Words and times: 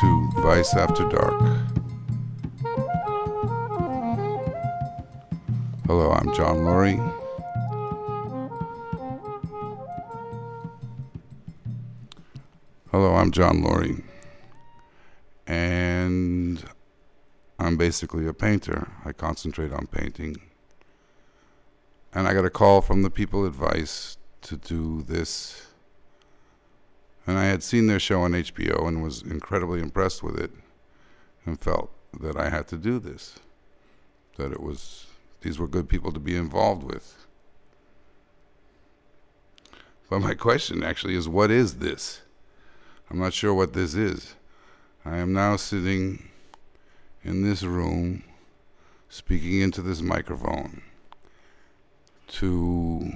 to 0.00 0.30
Vice 0.36 0.72
After 0.72 1.06
Dark. 1.10 1.38
Hello, 5.86 6.10
I'm 6.12 6.32
John 6.34 6.60
Lurie. 6.60 6.96
Hello, 12.90 13.14
I'm 13.14 13.30
John 13.30 13.62
Lurie. 13.62 14.02
And 15.46 16.64
I'm 17.58 17.76
basically 17.76 18.26
a 18.26 18.32
painter. 18.32 18.90
I 19.04 19.12
concentrate 19.12 19.70
on 19.70 19.86
painting. 19.86 20.38
And 22.14 22.26
I 22.26 22.32
got 22.32 22.46
a 22.46 22.50
call 22.50 22.80
from 22.80 23.02
the 23.02 23.10
people 23.10 23.44
at 23.44 23.52
Vice 23.52 24.16
to 24.40 24.56
do 24.56 25.02
this 25.02 25.59
and 27.26 27.38
I 27.38 27.44
had 27.44 27.62
seen 27.62 27.86
their 27.86 28.00
show 28.00 28.22
on 28.22 28.32
HBO 28.32 28.86
and 28.88 29.02
was 29.02 29.22
incredibly 29.22 29.80
impressed 29.80 30.22
with 30.22 30.38
it 30.38 30.50
and 31.44 31.60
felt 31.60 31.90
that 32.20 32.36
I 32.36 32.48
had 32.48 32.66
to 32.68 32.76
do 32.76 32.98
this. 32.98 33.38
That 34.36 34.52
it 34.52 34.62
was, 34.62 35.06
these 35.42 35.58
were 35.58 35.68
good 35.68 35.88
people 35.88 36.12
to 36.12 36.20
be 36.20 36.36
involved 36.36 36.82
with. 36.82 37.26
But 40.08 40.20
my 40.20 40.34
question 40.34 40.82
actually 40.82 41.14
is 41.14 41.28
what 41.28 41.50
is 41.50 41.74
this? 41.74 42.22
I'm 43.10 43.18
not 43.18 43.32
sure 43.32 43.54
what 43.54 43.74
this 43.74 43.94
is. 43.94 44.34
I 45.04 45.18
am 45.18 45.32
now 45.32 45.56
sitting 45.56 46.28
in 47.22 47.42
this 47.42 47.62
room 47.62 48.24
speaking 49.08 49.60
into 49.60 49.82
this 49.82 50.00
microphone 50.00 50.82
to 52.28 53.12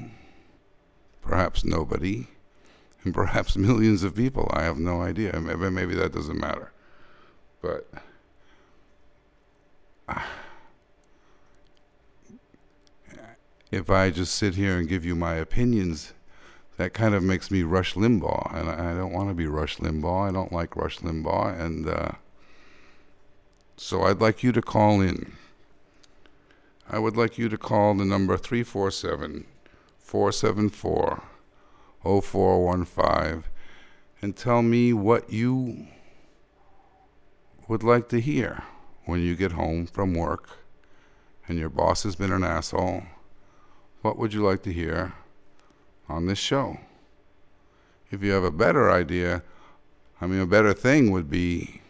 perhaps 1.23 1.65
nobody 1.65 2.27
and 3.05 3.15
perhaps 3.15 3.57
millions 3.59 4.03
of 4.03 4.15
people. 4.17 4.51
I 4.53 4.63
have 4.63 4.79
no 4.79 5.03
idea. 5.03 5.39
Maybe, 5.41 5.71
maybe 5.71 5.95
that 5.95 6.13
doesn't 6.13 6.41
matter. 6.41 6.73
But 7.63 7.89
if 13.71 13.89
I 13.91 14.11
just 14.11 14.35
sit 14.35 14.55
here 14.57 14.77
and 14.77 14.89
give 14.89 15.05
you 15.05 15.15
my 15.15 15.35
opinions, 15.35 16.13
that 16.77 16.93
kind 16.93 17.15
of 17.15 17.23
makes 17.23 17.51
me 17.51 17.63
Rush 17.63 17.95
Limbaugh, 17.95 18.53
and 18.53 18.69
I, 18.69 18.91
I 18.91 18.95
don't 18.95 19.13
want 19.13 19.29
to 19.29 19.35
be 19.35 19.47
Rush 19.47 19.77
Limbaugh. 19.77 20.29
I 20.29 20.33
don't 20.33 20.53
like 20.53 20.75
Rush 20.75 20.99
Limbaugh, 20.99 21.61
and 21.61 21.89
uh, 21.89 22.13
so 23.77 24.03
I'd 24.03 24.21
like 24.21 24.43
you 24.43 24.51
to 24.53 24.61
call 24.61 25.01
in. 25.01 25.37
I 26.89 26.99
would 26.99 27.17
like 27.17 27.39
you 27.39 27.49
to 27.49 27.57
call 27.57 27.95
the 27.95 28.05
number 28.05 28.37
347 28.37 29.47
474 29.99 31.23
0415 32.05 33.45
and 34.23 34.37
tell 34.37 34.63
me 34.63 34.93
what 34.93 35.33
you 35.33 35.87
would 37.69 37.83
like 37.83 38.09
to 38.11 38.21
hear 38.21 38.63
when 39.07 39.21
you 39.21 39.35
get 39.35 39.53
home 39.53 39.87
from 39.87 40.15
work 40.15 40.51
and 41.49 41.59
your 41.59 41.69
boss 41.69 42.03
has 42.05 42.17
been 42.17 42.33
an 42.33 42.45
asshole. 42.45 43.03
What 44.03 44.19
would 44.19 44.35
you 44.35 44.43
like 44.43 44.63
to 44.63 44.73
hear 44.73 45.15
on 46.09 46.27
this 46.27 46.39
show? 46.39 46.79
If 48.11 48.23
you 48.23 48.33
have 48.33 48.45
a 48.45 48.51
better 48.51 48.91
idea, 48.91 49.43
I 50.21 50.27
mean, 50.27 50.41
a 50.41 50.47
better 50.47 50.73
thing 50.73 51.11
would 51.11 51.31
be 51.31 51.81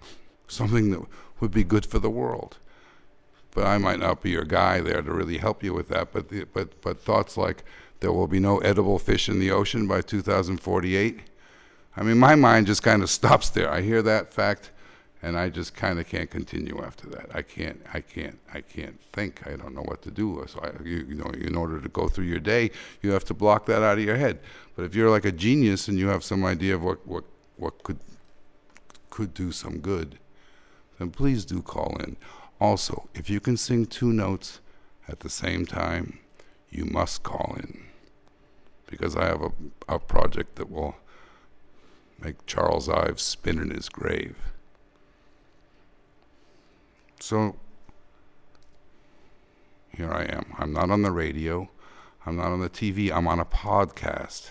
something 0.48 0.90
that 0.90 1.02
would 1.40 1.50
be 1.50 1.64
good 1.64 1.84
for 1.84 1.98
the 1.98 2.10
world. 2.10 2.58
But 3.54 3.66
I 3.66 3.76
might 3.76 4.00
not 4.00 4.22
be 4.22 4.30
your 4.30 4.44
guy 4.44 4.80
there 4.80 5.02
to 5.02 5.12
really 5.12 5.38
help 5.38 5.62
you 5.62 5.74
with 5.74 5.88
that. 5.88 6.12
But 6.12 6.30
the, 6.30 6.44
but 6.44 6.80
but 6.80 7.02
thoughts 7.02 7.36
like 7.36 7.64
there 8.02 8.12
will 8.12 8.26
be 8.26 8.40
no 8.40 8.58
edible 8.58 8.98
fish 8.98 9.28
in 9.28 9.38
the 9.38 9.52
ocean 9.52 9.86
by 9.86 10.00
2048. 10.00 11.20
I 11.96 12.02
mean, 12.02 12.18
my 12.18 12.34
mind 12.34 12.66
just 12.66 12.82
kind 12.82 13.00
of 13.00 13.08
stops 13.08 13.48
there. 13.48 13.70
I 13.70 13.80
hear 13.80 14.02
that 14.02 14.34
fact, 14.34 14.72
and 15.22 15.38
I 15.38 15.50
just 15.50 15.76
kind 15.76 16.00
of 16.00 16.08
can't 16.08 16.28
continue 16.28 16.82
after 16.82 17.08
that. 17.10 17.30
I 17.32 17.42
can't, 17.42 17.80
I 17.94 18.00
can't, 18.00 18.40
I 18.52 18.60
can't 18.60 19.00
think. 19.12 19.46
I 19.46 19.54
don't 19.54 19.72
know 19.72 19.82
what 19.82 20.02
to 20.02 20.10
do. 20.10 20.44
So, 20.48 20.58
I, 20.60 20.82
you, 20.82 21.06
you 21.10 21.14
know, 21.14 21.30
in 21.30 21.54
order 21.54 21.80
to 21.80 21.88
go 21.88 22.08
through 22.08 22.24
your 22.24 22.40
day, 22.40 22.72
you 23.02 23.12
have 23.12 23.24
to 23.26 23.34
block 23.34 23.66
that 23.66 23.84
out 23.84 23.98
of 23.98 24.04
your 24.04 24.16
head. 24.16 24.40
But 24.74 24.84
if 24.84 24.96
you're 24.96 25.10
like 25.10 25.24
a 25.24 25.32
genius 25.32 25.86
and 25.86 25.96
you 25.96 26.08
have 26.08 26.24
some 26.24 26.44
idea 26.44 26.74
of 26.74 26.82
what, 26.82 27.06
what, 27.06 27.24
what 27.56 27.84
could, 27.84 28.00
could 29.10 29.32
do 29.32 29.52
some 29.52 29.78
good, 29.78 30.18
then 30.98 31.10
please 31.10 31.44
do 31.44 31.62
call 31.62 31.96
in. 32.00 32.16
Also, 32.60 33.08
if 33.14 33.30
you 33.30 33.38
can 33.38 33.56
sing 33.56 33.86
two 33.86 34.12
notes 34.12 34.58
at 35.06 35.20
the 35.20 35.30
same 35.30 35.64
time, 35.64 36.18
you 36.68 36.84
must 36.84 37.22
call 37.22 37.54
in 37.60 37.91
because 38.92 39.16
I 39.16 39.24
have 39.24 39.40
a, 39.40 39.52
a 39.88 39.98
project 39.98 40.56
that 40.56 40.70
will 40.70 40.96
make 42.22 42.44
Charles 42.44 42.90
Ives 42.90 43.22
spin 43.22 43.58
in 43.58 43.70
his 43.70 43.88
grave. 43.88 44.36
So 47.18 47.56
here 49.96 50.12
I 50.12 50.24
am. 50.24 50.52
I'm 50.58 50.74
not 50.74 50.90
on 50.90 51.00
the 51.00 51.10
radio. 51.10 51.70
I'm 52.26 52.36
not 52.36 52.52
on 52.52 52.60
the 52.60 52.68
TV. 52.68 53.10
I'm 53.10 53.26
on 53.26 53.40
a 53.40 53.46
podcast, 53.46 54.50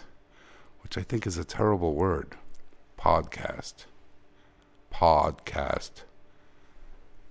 which 0.81 0.97
I 0.97 1.03
think 1.03 1.27
is 1.27 1.37
a 1.37 1.45
terrible 1.45 1.93
word. 1.93 2.35
Podcast. 2.99 3.85
Podcast. 4.91 5.91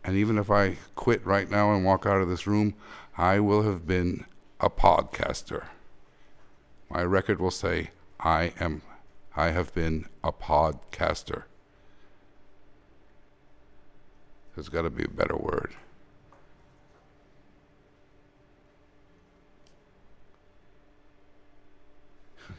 And 0.04 0.16
even 0.16 0.38
if 0.38 0.48
I 0.48 0.76
quit 0.94 1.26
right 1.26 1.50
now 1.50 1.74
and 1.74 1.84
walk 1.84 2.06
out 2.06 2.22
of 2.22 2.28
this 2.28 2.46
room, 2.46 2.74
I 3.18 3.40
will 3.40 3.64
have 3.64 3.84
been 3.84 4.26
a 4.60 4.70
podcaster 4.70 5.64
my 6.90 7.02
record 7.02 7.40
will 7.40 7.52
say, 7.52 7.90
I 8.18 8.52
am 8.58 8.82
I 9.36 9.50
have 9.50 9.72
been 9.72 10.06
a 10.24 10.32
podcaster. 10.32 11.44
There's 14.54 14.68
got 14.68 14.82
to 14.82 14.90
be 14.90 15.04
a 15.04 15.08
better 15.08 15.36
word. 15.36 15.72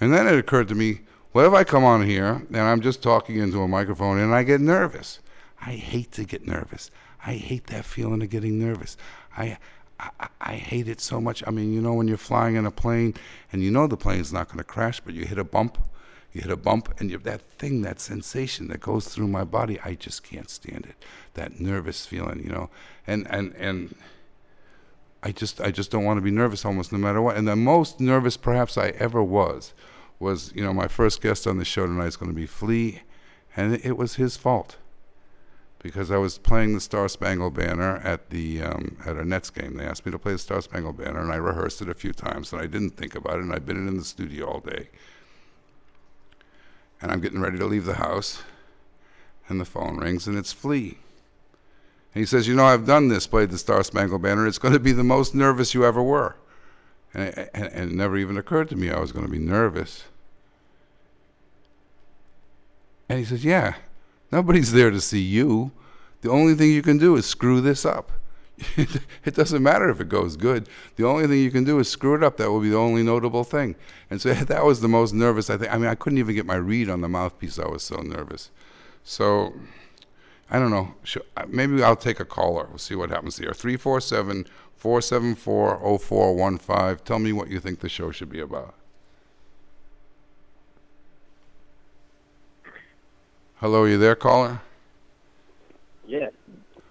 and 0.00 0.12
then 0.12 0.26
it 0.26 0.36
occurred 0.36 0.66
to 0.68 0.74
me, 0.74 1.02
what 1.30 1.46
if 1.46 1.52
I 1.52 1.62
come 1.62 1.84
on 1.84 2.04
here 2.04 2.44
and 2.48 2.56
I'm 2.58 2.80
just 2.80 3.00
talking 3.02 3.36
into 3.38 3.62
a 3.62 3.68
microphone 3.68 4.18
and 4.18 4.34
I 4.34 4.42
get 4.42 4.60
nervous? 4.60 5.20
I 5.60 5.72
hate 5.72 6.10
to 6.12 6.24
get 6.24 6.46
nervous. 6.46 6.90
I 7.24 7.34
hate 7.34 7.68
that 7.68 7.84
feeling 7.84 8.22
of 8.22 8.30
getting 8.30 8.58
nervous. 8.58 8.96
I 9.36 9.58
I, 9.98 10.28
I, 10.40 10.54
hate 10.54 10.88
it 10.88 11.00
so 11.00 11.20
much. 11.20 11.42
I 11.46 11.50
mean, 11.50 11.72
you 11.72 11.80
know, 11.80 11.94
when 11.94 12.08
you're 12.08 12.16
flying 12.16 12.56
in 12.56 12.66
a 12.66 12.70
plane 12.70 13.14
and 13.52 13.62
you 13.62 13.70
know 13.70 13.86
the 13.86 13.96
plane's 13.96 14.32
not 14.32 14.48
going 14.48 14.58
to 14.58 14.64
crash, 14.64 15.00
but 15.00 15.14
you 15.14 15.24
hit 15.24 15.38
a 15.38 15.44
bump, 15.44 15.78
you 16.32 16.42
hit 16.42 16.50
a 16.50 16.56
bump, 16.56 16.92
and 16.98 17.10
you, 17.10 17.18
that 17.18 17.40
thing, 17.40 17.82
that 17.82 18.00
sensation 18.00 18.68
that 18.68 18.80
goes 18.80 19.08
through 19.08 19.28
my 19.28 19.44
body, 19.44 19.80
I 19.84 19.94
just 19.94 20.22
can't 20.22 20.50
stand 20.50 20.86
it. 20.86 20.96
That 21.34 21.60
nervous 21.60 22.04
feeling, 22.04 22.42
you 22.44 22.50
know, 22.50 22.70
and 23.06 23.26
and 23.30 23.54
and 23.54 23.94
I 25.22 25.32
just 25.32 25.60
I 25.60 25.70
just 25.70 25.90
don't 25.90 26.04
want 26.04 26.18
to 26.18 26.22
be 26.22 26.30
nervous 26.30 26.64
almost 26.64 26.92
no 26.92 26.98
matter 26.98 27.22
what. 27.22 27.36
And 27.36 27.48
the 27.48 27.56
most 27.56 28.00
nervous 28.00 28.36
perhaps 28.36 28.76
I 28.76 28.88
ever 28.90 29.22
was 29.22 29.72
was 30.18 30.52
you 30.54 30.62
know 30.62 30.72
my 30.72 30.88
first 30.88 31.22
guest 31.22 31.46
on 31.46 31.58
the 31.58 31.64
show 31.64 31.86
tonight 31.86 32.06
is 32.06 32.16
going 32.16 32.30
to 32.30 32.36
be 32.36 32.46
Flea, 32.46 33.02
and 33.56 33.74
it, 33.74 33.84
it 33.84 33.96
was 33.96 34.16
his 34.16 34.36
fault 34.36 34.76
because 35.86 36.10
I 36.10 36.16
was 36.16 36.36
playing 36.36 36.74
the 36.74 36.80
Star 36.80 37.08
Spangled 37.08 37.54
Banner 37.54 37.98
at 37.98 38.30
the 38.30 38.60
um, 38.60 38.96
at 39.06 39.16
a 39.16 39.24
Nets 39.24 39.50
game. 39.50 39.76
They 39.76 39.84
asked 39.84 40.04
me 40.04 40.10
to 40.10 40.18
play 40.18 40.32
the 40.32 40.38
Star 40.38 40.60
Spangled 40.60 40.96
Banner, 40.96 41.20
and 41.20 41.32
I 41.32 41.36
rehearsed 41.36 41.80
it 41.80 41.88
a 41.88 41.94
few 41.94 42.12
times, 42.12 42.52
and 42.52 42.60
I 42.60 42.66
didn't 42.66 42.96
think 42.96 43.14
about 43.14 43.34
it, 43.34 43.42
and 43.42 43.52
I've 43.52 43.64
been 43.64 43.86
in 43.86 43.96
the 43.96 44.04
studio 44.04 44.46
all 44.46 44.60
day. 44.60 44.88
And 47.00 47.12
I'm 47.12 47.20
getting 47.20 47.40
ready 47.40 47.56
to 47.58 47.66
leave 47.66 47.84
the 47.84 47.94
house, 47.94 48.42
and 49.48 49.60
the 49.60 49.64
phone 49.64 49.98
rings, 49.98 50.26
and 50.26 50.36
it's 50.36 50.52
Flea. 50.52 50.98
And 52.14 52.20
he 52.20 52.26
says, 52.26 52.48
"You 52.48 52.56
know, 52.56 52.64
I've 52.64 52.86
done 52.86 53.06
this, 53.06 53.28
played 53.28 53.50
the 53.50 53.58
Star 53.58 53.84
Spangled 53.84 54.22
Banner. 54.22 54.44
It's 54.44 54.58
going 54.58 54.74
to 54.74 54.80
be 54.80 54.92
the 54.92 55.04
most 55.04 55.36
nervous 55.36 55.72
you 55.72 55.84
ever 55.84 56.02
were." 56.02 56.34
And 57.14 57.28
it, 57.28 57.50
and 57.54 57.66
it 57.66 57.92
never 57.92 58.16
even 58.16 58.36
occurred 58.36 58.68
to 58.70 58.76
me 58.76 58.90
I 58.90 58.98
was 58.98 59.12
going 59.12 59.24
to 59.24 59.30
be 59.30 59.38
nervous. 59.38 60.04
And 63.08 63.20
he 63.20 63.24
says, 63.24 63.44
"Yeah." 63.44 63.76
Nobody's 64.32 64.72
there 64.72 64.90
to 64.90 65.00
see 65.00 65.20
you. 65.20 65.70
The 66.22 66.30
only 66.30 66.54
thing 66.54 66.70
you 66.70 66.82
can 66.82 66.98
do 66.98 67.16
is 67.16 67.26
screw 67.26 67.60
this 67.60 67.84
up. 67.84 68.12
it 68.76 69.34
doesn't 69.34 69.62
matter 69.62 69.90
if 69.90 70.00
it 70.00 70.08
goes 70.08 70.36
good. 70.36 70.68
The 70.96 71.06
only 71.06 71.26
thing 71.26 71.40
you 71.40 71.50
can 71.50 71.64
do 71.64 71.78
is 71.78 71.90
screw 71.90 72.14
it 72.14 72.22
up. 72.22 72.38
That 72.38 72.50
will 72.50 72.60
be 72.60 72.70
the 72.70 72.78
only 72.78 73.02
notable 73.02 73.44
thing. 73.44 73.76
And 74.10 74.20
so 74.20 74.32
that 74.34 74.64
was 74.64 74.80
the 74.80 74.88
most 74.88 75.12
nervous 75.12 75.50
I 75.50 75.56
think. 75.56 75.72
I 75.72 75.78
mean, 75.78 75.88
I 75.88 75.94
couldn't 75.94 76.18
even 76.18 76.34
get 76.34 76.46
my 76.46 76.56
reed 76.56 76.88
on 76.88 77.00
the 77.00 77.08
mouthpiece. 77.08 77.58
I 77.58 77.68
was 77.68 77.82
so 77.82 77.96
nervous. 77.96 78.50
So 79.04 79.52
I 80.50 80.58
don't 80.58 80.70
know. 80.70 80.94
Uh, 81.36 81.44
maybe 81.48 81.82
I'll 81.82 81.96
take 81.96 82.20
a 82.20 82.24
caller. 82.24 82.66
We'll 82.68 82.78
see 82.78 82.94
what 82.94 83.10
happens 83.10 83.38
here. 83.38 83.52
347 83.52 84.46
474 84.76 85.98
0415. 85.98 87.04
Tell 87.04 87.18
me 87.18 87.32
what 87.32 87.48
you 87.48 87.60
think 87.60 87.80
the 87.80 87.88
show 87.88 88.10
should 88.10 88.30
be 88.30 88.40
about. 88.40 88.74
Hello, 93.56 93.82
are 93.82 93.88
you 93.88 93.98
there, 93.98 94.14
caller? 94.14 94.60
Yeah. 96.06 96.28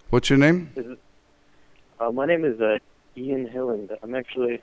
What's 0.10 0.30
your 0.30 0.40
name? 0.40 0.72
It, 0.76 1.00
uh, 2.00 2.12
my 2.12 2.26
name 2.26 2.46
is 2.46 2.60
uh, 2.60 2.78
Ian 3.18 3.48
Hilland. 3.48 3.90
I'm 4.04 4.16
actually 4.16 4.62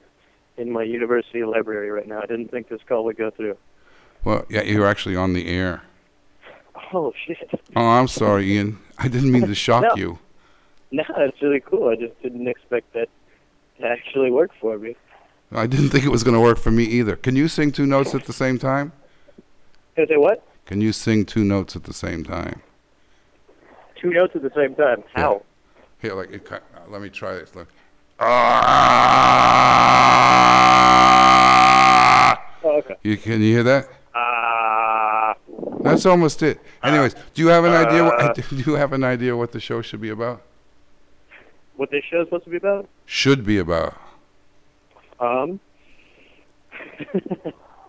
in 0.57 0.71
my 0.71 0.83
university 0.83 1.45
library 1.45 1.91
right 1.91 2.07
now. 2.07 2.21
I 2.23 2.27
didn't 2.27 2.51
think 2.51 2.69
this 2.69 2.81
call 2.87 3.05
would 3.05 3.17
go 3.17 3.31
through. 3.31 3.57
Well, 4.25 4.45
yeah, 4.49 4.63
you're 4.63 4.87
actually 4.87 5.17
on 5.17 5.33
the 5.33 5.49
air. 5.49 5.83
Oh 6.93 7.13
shit! 7.27 7.51
Oh, 7.75 7.87
I'm 7.87 8.09
sorry, 8.09 8.53
Ian. 8.53 8.79
I 8.99 9.09
didn't 9.09 9.33
mean 9.33 9.47
to 9.47 9.55
shock 9.55 9.83
No. 9.83 9.95
you. 9.97 10.19
No, 10.91 11.03
that's 11.17 11.41
really 11.41 11.61
cool. 11.61 11.89
I 11.89 11.97
just 11.97 12.21
didn't 12.23 12.47
expect 12.47 12.93
that 12.93 13.09
to 13.81 13.87
actually 13.87 14.31
work 14.31 14.51
for 14.61 14.79
me. 14.79 14.95
I 15.51 15.67
didn't 15.67 15.89
think 15.89 16.05
it 16.05 16.11
was 16.11 16.23
going 16.23 16.35
to 16.35 16.41
work 16.41 16.59
for 16.59 16.71
me 16.71 16.85
either. 16.85 17.17
Can 17.17 17.35
you 17.35 17.49
sing 17.49 17.73
two 17.73 17.87
notes 17.87 18.15
at 18.15 18.25
the 18.27 18.33
same 18.33 18.59
time? 18.59 18.93
Can 19.95 20.05
I 20.05 20.09
say 20.09 20.17
what? 20.17 20.45
Can 20.67 20.81
you 20.81 20.93
sing 20.93 21.25
two 21.25 21.45
notes 21.45 21.77
at 21.77 21.85
the 21.85 21.93
same 21.95 22.25
time? 22.25 22.63
Two 24.03 24.11
notes 24.11 24.35
at 24.35 24.43
the 24.43 24.51
same 24.57 24.75
time. 24.75 25.05
How? 25.15 25.43
Here, 26.01 26.13
like, 26.15 26.33
it, 26.33 26.51
uh, 26.51 26.59
let 26.89 27.01
me 27.01 27.09
try 27.09 27.35
this. 27.35 27.55
Look. 27.55 27.69
Ah! 31.53 32.45
Oh, 32.65 32.79
okay. 32.79 32.95
You 33.03 33.17
can 33.17 33.41
you 33.41 33.55
hear 33.55 33.63
that? 33.63 33.89
Ah. 34.15 35.35
That's 35.83 36.05
almost 36.05 36.43
it. 36.43 36.61
Anyways, 36.83 37.15
do 37.35 37.43
you 37.43 37.49
have 37.49 37.65
an 37.65 37.73
idea? 37.73 38.05
What, 38.05 38.35
do 38.51 38.57
you 38.57 38.75
have 38.75 38.93
an 38.93 39.05
idea 39.05 39.37
what 39.37 39.53
the 39.53 39.61
show 39.61 39.81
should 39.83 40.01
be 40.01 40.11
about? 40.11 40.43
what 41.77 41.91
this 41.91 42.05
show's 42.11 42.27
supposed 42.27 42.45
to 42.45 42.51
be 42.51 42.57
about? 42.59 42.89
Should 43.07 43.45
be 43.47 43.59
about. 43.59 43.95
Um. 45.19 45.59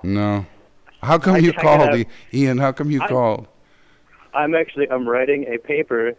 No. 0.03 0.45
How 1.03 1.17
come 1.17 1.35
I- 1.35 1.39
you 1.39 1.51
I 1.57 1.61
called, 1.61 1.93
have- 1.95 2.05
Ian? 2.33 2.57
How 2.59 2.71
come 2.71 2.89
you 2.91 3.01
I- 3.01 3.07
called? 3.07 3.47
I'm 4.33 4.55
actually 4.55 4.89
I'm 4.89 5.07
writing 5.07 5.45
a 5.47 5.57
paper 5.57 6.13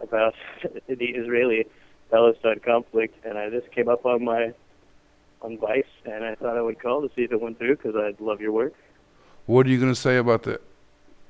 about 0.00 0.34
the 0.88 1.04
Israeli-Palestine 1.04 2.60
conflict, 2.64 3.24
and 3.24 3.38
I 3.38 3.50
just 3.50 3.70
came 3.72 3.88
up 3.88 4.04
on 4.06 4.24
my 4.24 4.52
on 5.42 5.58
Vice, 5.58 5.84
and 6.04 6.24
I 6.24 6.34
thought 6.34 6.56
I 6.56 6.62
would 6.62 6.78
call 6.80 7.00
to 7.02 7.08
see 7.14 7.22
if 7.22 7.32
it 7.32 7.40
went 7.40 7.58
through 7.58 7.76
because 7.76 7.96
I 7.96 8.14
love 8.22 8.40
your 8.40 8.52
work. 8.52 8.74
What 9.46 9.66
are 9.66 9.70
you 9.70 9.78
going 9.78 9.92
to 9.92 9.98
say 10.00 10.16
about 10.18 10.42
the? 10.44 10.60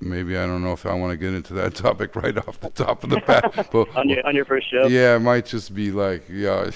Maybe 0.03 0.37
I 0.37 0.47
don't 0.47 0.62
know 0.65 0.73
if 0.73 0.87
I 0.87 0.94
want 0.94 1.12
to 1.12 1.17
get 1.17 1.35
into 1.35 1.53
that 1.55 1.75
topic 1.87 2.17
right 2.17 2.37
off 2.38 2.59
the 2.61 2.71
top 2.71 3.05
of 3.05 3.11
the 3.11 3.21
bat. 3.26 3.69
But 3.73 3.94
On 3.97 4.09
your 4.09 4.26
on 4.26 4.35
your 4.35 4.44
first 4.47 4.71
show. 4.71 4.87
yeah, 4.87 5.17
it 5.17 5.21
might 5.21 5.47
just 5.47 5.75
be 5.75 5.91
like 5.93 6.25
yeah, 6.29 6.71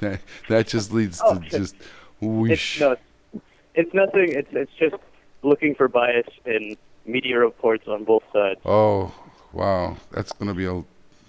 that, 0.00 0.20
that 0.48 0.66
just 0.68 0.92
leads 0.92 1.20
Oh, 1.24 1.38
to 1.38 1.40
just 1.48 1.74
It's 1.76 1.86
whoosh. 2.20 2.80
no, 2.80 2.92
it's, 2.92 3.42
it's 3.74 3.94
nothing. 3.94 4.32
It's 4.32 4.48
it's 4.52 4.72
just 4.78 4.94
looking 5.42 5.74
for 5.74 5.88
bias 5.88 6.26
in 6.44 6.76
media 7.10 7.38
reports 7.38 7.86
on 7.88 8.04
both 8.04 8.22
sides. 8.32 8.60
Oh 8.64 9.12
wow, 9.52 9.96
that's 10.10 10.32
going 10.32 10.48
to 10.48 10.54
be 10.54 10.66
a 10.66 10.82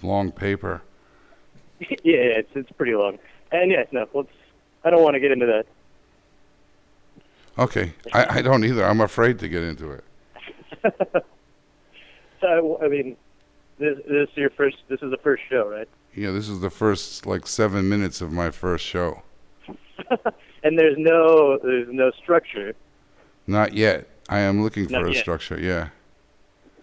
long 0.05 0.31
paper. 0.31 0.81
yeah, 1.79 1.95
yeah, 2.03 2.39
it's 2.39 2.51
it's 2.55 2.71
pretty 2.71 2.95
long. 2.95 3.19
And 3.51 3.71
yes, 3.71 3.87
no, 3.91 4.07
let's. 4.13 4.29
I 4.83 4.89
don't 4.89 5.03
want 5.03 5.13
to 5.15 5.19
get 5.19 5.31
into 5.31 5.45
that. 5.45 5.65
Okay, 7.59 7.93
I, 8.13 8.37
I 8.37 8.41
don't 8.41 8.63
either. 8.63 8.83
I'm 8.85 9.01
afraid 9.01 9.39
to 9.39 9.49
get 9.49 9.63
into 9.63 9.91
it. 9.91 10.03
So 12.41 12.77
I, 12.81 12.85
I 12.85 12.87
mean, 12.89 13.15
this 13.77 13.97
this 14.07 14.29
is 14.29 14.35
your 14.37 14.49
first. 14.49 14.77
This 14.89 15.01
is 15.01 15.11
the 15.11 15.17
first 15.17 15.43
show, 15.49 15.69
right? 15.69 15.87
Yeah, 16.13 16.31
this 16.31 16.49
is 16.49 16.59
the 16.59 16.69
first 16.69 17.25
like 17.25 17.47
seven 17.47 17.87
minutes 17.87 18.19
of 18.19 18.31
my 18.31 18.51
first 18.51 18.83
show. 18.83 19.21
and 20.63 20.77
there's 20.77 20.97
no 20.97 21.59
there's 21.63 21.87
no 21.89 22.11
structure. 22.21 22.73
Not 23.47 23.73
yet. 23.73 24.07
I 24.31 24.39
am 24.39 24.63
looking 24.63 24.87
for 24.87 24.93
Not 24.93 25.05
a 25.05 25.13
yet. 25.13 25.21
structure. 25.21 25.59
Yeah, 25.59 25.89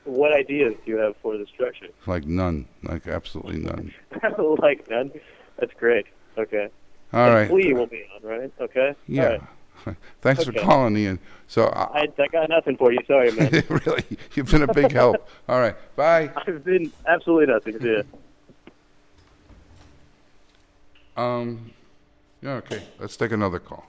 What 0.05 0.33
ideas 0.33 0.75
do 0.85 0.93
you 0.93 0.99
have 0.99 1.17
for 1.23 1.37
the 1.37 1.47
structure? 1.47 1.89
like 2.07 2.25
none, 2.27 2.69
like 2.83 3.07
absolutely 3.07 3.59
none. 3.59 3.93
like 4.63 4.89
none. 4.89 5.11
That's 5.59 5.73
great. 5.75 6.07
Okay. 6.39 6.69
All 7.13 7.27
And 7.27 7.35
right. 7.35 7.49
Flea 7.49 7.73
will 7.73 7.87
be 7.87 8.05
on, 8.15 8.23
right? 8.23 8.53
Okay. 8.61 8.95
Yeah. 9.07 9.39
right. 9.87 9.97
Thanks 10.21 10.43
Okay. 10.43 10.59
for 10.59 10.65
calling, 10.65 10.97
Ian. 10.97 11.19
So 11.47 11.67
I, 11.67 12.01
I, 12.01 12.09
I 12.19 12.27
got 12.29 12.49
nothing 12.51 12.77
for 12.77 12.93
you. 12.93 12.99
Sorry, 13.07 13.33
man. 13.33 13.51
really, 13.69 14.05
you've 14.35 14.51
been 14.51 14.63
a 14.63 14.73
big 14.73 14.93
help. 14.93 15.29
All 15.49 15.61
right, 15.61 15.77
bye. 15.97 16.31
I've 16.37 16.65
been 16.65 16.93
absolutely 17.07 17.47
nothing. 17.55 17.79
Ya. 17.81 18.03
Um, 21.17 21.73
yeah, 22.43 22.53
okay. 22.55 22.83
Let's 22.99 23.17
take 23.17 23.33
another 23.33 23.59
call. 23.59 23.87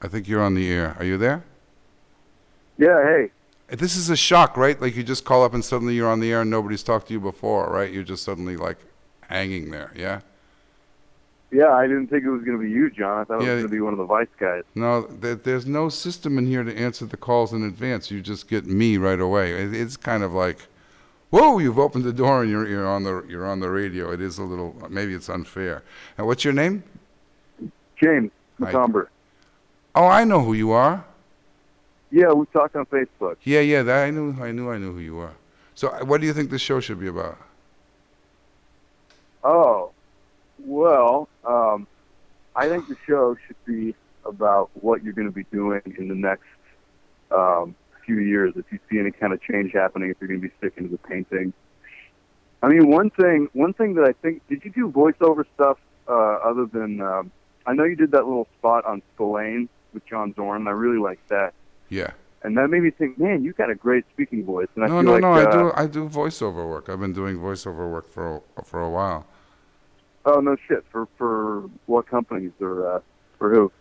I 0.00 0.08
think 0.08 0.28
you're 0.28 0.42
on 0.42 0.54
the 0.54 0.70
air. 0.70 0.96
Are 0.98 1.04
you 1.04 1.18
there? 1.18 1.44
Yeah, 2.78 3.02
hey. 3.02 3.30
This 3.68 3.96
is 3.96 4.08
a 4.08 4.16
shock, 4.16 4.56
right? 4.56 4.80
Like 4.80 4.96
you 4.96 5.02
just 5.02 5.24
call 5.24 5.44
up 5.44 5.52
and 5.52 5.64
suddenly 5.64 5.94
you're 5.94 6.08
on 6.08 6.20
the 6.20 6.32
air 6.32 6.42
and 6.42 6.50
nobody's 6.50 6.82
talked 6.82 7.08
to 7.08 7.12
you 7.12 7.20
before, 7.20 7.70
right? 7.70 7.92
You're 7.92 8.04
just 8.04 8.24
suddenly 8.24 8.56
like 8.56 8.78
hanging 9.28 9.70
there, 9.70 9.92
yeah? 9.94 10.20
Yeah, 11.50 11.72
I 11.72 11.86
didn't 11.86 12.08
think 12.08 12.24
it 12.24 12.30
was 12.30 12.42
going 12.42 12.58
to 12.58 12.62
be 12.62 12.70
you, 12.70 12.90
John. 12.90 13.20
I 13.20 13.24
thought 13.24 13.34
it 13.36 13.38
was 13.38 13.46
going 13.46 13.62
to 13.62 13.68
be 13.68 13.80
one 13.80 13.94
of 13.94 13.98
the 13.98 14.04
Vice 14.04 14.28
guys. 14.38 14.64
No, 14.74 15.06
there, 15.06 15.34
there's 15.34 15.66
no 15.66 15.88
system 15.88 16.36
in 16.36 16.46
here 16.46 16.62
to 16.62 16.76
answer 16.76 17.06
the 17.06 17.16
calls 17.16 17.52
in 17.54 17.62
advance. 17.62 18.10
You 18.10 18.20
just 18.20 18.48
get 18.48 18.66
me 18.66 18.98
right 18.98 19.20
away. 19.20 19.52
It, 19.52 19.74
it's 19.74 19.96
kind 19.96 20.22
of 20.22 20.32
like, 20.32 20.66
whoa, 21.30 21.58
you've 21.58 21.78
opened 21.78 22.04
the 22.04 22.12
door 22.12 22.42
and 22.42 22.50
you're, 22.50 22.68
you're 22.68 22.86
on 22.86 23.04
the 23.04 23.24
you're 23.28 23.46
on 23.46 23.60
the 23.60 23.70
radio. 23.70 24.12
It 24.12 24.20
is 24.20 24.36
a 24.36 24.42
little 24.42 24.76
maybe 24.90 25.14
it's 25.14 25.30
unfair. 25.30 25.82
And 26.18 26.26
what's 26.26 26.44
your 26.44 26.52
name? 26.52 26.82
James. 27.96 28.30
McComber. 28.60 29.08
Oh, 29.98 30.06
I 30.06 30.22
know 30.22 30.44
who 30.44 30.52
you 30.52 30.70
are. 30.70 31.04
Yeah, 32.12 32.30
we 32.30 32.46
talked 32.52 32.76
on 32.76 32.86
Facebook. 32.86 33.34
Yeah, 33.42 33.58
yeah, 33.58 33.82
that 33.82 34.04
I 34.04 34.10
knew, 34.10 34.32
I 34.40 34.52
knew, 34.52 34.70
I 34.70 34.78
knew 34.78 34.92
who 34.92 35.00
you 35.00 35.18
are. 35.18 35.34
So, 35.74 35.88
uh, 35.88 36.04
what 36.04 36.20
do 36.20 36.28
you 36.28 36.32
think 36.32 36.50
the 36.50 36.58
show 36.58 36.78
should 36.78 37.00
be 37.00 37.08
about? 37.08 37.36
Oh, 39.42 39.90
well, 40.60 41.28
um, 41.44 41.88
I 42.54 42.68
think 42.68 42.86
the 42.86 42.96
show 43.08 43.36
should 43.44 43.56
be 43.66 43.96
about 44.24 44.70
what 44.74 45.02
you're 45.02 45.14
going 45.14 45.26
to 45.26 45.34
be 45.34 45.46
doing 45.50 45.82
in 45.98 46.06
the 46.06 46.14
next 46.14 46.44
um, 47.32 47.74
few 48.06 48.20
years. 48.20 48.52
If 48.54 48.66
you 48.70 48.78
see 48.88 49.00
any 49.00 49.10
kind 49.10 49.32
of 49.32 49.42
change 49.42 49.72
happening, 49.72 50.10
if 50.10 50.18
you're 50.20 50.28
going 50.28 50.40
to 50.40 50.46
be 50.46 50.54
sticking 50.58 50.84
to 50.84 50.90
the 50.90 51.08
painting. 51.08 51.52
I 52.62 52.68
mean, 52.68 52.88
one 52.88 53.10
thing, 53.10 53.48
one 53.52 53.72
thing 53.72 53.94
that 53.94 54.04
I 54.04 54.12
think, 54.12 54.46
did 54.46 54.64
you 54.64 54.70
do 54.70 54.92
voiceover 54.92 55.44
stuff 55.56 55.78
uh, 56.06 56.12
other 56.12 56.66
than? 56.66 57.00
Um, 57.00 57.32
I 57.66 57.74
know 57.74 57.82
you 57.82 57.96
did 57.96 58.12
that 58.12 58.24
little 58.24 58.46
spot 58.60 58.84
on 58.84 59.02
Spillane 59.14 59.68
with 59.92 60.04
John 60.06 60.34
Zorn. 60.34 60.66
I 60.68 60.72
really 60.72 60.98
like 60.98 61.20
that. 61.28 61.54
Yeah. 61.88 62.10
and 62.42 62.56
that 62.56 62.68
made 62.68 62.82
me 62.82 62.90
think, 62.90 63.18
man, 63.18 63.42
you 63.42 63.52
got 63.52 63.70
a 63.70 63.74
great 63.74 64.04
speaking 64.12 64.44
voice. 64.44 64.68
And 64.76 64.84
I 64.84 64.88
No, 64.88 65.00
no, 65.00 65.12
like, 65.12 65.22
no. 65.22 65.32
uh, 65.32 65.34
I 65.46 65.52
do, 65.52 65.72
I 65.74 65.86
do 65.86 66.08
voiceover 66.08 66.68
work. 66.68 66.88
I've 66.88 67.00
been 67.00 67.12
doing 67.12 67.38
voiceover 67.38 67.90
work 67.90 68.08
for 68.08 68.42
a, 68.56 68.64
for 68.64 68.80
a 68.80 68.90
while. 68.90 69.26
Oh 70.24 70.40
no, 70.40 70.56
shit. 70.68 70.84
For 70.92 71.08
for 71.16 71.62
what 71.86 72.06
companies 72.06 72.52
or 72.60 72.96
uh, 72.96 73.00
for 73.38 73.52
who? 73.54 73.72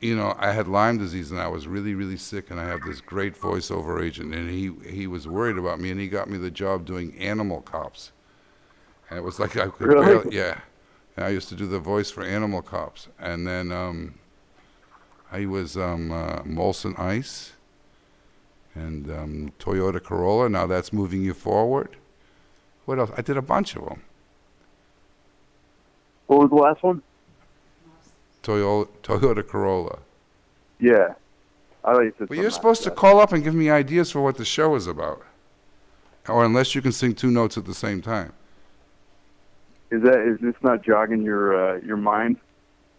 you 0.00 0.16
know, 0.16 0.34
I 0.38 0.52
had 0.52 0.66
Lyme 0.68 0.96
disease 0.96 1.30
and 1.30 1.38
I 1.40 1.48
was 1.48 1.66
really, 1.66 1.94
really 1.94 2.16
sick, 2.16 2.50
and 2.50 2.58
I 2.58 2.64
have 2.66 2.80
this 2.86 3.02
great 3.02 3.34
voiceover 3.38 4.02
agent, 4.02 4.32
and 4.34 4.48
he 4.48 4.70
he 4.88 5.06
was 5.06 5.26
worried 5.28 5.58
about 5.58 5.80
me, 5.80 5.90
and 5.90 6.00
he 6.00 6.08
got 6.08 6.30
me 6.30 6.38
the 6.38 6.50
job 6.50 6.86
doing 6.86 7.18
Animal 7.18 7.60
Cops, 7.62 8.12
and 9.10 9.18
it 9.18 9.22
was 9.22 9.38
like 9.40 9.56
I 9.56 9.66
could 9.68 9.88
Really? 9.88 10.04
barely, 10.06 10.36
yeah. 10.36 10.60
And 11.16 11.24
I 11.26 11.30
used 11.30 11.48
to 11.50 11.56
do 11.56 11.66
the 11.66 11.80
voice 11.80 12.10
for 12.10 12.22
Animal 12.22 12.62
Cops, 12.62 13.08
and 13.18 13.46
then 13.46 13.72
um, 13.72 14.14
I 15.32 15.46
was 15.46 15.76
um, 15.76 16.10
uh, 16.10 16.42
Molson 16.42 16.98
Ice, 16.98 17.52
and 18.74 19.10
um, 19.10 19.52
Toyota 19.58 20.02
Corolla. 20.02 20.48
Now 20.48 20.66
that's 20.66 20.92
moving 20.92 21.22
you 21.22 21.34
forward. 21.34 21.96
What 22.84 22.98
else? 22.98 23.10
I 23.16 23.22
did 23.22 23.36
a 23.36 23.42
bunch 23.42 23.76
of 23.76 23.84
them. 23.84 24.02
What 26.26 26.40
was 26.40 26.50
the 26.50 26.56
last 26.56 26.82
one? 26.82 27.02
Toyota 28.42 28.88
Toyota 29.02 29.46
Corolla. 29.46 29.98
Yeah, 30.78 31.14
I 31.84 32.10
said. 32.18 32.28
Well, 32.30 32.38
you're 32.38 32.50
supposed 32.50 32.82
to 32.84 32.90
call 32.90 33.20
up 33.20 33.32
and 33.32 33.44
give 33.44 33.54
me 33.54 33.70
ideas 33.70 34.10
for 34.10 34.22
what 34.22 34.36
the 34.36 34.44
show 34.44 34.74
is 34.74 34.86
about. 34.86 35.24
Or 36.28 36.44
unless 36.44 36.74
you 36.74 36.82
can 36.82 36.92
sing 36.92 37.14
two 37.14 37.30
notes 37.30 37.56
at 37.56 37.64
the 37.64 37.74
same 37.74 38.02
time. 38.02 38.32
Is 39.90 40.02
that 40.02 40.20
is 40.20 40.38
this 40.40 40.54
not 40.62 40.82
jogging 40.82 41.22
your 41.22 41.76
uh, 41.76 41.80
your 41.80 41.96
mind? 41.96 42.38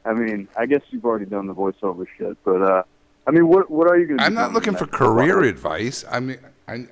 I 0.06 0.14
mean, 0.14 0.48
I 0.58 0.66
guess 0.66 0.82
you've 0.90 1.06
already 1.06 1.26
done 1.26 1.48
the 1.48 1.54
voiceover 1.54 2.06
shit, 2.18 2.38
but 2.44 2.62
uh, 2.62 2.84
I 3.28 3.32
mean, 3.32 3.48
what 3.48 3.70
what 3.70 3.88
are 3.88 3.98
you 3.98 4.08
going 4.08 4.20
to? 4.20 4.26
I'm 4.26 4.34
not 4.34 4.54
looking 4.54 4.76
for 4.76 4.88
career 4.88 5.44
advice. 5.44 6.04
I 6.10 6.20
mean, 6.20 6.40
I. 6.68 6.88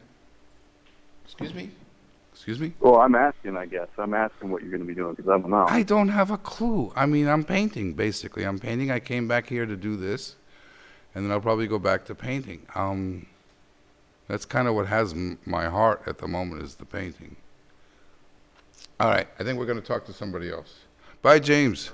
Excuse 1.25 1.53
me? 1.53 1.71
Excuse 2.33 2.59
me? 2.59 2.73
Well, 2.79 2.97
I'm 2.97 3.15
asking. 3.15 3.57
I 3.57 3.65
guess 3.65 3.87
I'm 3.97 4.13
asking 4.13 4.51
what 4.51 4.61
you're 4.61 4.71
going 4.71 4.81
to 4.81 4.87
be 4.87 4.95
doing 4.95 5.13
because 5.13 5.29
I 5.29 5.37
don't 5.37 5.49
know. 5.49 5.65
I 5.67 5.83
don't 5.83 6.09
have 6.09 6.31
a 6.31 6.37
clue. 6.37 6.91
I 6.95 7.05
mean, 7.05 7.27
I'm 7.27 7.43
painting, 7.43 7.93
basically. 7.93 8.43
I'm 8.43 8.59
painting. 8.59 8.91
I 8.91 8.99
came 8.99 9.27
back 9.27 9.47
here 9.49 9.65
to 9.65 9.75
do 9.75 9.97
this, 9.97 10.35
and 11.13 11.25
then 11.25 11.31
I'll 11.31 11.41
probably 11.41 11.67
go 11.67 11.79
back 11.79 12.05
to 12.05 12.15
painting. 12.15 12.65
Um, 12.75 13.25
that's 14.27 14.45
kind 14.45 14.67
of 14.67 14.75
what 14.75 14.87
has 14.87 15.13
m- 15.13 15.39
my 15.45 15.65
heart 15.65 16.03
at 16.05 16.19
the 16.19 16.27
moment 16.27 16.61
is 16.61 16.75
the 16.75 16.85
painting. 16.85 17.35
All 18.99 19.09
right, 19.09 19.27
I 19.39 19.43
think 19.43 19.57
we're 19.57 19.65
going 19.65 19.81
to 19.81 19.85
talk 19.85 20.05
to 20.05 20.13
somebody 20.13 20.49
else. 20.49 20.79
Bye, 21.21 21.39
James. 21.39 21.91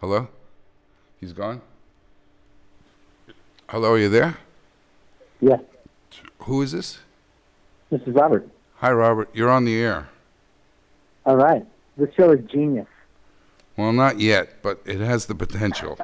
Hello? 0.00 0.28
He's 1.20 1.32
gone? 1.32 1.60
Hello, 3.68 3.92
are 3.92 3.98
you 3.98 4.08
there? 4.08 4.38
Yes. 5.40 5.60
Who 6.40 6.62
is 6.62 6.72
this? 6.72 6.98
this 7.90 8.00
is 8.02 8.14
Robert. 8.14 8.48
Hi, 8.76 8.92
Robert. 8.92 9.28
You're 9.32 9.50
on 9.50 9.64
the 9.64 9.78
air. 9.80 10.08
All 11.26 11.36
right. 11.36 11.66
This 11.96 12.14
show 12.14 12.30
is 12.30 12.40
genius. 12.50 12.86
Well, 13.76 13.92
not 13.92 14.20
yet, 14.20 14.62
but 14.62 14.80
it 14.84 15.00
has 15.00 15.26
the 15.26 15.34
potential. 15.34 15.98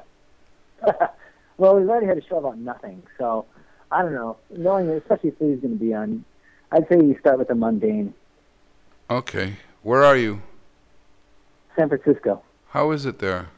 Well, 1.57 1.77
we've 1.77 1.89
already 1.89 2.07
had 2.07 2.19
a 2.19 2.23
show 2.23 2.39
about 2.39 2.59
nothing, 2.59 3.03
so 3.17 3.47
I 3.93 4.03
don't 4.03 4.13
know. 4.13 4.37
Knowing, 4.51 4.89
especially 4.91 5.31
if 5.31 5.39
he's 5.39 5.61
going 5.61 5.79
to 5.79 5.85
be 5.85 5.95
on, 5.95 6.25
I'd 6.73 6.89
say 6.89 6.97
you 6.97 7.17
start 7.21 7.39
with 7.39 7.49
the 7.49 7.55
mundane. 7.55 8.13
Okay. 9.09 9.55
Where 9.83 10.03
are 10.03 10.17
you? 10.17 10.43
San 11.77 11.89
Francisco. 11.89 12.43
How 12.71 12.91
is 12.91 13.07
it 13.07 13.21
there? 13.21 13.51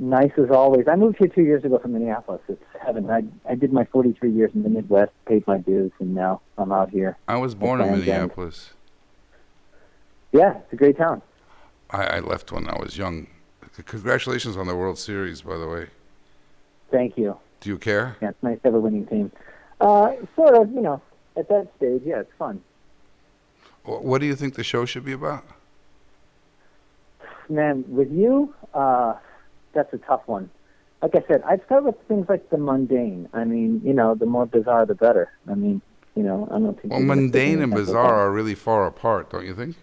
Nice 0.00 0.32
as 0.38 0.50
always. 0.50 0.88
I 0.88 0.96
moved 0.96 1.18
here 1.18 1.28
two 1.28 1.42
years 1.42 1.62
ago 1.62 1.78
from 1.78 1.92
Minneapolis. 1.92 2.40
It's 2.48 2.62
heaven. 2.82 3.10
I 3.10 3.22
I 3.46 3.54
did 3.54 3.70
my 3.70 3.84
43 3.84 4.30
years 4.32 4.50
in 4.54 4.62
the 4.62 4.70
Midwest, 4.70 5.12
paid 5.26 5.46
my 5.46 5.58
dues, 5.58 5.92
and 6.00 6.14
now 6.14 6.40
I'm 6.56 6.72
out 6.72 6.88
here. 6.88 7.18
I 7.28 7.36
was 7.36 7.54
born 7.54 7.82
in. 7.82 7.92
Minneapolis. 7.98 8.70
Yeah, 10.32 10.56
it's 10.56 10.72
a 10.72 10.76
great 10.76 10.96
town. 10.96 11.20
I, 11.90 12.04
I 12.04 12.20
left 12.20 12.50
when 12.50 12.66
I 12.66 12.78
was 12.80 12.96
young. 12.96 13.26
C- 13.76 13.82
Congratulations 13.82 14.56
on 14.56 14.66
the 14.66 14.74
World 14.74 14.98
Series, 14.98 15.42
by 15.42 15.58
the 15.58 15.68
way. 15.68 15.88
Thank 16.90 17.18
you. 17.18 17.36
Do 17.60 17.68
you 17.68 17.76
care? 17.76 18.16
Yeah, 18.22 18.30
it's 18.30 18.42
nice 18.42 18.56
to 18.62 18.68
have 18.68 18.74
a 18.74 18.80
winning 18.80 19.06
team. 19.06 19.30
Uh, 19.82 20.12
sort 20.34 20.54
of, 20.54 20.72
you 20.72 20.80
know, 20.80 21.02
at 21.36 21.48
that 21.50 21.68
stage, 21.76 22.02
yeah, 22.06 22.20
it's 22.20 22.32
fun. 22.38 22.62
What 23.84 24.20
do 24.22 24.26
you 24.26 24.34
think 24.34 24.54
the 24.54 24.64
show 24.64 24.86
should 24.86 25.04
be 25.04 25.12
about? 25.12 25.44
Man, 27.50 27.84
with 27.88 28.10
you, 28.10 28.54
uh, 28.72 29.14
that's 29.72 29.92
a 29.92 29.98
tough 29.98 30.22
one. 30.26 30.50
Like 31.02 31.14
I 31.14 31.24
said, 31.26 31.42
I'd 31.48 31.64
start 31.64 31.84
with 31.84 31.94
things 32.08 32.26
like 32.28 32.50
the 32.50 32.58
mundane. 32.58 33.28
I 33.32 33.44
mean, 33.44 33.80
you 33.84 33.94
know, 33.94 34.14
the 34.14 34.26
more 34.26 34.46
bizarre, 34.46 34.84
the 34.84 34.94
better. 34.94 35.30
I 35.48 35.54
mean, 35.54 35.80
you 36.14 36.22
know, 36.22 36.46
I 36.50 36.58
don't 36.58 36.78
think. 36.80 36.92
Well, 36.92 37.00
you're 37.00 37.08
gonna 37.08 37.20
fit 37.22 37.32
mundane 37.32 37.62
and 37.62 37.74
bizarre 37.74 38.14
are 38.14 38.32
really 38.32 38.54
far 38.54 38.86
apart, 38.86 39.30
don't 39.30 39.46
you 39.46 39.54
think? 39.54 39.76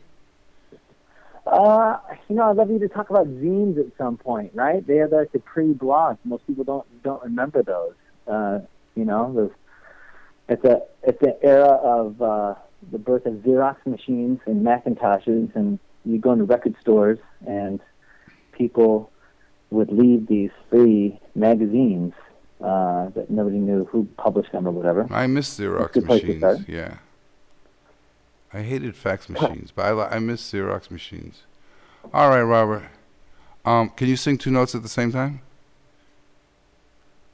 Uh, 1.47 1.97
you 2.27 2.35
know, 2.35 2.49
I'd 2.49 2.57
love 2.57 2.69
you 2.69 2.79
to 2.79 2.89
talk 2.89 3.09
about 3.09 3.27
zines 3.27 3.79
at 3.79 3.97
some 3.97 4.17
point, 4.17 4.51
right? 4.53 4.85
They 4.85 4.99
are 4.99 5.07
like 5.07 5.31
the 5.31 5.39
pre-blogs. 5.39 6.17
Most 6.25 6.45
people 6.45 6.65
don't 6.65 7.03
don't 7.03 7.23
remember 7.23 7.63
those. 7.63 7.93
Uh, 8.27 8.59
you 8.95 9.05
know, 9.05 9.33
those 9.33 9.51
at 10.49 10.61
the 10.61 10.85
at 11.07 11.19
the 11.19 11.41
era 11.41 11.67
of 11.67 12.21
uh, 12.21 12.55
the 12.91 12.97
birth 12.97 13.25
of 13.25 13.33
Xerox 13.35 13.77
machines 13.85 14.39
and 14.45 14.65
Macintoshes, 14.65 15.55
and 15.55 15.79
you 16.05 16.19
go 16.19 16.33
into 16.33 16.43
record 16.43 16.75
stores 16.81 17.19
and 17.47 17.79
people 18.51 19.09
would 19.69 19.91
leave 19.91 20.27
these 20.27 20.51
free 20.69 21.19
magazines 21.35 22.13
uh, 22.61 23.09
that 23.09 23.29
nobody 23.29 23.57
knew 23.57 23.85
who 23.85 24.07
published 24.17 24.51
them 24.51 24.67
or 24.67 24.71
whatever. 24.71 25.07
I 25.11 25.27
miss 25.27 25.59
Xerox 25.59 25.93
good 25.93 26.05
place 26.05 26.21
to 26.21 26.35
machines. 26.35 26.67
Yeah. 26.67 26.97
I 28.53 28.61
hated 28.61 28.95
fax 28.95 29.27
machines, 29.29 29.71
but 29.75 29.85
I, 29.85 29.91
li- 29.91 30.07
I 30.09 30.19
miss 30.19 30.41
Xerox 30.51 30.89
machines. 30.89 31.43
All 32.13 32.29
right, 32.29 32.41
Robert. 32.41 32.83
Um, 33.65 33.89
can 33.89 34.07
you 34.07 34.15
sing 34.15 34.37
two 34.37 34.51
notes 34.51 34.73
at 34.73 34.81
the 34.83 34.89
same 34.89 35.11
time? 35.11 35.41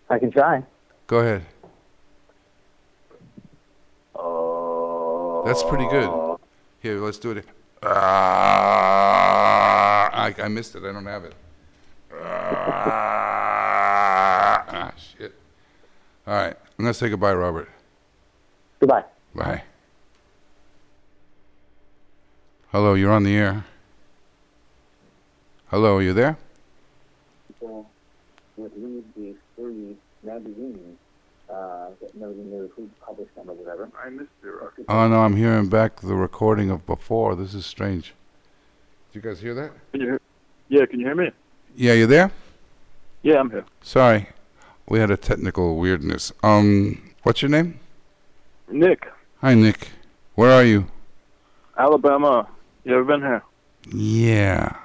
I 0.09 0.17
can 0.19 0.31
try. 0.31 0.63
Go 1.07 1.19
ahead. 1.19 1.45
That's 5.45 5.63
pretty 5.63 5.87
good. 5.89 6.09
Here, 6.79 6.99
let's 6.99 7.17
do 7.17 7.31
it. 7.31 7.45
Ah, 7.83 8.69
I, 10.11 10.33
I 10.41 10.47
missed 10.47 10.75
it. 10.75 10.83
I 10.83 10.91
don't 10.93 11.05
have 11.05 11.25
it. 11.25 11.33
Ah, 14.75 14.93
shit. 14.97 15.33
All 16.27 16.33
right. 16.33 16.55
I'm 16.55 16.85
going 16.85 16.93
to 16.93 16.93
say 16.93 17.09
goodbye, 17.09 17.33
Robert. 17.33 17.69
Goodbye. 18.79 19.03
Bye. 19.35 19.63
Hello, 22.71 22.93
you're 22.95 23.11
on 23.11 23.23
the 23.23 23.35
air. 23.35 23.65
Hello, 25.67 25.97
are 25.97 26.01
you 26.01 26.13
there? 26.13 26.37
people 27.47 27.89
would 28.57 28.71
read 28.77 29.03
these 29.15 29.35
free 29.55 29.95
magazines 30.23 30.97
uh, 31.49 31.89
that 32.01 32.15
nobody 32.15 32.41
knew 32.41 32.71
who 32.75 32.89
published 33.05 33.33
them 33.35 33.49
or 33.49 33.53
whatever. 33.53 33.89
I 34.03 34.09
missed 34.09 34.29
Xerox. 34.43 34.71
Oh, 34.87 35.07
no, 35.07 35.21
I'm 35.21 35.35
hearing 35.35 35.69
back 35.69 36.01
the 36.01 36.15
recording 36.15 36.69
of 36.69 36.85
before. 36.85 37.35
This 37.35 37.53
is 37.53 37.65
strange. 37.65 38.13
Did 39.11 39.23
you 39.23 39.29
guys 39.29 39.39
hear 39.39 39.53
that? 39.53 39.71
Can 39.91 40.01
you 40.01 40.07
hear? 40.07 40.21
Yeah, 40.69 40.85
can 40.85 40.99
you 40.99 41.05
hear 41.05 41.15
me? 41.15 41.31
Yeah, 41.75 41.93
you 41.93 42.07
there? 42.07 42.31
Yeah, 43.23 43.39
I'm 43.39 43.49
here. 43.49 43.65
Sorry. 43.81 44.27
We 44.87 44.99
had 44.99 45.09
a 45.09 45.17
technical 45.17 45.77
weirdness. 45.77 46.31
Um, 46.43 47.01
what's 47.23 47.41
your 47.41 47.49
name? 47.49 47.79
Nick, 48.69 49.07
Hi, 49.41 49.55
Nick. 49.55 49.89
Where 50.35 50.51
are 50.51 50.63
you? 50.63 50.87
Alabama. 51.77 52.47
You 52.85 52.93
ever 52.95 53.03
been 53.03 53.21
here? 53.21 53.43
Yeah. 53.91 54.75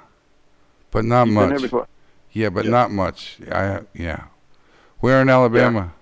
But 0.91 1.05
not 1.05 1.27
You've 1.27 1.35
much. 1.35 1.49
been 1.49 1.57
here 1.59 1.67
before. 1.67 1.87
Yeah, 2.31 2.49
but 2.49 2.65
Yeah. 2.65 2.71
not 2.71 2.91
much. 2.91 3.39
I 3.51 3.81
yeah. 3.93 4.25
Where 4.99 5.21
in 5.21 5.29
Alabama? 5.29 5.93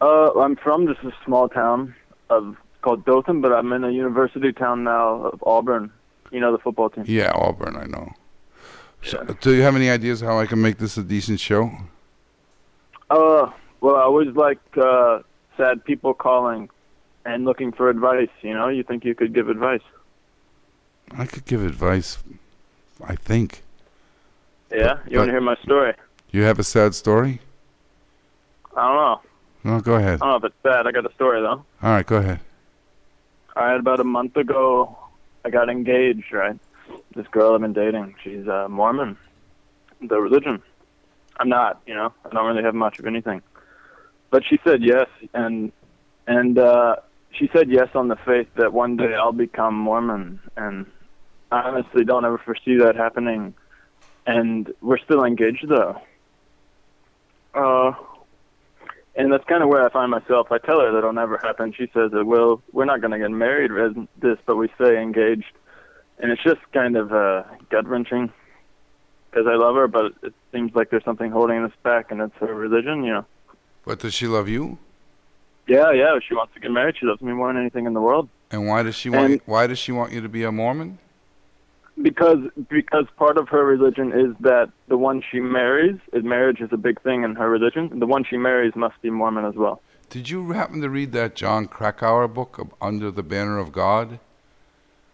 Yeah. 0.00 0.06
Uh, 0.06 0.30
I'm 0.40 0.56
from 0.56 0.86
just 0.86 1.00
a 1.04 1.12
small 1.24 1.48
town 1.48 1.94
of 2.30 2.56
called 2.82 3.04
Dothan, 3.04 3.40
but 3.42 3.52
I'm 3.52 3.72
in 3.72 3.84
a 3.84 3.90
university 3.90 4.52
town 4.52 4.84
now 4.84 5.26
of 5.26 5.42
Auburn. 5.46 5.90
You 6.30 6.40
know 6.40 6.52
the 6.52 6.58
football 6.58 6.88
team. 6.90 7.04
Yeah, 7.06 7.30
Auburn, 7.34 7.76
I 7.76 7.84
know. 7.84 8.08
So, 9.02 9.24
do 9.40 9.54
you 9.54 9.62
have 9.62 9.76
any 9.76 9.88
ideas 9.90 10.20
how 10.20 10.38
I 10.38 10.46
can 10.46 10.60
make 10.60 10.78
this 10.78 10.96
a 10.96 11.02
decent 11.02 11.40
show? 11.40 11.70
Uh, 13.08 13.50
well, 13.80 13.96
I 13.96 14.02
always 14.02 14.34
like 14.36 14.58
uh, 14.76 15.20
sad 15.56 15.84
people 15.84 16.12
calling 16.14 16.68
and 17.24 17.44
looking 17.44 17.72
for 17.72 17.88
advice. 17.88 18.28
You 18.42 18.54
know, 18.54 18.68
you 18.68 18.82
think 18.82 19.04
you 19.04 19.14
could 19.14 19.32
give 19.34 19.48
advice? 19.48 19.80
I 21.12 21.24
could 21.26 21.44
give 21.46 21.64
advice. 21.64 22.18
I 23.02 23.14
think. 23.16 23.62
Yeah, 24.70 24.98
But- 25.02 25.10
you 25.12 25.18
want 25.18 25.28
to 25.28 25.32
hear 25.32 25.40
my 25.40 25.56
story? 25.64 25.94
You 26.30 26.42
have 26.42 26.58
a 26.60 26.64
sad 26.64 26.94
story? 26.94 27.40
I 28.76 28.82
don't 28.86 28.96
know. 28.96 29.20
No, 29.74 29.80
go 29.80 29.94
ahead. 29.94 30.14
I 30.22 30.26
don't 30.26 30.28
know 30.28 30.36
if 30.36 30.44
it's 30.44 30.62
bad. 30.62 30.86
I 30.86 30.92
got 30.92 31.04
a 31.10 31.12
story 31.14 31.40
though. 31.40 31.64
All 31.82 31.90
right, 31.90 32.06
go 32.06 32.16
ahead. 32.16 32.38
All 33.56 33.64
right, 33.64 33.80
about 33.80 33.98
a 33.98 34.04
month 34.04 34.36
ago, 34.36 34.96
I 35.44 35.50
got 35.50 35.68
engaged. 35.68 36.32
Right, 36.32 36.56
this 37.14 37.26
girl 37.28 37.54
I've 37.54 37.60
been 37.60 37.72
dating, 37.72 38.14
she's 38.22 38.46
uh, 38.48 38.68
Mormon, 38.68 39.16
the 40.00 40.20
religion. 40.20 40.62
I'm 41.38 41.48
not. 41.48 41.80
You 41.86 41.94
know, 41.94 42.12
I 42.24 42.28
don't 42.30 42.46
really 42.46 42.62
have 42.62 42.74
much 42.74 42.98
of 42.98 43.06
anything. 43.06 43.42
But 44.30 44.44
she 44.48 44.58
said 44.64 44.82
yes, 44.82 45.08
and 45.34 45.72
and 46.26 46.58
uh, 46.58 46.96
she 47.32 47.48
said 47.52 47.70
yes 47.70 47.88
on 47.94 48.08
the 48.08 48.16
faith 48.16 48.48
that 48.56 48.72
one 48.72 48.96
day 48.96 49.14
I'll 49.14 49.32
become 49.32 49.74
Mormon, 49.74 50.40
and 50.56 50.86
I 51.50 51.62
honestly 51.62 52.04
don't 52.04 52.24
ever 52.24 52.38
foresee 52.38 52.76
that 52.78 52.96
happening. 52.96 53.54
And 54.26 54.72
we're 54.80 54.98
still 54.98 55.24
engaged 55.24 55.66
though. 55.68 56.00
Uh, 57.54 57.92
and 59.16 59.32
that's 59.32 59.44
kind 59.44 59.62
of 59.62 59.68
where 59.68 59.84
I 59.84 59.90
find 59.90 60.10
myself. 60.10 60.52
I 60.52 60.58
tell 60.58 60.80
her 60.80 60.92
that 60.92 60.98
it'll 60.98 61.12
never 61.12 61.38
happen. 61.42 61.72
She 61.76 61.90
says 61.92 62.12
it 62.12 62.26
will. 62.26 62.62
We're 62.72 62.84
not 62.84 63.00
going 63.00 63.10
to 63.10 63.18
get 63.18 63.30
married 63.30 63.70
this, 64.20 64.38
but 64.46 64.56
we 64.56 64.68
stay 64.76 65.00
engaged. 65.00 65.52
And 66.20 66.30
it's 66.30 66.42
just 66.42 66.60
kind 66.72 66.96
of 66.96 67.12
uh, 67.12 67.44
gut 67.70 67.86
wrenching 67.86 68.30
because 69.30 69.46
I 69.46 69.54
love 69.54 69.74
her, 69.76 69.88
but 69.88 70.12
it 70.22 70.34
seems 70.52 70.74
like 70.74 70.90
there's 70.90 71.04
something 71.04 71.30
holding 71.30 71.58
us 71.62 71.72
back, 71.82 72.10
and 72.10 72.20
it's 72.20 72.34
her 72.36 72.54
religion, 72.54 73.04
you 73.04 73.12
know. 73.12 73.24
But 73.84 74.00
does 74.00 74.12
she 74.12 74.26
love 74.26 74.48
you? 74.48 74.78
Yeah, 75.66 75.92
yeah. 75.92 76.18
She 76.26 76.34
wants 76.34 76.52
to 76.54 76.60
get 76.60 76.70
married. 76.70 76.96
She 76.98 77.06
loves 77.06 77.22
me 77.22 77.32
more 77.32 77.48
than 77.48 77.60
anything 77.60 77.86
in 77.86 77.94
the 77.94 78.00
world. 78.00 78.28
And 78.50 78.66
why 78.66 78.82
does 78.82 78.94
she 78.94 79.08
want? 79.08 79.32
And- 79.32 79.40
why 79.46 79.66
does 79.66 79.78
she 79.78 79.92
want 79.92 80.12
you 80.12 80.20
to 80.20 80.28
be 80.28 80.42
a 80.42 80.52
Mormon? 80.52 80.98
Because 82.02 82.38
because 82.68 83.06
part 83.16 83.36
of 83.36 83.48
her 83.50 83.64
religion 83.64 84.12
is 84.12 84.34
that 84.40 84.70
the 84.88 84.96
one 84.96 85.22
she 85.30 85.38
marries, 85.38 85.98
marriage 86.12 86.60
is 86.60 86.70
a 86.72 86.76
big 86.76 87.00
thing 87.02 87.24
in 87.24 87.34
her 87.36 87.48
religion. 87.48 87.98
The 87.98 88.06
one 88.06 88.24
she 88.24 88.36
marries 88.36 88.74
must 88.74 89.00
be 89.02 89.10
Mormon 89.10 89.44
as 89.44 89.54
well. 89.54 89.82
Did 90.08 90.28
you 90.28 90.50
happen 90.52 90.80
to 90.80 90.88
read 90.90 91.12
that 91.12 91.36
Jon 91.36 91.66
Krakauer 91.66 92.26
book, 92.26 92.74
Under 92.80 93.10
the 93.10 93.22
Banner 93.22 93.58
of 93.58 93.70
God? 93.70 94.18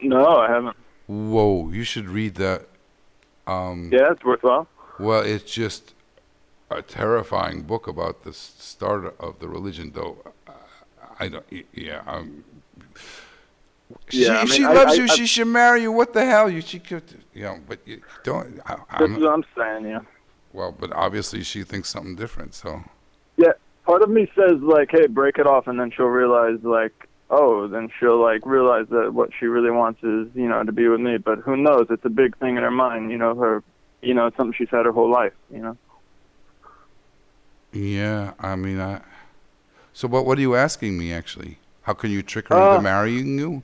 No, 0.01 0.37
I 0.37 0.49
haven't. 0.49 0.77
Whoa, 1.07 1.71
you 1.71 1.85
should 1.85 2.09
read 2.09 2.35
that. 2.37 2.67
Um, 3.47 3.91
Yeah, 3.93 4.13
it's 4.13 4.25
worthwhile. 4.25 4.67
Well, 4.99 5.23
it's 5.23 5.45
just 5.53 5.95
a 6.71 6.83
terrifying 6.83 7.63
book 7.63 7.87
about 7.87 8.25
the 8.25 8.33
start 8.33 9.15
of 9.21 9.39
the 9.39 9.49
religion, 9.49 9.93
though. 9.95 10.19
I 11.19 11.29
don't. 11.29 11.47
Yeah. 11.73 12.03
Um, 12.07 12.45
she, 14.09 14.25
Yeah, 14.27 14.39
I 14.41 14.45
mean, 14.45 14.53
she 14.53 14.65
I- 14.65 14.73
loves 14.73 14.93
I- 14.93 14.97
you. 14.97 15.09
She 15.09 15.27
should 15.27 15.47
marry 15.47 15.83
you. 15.83 15.93
What 15.93 16.13
the 16.13 16.25
hell? 16.25 16.51
You 16.51 16.61
she 16.61 16.79
could. 16.79 17.05
You 17.33 17.43
know, 17.45 17.59
but 17.69 17.79
you 17.87 18.03
don't. 18.25 18.61
I, 18.67 18.77
I'm, 18.91 19.21
what 19.21 19.33
I'm 19.33 19.45
saying, 19.57 19.87
yeah. 19.87 20.01
well, 20.53 20.73
but 20.79 20.93
obviously 20.93 21.43
she 21.45 21.63
thinks 21.63 21.89
something 21.91 22.17
different. 22.17 22.55
So 22.55 22.83
Yeah, 23.37 23.53
part 23.85 24.03
of 24.03 24.11
me 24.11 24.31
says 24.35 24.61
like, 24.61 24.91
hey, 24.91 25.07
break 25.07 25.39
it 25.39 25.47
off, 25.47 25.67
and 25.69 25.79
then 25.79 25.91
she'll 25.91 26.07
realize 26.07 26.59
like, 26.63 27.06
oh, 27.31 27.69
then 27.69 27.91
she'll 27.99 28.21
like 28.21 28.45
realize 28.47 28.87
that 28.91 29.13
what 29.15 29.31
she 29.39 29.47
really 29.47 29.71
wants 29.71 30.03
is 30.03 30.29
you 30.35 30.49
know 30.49 30.63
to 30.63 30.73
be 30.73 30.89
with 30.89 31.01
me. 31.01 31.19
But 31.19 31.41
who 31.41 31.57
knows? 31.57 31.87
It's 31.91 32.05
a 32.05 32.11
big 32.11 32.37
thing 32.39 32.57
in 32.57 32.63
her 32.63 32.71
mind. 32.71 33.11
You 33.11 33.19
know, 33.19 33.35
her, 33.37 33.63
you 34.03 34.15
know, 34.15 34.27
it's 34.27 34.37
something 34.37 34.55
she's 34.57 34.71
had 34.71 34.87
her 34.87 34.93
whole 34.93 35.11
life. 35.11 35.35
You 35.51 35.59
know. 35.63 35.79
yeah, 37.73 38.33
I 38.39 38.57
mean, 38.57 38.81
I. 38.81 39.01
So 39.93 40.09
what? 40.09 40.27
What 40.27 40.39
are 40.39 40.43
you 40.43 40.55
asking 40.55 40.99
me 40.99 41.13
actually? 41.13 41.59
How 41.83 41.95
can 41.95 42.11
you 42.11 42.23
trick 42.23 42.49
her 42.49 42.57
Uh, 42.57 42.63
into 42.63 42.79
marrying 42.79 43.39
you? 43.39 43.63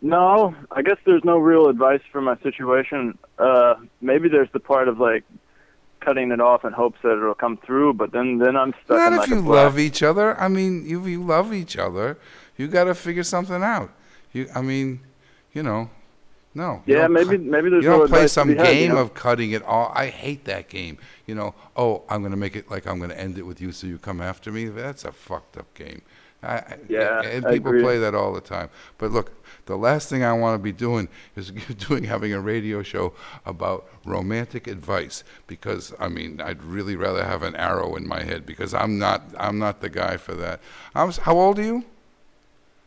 No, 0.00 0.54
I 0.70 0.82
guess 0.82 0.96
there's 1.04 1.24
no 1.24 1.38
real 1.38 1.68
advice 1.68 2.02
for 2.12 2.20
my 2.20 2.36
situation. 2.38 3.18
Uh, 3.38 3.74
maybe 4.00 4.28
there's 4.28 4.50
the 4.52 4.60
part 4.60 4.86
of 4.88 5.00
like 5.00 5.24
cutting 6.00 6.30
it 6.32 6.40
off 6.40 6.64
in 6.64 6.72
hopes 6.72 6.98
that 7.02 7.12
it'll 7.12 7.34
come 7.34 7.56
through, 7.58 7.94
but 7.94 8.12
then 8.12 8.38
then 8.38 8.56
I'm 8.56 8.74
stuck 8.84 8.98
Not 8.98 9.08
in 9.08 9.12
if 9.14 9.18
like 9.20 9.28
you 9.28 9.40
love 9.40 9.78
each 9.78 10.02
other. 10.02 10.38
I 10.40 10.48
mean, 10.48 10.86
you 10.86 11.04
you 11.06 11.22
love 11.22 11.52
each 11.52 11.76
other. 11.76 12.18
You 12.56 12.68
got 12.68 12.84
to 12.84 12.94
figure 12.94 13.22
something 13.22 13.62
out. 13.62 13.90
You, 14.32 14.48
I 14.54 14.62
mean, 14.62 15.00
you 15.52 15.62
know, 15.62 15.90
no. 16.54 16.82
you 16.86 16.96
Yeah, 16.96 17.06
maybe 17.08 17.38
maybe 17.38 17.70
there's 17.70 17.84
you 17.84 17.90
no 17.90 18.00
don't 18.00 18.08
play 18.08 18.26
some 18.26 18.48
had, 18.48 18.58
you 18.58 18.64
game 18.64 18.90
know? 18.90 18.98
of 18.98 19.14
cutting 19.14 19.52
it 19.52 19.62
all. 19.62 19.92
I 19.94 20.08
hate 20.08 20.44
that 20.46 20.68
game. 20.68 20.98
You 21.26 21.34
know, 21.34 21.54
oh, 21.76 22.02
I'm 22.08 22.20
going 22.20 22.32
to 22.32 22.36
make 22.36 22.56
it 22.56 22.70
like 22.70 22.86
I'm 22.86 22.98
going 22.98 23.10
to 23.10 23.18
end 23.18 23.38
it 23.38 23.42
with 23.42 23.60
you 23.60 23.72
so 23.72 23.86
you 23.86 23.98
come 23.98 24.20
after 24.20 24.50
me. 24.50 24.66
That's 24.66 25.04
a 25.04 25.12
fucked 25.12 25.56
up 25.56 25.72
game. 25.74 26.02
I, 26.42 26.46
I- 26.56 26.78
Yeah, 26.88 27.20
and 27.22 27.46
I 27.46 27.52
people 27.52 27.72
play 27.82 27.98
that 27.98 28.14
all 28.14 28.32
the 28.32 28.40
time. 28.40 28.70
But 28.98 29.10
look, 29.10 29.32
the 29.66 29.76
last 29.76 30.08
thing 30.08 30.22
I 30.24 30.32
want 30.32 30.54
to 30.54 30.62
be 30.62 30.72
doing 30.72 31.08
is 31.36 31.50
doing 31.88 32.04
having 32.04 32.32
a 32.32 32.40
radio 32.40 32.82
show 32.82 33.12
about 33.44 33.86
romantic 34.04 34.66
advice 34.66 35.24
because 35.46 35.92
I 35.98 36.08
mean 36.08 36.40
I'd 36.40 36.62
really 36.62 36.96
rather 36.96 37.24
have 37.24 37.42
an 37.42 37.54
arrow 37.56 37.94
in 37.96 38.06
my 38.08 38.22
head 38.22 38.46
because 38.46 38.72
I'm 38.72 38.98
not 38.98 39.22
I'm 39.38 39.58
not 39.58 39.80
the 39.80 39.90
guy 39.90 40.16
for 40.16 40.34
that. 40.36 40.60
I'm 40.94 41.08
s- 41.08 41.18
how 41.18 41.36
old 41.38 41.58
are 41.58 41.62
you? 41.64 41.84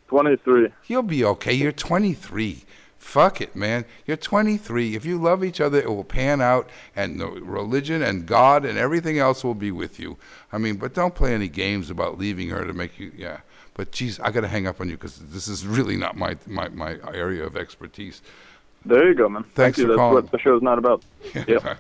23. 0.08 0.70
You'll 0.88 1.03
be 1.03 1.24
okay. 1.24 1.53
You're 1.53 1.72
23. 1.72 2.63
Fuck 3.01 3.41
it, 3.41 3.55
man. 3.55 3.84
You're 4.05 4.15
23. 4.15 4.96
If 4.96 5.05
you 5.05 5.17
love 5.20 5.43
each 5.43 5.60
other, 5.60 5.79
it 5.79 5.89
will 5.89 6.03
pan 6.03 6.39
out, 6.39 6.70
and 6.96 7.20
the 7.20 7.27
religion 7.27 8.03
and 8.03 8.27
God 8.27 8.63
and 8.63 8.77
everything 8.77 9.17
else 9.17 9.43
will 9.43 9.55
be 9.55 9.72
with 9.72 10.00
you. 10.00 10.17
I 10.53 10.60
mean, 10.60 10.75
but 10.75 10.93
don't 10.93 11.15
play 11.15 11.34
any 11.34 11.48
games 11.48 11.89
about 11.89 12.20
leaving 12.20 12.50
her 12.50 12.63
to 12.63 12.74
make 12.74 13.00
you. 13.00 13.12
Yeah. 13.17 13.39
But 13.74 13.91
geez, 13.91 14.20
I 14.20 14.29
got 14.29 14.41
to 14.41 14.48
hang 14.48 14.67
up 14.67 14.79
on 14.79 14.88
you 14.88 14.98
because 14.98 15.17
this 15.17 15.48
is 15.48 15.65
really 15.65 15.98
not 15.98 16.15
my, 16.15 16.38
my 16.46 16.70
my 16.70 17.00
area 17.12 17.43
of 17.43 17.58
expertise. 17.58 18.22
There 18.86 19.10
you 19.10 19.15
go, 19.15 19.27
man. 19.27 19.43
Thanks 19.43 19.55
Thank 19.55 19.77
you. 19.79 19.84
for 19.86 19.88
That's 19.89 19.98
calling. 19.98 20.13
what 20.15 20.31
the 20.31 20.39
show's 20.39 20.62
not 20.62 20.77
about. 20.77 21.03
Yep. 21.34 21.79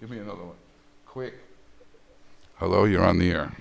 Give 0.00 0.10
me 0.10 0.18
another 0.18 0.44
one, 0.44 0.56
quick. 1.06 1.34
Hello, 2.56 2.84
you're 2.84 3.04
on 3.04 3.18
the 3.18 3.30
air. 3.30 3.52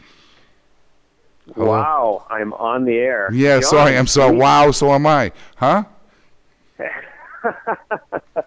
Hello? 1.55 1.67
Wow, 1.67 2.25
I'm 2.29 2.51
on 2.53 2.83
the 2.83 2.97
air. 2.97 3.29
Yeah, 3.31 3.61
sorry, 3.61 3.97
I'm 3.97 4.07
so 4.07 4.29
Wow, 4.31 4.71
so 4.71 4.91
am 4.91 5.07
I. 5.07 5.31
Huh? 5.55 5.85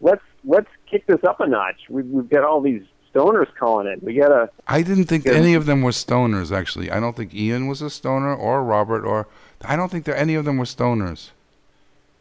let's 0.00 0.22
let's 0.44 0.68
kick 0.90 1.06
this 1.06 1.22
up 1.24 1.40
a 1.40 1.46
notch. 1.46 1.80
We've, 1.88 2.06
we've 2.06 2.28
got 2.28 2.44
all 2.44 2.60
these 2.60 2.82
stoners 3.14 3.52
calling 3.58 3.86
in. 3.86 4.00
We 4.02 4.14
gotta. 4.14 4.50
I 4.66 4.82
didn't 4.82 5.04
think 5.04 5.26
any 5.26 5.54
of 5.54 5.66
them 5.66 5.82
were 5.82 5.90
stoners. 5.90 6.52
Actually, 6.56 6.90
I 6.90 7.00
don't 7.00 7.16
think 7.16 7.34
Ian 7.34 7.66
was 7.66 7.82
a 7.82 7.90
stoner 7.90 8.34
or 8.34 8.62
Robert 8.62 9.04
or 9.04 9.28
I 9.62 9.76
don't 9.76 9.90
think 9.90 10.04
that 10.06 10.18
any 10.18 10.34
of 10.34 10.44
them 10.44 10.56
were 10.58 10.64
stoners. 10.64 11.30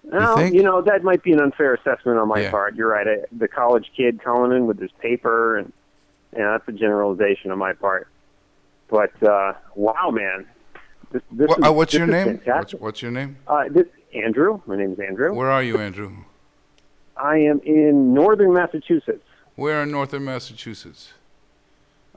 Well, 0.03 0.37
think? 0.37 0.55
you 0.55 0.63
know 0.63 0.81
that 0.81 1.03
might 1.03 1.21
be 1.21 1.33
an 1.33 1.41
unfair 1.41 1.73
assessment 1.73 2.17
on 2.17 2.27
my 2.29 2.41
Yeah. 2.41 2.51
part. 2.51 2.75
You're 2.75 2.87
right. 2.89 3.07
I, 3.07 3.17
the 3.31 3.47
college 3.47 3.91
kid 3.95 4.23
calling 4.23 4.55
in 4.55 4.65
with 4.65 4.79
his 4.79 4.91
paper, 5.01 5.57
and 5.57 5.73
yeah, 6.35 6.51
that's 6.57 6.67
a 6.67 6.71
generalization 6.71 7.51
on 7.51 7.57
my 7.57 7.73
part. 7.73 8.07
But 8.89 9.11
uh, 9.21 9.53
wow, 9.75 10.11
man, 10.11 10.45
this, 11.11 11.21
this 11.31 11.49
Wha- 11.49 11.55
is, 11.55 11.67
uh, 11.67 11.73
what's 11.73 11.91
this 11.91 11.97
your 11.99 12.07
name? 12.07 12.41
What's, 12.45 12.73
what's 12.75 13.01
your 13.01 13.11
name? 13.11 13.37
Uh, 13.47 13.65
this 13.69 13.85
Andrew. 14.23 14.61
My 14.65 14.75
name 14.77 14.93
is 14.93 14.99
Andrew. 14.99 15.33
Where 15.33 15.49
are 15.51 15.63
you, 15.63 15.77
Andrew? 15.79 16.11
I 17.15 17.37
am 17.37 17.59
in 17.61 18.13
northern 18.13 18.53
Massachusetts, 18.53 19.23
Where 19.55 19.81
in 19.83 19.91
northern 19.91 20.23
Massachusetts? 20.25 21.13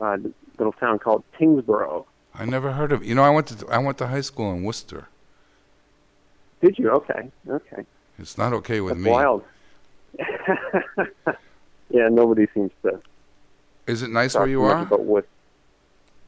uh, 0.00 0.16
a 0.16 0.18
little 0.58 0.72
town 0.74 0.98
called 0.98 1.24
Tyngsboro. 1.38 2.04
I 2.34 2.44
never 2.44 2.72
heard 2.72 2.92
of. 2.92 3.04
You 3.04 3.14
know, 3.14 3.22
I 3.22 3.30
went 3.30 3.46
to 3.48 3.66
I 3.68 3.78
went 3.78 3.98
to 3.98 4.06
high 4.08 4.20
school 4.20 4.52
in 4.52 4.62
Worcester. 4.62 5.08
Did 6.62 6.78
you? 6.78 6.90
Okay, 6.90 7.30
okay. 7.48 7.84
It's 8.18 8.36
not 8.36 8.52
okay 8.52 8.80
with 8.80 8.94
That's 8.94 9.04
me. 9.04 9.10
wild. 9.10 9.42
yeah, 11.90 12.08
nobody 12.10 12.46
seems 12.54 12.70
to 12.82 13.00
Is 13.86 14.02
it 14.02 14.10
nice 14.10 14.34
where 14.34 14.46
you 14.46 14.62
are? 14.62 14.82
about 14.82 15.00
what. 15.04 15.26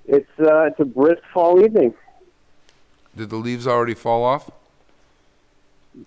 It's 0.06 0.28
uh, 0.40 0.64
it's 0.64 0.80
a 0.80 0.85
brisk 0.85 1.22
fall 1.32 1.62
evening. 1.62 1.94
Did 3.16 3.28
the 3.30 3.37
leaves 3.37 3.66
already 3.66 3.94
fall 3.94 4.24
off? 4.24 4.50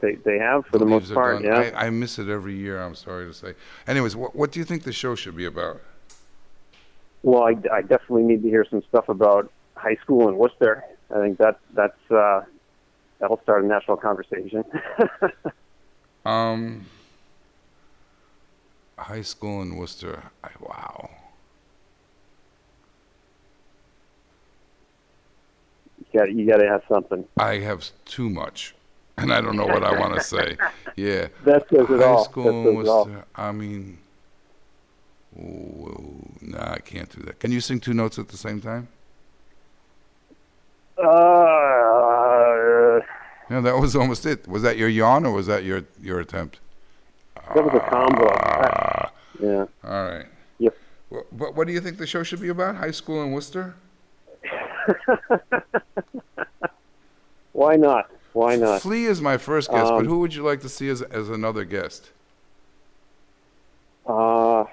They 0.02 0.16
they 0.16 0.40
have 0.40 0.66
for 0.66 0.80
the, 0.80 0.86
leaves 0.86 1.10
most 1.10 1.14
part. 1.14 1.44
done. 1.44 1.52
Yeah. 1.52 1.72
I, 1.76 1.88
I 1.88 1.90
miss 1.90 2.18
it 2.18 2.28
every 2.28 2.56
year. 2.56 2.82
I'm 2.82 2.96
sorry 2.96 3.28
to 3.28 3.34
say. 3.34 3.54
Anyways, 3.88 4.16
what 4.16 4.36
what 4.36 4.52
do 4.52 4.60
you 4.60 4.66
think 4.66 4.84
the 4.84 4.94
show 4.94 5.16
should 5.16 5.36
be 5.36 5.46
about? 5.46 5.82
Well, 7.22 7.44
I, 7.44 7.56
I 7.72 7.82
definitely 7.82 8.24
need 8.24 8.44
to 8.44 8.50
hear 8.50 8.66
some 8.70 8.84
stuff 8.90 9.10
about 9.10 9.52
high 9.76 9.96
school 9.96 10.30
in 10.30 10.38
Worcester. 10.38 10.84
I 11.14 11.20
think 11.20 11.38
that 11.38 11.60
that's 11.74 12.12
uh, 12.12 12.44
that'll 13.20 13.42
start 13.44 13.64
a 13.64 13.68
national 13.68 13.98
conversation. 13.98 14.64
Um, 16.26 16.88
high 18.98 19.22
school 19.22 19.62
in 19.62 19.76
Worcester. 19.76 20.24
I, 20.44 20.50
wow. 20.60 21.10
you 26.00 26.20
got 26.20 26.32
you 26.34 26.48
got 26.48 26.58
to 26.58 26.68
have 26.68 26.82
something. 26.90 27.26
I 27.38 27.60
have 27.60 27.92
too 28.06 28.30
much, 28.30 28.74
and 29.18 29.34
I 29.34 29.42
don't 29.42 29.56
know 29.56 29.66
what 29.66 29.84
I 29.84 29.98
want 30.00 30.14
to 30.16 30.22
say. 30.22 30.56
Yeah. 30.98 31.28
That 31.44 31.68
says 31.70 31.90
it 31.90 32.00
High 32.00 32.06
all. 32.06 32.24
school 32.24 32.70
in 32.70 32.88
all. 32.88 33.04
Worcester. 33.06 33.26
I 33.36 33.52
mean, 33.52 33.98
whoa, 35.36 36.30
nah, 36.42 36.72
I 36.76 36.80
can't 36.80 37.10
do 37.10 37.22
that. 37.24 37.38
Can 37.42 37.52
you 37.52 37.60
sing 37.60 37.82
two 37.82 37.94
notes 37.94 38.18
at 38.18 38.30
the 38.30 38.38
same 38.38 38.62
time? 38.62 38.88
Uh, 40.98 41.04
Yeah, 43.50 43.60
that 43.60 43.78
was 43.78 43.94
almost 43.96 44.26
it. 44.26 44.48
Was 44.48 44.62
that 44.64 44.78
your 44.78 44.88
yawn 44.88 45.26
or 45.26 45.34
was 45.34 45.48
that 45.48 45.66
your 45.66 45.84
your 46.02 46.22
attempt? 46.22 46.62
that 47.54 47.62
was 47.64 47.74
a 47.76 47.80
combo. 47.90 48.26
Uh, 48.28 49.10
yeah. 49.42 49.66
All 49.84 50.06
right. 50.08 50.28
Yep. 50.60 50.78
Well, 51.10 51.26
but 51.34 51.56
what 51.56 51.68
do 51.68 51.74
you 51.74 51.82
think 51.82 51.98
the 51.98 52.08
show 52.08 52.24
should 52.24 52.40
be 52.40 52.48
about? 52.48 52.78
High 52.78 52.92
school 52.92 53.22
in 53.22 53.34
Worcester? 53.34 53.76
Why 57.52 57.76
not? 57.76 58.10
Why 58.36 58.58
not? 58.58 58.82
Flea 58.82 59.06
is 59.06 59.22
my 59.22 59.38
first 59.38 59.72
guest, 59.72 59.86
but 59.92 60.00
Um, 60.00 60.08
who 60.08 60.20
would 60.20 60.36
you 60.36 60.44
like 60.44 60.60
to 60.60 60.68
see 60.68 60.90
as 60.90 61.02
as 61.02 61.30
another 61.30 61.64
guest? 61.64 62.12
Uh, 64.06 64.66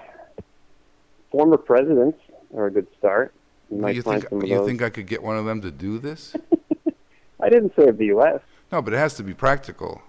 former 1.31 1.55
presidents 1.55 2.19
are 2.53 2.65
a 2.65 2.71
good 2.71 2.87
start. 2.99 3.33
You 3.71 3.87
you 3.87 4.01
think 4.01 4.25
you 4.43 4.65
think 4.65 4.81
I 4.81 4.89
could 4.89 5.07
get 5.07 5.23
one 5.23 5.37
of 5.37 5.45
them 5.45 5.61
to 5.61 5.71
do 5.71 5.97
this? 5.97 6.35
I 7.39 7.47
didn't 7.47 7.73
say 7.77 7.87
of 7.87 7.97
the 7.97 8.07
U.S. 8.07 8.41
no, 8.69 8.81
but 8.81 8.93
it 8.93 8.97
has 8.97 9.13
to 9.15 9.23
be 9.23 9.33
practical. 9.33 10.01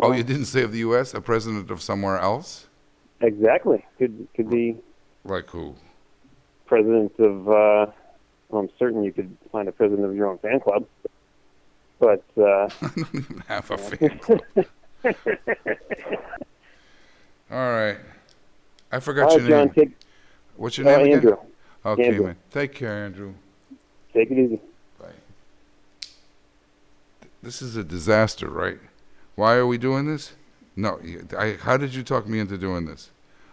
oh, 0.00 0.12
you 0.12 0.22
didn't 0.22 0.46
say 0.46 0.62
of 0.62 0.70
the 0.70 0.78
U.S. 0.78 1.12
A 1.14 1.20
president 1.20 1.68
of 1.68 1.82
somewhere 1.82 2.18
else? 2.18 2.68
Exactly. 3.20 3.84
Could 3.98 4.28
could 4.36 4.48
be 4.48 4.76
Like 5.24 5.50
who? 5.50 5.74
president 6.66 7.12
of. 7.18 7.48
Uh, 7.48 7.86
well, 8.50 8.62
I'm 8.62 8.70
certain 8.78 9.02
you 9.02 9.12
could 9.12 9.36
find 9.50 9.66
a 9.68 9.72
president 9.72 10.06
of 10.06 10.14
your 10.14 10.28
own 10.28 10.38
fan 10.38 10.60
club. 10.60 10.86
But 12.02 12.24
uh, 12.36 12.42
I 12.42 12.68
don't 12.96 13.14
even 13.14 13.44
have 13.46 13.70
a 13.70 13.78
fan 13.78 14.18
club. 14.18 14.42
All 17.48 17.70
right. 17.70 17.96
I 18.90 18.98
forgot 18.98 19.30
all 19.30 19.38
your 19.38 19.48
John, 19.48 19.66
name. 19.66 19.70
take 19.70 19.90
What's 20.56 20.78
your 20.78 20.88
uh, 20.88 20.96
name 20.96 21.06
again? 21.06 21.14
Andrew. 21.14 21.36
Okay, 21.86 22.06
Andrew. 22.06 22.26
man. 22.26 22.36
Take 22.50 22.74
care, 22.74 23.04
Andrew. 23.04 23.34
Take 24.12 24.32
it 24.32 24.38
easy. 24.38 24.58
Bye. 24.98 25.06
This 27.40 27.62
is 27.62 27.76
a 27.76 27.84
disaster, 27.84 28.50
right? 28.50 28.80
Why 29.36 29.54
are 29.54 29.66
we 29.66 29.78
doing 29.78 30.06
this? 30.06 30.32
No. 30.74 30.98
I, 31.38 31.56
how 31.60 31.76
did 31.76 31.94
you 31.94 32.02
talk 32.02 32.26
me 32.26 32.40
into 32.40 32.58
doing 32.58 32.84
this? 32.84 33.10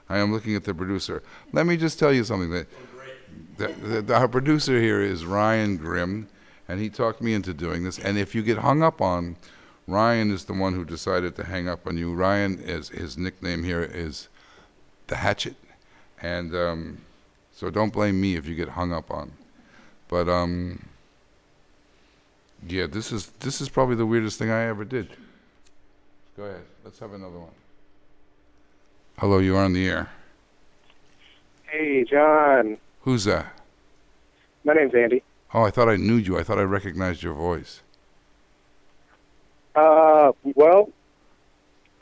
I 0.10 0.18
am 0.18 0.34
looking 0.34 0.56
at 0.56 0.64
the 0.64 0.74
producer. 0.74 1.22
Let 1.54 1.68
me 1.68 1.78
just 1.78 2.00
tell 2.00 2.12
you 2.12 2.24
something. 2.24 2.50
That 2.50 2.68
the, 3.58 4.02
the, 4.02 4.16
our 4.16 4.28
producer 4.28 4.82
here 4.82 5.04
is 5.04 5.24
Ryan 5.24 5.78
Grimm, 5.78 6.28
and 6.70 6.80
he 6.80 6.88
talked 6.88 7.20
me 7.20 7.34
into 7.34 7.52
doing 7.52 7.84
this. 7.84 7.98
And 7.98 8.18
if 8.18 8.36
you 8.36 8.44
get 8.44 8.60
hung 8.60 8.84
up 8.84 9.02
on, 9.02 9.36
Ryan 9.88 10.32
is 10.32 10.46
the 10.46 10.54
one 10.54 10.74
who 10.74 10.86
decided 10.86 11.36
to 11.38 11.44
hang 11.44 11.68
up 11.68 11.88
on 11.88 11.98
you. 11.98 12.14
Ryan 12.14 12.60
is 12.60 12.90
his 12.90 13.18
nickname 13.18 13.64
here 13.64 13.82
is 13.82 14.30
the 15.08 15.16
Hatchet, 15.16 15.56
and 16.22 16.54
um, 16.56 17.02
so 17.52 17.72
don't 17.72 17.92
blame 17.92 18.22
me 18.22 18.36
if 18.36 18.46
you 18.46 18.54
get 18.54 18.70
hung 18.70 18.94
up 18.94 19.10
on. 19.10 19.32
But 20.08 20.30
um, 20.30 20.86
yeah, 22.68 22.86
this 22.86 23.12
is 23.12 23.28
this 23.40 23.62
is 23.62 23.68
probably 23.68 23.96
the 23.96 24.06
weirdest 24.06 24.38
thing 24.38 24.52
I 24.52 24.66
ever 24.66 24.86
did. 24.86 25.10
Go 26.38 26.44
ahead. 26.44 26.62
Let's 26.86 27.00
have 27.00 27.14
another 27.14 27.40
one. 27.40 27.50
Hello, 29.18 29.40
you 29.40 29.58
are 29.58 29.66
on 29.66 29.74
the 29.74 29.88
air. 29.88 30.10
Hey, 31.66 32.04
John. 32.04 32.78
Who's 33.02 33.24
that? 33.24 33.48
My 34.64 34.74
name's 34.74 34.94
Andy. 34.94 35.24
Oh, 35.54 35.64
I 35.64 35.72
thought 35.72 35.90
I 35.90 35.96
knew 35.96 36.16
you. 36.16 36.38
I 36.38 36.44
thought 36.44 36.60
I 36.60 36.64
recognized 36.64 37.24
your 37.24 37.34
voice. 37.34 37.82
Uh, 39.76 40.32
well, 40.56 40.90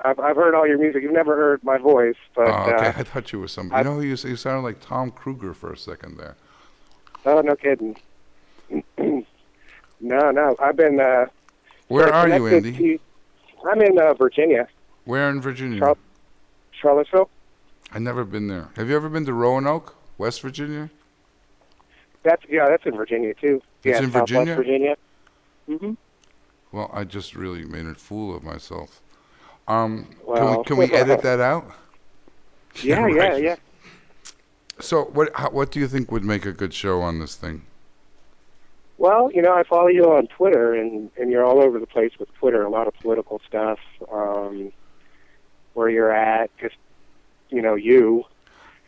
I've 0.03 0.19
I've 0.19 0.35
heard 0.35 0.53
all 0.55 0.67
your 0.67 0.77
music. 0.77 1.03
You've 1.03 1.13
never 1.13 1.35
heard 1.35 1.63
my 1.63 1.77
voice, 1.77 2.15
but 2.35 2.47
oh, 2.47 2.71
okay. 2.73 2.87
uh, 2.87 2.93
I 2.97 3.03
thought 3.03 3.31
you 3.31 3.39
were 3.39 3.47
somebody. 3.47 3.77
I- 3.77 3.81
You 3.89 3.95
know 3.95 4.01
you, 4.01 4.09
you 4.09 4.35
sounded 4.35 4.61
like 4.61 4.79
Tom 4.81 5.11
Kruger 5.11 5.53
for 5.53 5.71
a 5.71 5.77
second 5.77 6.17
there. 6.17 6.35
oh, 7.25 7.41
no 7.41 7.55
kidding. 7.55 7.95
no, 8.97 9.23
no. 10.31 10.55
I've 10.59 10.75
been. 10.75 10.99
Uh, 10.99 11.27
Where 11.87 12.13
are 12.13 12.27
you, 12.27 12.47
Andy? 12.47 12.71
to- 12.73 12.99
I'm 13.69 13.81
in 13.81 13.97
uh, 13.97 14.13
Virginia, 14.13 14.67
Where 15.05 15.29
in 15.29 15.41
Virginia? 15.41 15.79
Char- 15.79 15.97
Charlottesville. 16.79 17.29
I've 17.91 18.01
never 18.01 18.23
been 18.23 18.47
there. 18.47 18.69
Have 18.75 18.89
you 18.89 18.95
ever 18.95 19.09
been 19.09 19.25
to 19.25 19.33
Roanoke, 19.33 19.95
West 20.17 20.41
Virginia? 20.41 20.89
That's 22.27 22.43
yeah, 22.49 22.67
that's 22.67 22.85
in 22.85 22.95
Virginia 22.95 23.33
too. 23.33 23.61
It's 23.83 23.85
yeah, 23.85 23.99
in 24.03 24.11
Southwest 24.11 24.31
Virginia? 24.31 24.55
Virginia. 24.55 24.95
hmm 25.67 25.93
Well, 26.73 26.89
I 26.93 27.05
just 27.05 27.35
really 27.35 27.63
made 27.63 27.85
a 27.85 27.95
fool 27.95 28.35
of 28.35 28.43
myself. 28.43 29.01
Um, 29.67 30.09
Well- 30.25 30.63
can 30.63 30.75
we 30.77 30.87
can 30.87 30.97
we 30.97 30.97
edit 30.97 31.21
that 31.21 31.39
out? 31.39 31.65
Yeah, 32.83 33.07
yeah, 33.15 33.27
right. 33.29 33.43
yeah. 33.43 33.55
So 34.79 35.05
what 35.05 35.31
how, 35.35 35.49
what 35.51 35.71
do 35.71 35.79
you 35.79 35.87
think 35.87 36.11
would 36.11 36.25
make 36.25 36.45
a 36.45 36.51
good 36.51 36.73
show 36.73 37.01
on 37.01 37.19
this 37.19 37.35
thing? 37.35 37.61
Well, 38.97 39.31
you 39.33 39.41
know, 39.41 39.53
I 39.53 39.63
follow 39.63 39.87
you 39.87 40.11
on 40.11 40.27
Twitter, 40.27 40.73
and 40.73 41.09
and 41.17 41.31
you're 41.31 41.45
all 41.45 41.63
over 41.63 41.79
the 41.79 41.87
place 41.87 42.11
with 42.19 42.33
Twitter. 42.35 42.63
A 42.63 42.69
lot 42.69 42.87
of 42.87 42.93
political 42.95 43.39
stuff. 43.47 43.79
Um, 44.11 44.73
where 45.75 45.89
you're 45.89 46.11
at, 46.11 46.49
just 46.57 46.75
you 47.49 47.61
know, 47.61 47.75
you. 47.75 48.25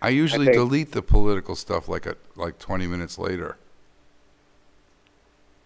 I 0.01 0.09
usually 0.09 0.45
think- 0.45 0.55
delete 0.57 0.91
the 0.91 1.01
political 1.01 1.55
stuff 1.55 1.87
like 1.89 2.05
a, 2.05 2.15
like 2.35 2.57
20 2.59 2.87
minutes 2.87 3.17
later. 3.17 3.57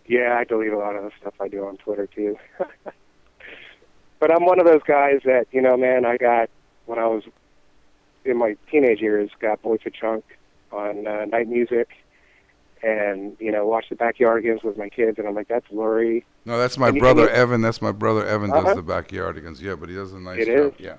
Yeah, 0.05 0.37
I 0.37 0.43
delete 0.43 0.73
a 0.73 0.77
lot 0.77 0.95
of 0.95 1.03
the 1.03 1.11
stuff 1.19 1.33
I 1.39 1.47
do 1.47 1.65
on 1.65 1.77
Twitter 1.77 2.07
too. 2.07 2.37
but 4.19 4.31
I'm 4.31 4.45
one 4.45 4.59
of 4.59 4.65
those 4.65 4.81
guys 4.85 5.21
that 5.25 5.47
you 5.51 5.61
know, 5.61 5.77
man. 5.77 6.05
I 6.05 6.17
got 6.17 6.49
when 6.87 6.99
I 6.99 7.07
was 7.07 7.23
in 8.25 8.37
my 8.37 8.57
teenage 8.69 8.99
years, 8.99 9.29
got 9.39 9.61
Boys 9.61 9.79
to 9.83 9.89
Chunk 9.91 10.25
on 10.73 11.07
uh, 11.07 11.23
night 11.25 11.47
music, 11.47 11.89
and 12.81 13.37
you 13.39 13.49
know, 13.51 13.65
watched 13.65 13.89
the 13.91 13.95
Backyardigans 13.95 14.61
with 14.63 14.77
my 14.77 14.89
kids, 14.89 15.17
and 15.19 15.27
I'm 15.27 15.35
like, 15.35 15.47
that's 15.47 15.67
Lurie. 15.69 16.23
No, 16.43 16.57
that's 16.57 16.77
my 16.77 16.89
And 16.89 16.99
brother 16.99 17.29
Evan. 17.29 17.61
That's 17.61 17.81
my 17.81 17.93
brother 17.93 18.25
Evan 18.25 18.49
does 18.49 18.65
Uh-huh. 18.65 18.73
the 18.75 18.83
backyardigans. 18.83 19.61
Yeah, 19.61 19.75
but 19.75 19.87
he 19.87 19.95
does 19.95 20.11
a 20.11 20.19
nice 20.19 20.39
It 20.41 20.47
job. 20.47 20.73
is. 20.73 20.79
Yeah. 20.79 20.95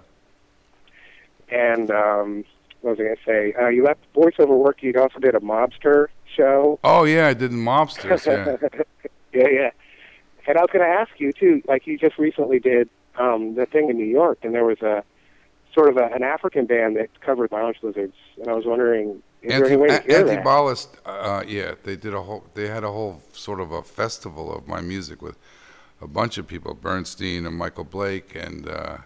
And 1.50 1.90
um, 1.90 2.44
what 2.84 2.98
was 2.98 3.00
I 3.00 3.04
going 3.04 3.16
to 3.16 3.22
say? 3.24 3.54
Uh, 3.58 3.68
you 3.68 3.82
left 3.82 4.00
voiceover 4.14 4.58
work. 4.58 4.82
You 4.82 4.92
also 5.00 5.18
did 5.18 5.34
a 5.34 5.40
mobster 5.40 6.08
show. 6.36 6.78
Oh 6.84 7.04
yeah, 7.04 7.28
I 7.28 7.34
did 7.34 7.50
mobsters. 7.50 8.26
Yeah. 8.26 8.82
yeah, 9.32 9.48
yeah. 9.48 9.70
And 10.46 10.58
I 10.58 10.60
was 10.60 10.68
going 10.70 10.84
to 10.84 10.94
ask 10.94 11.10
you 11.18 11.32
too. 11.32 11.62
Like 11.66 11.86
you 11.86 11.96
just 11.96 12.18
recently 12.18 12.60
did 12.60 12.90
um, 13.18 13.54
the 13.54 13.64
thing 13.64 13.88
in 13.88 13.96
New 13.96 14.04
York, 14.04 14.40
and 14.42 14.54
there 14.54 14.66
was 14.66 14.82
a 14.82 15.02
sort 15.72 15.88
of 15.88 15.96
a, 15.96 16.14
an 16.14 16.22
African 16.22 16.66
band 16.66 16.96
that 16.96 17.08
covered 17.22 17.50
lounge 17.52 17.78
lizards, 17.82 18.14
and 18.36 18.48
I 18.48 18.52
was 18.52 18.66
wondering, 18.66 19.22
is 19.40 19.50
there 19.50 19.66
any 19.66 19.76
way 19.76 19.88
to 19.88 20.02
hear 20.02 20.22
that? 20.22 20.44
Antibalas, 20.44 20.88
uh, 21.06 21.42
yeah, 21.46 21.74
they 21.84 21.96
did 21.96 22.12
a 22.12 22.20
whole. 22.20 22.44
They 22.52 22.68
had 22.68 22.84
a 22.84 22.92
whole 22.92 23.22
sort 23.32 23.60
of 23.60 23.72
a 23.72 23.82
festival 23.82 24.54
of 24.54 24.68
my 24.68 24.82
music 24.82 25.22
with 25.22 25.38
a 26.02 26.06
bunch 26.06 26.36
of 26.36 26.46
people, 26.46 26.74
Bernstein 26.74 27.46
and 27.46 27.56
Michael 27.56 27.84
Blake 27.84 28.34
and 28.34 28.68
uh, 28.68 28.98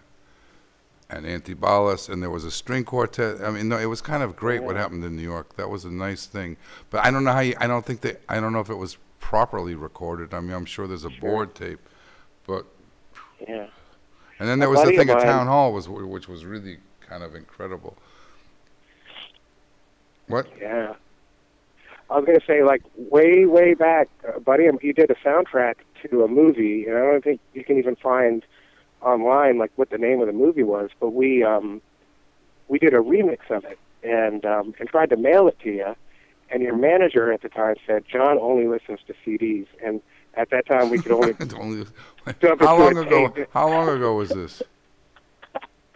and 1.09 1.25
Antibalas, 1.25 2.07
and 2.09 2.21
there 2.21 2.29
was 2.29 2.45
a 2.45 2.51
string 2.51 2.83
quartet. 2.83 3.41
I 3.41 3.49
mean, 3.49 3.69
no, 3.69 3.77
it 3.77 3.87
was 3.87 4.01
kind 4.01 4.21
of 4.21 4.35
great 4.35 4.61
what 4.63 4.75
happened 4.75 5.03
in 5.03 5.15
New 5.15 5.23
York. 5.23 5.55
That 5.55 5.69
was 5.69 5.85
a 5.85 5.89
nice 5.91 6.25
thing, 6.25 6.57
but 6.89 7.03
I 7.05 7.11
don't 7.11 7.23
know 7.23 7.31
how. 7.31 7.39
You, 7.39 7.55
I 7.59 7.67
don't 7.67 7.85
think 7.85 8.01
that. 8.01 8.21
I 8.29 8.39
don't 8.39 8.53
know 8.53 8.59
if 8.59 8.69
it 8.69 8.75
was 8.75 8.97
properly 9.19 9.75
recorded. 9.75 10.33
I 10.33 10.39
mean, 10.39 10.53
I'm 10.53 10.65
sure 10.65 10.87
there's 10.87 11.05
a 11.05 11.09
board 11.09 11.55
tape, 11.55 11.79
but 12.47 12.65
Yeah. 13.47 13.67
and 14.39 14.47
then 14.47 14.59
there 14.59 14.69
was 14.69 14.83
the 14.83 14.95
thing 14.95 15.09
at 15.09 15.21
Town 15.21 15.47
Hall, 15.47 15.73
was 15.73 15.89
which 15.89 16.27
was 16.27 16.45
really 16.45 16.77
kind 17.07 17.23
of 17.23 17.35
incredible. 17.35 17.97
What? 20.27 20.47
Yeah. 20.59 20.93
I 22.09 22.15
was 22.15 22.25
going 22.25 22.39
to 22.39 22.45
say, 22.45 22.63
like, 22.63 22.81
way, 22.95 23.45
way 23.45 23.75
back, 23.75 24.09
uh, 24.27 24.39
buddy, 24.39 24.67
he 24.81 24.93
did 24.93 25.11
a 25.11 25.15
soundtrack 25.15 25.75
to 26.09 26.23
a 26.23 26.27
movie, 26.27 26.85
and 26.87 26.97
I 26.97 27.01
don't 27.01 27.23
think 27.23 27.39
you 27.53 27.63
can 27.63 27.77
even 27.77 27.95
find 27.95 28.43
online, 29.01 29.57
like, 29.57 29.71
what 29.75 29.89
the 29.89 29.97
name 29.97 30.21
of 30.21 30.27
the 30.27 30.33
movie 30.33 30.63
was, 30.63 30.89
but 30.99 31.09
we, 31.11 31.43
um, 31.43 31.81
we 32.67 32.79
did 32.79 32.93
a 32.93 32.97
remix 32.97 33.49
of 33.49 33.65
it 33.65 33.79
and, 34.03 34.45
um, 34.45 34.73
and 34.79 34.89
tried 34.89 35.09
to 35.09 35.17
mail 35.17 35.47
it 35.47 35.57
to 35.63 35.71
you, 35.71 35.95
and 36.49 36.63
your 36.63 36.75
manager 36.75 37.31
at 37.31 37.41
the 37.41 37.49
time 37.49 37.75
said, 37.85 38.03
John 38.11 38.37
only 38.39 38.67
listens 38.67 38.99
to 39.07 39.13
CDs, 39.25 39.67
and 39.83 40.01
at 40.35 40.49
that 40.51 40.65
time 40.67 40.89
we 40.89 40.99
could 41.01 41.11
only, 41.11 41.35
Only- 41.59 41.85
how 42.59 42.77
long 42.77 42.97
ago? 42.97 43.33
How 43.51 43.69
long 43.69 43.89
ago 43.89 44.15
was 44.15 44.29
this? 44.29 44.61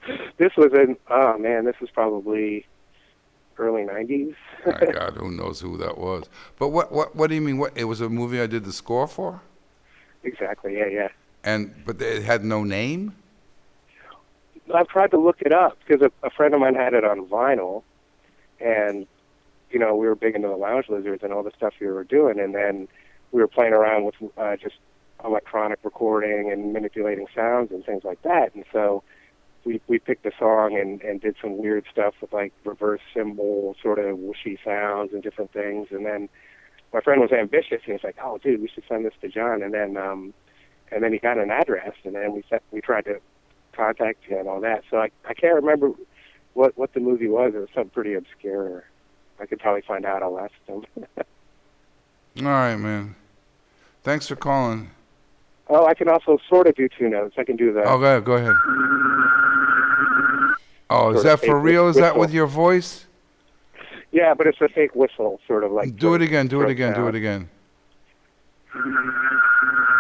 this 0.38 0.52
was 0.58 0.72
in, 0.74 0.98
oh 1.10 1.38
man, 1.38 1.66
this 1.66 1.76
was 1.80 1.90
probably 1.92 2.66
early 3.58 3.84
90s. 3.84 4.36
My 4.66 4.92
God, 4.92 5.14
who 5.14 5.32
knows 5.32 5.60
who 5.62 5.78
that 5.78 5.98
was? 5.98 6.26
But 6.58 6.70
what? 6.70 6.92
What? 6.92 7.16
What 7.16 7.28
do 7.30 7.36
you 7.36 7.42
mean? 7.42 7.58
What? 7.58 7.78
It 7.78 7.84
was 7.86 8.02
a 8.02 8.10
movie 8.10 8.42
I 8.42 8.48
did 8.48 8.66
the 8.66 8.74
score 8.74 9.08
for, 9.08 9.42
exactly, 10.24 10.78
yeah, 10.78 10.88
yeah. 10.88 11.08
And 11.44 11.74
but 11.86 12.02
it 12.02 12.24
had 12.24 12.44
no 12.44 12.64
name. 12.64 13.16
I've 14.74 14.88
tried 14.88 15.12
to 15.12 15.20
look 15.20 15.42
it 15.42 15.52
up 15.52 15.78
because 15.86 16.02
a, 16.02 16.26
a 16.26 16.30
friend 16.30 16.54
of 16.54 16.60
mine 16.60 16.76
had 16.76 16.94
it 16.94 17.04
on 17.04 17.28
vinyl, 17.28 17.84
and 18.60 19.06
you 19.72 19.80
know 19.80 19.96
we 19.96 20.08
were 20.08 20.16
big 20.16 20.36
into 20.36 20.48
the 20.48 20.56
lounge 20.56 20.88
lizards 20.90 21.24
and 21.24 21.34
all 21.34 21.44
the 21.44 21.52
stuff 21.56 21.74
we 21.80 21.88
were 21.88 22.04
doing, 22.04 22.40
and 22.40 22.56
then 22.56 22.88
we 23.32 23.42
were 23.42 23.48
playing 23.48 23.74
around 23.74 24.06
with 24.06 24.16
uh, 24.38 24.56
just 24.56 24.76
electronic 25.24 25.80
recording 25.84 26.52
and 26.52 26.74
manipulating 26.74 27.28
sounds 27.36 27.72
and 27.72 27.86
things 27.86 28.04
like 28.04 28.22
that, 28.24 28.54
and 28.56 28.64
so 28.72 29.04
we 29.66 29.82
we 29.88 30.00
picked 30.00 30.26
a 30.26 30.32
song 30.38 30.78
and 30.78 31.02
and 31.02 31.22
did 31.22 31.36
some 31.42 31.58
weird 31.58 31.86
stuff 31.92 32.14
with 32.22 32.32
like 32.32 32.54
reverse 32.64 33.02
cymbal 33.14 33.76
sort 33.82 34.00
of 34.00 34.18
whooshy 34.18 34.58
sounds 34.64 35.14
and 35.14 35.24
different 35.24 35.52
things, 35.52 35.88
and 35.92 36.06
then 36.06 36.30
my 36.94 37.02
friend 37.02 37.20
was 37.22 37.32
ambitious 37.32 37.82
and 37.82 37.86
he 37.86 37.92
was 37.94 38.04
like, 38.04 38.18
oh 38.24 38.38
dude, 38.38 38.62
we 38.62 38.70
should 38.70 38.84
send 38.88 39.06
this 39.06 39.14
to 39.22 39.28
John, 39.28 39.62
and 39.62 39.74
then 39.74 39.98
um 39.98 40.34
and 40.92 41.04
then 41.04 41.14
he 41.14 41.20
got 41.20 41.38
an 41.38 41.50
address, 41.52 41.94
and 42.04 42.16
then 42.16 42.34
we 42.34 42.44
set 42.50 42.62
we 42.72 42.82
tried 42.82 43.06
to 43.06 43.20
contact 43.74 44.24
him 44.26 44.40
and 44.40 44.48
all 44.48 44.62
that. 44.62 44.84
So 44.90 44.98
I 44.98 45.10
I 45.28 45.34
can't 45.34 45.56
remember 45.56 45.92
what 46.54 46.78
what 46.78 46.94
the 46.94 47.00
movie 47.00 47.28
was. 47.28 47.54
It 47.56 47.60
was 47.60 47.70
something 47.74 47.90
pretty 47.92 48.14
obscure. 48.14 48.84
I 49.40 49.46
could 49.46 49.60
probably 49.60 49.82
find 49.82 50.06
out. 50.06 50.22
I'll 50.22 50.40
ask 50.40 50.54
them. 50.68 50.84
All 52.38 52.52
right, 52.52 52.76
man. 52.76 53.16
Thanks 54.04 54.28
for 54.28 54.36
calling. 54.36 54.92
oh, 55.70 55.86
I 55.86 55.94
can 55.94 56.08
also 56.10 56.38
sort 56.50 56.68
of 56.68 56.76
do 56.76 56.88
two 56.88 57.10
notes. 57.10 57.36
I 57.38 57.44
can 57.44 57.56
do 57.56 57.74
that. 57.74 57.86
Oh, 57.86 57.98
go 58.00 58.06
ahead. 58.06 58.26
Go 58.26 58.34
ahead. 58.34 58.54
Oh, 60.90 61.10
is 61.10 61.22
Sort 61.22 61.42
that 61.42 61.46
for 61.46 61.60
real? 61.60 61.88
Is 61.88 61.96
that 61.96 62.18
with 62.18 62.32
your 62.32 62.46
voice? 62.48 63.06
yeah, 64.12 64.34
but 64.36 64.46
it's 64.46 64.62
a 64.62 64.70
fake 64.70 64.96
whistle, 64.96 65.40
sort 65.48 65.64
of 65.64 65.72
like. 65.72 65.96
Do 65.96 66.14
it 66.14 66.22
again. 66.22 66.48
Do 66.48 66.62
it 66.62 66.70
again. 66.70 66.94
Do 66.94 67.08
it 67.08 67.16
again. 67.16 67.50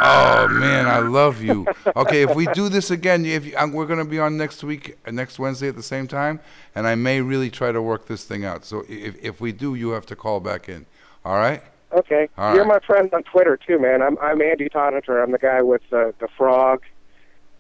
Oh 0.06 0.48
man, 0.50 0.86
I 0.86 1.00
love 1.00 1.42
you. 1.42 1.66
Okay, 1.96 2.24
if 2.24 2.36
we 2.36 2.46
do 2.48 2.68
this 2.68 2.92
again, 2.92 3.26
if 3.26 3.46
you, 3.46 3.56
we're 3.72 3.86
going 3.86 4.00
to 4.00 4.06
be 4.06 4.20
on 4.20 4.36
next 4.36 4.62
week, 4.63 4.98
uh, 5.08 5.12
next 5.12 5.39
Wednesday 5.39 5.70
at 5.70 5.78
the 5.78 5.84
same 5.84 6.08
time, 6.08 6.42
and 6.76 6.86
I 6.86 6.96
may 6.96 7.22
really 7.22 7.50
try 7.50 7.72
to 7.72 7.82
work 7.82 8.08
this 8.08 8.26
thing 8.26 8.44
out. 8.44 8.66
So 8.66 8.84
if 8.89 9.16
if 9.24 9.39
we 9.39 9.54
do, 9.54 9.76
you 9.76 9.92
have 9.92 10.06
to 10.08 10.16
call 10.16 10.42
back 10.42 10.68
in. 10.68 10.86
All 11.24 11.36
right? 11.36 11.63
Okay, 11.94 12.28
All 12.38 12.54
you're 12.54 12.66
right. 12.66 12.82
my 12.82 12.86
friend 12.86 13.10
on 13.13 13.24
Twitter 13.24 13.58
too, 13.58 13.80
man. 13.80 14.02
I'm 14.02 14.18
I'm 14.20 14.42
Andy 14.42 14.68
Tonitor. 14.68 15.22
I'm 15.24 15.32
the 15.32 15.38
guy 15.38 15.62
with 15.62 15.84
the 15.89 16.13
the 16.20 16.28
frog, 16.38 16.82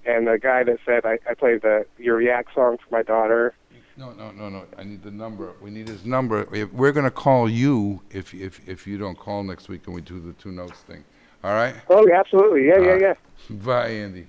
and 0.05 0.27
the 0.27 0.37
guy 0.37 0.63
that 0.63 0.79
said 0.85 1.05
I, 1.05 1.19
I 1.29 1.35
played 1.35 1.61
the 1.61 1.85
your 1.97 2.21
yak 2.21 2.47
song 2.53 2.77
for 2.77 2.93
my 2.93 3.03
daughter. 3.03 3.53
No, 3.95 4.11
no, 4.11 4.31
no, 4.31 4.49
no. 4.49 4.65
I 4.77 4.83
need 4.83 5.03
the 5.03 5.11
number. 5.11 5.53
We 5.61 5.69
need 5.69 5.87
his 5.87 6.03
number. 6.03 6.47
We're 6.73 6.91
going 6.91 7.05
to 7.05 7.11
call 7.11 7.47
you 7.47 8.01
if 8.09 8.33
if 8.33 8.67
if 8.67 8.85
you 8.87 8.97
don't 8.97 9.17
call 9.17 9.43
next 9.43 9.69
week 9.69 9.85
and 9.85 9.95
we 9.95 10.01
do 10.01 10.19
the 10.19 10.33
two 10.33 10.51
notes 10.51 10.79
thing. 10.79 11.05
All 11.43 11.53
right? 11.53 11.75
Oh, 11.89 12.07
yeah, 12.07 12.19
absolutely. 12.19 12.67
Yeah, 12.67 12.79
yeah, 12.79 12.91
Uh, 12.91 12.95
yeah. 12.95 13.13
Bye, 13.49 13.89
Andy. 13.89 14.27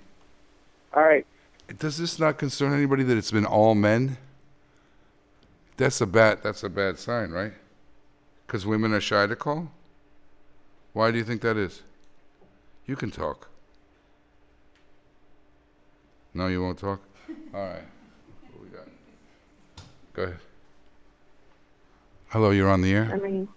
All 0.92 1.02
right. 1.02 1.26
Does 1.78 1.96
this 1.98 2.18
not 2.18 2.38
concern 2.38 2.72
anybody 2.72 3.04
that 3.04 3.16
it's 3.16 3.30
been 3.30 3.46
all 3.46 3.74
men? 3.74 4.18
That's 5.76 6.00
a 6.00 6.06
bad. 6.06 6.42
That's 6.42 6.62
a 6.62 6.68
bad 6.68 6.98
sign, 6.98 7.30
right? 7.30 7.52
Because 8.46 8.66
women 8.66 8.92
are 8.92 9.00
shy 9.00 9.26
to 9.26 9.34
call. 9.34 9.70
Why 10.92 11.10
do 11.10 11.18
you 11.18 11.24
think 11.24 11.40
that 11.42 11.56
is? 11.56 11.82
You 12.86 12.96
can 12.96 13.10
talk. 13.10 13.48
No, 16.34 16.48
you 16.48 16.60
won't 16.62 16.78
talk. 16.78 17.00
All 17.54 17.60
right. 17.60 17.82
What 18.52 18.60
we 18.62 18.68
got? 18.68 18.86
Go 20.12 20.22
ahead. 20.24 20.38
Hello, 22.28 22.50
you're 22.50 22.68
on 22.68 22.82
the 22.82 22.92
air. 22.92 23.10
I 23.12 23.16
mean, 23.16 23.48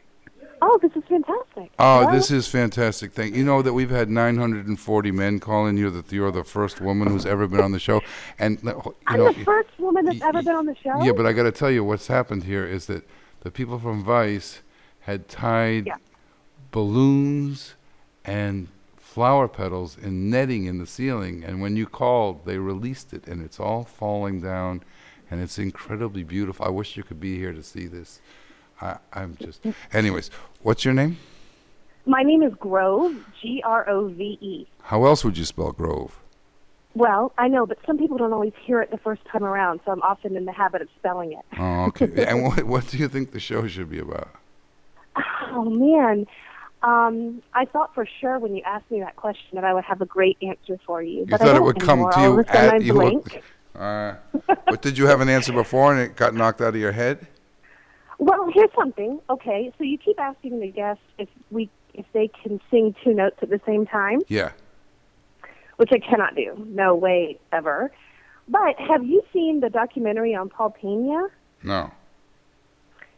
oh, 0.62 0.80
this 0.82 0.91
is 0.96 1.04
fantastic. 1.08 1.72
Oh, 1.80 2.02
Hello? 2.02 2.12
this 2.12 2.32
is 2.32 2.48
fantastic. 2.48 3.13
Thank 3.13 3.36
you. 3.36 3.43
Know 3.43 3.62
that 3.62 3.74
we've 3.74 3.89
had 3.89 4.10
940 4.10 5.12
men 5.12 5.39
calling 5.39 5.78
you 5.78 5.89
that 5.91 6.12
you're 6.12 6.32
the 6.32 6.43
first 6.43 6.82
woman 6.82 7.08
who's 7.08 7.26
ever 7.26 7.48
been 7.48 7.60
on 7.62 7.72
the 7.72 7.80
show, 7.80 8.02
and 8.39 8.62
you 8.63 8.96
I'm 9.08 9.17
know. 9.17 9.32
the 9.32 9.43
first 9.43 9.70
woman 9.80 10.06
that's 10.06 10.20
y- 10.20 10.28
ever 10.28 10.41
been 10.41 10.56
on 10.56 10.65
the 10.65 10.76
show. 10.76 11.02
Yeah, 11.04 11.12
but 11.13 11.26
I 11.26 11.34
got 11.34 11.43
to 11.43 11.52
tell 11.52 11.72
you, 11.72 11.84
what's 11.84 12.08
happened 12.08 12.43
here 12.46 12.65
is 12.65 12.86
that 12.88 13.08
the 13.41 13.52
people 13.52 13.80
from 13.80 14.04
Vice 14.04 14.62
had 15.02 15.28
tied 15.28 15.86
Yeah. 15.88 15.96
balloons 16.72 17.76
and 18.26 18.67
flower 18.98 19.48
petals 19.48 19.98
in 19.98 20.30
netting 20.30 20.65
in 20.65 20.78
the 20.78 20.86
ceiling, 20.86 21.43
and 21.43 21.62
when 21.62 21.76
you 21.76 21.86
called, 21.88 22.46
they 22.46 22.58
released 22.58 23.13
it, 23.13 23.28
and 23.28 23.43
it's 23.43 23.60
all 23.60 23.84
falling 23.84 24.41
down, 24.41 24.84
and 25.32 25.41
it's 25.41 25.58
incredibly 25.58 26.24
beautiful. 26.24 26.65
I 26.65 26.70
wish 26.70 26.96
you 26.98 27.04
could 27.04 27.20
be 27.20 27.38
here 27.38 27.52
to 27.54 27.63
see 27.63 27.88
this. 27.88 28.22
I, 28.82 28.98
I'm 29.13 29.38
just. 29.40 29.66
Anyways, 29.94 30.30
what's 30.62 30.86
your 30.86 30.94
name? 30.94 31.18
My 32.06 32.24
name 32.24 32.42
is 32.42 32.54
Grove, 32.56 33.16
G 33.42 33.62
R 33.66 33.88
O 33.90 34.08
V 34.08 34.38
E. 34.42 34.68
How 34.84 35.06
else 35.06 35.26
would 35.26 35.38
you 35.38 35.46
spell 35.46 35.72
Grove? 35.72 36.20
Well, 36.94 37.32
I 37.38 37.48
know, 37.48 37.66
but 37.66 37.78
some 37.86 37.98
people 37.98 38.18
don't 38.18 38.34
always 38.34 38.54
hear 38.63 38.82
it 38.82 38.90
the 38.90 38.98
first 38.98 39.24
time 39.26 39.44
around, 39.44 39.82
so 39.86 39.92
I'm 39.92 40.02
often 40.02 40.36
in 40.36 40.46
the 40.46 40.52
habit 40.52 40.82
of 40.82 40.88
spelling 40.98 41.34
it. 41.34 41.46
Oh, 41.58 41.86
okay. 41.88 42.10
and 42.28 42.44
what 42.44 42.63
what 42.63 42.88
do 42.88 42.98
you 42.98 43.08
think 43.08 43.32
the 43.32 43.40
show 43.40 43.68
should 43.68 43.90
be 43.90 44.00
about? 44.00 44.30
Oh 45.52 45.70
man, 45.70 46.26
um, 46.84 47.42
I 47.54 47.66
thought 47.66 47.94
for 47.94 48.08
sure 48.20 48.40
when 48.40 48.56
you 48.56 48.62
asked 48.63 48.90
me 48.90 49.00
that 49.00 49.16
question 49.16 49.50
that 49.54 49.63
I 49.63 49.74
would 49.74 49.84
have 49.84 50.02
a 50.02 50.06
great 50.06 50.38
answer 50.42 50.80
for 50.86 51.02
you. 51.02 51.20
You 51.20 51.26
but 51.26 51.42
I 51.42 51.46
thought 51.46 51.56
it 51.56 51.63
would 51.63 51.80
come 51.80 52.10
to 52.12 52.22
you 52.22 52.40
of 52.40 52.40
a 52.40 52.54
sudden 52.54 52.76
at 52.76 52.84
you. 52.84 52.94
blank. 52.94 53.44
Uh, 53.78 54.16
but 54.66 54.82
did 54.82 54.98
you 54.98 55.06
have 55.06 55.22
an 55.22 55.30
answer 55.30 55.54
before 55.54 55.94
and 55.94 56.02
it 56.02 56.16
got 56.16 56.34
knocked 56.34 56.62
out 56.62 56.70
of 56.70 56.78
your 56.78 56.94
head? 56.94 57.28
Well, 58.19 58.49
here's 58.53 58.69
something. 58.75 59.19
Okay, 59.30 59.71
so 59.77 59.84
you 59.84 59.97
keep 59.97 60.19
asking 60.19 60.60
the 60.60 60.67
guests 60.67 61.03
if 61.17 61.30
we 61.51 61.69
if 61.93 62.06
they 62.13 62.30
can 62.43 62.60
sing 62.69 62.95
two 63.03 63.13
notes 63.13 63.38
at 63.41 63.49
the 63.49 63.60
same 63.65 63.86
time, 63.86 64.19
Yeah. 64.27 64.51
which 65.77 65.89
I 65.91 65.99
cannot 65.99 66.36
do. 66.36 66.53
No 66.69 66.93
way 66.95 67.39
ever. 67.51 67.91
But 68.47 68.75
have 68.80 69.03
you 69.03 69.23
seen 69.34 69.60
the 69.62 69.69
documentary 69.69 70.36
on 70.36 70.49
Paul 70.49 70.69
Pena? 70.71 71.27
No. 71.63 71.91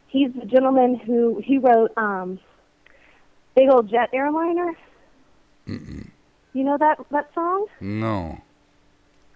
He's 0.08 0.32
the 0.34 0.46
gentleman 0.46 0.96
who 0.96 1.42
he 1.46 1.58
wrote 1.58 1.92
um, 1.98 2.40
Big 3.56 3.70
Old 3.70 3.90
Jet 3.90 4.10
Airliner. 4.14 4.74
Mm-mm. 5.68 6.10
You 6.54 6.64
know 6.64 6.78
that 6.78 6.98
that 7.12 7.30
song? 7.36 7.68
No. 7.80 8.42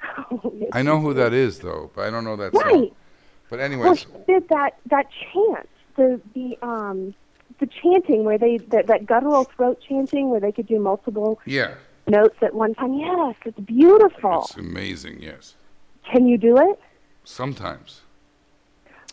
I 0.74 0.82
know 0.82 1.00
who 1.00 1.14
that 1.14 1.34
is 1.34 1.60
though, 1.60 1.92
but 1.96 2.06
I 2.06 2.10
don't 2.10 2.24
know 2.24 2.36
that 2.38 2.54
song. 2.56 2.90
But 3.54 3.60
Well, 3.60 3.66
anyways, 3.68 4.00
he 4.06 4.08
did 4.34 4.50
that 4.50 4.80
that 4.88 5.06
chant, 5.12 5.70
the 5.96 6.20
the 6.34 6.58
um 6.66 7.14
the 7.60 7.68
chanting 7.68 8.24
where 8.24 8.40
they 8.40 8.58
that, 8.58 8.88
that 8.88 9.06
guttural 9.06 9.44
throat 9.44 9.80
chanting 9.88 10.32
where 10.32 10.40
they 10.40 10.52
could 10.52 10.66
do 10.66 10.80
multiple 10.80 11.40
yeah. 11.46 11.76
notes 12.08 12.36
at 12.42 12.56
one 12.56 12.74
time. 12.74 12.96
Yes, 12.96 13.36
it's 13.46 13.60
beautiful. 13.60 14.46
It's 14.50 14.56
amazing, 14.58 15.22
yes. 15.22 15.54
Can 16.12 16.26
you 16.26 16.40
do 16.40 16.58
it? 16.58 16.80
Sometimes. 17.26 18.02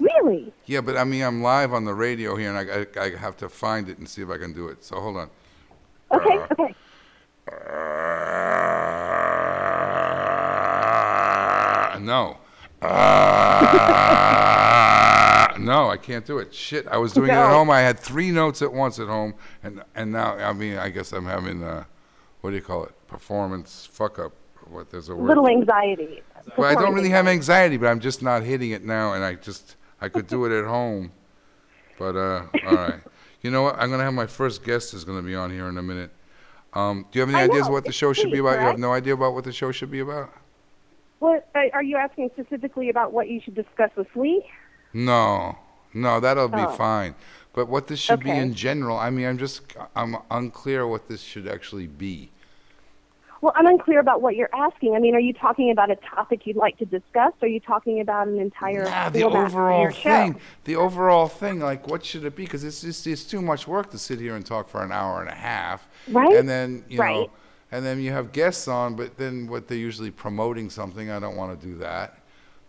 Really? 0.00 0.54
Yeah, 0.64 0.80
but 0.80 0.96
I 0.96 1.04
mean, 1.04 1.22
I'm 1.22 1.42
live 1.42 1.74
on 1.74 1.84
the 1.84 1.92
radio 1.92 2.34
here, 2.34 2.48
and 2.48 2.56
I, 2.56 2.86
I, 2.98 3.08
I 3.08 3.16
have 3.18 3.36
to 3.36 3.50
find 3.50 3.90
it 3.90 3.98
and 3.98 4.08
see 4.08 4.22
if 4.22 4.30
I 4.30 4.38
can 4.38 4.54
do 4.54 4.68
it. 4.68 4.82
So 4.82 4.98
hold 5.00 5.18
on. 5.18 5.28
Okay, 6.12 6.38
Uh, 6.38 6.46
okay. 6.52 6.74
Uh, 11.92 11.98
no. 12.00 12.38
Uh, 12.82 12.86
no, 15.58 15.88
I 15.90 15.96
can't 15.96 16.24
do 16.24 16.38
it. 16.38 16.54
Shit, 16.54 16.86
I 16.88 16.96
was 16.98 17.12
doing 17.12 17.28
it 17.30 17.34
at 17.34 17.48
No. 17.48 17.54
home. 17.56 17.70
I 17.70 17.80
had 17.80 17.98
three 17.98 18.30
notes 18.30 18.62
at 18.62 18.72
once 18.72 18.98
at 18.98 19.08
home, 19.08 19.34
and 19.62 19.82
and 19.94 20.12
now 20.12 20.34
I 20.36 20.52
mean, 20.52 20.76
I 20.78 20.88
guess 20.90 21.12
I'm 21.12 21.26
having 21.26 21.62
uh, 21.62 21.84
what 22.40 22.50
do 22.50 22.56
you 22.56 22.62
call 22.62 22.84
it? 22.84 22.92
Performance 23.06 23.88
fuck 23.90 24.18
up. 24.18 24.32
What 24.68 24.90
there's 24.90 25.08
a 25.08 25.16
word. 25.16 25.26
Little 25.28 25.48
anxiety. 25.48 26.22
Well, 26.56 26.70
I 26.70 26.74
don't 26.80 26.94
really 26.94 27.10
have 27.10 27.26
anxiety, 27.26 27.76
but 27.76 27.88
I'm 27.88 28.00
just 28.00 28.22
not 28.22 28.42
hitting 28.42 28.70
it 28.70 28.84
now, 28.84 29.12
and 29.14 29.24
I 29.24 29.34
just 29.34 29.76
I 30.00 30.08
could 30.08 30.26
do 30.26 30.44
it 30.46 30.52
at 30.58 30.64
home. 30.64 31.12
But 31.98 32.16
uh, 32.16 32.46
all 32.66 32.74
right, 32.76 33.00
you 33.42 33.50
know 33.50 33.62
what? 33.62 33.76
I'm 33.78 33.90
gonna 33.90 34.04
have 34.04 34.14
my 34.14 34.26
first 34.26 34.62
guest 34.64 34.94
is 34.94 35.04
gonna 35.04 35.22
be 35.22 35.34
on 35.34 35.50
here 35.50 35.68
in 35.68 35.76
a 35.76 35.82
minute. 35.82 36.10
Um, 36.72 37.04
do 37.10 37.18
you 37.18 37.26
have 37.26 37.28
any 37.34 37.40
I 37.40 37.44
ideas 37.44 37.66
know, 37.66 37.72
what 37.72 37.82
the 37.84 37.88
it's 37.88 37.98
show 37.98 38.12
should 38.12 38.30
be 38.30 38.38
sweet, 38.38 38.40
about? 38.40 38.52
You 38.52 38.56
have 38.58 38.66
correct? 38.68 38.78
no 38.78 38.92
idea 38.92 39.14
about 39.14 39.34
what 39.34 39.42
the 39.44 39.52
show 39.52 39.72
should 39.72 39.90
be 39.90 39.98
about? 40.00 40.30
What 41.20 41.48
uh, 41.54 41.60
are 41.74 41.82
you 41.82 41.96
asking 41.96 42.30
specifically 42.32 42.88
about? 42.88 43.12
What 43.12 43.28
you 43.28 43.40
should 43.42 43.54
discuss 43.54 43.90
with 43.96 44.08
Lee? 44.16 44.42
No, 44.92 45.56
no, 45.94 46.18
that'll 46.18 46.48
be 46.48 46.62
Oh. 46.62 46.66
fine. 46.66 47.14
But 47.52 47.68
what 47.68 47.86
this 47.88 47.98
should 48.00 48.22
be 48.22 48.30
in 48.30 48.54
general, 48.54 48.96
I 48.96 49.10
mean, 49.10 49.26
I'm 49.26 49.38
just 49.38 49.62
I'm 49.94 50.16
unclear 50.30 50.86
what 50.86 51.08
this 51.08 51.20
should 51.20 51.46
actually 51.46 51.86
be. 51.88 52.30
Well, 53.42 53.52
I'm 53.56 53.66
unclear 53.66 54.00
about 54.00 54.20
what 54.20 54.36
you're 54.36 54.54
asking. 54.54 54.94
I 54.94 54.98
mean, 54.98 55.14
are 55.14 55.20
you 55.20 55.32
talking 55.32 55.70
about 55.70 55.90
a 55.90 55.96
topic 55.96 56.46
you'd 56.46 56.56
like 56.56 56.76
to 56.78 56.84
discuss? 56.84 57.32
Or 57.40 57.46
are 57.46 57.48
you 57.48 57.58
talking 57.60 58.00
about 58.00 58.28
an 58.28 58.38
entire 58.38 58.84
Nah, 58.84 59.08
the 59.08 59.24
overall 59.24 59.82
your 59.82 59.92
show? 59.92 60.00
thing, 60.10 60.40
the 60.64 60.76
overall 60.76 61.26
thing, 61.26 61.58
like 61.60 61.88
what 61.88 62.04
should 62.04 62.24
it 62.24 62.36
be? 62.36 62.44
Because 62.44 62.64
it's 62.64 62.82
just 62.82 63.06
it's 63.06 63.24
too 63.24 63.42
much 63.42 63.66
work 63.66 63.90
to 63.90 63.98
sit 63.98 64.20
here 64.20 64.36
and 64.36 64.44
talk 64.46 64.68
for 64.68 64.82
an 64.82 64.92
hour 64.92 65.20
and 65.20 65.30
a 65.30 65.34
half, 65.34 65.88
Right? 66.08 66.34
And 66.36 66.48
then 66.48 66.84
you 66.88 66.98
know, 66.98 67.02
Right. 67.02 67.30
And 67.72 67.84
then 67.84 68.00
you 68.00 68.12
have 68.12 68.32
guests 68.32 68.68
on, 68.68 68.96
but 68.96 69.16
then 69.16 69.46
what 69.46 69.68
they're 69.68 69.78
usually 69.78 70.10
promoting 70.10 70.70
something. 70.70 71.10
I 71.10 71.18
don't 71.20 71.36
want 71.36 71.58
to 71.58 71.66
do 71.66 71.76
that, 71.78 72.18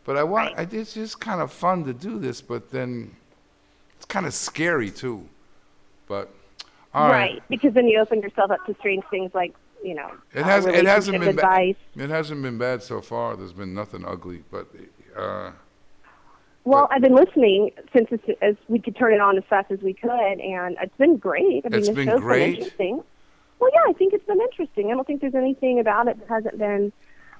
but 0.05 0.17
I 0.17 0.23
want. 0.23 0.57
I, 0.57 0.67
it's 0.71 0.93
just 0.93 1.19
kind 1.19 1.41
of 1.41 1.51
fun 1.51 1.83
to 1.85 1.93
do 1.93 2.19
this, 2.19 2.41
but 2.41 2.71
then 2.71 3.15
it's 3.95 4.05
kind 4.05 4.25
of 4.25 4.33
scary 4.33 4.91
too. 4.91 5.27
But 6.07 6.29
all 6.93 7.07
right. 7.09 7.33
right, 7.33 7.43
because 7.49 7.73
then 7.73 7.87
you 7.87 7.99
open 7.99 8.21
yourself 8.21 8.51
up 8.51 8.65
to 8.65 8.75
strange 8.79 9.03
things 9.09 9.31
like, 9.33 9.53
you 9.83 9.95
know, 9.95 10.11
It 10.33 10.41
uh, 10.41 10.43
has. 10.43 10.65
It 10.65 10.85
hasn't 10.85 11.19
been 11.19 11.35
bad. 11.35 11.45
advice. 11.45 11.75
It 11.95 12.09
hasn't 12.09 12.41
been 12.41 12.57
bad 12.57 12.83
so 12.83 13.01
far. 13.01 13.35
There's 13.35 13.53
been 13.53 13.73
nothing 13.73 14.05
ugly, 14.05 14.43
but 14.51 14.67
uh, 15.17 15.51
Well, 16.65 16.87
I've 16.91 17.01
been 17.01 17.15
listening 17.15 17.71
since 17.93 18.09
it's, 18.11 18.23
as 18.41 18.55
we 18.67 18.77
could 18.79 18.95
turn 18.95 19.13
it 19.13 19.21
on 19.21 19.37
as 19.37 19.43
fast 19.49 19.71
as 19.71 19.79
we 19.79 19.93
could, 19.93 20.09
and 20.11 20.77
it's 20.81 20.95
been 20.97 21.17
great. 21.17 21.65
I 21.65 21.69
mean, 21.69 21.79
It's 21.79 21.89
been 21.89 22.19
great? 22.19 22.57
interesting. 22.59 23.03
Well, 23.61 23.69
yeah, 23.73 23.89
I 23.89 23.93
think 23.93 24.13
it's 24.13 24.25
been 24.25 24.41
interesting. 24.41 24.91
I 24.91 24.95
don't 24.95 25.05
think 25.05 25.21
there's 25.21 25.35
anything 25.35 25.79
about 25.79 26.07
it 26.07 26.17
that 26.19 26.27
hasn't 26.27 26.57
been 26.57 26.91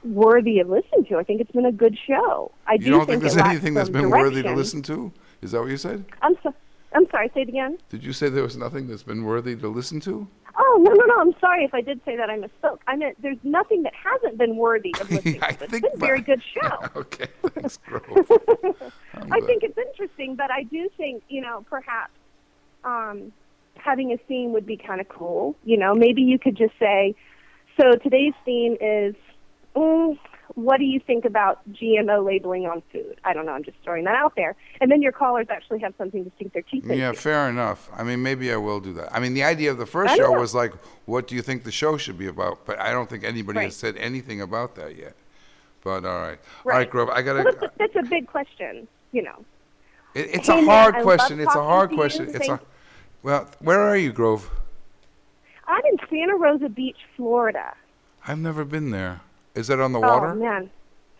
worthy 0.04 0.60
of 0.60 0.70
listening 0.70 1.06
to. 1.06 1.18
I 1.18 1.24
think 1.24 1.42
it's 1.42 1.52
been 1.52 1.66
a 1.66 1.72
good 1.72 1.98
show. 2.08 2.52
I 2.68 2.78
do 2.78 2.86
you 2.86 2.92
don't 2.92 3.08
think 3.08 3.18
it 3.18 3.22
there's 3.22 3.38
anything 3.38 3.74
that's 3.74 3.90
been 3.90 4.10
worthy 4.12 4.44
to 4.44 4.54
listen 4.54 4.84
to? 4.84 5.12
Is 5.42 5.52
that 5.52 5.62
what 5.62 5.72
you 5.72 5.78
said? 5.78 6.06
I'm 6.22 6.36
so, 6.44 6.54
I'm 6.94 7.10
sorry. 7.10 7.32
Say 7.34 7.42
it 7.42 7.50
again. 7.50 7.80
Did 7.90 8.04
you 8.04 8.14
say 8.14 8.30
there 8.30 8.44
was 8.44 8.56
nothing 8.56 8.88
that's 8.88 9.02
been 9.02 9.24
worthy 9.26 9.56
to 9.56 9.68
listen 9.68 10.00
to? 10.02 10.28
Oh 10.60 10.78
no 10.80 10.92
no 10.94 11.06
no! 11.06 11.20
I'm 11.22 11.34
sorry 11.40 11.64
if 11.64 11.74
I 11.74 11.82
did 11.82 12.02
say 12.06 12.16
that. 12.18 12.30
I 12.30 12.38
misspoke. 12.38 12.80
I 12.86 12.96
meant 12.98 13.20
there's 13.22 13.38
nothing 13.44 13.84
that 13.84 13.94
hasn't 13.96 14.38
been 14.38 14.58
worthy 14.58 14.94
of 15.02 15.10
listening 15.12 15.40
to. 15.40 15.46
I 15.46 15.50
It's 15.50 15.66
think 15.72 15.84
been 15.84 15.92
a 15.96 15.98
very 15.98 16.22
good 16.22 16.42
show. 16.44 16.78
okay, 16.98 17.28
thanks, 17.42 17.80
I 19.32 19.40
think 19.42 19.64
it's 19.64 19.78
interesting, 19.78 20.36
but 20.36 20.52
I 20.52 20.64
do 20.64 20.90
think 20.98 21.24
you 21.30 21.42
know 21.42 21.66
perhaps 21.70 22.12
um, 22.84 23.32
having 23.92 24.14
a 24.14 24.18
theme 24.18 24.54
would 24.54 24.66
be 24.66 24.78
kind 24.78 25.02
of 25.02 25.10
cool. 25.10 25.56
You 25.66 25.78
know, 25.78 25.94
maybe 25.94 26.22
you 26.22 26.40
could 26.40 26.56
just 26.56 26.74
say, 26.80 27.14
so 27.80 27.96
today's 27.98 28.34
theme 28.46 28.78
is. 28.80 29.16
Mm, 29.76 30.18
what 30.56 30.80
do 30.80 30.84
you 30.84 31.00
think 31.00 31.24
about 31.24 31.62
GMO 31.72 32.26
labeling 32.26 32.66
on 32.66 32.84
food? 32.92 33.16
I 33.24 33.34
don't 33.34 33.46
know. 33.46 33.54
I'm 33.54 33.64
just 33.64 33.78
throwing 33.86 34.04
that 34.04 34.16
out 34.16 34.34
there. 34.36 34.56
And 34.82 34.92
then 34.92 35.02
your 35.02 35.14
callers 35.14 35.48
actually 35.50 35.80
have 35.80 35.94
something 35.98 36.26
to 36.26 36.32
sink 36.38 36.52
their 36.52 36.62
teeth 36.64 36.84
into. 36.84 36.98
Yeah, 36.98 37.14
fair 37.14 37.50
enough. 37.50 37.90
I 37.96 38.04
mean, 38.04 38.22
maybe 38.22 38.52
I 38.52 38.58
will 38.58 38.82
do 38.82 38.92
that. 38.94 39.16
I 39.16 39.22
mean, 39.22 39.34
the 39.34 39.46
idea 39.46 39.72
of 39.72 39.78
the 39.78 39.86
first 39.86 40.16
show 40.18 40.34
know. 40.34 40.40
was 40.40 40.54
like, 40.54 40.74
what 41.06 41.28
do 41.28 41.36
you 41.36 41.42
think 41.42 41.64
the 41.64 41.72
show 41.72 41.96
should 41.96 42.18
be 42.18 42.28
about? 42.28 42.66
But 42.66 42.80
I 42.80 42.92
don't 42.92 43.10
think 43.10 43.24
anybody 43.24 43.62
has 43.62 43.78
said 43.78 43.96
anything 43.96 44.42
about 44.42 44.76
that 44.76 44.98
yet. 44.98 45.16
But 45.84 46.06
all 46.06 46.20
right, 46.20 46.22
all 46.22 46.22
right, 46.22 46.40
Right. 46.66 46.90
Grove. 46.90 47.10
I 47.10 47.22
gotta. 47.22 47.44
that's, 47.44 47.64
a, 47.64 47.72
that's 47.78 47.96
a 47.96 48.10
big 48.10 48.28
question. 48.28 48.88
You 49.14 49.24
know. 49.24 49.46
It, 50.14 50.36
it's 50.36 50.48
Hey, 50.48 50.54
a 50.54 50.56
man, 50.58 50.66
hard 50.66 50.96
I 50.96 50.98
love 50.98 51.06
question. 51.06 51.40
It's 51.40 51.56
a 51.56 51.64
hard 51.64 51.92
question. 51.92 52.30
It's 52.34 52.50
a. 52.50 52.60
Well, 53.24 53.48
where 53.60 53.80
are 53.80 53.98
you, 53.98 54.12
Grove? 54.12 54.50
I'm 55.68 55.82
in 55.86 55.98
Santa 56.10 56.36
Rosa 56.36 56.70
Beach, 56.70 56.98
Florida. 57.16 57.74
I've 58.28 58.40
never 58.40 58.66
been 58.66 58.92
there. 58.92 59.22
Is 59.56 59.68
that 59.68 59.80
on 59.80 59.94
the 59.94 60.00
water? 60.00 60.28
Oh 60.32 60.36
man, 60.36 60.70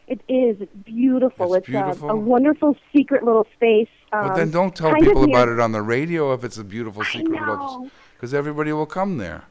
it 0.08 0.22
is. 0.28 0.62
It's 0.62 0.74
beautiful. 0.86 1.54
It's 1.54 1.68
It's, 1.68 1.70
a- 1.70 1.72
beautiful? 1.84 2.10
A, 2.10 2.16
wonderful 2.16 2.76
secret 2.94 3.24
little 3.24 3.48
space. 3.56 3.88
Um, 4.12 4.26
Well, 4.28 4.36
then 4.38 4.52
don't 4.52 4.76
tell 4.76 4.94
people 4.96 5.24
about 5.24 5.48
it 5.50 5.60
on 5.60 5.72
the 5.72 5.82
radio 5.82 6.34
if 6.34 6.44
it's 6.44 6.58
a 6.58 6.64
beautiful 6.64 7.04
secret 7.04 7.30
know. 7.30 7.90
because 8.16 8.34
everybody 8.34 8.72
will 8.74 8.86
come 8.86 9.18
there. 9.18 9.44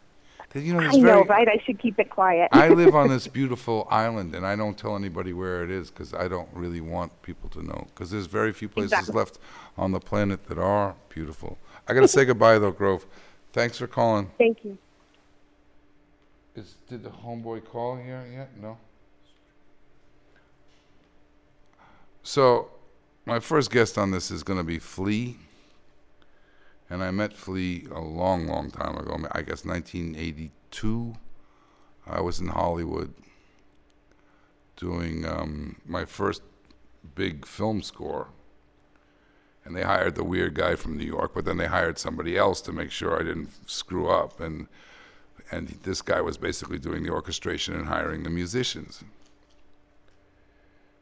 You 0.53 0.75
know, 0.75 0.81
I 0.81 0.91
very, 0.91 1.03
know, 1.03 1.25
right? 1.27 1.47
I 1.47 1.63
should 1.65 1.79
keep 1.79 2.01
it 2.01 2.11
quiet. 2.11 2.49
I 2.51 2.71
live 2.71 2.93
on 2.93 3.09
this 3.09 3.29
beautiful 3.39 3.87
island, 3.89 4.35
and 4.35 4.45
I 4.45 4.57
don't 4.57 4.77
tell 4.77 4.97
anybody 4.97 5.33
where 5.33 5.63
it 5.63 5.71
is 5.71 5.91
because 5.91 6.13
I 6.13 6.27
don't 6.27 6.49
really 6.53 6.81
want 6.81 7.23
people 7.23 7.49
to 7.51 7.63
know. 7.63 7.87
Because 7.95 8.11
there's 8.11 8.27
very 8.27 8.53
few 8.53 8.69
places 8.69 8.91
Exactly. 8.93 9.15
left 9.15 9.39
on 9.79 9.93
the 9.93 10.01
planet 10.01 10.47
that 10.49 10.59
are 10.59 10.97
beautiful. 11.09 11.57
I 11.87 11.95
got 11.95 12.01
to 12.01 12.09
say 12.09 12.25
goodbye, 12.25 12.59
though, 12.59 12.71
Grove. 12.71 13.07
Thanks 13.53 13.79
for 13.79 13.87
calling. 13.87 14.31
Thank 14.38 14.64
you. 14.64 14.79
Is, 16.55 16.77
did 16.88 17.03
the 17.03 17.11
homeboy 17.11 17.64
call 17.64 17.97
here 17.97 18.25
yet? 18.33 18.51
No. 18.61 18.79
So, 22.23 22.71
my 23.25 23.40
first 23.40 23.71
guest 23.71 23.99
on 23.99 24.11
this 24.11 24.31
is 24.31 24.43
going 24.43 24.59
to 24.59 24.64
be 24.64 24.79
Flea. 24.79 25.37
And 26.88 27.03
I 27.03 27.11
met 27.11 27.33
Flea 27.33 27.87
a 27.93 28.01
long, 28.01 28.47
long 28.47 28.71
time 28.71 28.97
ago. 28.97 29.16
I 29.33 29.43
guess 29.43 29.64
1982. 29.64 31.14
I 32.07 32.21
was 32.21 32.40
in 32.40 32.49
Hollywood 32.49 33.14
doing 34.77 35.25
um, 35.25 35.77
my 35.87 36.05
first 36.05 36.43
big 37.14 37.47
film 37.47 37.83
score. 37.83 38.29
And 39.64 39.77
they 39.77 39.83
hired 39.83 40.14
the 40.14 40.25
weird 40.25 40.55
guy 40.55 40.75
from 40.75 40.96
New 40.96 41.05
York, 41.05 41.33
but 41.35 41.44
then 41.44 41.59
they 41.59 41.66
hired 41.66 41.99
somebody 41.99 42.37
else 42.37 42.61
to 42.62 42.73
make 42.73 42.90
sure 42.90 43.20
I 43.20 43.25
didn't 43.25 43.51
screw 43.68 44.09
up. 44.09 44.40
And 44.40 44.68
and 45.51 45.68
this 45.83 46.01
guy 46.01 46.20
was 46.20 46.37
basically 46.37 46.79
doing 46.79 47.03
the 47.03 47.11
orchestration 47.11 47.75
and 47.75 47.87
hiring 47.87 48.23
the 48.23 48.31
musicians. 48.31 49.03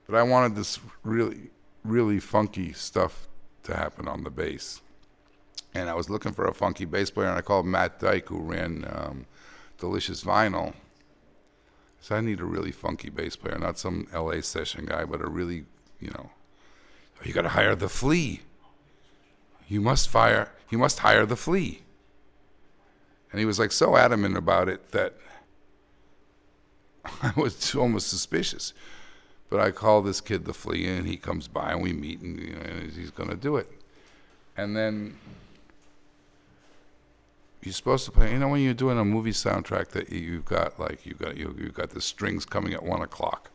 But 0.07 0.17
I 0.17 0.23
wanted 0.23 0.55
this 0.55 0.81
really, 1.03 1.51
really 1.85 2.19
funky 2.19 2.73
stuff 2.73 3.29
to 3.65 3.77
happen 3.77 4.09
on 4.09 4.25
the 4.25 4.31
bass. 4.31 4.81
And 5.75 5.91
I 5.91 5.95
was 5.95 6.09
looking 6.09 6.33
for 6.33 6.47
a 6.47 6.55
funky 6.55 6.87
bass 6.87 7.11
player, 7.11 7.29
and 7.29 7.37
I 7.37 7.43
called 7.43 7.67
Matt 7.67 8.01
Dike, 8.01 8.29
who 8.29 8.39
ran 8.39 8.87
um, 8.91 9.27
Delicious 9.79 10.25
Vinyl. 10.25 10.73
So 12.01 12.17
I 12.17 12.23
need 12.23 12.41
a 12.41 12.45
really 12.45 12.73
funky 12.73 13.11
bass 13.11 13.37
player, 13.37 13.59
not 13.59 13.79
some 13.79 14.07
LA 14.15 14.41
session 14.41 14.87
guy, 14.87 15.05
but 15.05 15.21
a 15.21 15.29
really, 15.29 15.67
you 16.01 16.11
know, 16.11 16.31
you 17.23 17.35
got 17.35 17.43
to 17.43 17.51
hire 17.51 17.75
the 17.75 17.89
flea. 17.89 18.41
You 19.69 19.81
must 19.81 20.09
fire, 20.09 20.51
you 20.71 20.79
must 20.79 21.01
hire 21.01 21.27
the 21.27 21.37
flea. 21.37 21.83
And 23.31 23.39
he 23.39 23.45
was 23.45 23.59
like 23.59 23.73
so 23.73 23.97
adamant 23.97 24.37
about 24.37 24.69
it 24.69 24.91
that 24.93 25.15
I 27.23 27.33
was 27.37 27.75
almost 27.75 28.09
suspicious. 28.09 28.73
But 29.51 29.61
I 29.61 29.71
call 29.71 30.03
this 30.03 30.21
kid 30.21 30.45
the 30.45 30.53
flea, 30.53 30.87
and 30.89 31.07
he 31.07 31.17
comes 31.17 31.49
by, 31.49 31.73
and 31.73 31.83
we 31.83 31.93
meet, 31.95 32.21
and, 32.21 32.39
you 32.39 32.53
know, 32.55 32.61
and 32.61 32.93
he's 32.93 33.11
going 33.11 33.31
to 33.31 33.37
do 33.37 33.57
it. 33.57 33.71
And 34.59 34.77
then 34.77 35.17
you're 37.63 37.73
supposed 37.73 38.05
to 38.07 38.11
play. 38.11 38.33
You 38.33 38.39
know, 38.39 38.49
when 38.49 38.61
you're 38.63 38.75
doing 38.75 38.99
a 38.99 39.05
movie 39.05 39.31
soundtrack, 39.33 39.89
that 39.89 40.11
you- 40.11 40.21
you've 40.33 40.45
got 40.45 40.79
like 40.79 41.07
you've 41.07 41.19
got 41.19 41.37
you've 41.37 41.75
got 41.75 41.91
the 41.91 42.01
strings 42.01 42.45
coming 42.45 42.75
at 42.75 42.83
one 42.83 43.01
o'clock, 43.03 43.51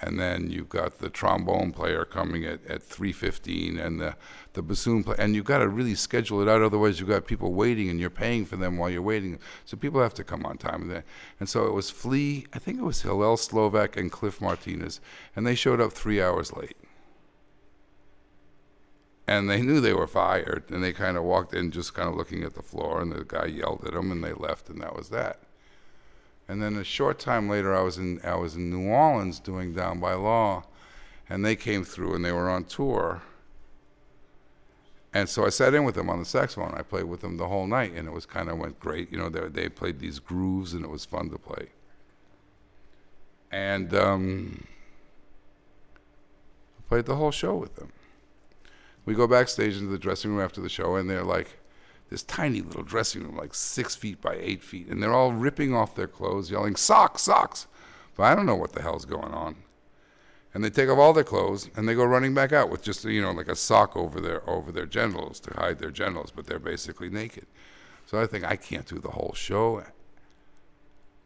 and 0.00 0.18
then 0.18 0.50
you've 0.50 0.68
got 0.68 0.98
the 0.98 1.08
trombone 1.08 1.72
player 1.72 2.04
coming 2.04 2.44
at, 2.44 2.64
at 2.66 2.82
three 2.82 3.12
fifteen, 3.12 3.78
and 3.78 4.00
the 4.00 4.16
the 4.52 4.62
bassoon 4.62 5.04
player, 5.04 5.16
and 5.18 5.34
you've 5.34 5.44
got 5.44 5.58
to 5.58 5.68
really 5.68 5.94
schedule 5.94 6.40
it 6.40 6.48
out. 6.48 6.62
Otherwise, 6.62 7.00
you've 7.00 7.08
got 7.08 7.26
people 7.26 7.52
waiting, 7.52 7.88
and 7.88 8.00
you're 8.00 8.10
paying 8.10 8.44
for 8.44 8.56
them 8.56 8.76
while 8.76 8.90
you're 8.90 9.02
waiting. 9.02 9.38
So 9.64 9.76
people 9.76 10.02
have 10.02 10.14
to 10.14 10.24
come 10.24 10.44
on 10.44 10.58
time. 10.58 11.02
And 11.40 11.48
so 11.48 11.66
it 11.66 11.72
was 11.72 11.90
Flea. 11.90 12.46
I 12.52 12.58
think 12.58 12.78
it 12.78 12.84
was 12.84 13.02
Hillel 13.02 13.36
Slovak 13.36 13.96
and 13.96 14.10
Cliff 14.10 14.40
Martinez, 14.40 15.00
and 15.34 15.46
they 15.46 15.54
showed 15.54 15.80
up 15.80 15.92
three 15.92 16.20
hours 16.20 16.52
late 16.52 16.76
and 19.26 19.48
they 19.48 19.62
knew 19.62 19.80
they 19.80 19.94
were 19.94 20.06
fired 20.06 20.64
and 20.68 20.82
they 20.82 20.92
kind 20.92 21.16
of 21.16 21.24
walked 21.24 21.54
in 21.54 21.70
just 21.70 21.94
kind 21.94 22.08
of 22.08 22.14
looking 22.14 22.42
at 22.42 22.54
the 22.54 22.62
floor 22.62 23.00
and 23.00 23.12
the 23.12 23.24
guy 23.24 23.46
yelled 23.46 23.84
at 23.86 23.94
them 23.94 24.12
and 24.12 24.22
they 24.22 24.32
left 24.32 24.68
and 24.68 24.80
that 24.80 24.94
was 24.94 25.08
that 25.08 25.40
and 26.48 26.62
then 26.62 26.76
a 26.76 26.84
short 26.84 27.18
time 27.18 27.48
later 27.48 27.74
i 27.74 27.80
was 27.80 27.98
in 27.98 28.20
i 28.24 28.34
was 28.34 28.54
in 28.56 28.70
new 28.70 28.88
orleans 28.88 29.40
doing 29.40 29.72
down 29.72 29.98
by 30.00 30.14
law 30.14 30.64
and 31.28 31.44
they 31.44 31.56
came 31.56 31.84
through 31.84 32.14
and 32.14 32.24
they 32.24 32.32
were 32.32 32.50
on 32.50 32.64
tour. 32.64 33.22
And 35.12 35.28
so 35.28 35.46
i 35.46 35.48
sat 35.48 35.74
in 35.74 35.84
with 35.84 35.94
them 35.94 36.10
on 36.10 36.18
the 36.18 36.24
saxophone. 36.24 36.74
I 36.74 36.82
played 36.82 37.04
with 37.04 37.20
them 37.20 37.36
the 37.36 37.48
whole 37.48 37.66
night 37.66 37.92
and 37.94 38.08
it 38.08 38.12
was 38.12 38.26
kind 38.26 38.48
of 38.48 38.58
went 38.58 38.80
great 38.80 39.10
you 39.12 39.18
know 39.18 39.28
they, 39.28 39.48
they 39.48 39.68
played 39.68 40.00
these 40.00 40.18
grooves 40.18 40.74
and 40.74 40.84
it 40.84 40.90
was 40.90 41.04
fun 41.04 41.30
to 41.30 41.38
play. 41.38 41.68
And 43.50 43.94
um, 43.94 44.66
I 46.78 46.82
played 46.88 47.06
the 47.06 47.14
whole 47.14 47.30
show 47.30 47.54
with 47.54 47.76
them. 47.76 47.92
We 49.06 49.14
go 49.14 49.28
backstage 49.28 49.76
into 49.76 49.90
the 49.90 49.98
dressing 49.98 50.32
room 50.32 50.44
after 50.44 50.60
the 50.60 50.68
show, 50.68 50.96
and 50.96 51.08
they're 51.08 51.22
like 51.22 51.58
this 52.10 52.22
tiny 52.22 52.60
little 52.60 52.82
dressing 52.82 53.22
room, 53.22 53.36
like 53.36 53.54
six 53.54 53.94
feet 53.94 54.20
by 54.20 54.36
eight 54.38 54.62
feet, 54.62 54.88
and 54.88 55.02
they're 55.02 55.12
all 55.12 55.32
ripping 55.32 55.74
off 55.74 55.94
their 55.94 56.08
clothes, 56.08 56.50
yelling 56.50 56.76
"socks, 56.76 57.22
socks!" 57.22 57.66
But 58.16 58.24
I 58.24 58.34
don't 58.34 58.46
know 58.46 58.56
what 58.56 58.72
the 58.72 58.82
hell's 58.82 59.04
going 59.04 59.32
on. 59.32 59.56
And 60.52 60.62
they 60.62 60.70
take 60.70 60.88
off 60.88 60.98
all 60.98 61.12
their 61.12 61.24
clothes 61.24 61.68
and 61.74 61.88
they 61.88 61.96
go 61.96 62.04
running 62.04 62.32
back 62.32 62.52
out 62.52 62.70
with 62.70 62.82
just 62.82 63.04
you 63.04 63.20
know 63.20 63.32
like 63.32 63.48
a 63.48 63.56
sock 63.56 63.96
over 63.96 64.20
their 64.20 64.48
over 64.48 64.70
their 64.70 64.86
genitals 64.86 65.40
to 65.40 65.54
hide 65.54 65.78
their 65.78 65.90
genitals, 65.90 66.30
but 66.30 66.46
they're 66.46 66.60
basically 66.60 67.08
naked. 67.08 67.46
So 68.06 68.20
I 68.20 68.26
think 68.26 68.44
I 68.44 68.56
can't 68.56 68.86
do 68.86 68.98
the 68.98 69.10
whole 69.10 69.32
show 69.34 69.82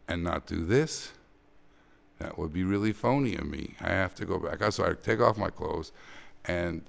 and 0.08 0.24
not 0.24 0.46
do 0.46 0.64
this. 0.64 1.12
That 2.18 2.38
would 2.38 2.52
be 2.52 2.64
really 2.64 2.92
phony 2.92 3.36
of 3.36 3.46
me. 3.46 3.74
I 3.80 3.90
have 3.90 4.14
to 4.16 4.24
go 4.24 4.38
back. 4.38 4.60
So 4.72 4.84
I 4.84 4.94
take 4.94 5.20
off 5.20 5.36
my 5.36 5.50
clothes 5.50 5.92
and 6.44 6.82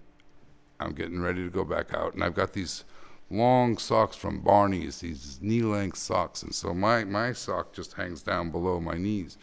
I'm 0.79 0.93
getting 0.93 1.21
ready 1.21 1.43
to 1.43 1.49
go 1.49 1.65
back 1.65 1.93
out, 1.93 2.13
and 2.13 2.23
I've 2.23 2.35
got 2.35 2.53
these 2.53 2.85
long 3.31 3.77
socks 3.77 4.15
from 4.15 4.39
Barney's, 4.39 4.99
these 4.99 5.39
knee-length 5.41 5.97
socks, 5.97 6.41
and 6.41 6.53
so 6.53 6.73
my 6.73 7.03
my 7.03 7.33
sock 7.33 7.73
just 7.73 7.93
hangs 7.93 8.23
down 8.23 8.51
below 8.51 8.79
my 8.79 8.95
knees, 8.95 9.37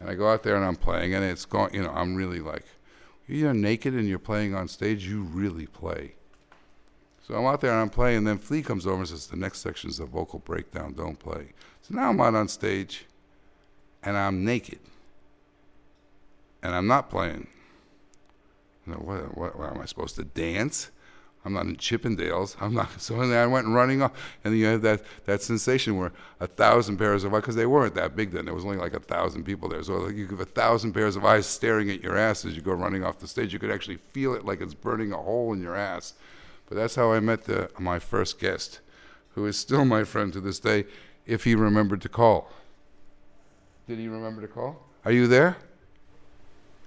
and 0.00 0.08
I 0.08 0.14
go 0.14 0.28
out 0.28 0.42
there 0.42 0.56
and 0.56 0.64
I'm 0.64 0.76
playing, 0.76 1.14
and 1.14 1.24
it's 1.24 1.44
going, 1.44 1.74
you 1.74 1.82
know, 1.82 1.90
I'm 1.90 2.14
really 2.14 2.40
like, 2.40 2.64
you're 3.26 3.54
naked 3.54 3.94
and 3.94 4.08
you're 4.08 4.18
playing 4.18 4.54
on 4.54 4.68
stage, 4.68 5.06
you 5.06 5.22
really 5.22 5.66
play. 5.66 6.14
So 7.26 7.34
I'm 7.34 7.46
out 7.46 7.62
there 7.62 7.72
and 7.72 7.80
I'm 7.80 7.90
playing, 7.90 8.18
and 8.18 8.26
then 8.26 8.38
Flea 8.38 8.62
comes 8.62 8.86
over 8.86 8.98
and 8.98 9.08
says, 9.08 9.26
the 9.26 9.36
next 9.36 9.60
section 9.60 9.88
is 9.88 9.98
a 9.98 10.04
vocal 10.04 10.40
breakdown, 10.40 10.92
don't 10.92 11.18
play. 11.18 11.52
So 11.80 11.94
now 11.94 12.10
I'm 12.10 12.20
out 12.20 12.34
on 12.34 12.48
stage, 12.48 13.06
and 14.02 14.16
I'm 14.16 14.44
naked, 14.44 14.80
and 16.62 16.74
I'm 16.74 16.86
not 16.86 17.08
playing. 17.10 17.48
You 18.86 18.92
know, 18.92 18.98
what, 18.98 19.38
what, 19.38 19.58
what 19.58 19.70
am 19.72 19.80
I 19.80 19.86
supposed 19.86 20.16
to 20.16 20.24
dance? 20.24 20.90
I'm 21.44 21.52
not 21.52 21.66
in 21.66 21.76
Chippendales. 21.76 22.56
I'm 22.60 22.74
not. 22.74 22.88
So 23.00 23.16
then 23.18 23.36
I 23.36 23.46
went 23.46 23.66
running 23.66 24.02
off, 24.02 24.12
and 24.44 24.56
you 24.56 24.66
have 24.66 24.82
that, 24.82 25.02
that 25.26 25.42
sensation 25.42 25.98
where 25.98 26.12
a 26.40 26.46
thousand 26.46 26.96
pairs 26.96 27.24
of 27.24 27.34
eyes, 27.34 27.42
because 27.42 27.54
they 27.54 27.66
weren't 27.66 27.94
that 27.96 28.16
big 28.16 28.30
then. 28.30 28.46
There 28.46 28.54
was 28.54 28.64
only 28.64 28.78
like 28.78 28.94
a 28.94 29.00
thousand 29.00 29.44
people 29.44 29.68
there. 29.68 29.82
So 29.82 29.98
like 29.98 30.16
you 30.16 30.26
have 30.26 30.40
a 30.40 30.46
thousand 30.46 30.94
pairs 30.94 31.16
of 31.16 31.24
eyes 31.24 31.46
staring 31.46 31.90
at 31.90 32.02
your 32.02 32.16
ass 32.16 32.44
as 32.44 32.56
you 32.56 32.62
go 32.62 32.72
running 32.72 33.04
off 33.04 33.18
the 33.18 33.28
stage. 33.28 33.52
You 33.52 33.58
could 33.58 33.70
actually 33.70 33.96
feel 33.96 34.34
it 34.34 34.44
like 34.44 34.60
it's 34.60 34.74
burning 34.74 35.12
a 35.12 35.18
hole 35.18 35.52
in 35.52 35.60
your 35.60 35.76
ass. 35.76 36.14
But 36.66 36.76
that's 36.76 36.94
how 36.94 37.12
I 37.12 37.20
met 37.20 37.44
the, 37.44 37.70
my 37.78 37.98
first 37.98 38.38
guest, 38.38 38.80
who 39.34 39.44
is 39.46 39.58
still 39.58 39.84
my 39.84 40.04
friend 40.04 40.32
to 40.32 40.40
this 40.40 40.58
day, 40.58 40.86
if 41.26 41.44
he 41.44 41.54
remembered 41.54 42.00
to 42.02 42.08
call. 42.08 42.50
Did 43.86 43.98
he 43.98 44.08
remember 44.08 44.40
to 44.40 44.48
call? 44.48 44.86
Are 45.04 45.12
you 45.12 45.26
there? 45.26 45.58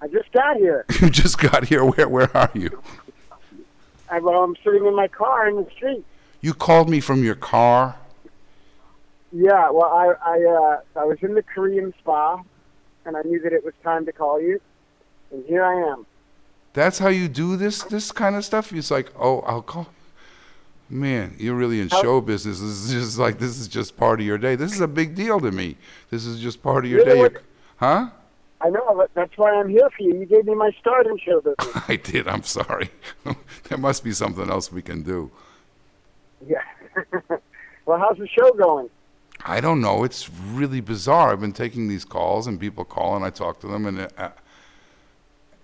I 0.00 0.08
just 0.08 0.32
got 0.32 0.56
here. 0.56 0.84
you 1.00 1.10
just 1.10 1.38
got 1.38 1.66
here. 1.66 1.84
Where 1.84 2.08
where 2.08 2.36
are 2.36 2.50
you? 2.54 2.82
I, 4.10 4.18
well, 4.20 4.42
I'm 4.42 4.56
sitting 4.64 4.84
in 4.86 4.94
my 4.96 5.08
car 5.08 5.48
in 5.48 5.56
the 5.56 5.70
street. 5.76 6.04
You 6.40 6.54
called 6.54 6.88
me 6.88 7.00
from 7.00 7.24
your 7.24 7.34
car. 7.34 7.96
Yeah, 9.32 9.70
well, 9.70 9.84
I 9.92 10.14
I 10.24 10.44
uh, 10.96 11.00
I 11.00 11.04
was 11.04 11.18
in 11.22 11.34
the 11.34 11.42
Korean 11.42 11.92
spa, 11.98 12.40
and 13.04 13.16
I 13.16 13.22
knew 13.22 13.40
that 13.42 13.52
it 13.52 13.64
was 13.64 13.74
time 13.82 14.06
to 14.06 14.12
call 14.12 14.40
you, 14.40 14.60
and 15.30 15.44
here 15.44 15.62
I 15.64 15.90
am. 15.92 16.06
That's 16.72 16.98
how 16.98 17.08
you 17.08 17.28
do 17.28 17.56
this 17.56 17.82
this 17.84 18.10
kind 18.12 18.36
of 18.36 18.44
stuff. 18.44 18.72
It's 18.72 18.90
like, 18.90 19.12
oh, 19.18 19.40
I'll 19.40 19.62
call. 19.62 19.88
Man, 20.88 21.34
you're 21.38 21.54
really 21.56 21.80
in 21.82 21.88
How- 21.90 22.00
show 22.00 22.20
business. 22.22 22.60
This 22.60 22.68
is 22.70 22.92
just 22.92 23.18
like 23.18 23.38
this 23.38 23.58
is 23.58 23.68
just 23.68 23.98
part 23.98 24.20
of 24.20 24.26
your 24.26 24.38
day. 24.38 24.54
This 24.54 24.72
is 24.72 24.80
a 24.80 24.88
big 24.88 25.14
deal 25.14 25.38
to 25.40 25.50
me. 25.50 25.76
This 26.08 26.24
is 26.24 26.40
just 26.40 26.62
part 26.62 26.86
of 26.86 26.90
your 26.90 27.04
Really? 27.04 27.12
day. 27.12 27.18
You're- 27.20 27.42
Huh? 27.76 28.08
I 28.60 28.70
know, 28.70 28.94
but 28.96 29.10
that's 29.14 29.36
why 29.36 29.52
I'm 29.52 29.68
here 29.68 29.88
for 29.96 30.02
you. 30.02 30.18
You 30.18 30.26
gave 30.26 30.44
me 30.44 30.54
my 30.54 30.70
start 30.80 31.06
in 31.06 31.16
show 31.18 31.40
business. 31.40 31.84
I 31.88 31.96
did. 31.96 32.26
I'm 32.26 32.42
sorry. 32.42 32.90
there 33.68 33.78
must 33.78 34.02
be 34.02 34.12
something 34.12 34.50
else 34.50 34.72
we 34.72 34.82
can 34.82 35.02
do. 35.02 35.30
yeah. 36.46 36.62
well, 37.86 37.98
how's 37.98 38.18
the 38.18 38.26
show 38.26 38.52
going? 38.52 38.90
I 39.44 39.60
don't 39.60 39.80
know. 39.80 40.02
It's 40.02 40.28
really 40.30 40.80
bizarre. 40.80 41.32
I've 41.32 41.40
been 41.40 41.52
taking 41.52 41.86
these 41.86 42.04
calls 42.04 42.48
and 42.48 42.58
people 42.58 42.84
call 42.84 43.14
and 43.14 43.24
I 43.24 43.30
talk 43.30 43.60
to 43.60 43.68
them 43.68 43.86
and 43.86 44.00
it, 44.00 44.12
uh, 44.18 44.30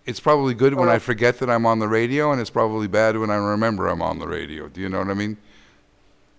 it's 0.06 0.20
probably 0.20 0.54
good 0.54 0.74
when 0.74 0.88
I 0.88 0.98
forget 0.98 1.38
that 1.38 1.50
I'm 1.50 1.66
on 1.66 1.80
the 1.80 1.88
radio 1.88 2.30
and 2.30 2.40
it's 2.40 2.50
probably 2.50 2.86
bad 2.86 3.16
when 3.16 3.30
I 3.30 3.36
remember 3.36 3.88
I'm 3.88 4.02
on 4.02 4.20
the 4.20 4.28
radio. 4.28 4.68
Do 4.68 4.80
you 4.80 4.88
know 4.88 4.98
what 4.98 5.08
I 5.08 5.14
mean? 5.14 5.36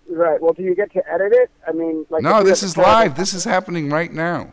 Right. 0.08 0.40
Well, 0.40 0.54
do 0.54 0.62
you 0.62 0.74
get 0.74 0.92
to 0.92 1.02
edit 1.12 1.32
it? 1.32 1.50
I 1.68 1.72
mean, 1.72 2.06
like. 2.08 2.22
no, 2.22 2.42
this 2.42 2.62
is 2.62 2.76
live. 2.76 3.16
This 3.16 3.34
is 3.34 3.44
happening 3.44 3.90
right 3.90 4.12
now. 4.12 4.52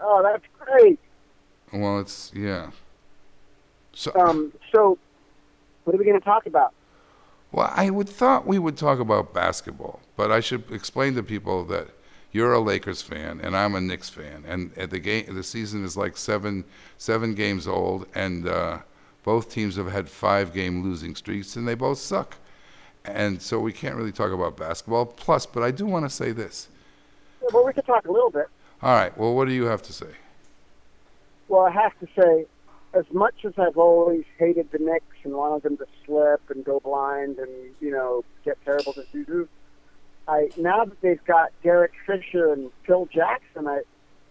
Oh, 0.00 0.22
that's 0.22 0.44
great. 0.58 0.98
Well, 1.72 2.00
it's 2.00 2.32
yeah. 2.34 2.70
So 3.92 4.12
Um. 4.14 4.52
So, 4.72 4.98
what 5.84 5.94
are 5.94 5.98
we 5.98 6.04
going 6.04 6.18
to 6.18 6.24
talk 6.24 6.46
about? 6.46 6.72
Well, 7.52 7.72
I 7.74 7.90
would 7.90 8.08
thought 8.08 8.46
we 8.46 8.58
would 8.58 8.76
talk 8.76 8.98
about 8.98 9.32
basketball, 9.32 10.00
but 10.16 10.32
I 10.32 10.40
should 10.40 10.70
explain 10.72 11.14
to 11.14 11.22
people 11.22 11.64
that 11.66 11.88
you're 12.32 12.52
a 12.52 12.58
Lakers 12.58 13.00
fan 13.00 13.40
and 13.40 13.56
I'm 13.56 13.76
a 13.76 13.80
Knicks 13.80 14.08
fan, 14.08 14.44
and 14.46 14.76
at 14.76 14.90
the 14.90 14.98
game 14.98 15.32
the 15.32 15.44
season 15.44 15.84
is 15.84 15.96
like 15.96 16.16
seven 16.16 16.64
seven 16.98 17.34
games 17.34 17.68
old, 17.68 18.06
and 18.14 18.48
uh, 18.48 18.78
both 19.22 19.50
teams 19.50 19.76
have 19.76 19.90
had 19.92 20.08
five 20.08 20.52
game 20.52 20.82
losing 20.82 21.14
streaks, 21.14 21.54
and 21.54 21.66
they 21.66 21.74
both 21.74 21.98
suck, 21.98 22.36
and 23.04 23.40
so 23.40 23.60
we 23.60 23.72
can't 23.72 23.94
really 23.94 24.12
talk 24.12 24.32
about 24.32 24.56
basketball. 24.56 25.06
Plus, 25.06 25.46
but 25.46 25.62
I 25.62 25.70
do 25.70 25.86
want 25.86 26.04
to 26.04 26.10
say 26.10 26.32
this. 26.32 26.68
Well, 27.52 27.64
we 27.64 27.72
could 27.72 27.86
talk 27.86 28.06
a 28.08 28.12
little 28.12 28.30
bit. 28.30 28.46
All 28.82 28.94
right. 28.94 29.16
Well, 29.16 29.34
what 29.34 29.48
do 29.48 29.54
you 29.54 29.64
have 29.64 29.82
to 29.82 29.92
say? 29.92 30.10
Well, 31.48 31.62
I 31.62 31.70
have 31.70 31.98
to 32.00 32.08
say, 32.18 32.46
as 32.94 33.04
much 33.12 33.44
as 33.44 33.52
I've 33.58 33.76
always 33.76 34.24
hated 34.38 34.70
the 34.72 34.78
Knicks 34.78 35.16
and 35.24 35.34
wanted 35.34 35.62
them 35.62 35.76
to 35.78 35.86
slip 36.04 36.42
and 36.50 36.64
go 36.64 36.80
blind 36.80 37.38
and 37.38 37.50
you 37.80 37.90
know 37.90 38.24
get 38.44 38.58
terrible 38.64 38.92
diseases, 38.92 39.48
I 40.28 40.50
now 40.56 40.84
that 40.84 41.00
they've 41.00 41.24
got 41.24 41.52
Derek 41.62 41.92
Fisher 42.06 42.52
and 42.52 42.70
Phil 42.86 43.06
Jackson, 43.12 43.66
I 43.66 43.82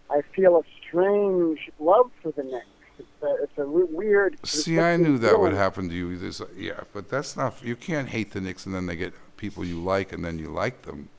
I 0.09 0.21
feel 0.35 0.57
a 0.57 0.63
strange 0.87 1.71
love 1.79 2.11
for 2.21 2.31
the 2.31 2.43
Knicks. 2.43 2.65
It's 2.99 3.23
a, 3.23 3.43
it's 3.43 3.57
a 3.57 3.65
weird. 3.65 4.37
See, 4.45 4.79
I 4.79 4.97
knew 4.97 5.17
that 5.17 5.39
would 5.39 5.53
happen 5.53 5.89
to 5.89 5.95
you. 5.95 6.31
Yeah, 6.55 6.81
but 6.93 7.09
that's 7.09 7.35
not. 7.35 7.63
You 7.63 7.75
can't 7.75 8.09
hate 8.09 8.31
the 8.31 8.41
Knicks 8.41 8.65
and 8.65 8.75
then 8.75 8.85
they 8.85 8.95
get 8.95 9.13
people 9.37 9.65
you 9.65 9.81
like 9.81 10.13
and 10.13 10.23
then 10.23 10.37
you 10.37 10.49
like 10.49 10.83
them. 10.83 11.09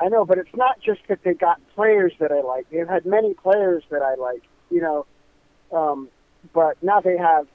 I 0.00 0.08
know, 0.08 0.24
but 0.24 0.38
it's 0.38 0.54
not 0.54 0.80
just 0.80 1.00
that 1.08 1.22
they 1.24 1.34
got 1.34 1.60
players 1.74 2.12
that 2.20 2.30
I 2.30 2.40
like. 2.40 2.68
They've 2.70 2.88
had 2.88 3.04
many 3.04 3.34
players 3.34 3.82
that 3.90 4.02
I 4.02 4.14
like, 4.14 4.42
you 4.70 4.80
know. 4.80 5.06
Um, 5.72 6.08
but 6.52 6.80
now 6.82 7.00
they 7.00 7.16
have 7.18 7.46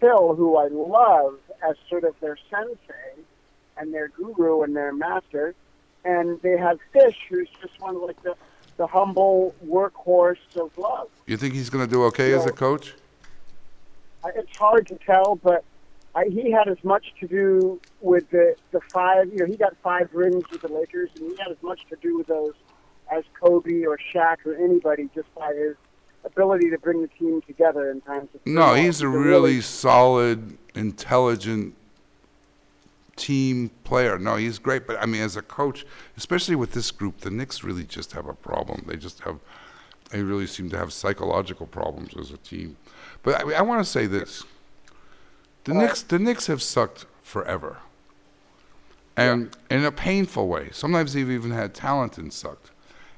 Phil, 0.00 0.34
who 0.34 0.56
I 0.56 0.66
love 0.68 1.38
as 1.66 1.76
sort 1.88 2.04
of 2.04 2.18
their 2.20 2.36
sensei 2.50 3.22
and 3.78 3.94
their 3.94 4.08
guru 4.08 4.62
and 4.62 4.74
their 4.76 4.92
master, 4.92 5.54
and 6.04 6.40
they 6.42 6.56
have 6.58 6.78
Fish, 6.92 7.16
who's 7.28 7.48
just 7.60 7.80
one 7.80 7.96
of 7.96 8.02
like 8.02 8.20
the 8.22 8.34
the 8.78 8.86
humble 8.86 9.54
workhorse 9.66 10.36
of 10.56 10.76
love. 10.76 11.08
You 11.26 11.38
think 11.38 11.54
he's 11.54 11.70
going 11.70 11.86
to 11.86 11.90
do 11.90 12.04
okay 12.04 12.32
as 12.34 12.44
a 12.44 12.52
coach? 12.52 12.92
I- 14.22 14.32
It's 14.34 14.54
hard 14.58 14.86
to 14.88 14.96
tell, 14.96 15.36
but 15.36 15.64
I, 16.16 16.24
he 16.30 16.50
had 16.50 16.66
as 16.66 16.82
much 16.82 17.14
to 17.20 17.28
do 17.28 17.80
with 18.00 18.30
the 18.30 18.56
the 18.72 18.80
five. 18.92 19.28
You 19.30 19.40
know, 19.40 19.46
he 19.46 19.56
got 19.56 19.76
five 19.82 20.08
rings 20.14 20.44
with 20.50 20.62
the 20.62 20.68
Lakers, 20.72 21.10
and 21.16 21.30
he 21.30 21.36
had 21.36 21.52
as 21.52 21.62
much 21.62 21.80
to 21.90 21.96
do 21.96 22.16
with 22.16 22.26
those 22.26 22.54
as 23.12 23.22
Kobe 23.38 23.84
or 23.84 23.98
Shaq 24.12 24.38
or 24.46 24.54
anybody, 24.54 25.10
just 25.14 25.32
by 25.34 25.52
his 25.54 25.76
ability 26.24 26.70
to 26.70 26.78
bring 26.78 27.02
the 27.02 27.08
team 27.08 27.42
together 27.42 27.90
in 27.90 28.00
times 28.00 28.30
of 28.34 28.40
No, 28.46 28.74
he's 28.74 29.02
a 29.02 29.06
a 29.06 29.10
really 29.10 29.60
solid, 29.60 30.56
intelligent 30.74 31.74
team 33.14 33.70
player. 33.84 34.18
No, 34.18 34.36
he's 34.36 34.58
great. 34.58 34.86
But 34.86 35.00
I 35.00 35.06
mean, 35.06 35.20
as 35.20 35.36
a 35.36 35.42
coach, 35.42 35.84
especially 36.16 36.56
with 36.56 36.72
this 36.72 36.90
group, 36.90 37.20
the 37.20 37.30
Knicks 37.30 37.62
really 37.62 37.84
just 37.84 38.12
have 38.12 38.26
a 38.26 38.34
problem. 38.34 38.84
They 38.86 38.96
just 38.96 39.20
have, 39.20 39.38
they 40.10 40.22
really 40.22 40.46
seem 40.46 40.70
to 40.70 40.78
have 40.78 40.94
psychological 40.94 41.66
problems 41.66 42.16
as 42.16 42.30
a 42.30 42.38
team. 42.38 42.78
But 43.22 43.44
I, 43.44 43.58
I 43.58 43.62
want 43.62 43.84
to 43.84 43.90
say 43.90 44.06
this: 44.06 44.44
the 45.66 45.74
Knicks, 45.74 46.02
the 46.02 46.18
Knicks 46.18 46.46
have 46.46 46.62
sucked 46.62 47.06
forever, 47.22 47.78
and 49.16 49.56
in 49.70 49.84
a 49.84 49.92
painful 49.92 50.48
way. 50.48 50.68
Sometimes 50.72 51.12
they've 51.12 51.30
even 51.30 51.50
had 51.50 51.74
talent 51.74 52.18
and 52.18 52.32
sucked, 52.32 52.70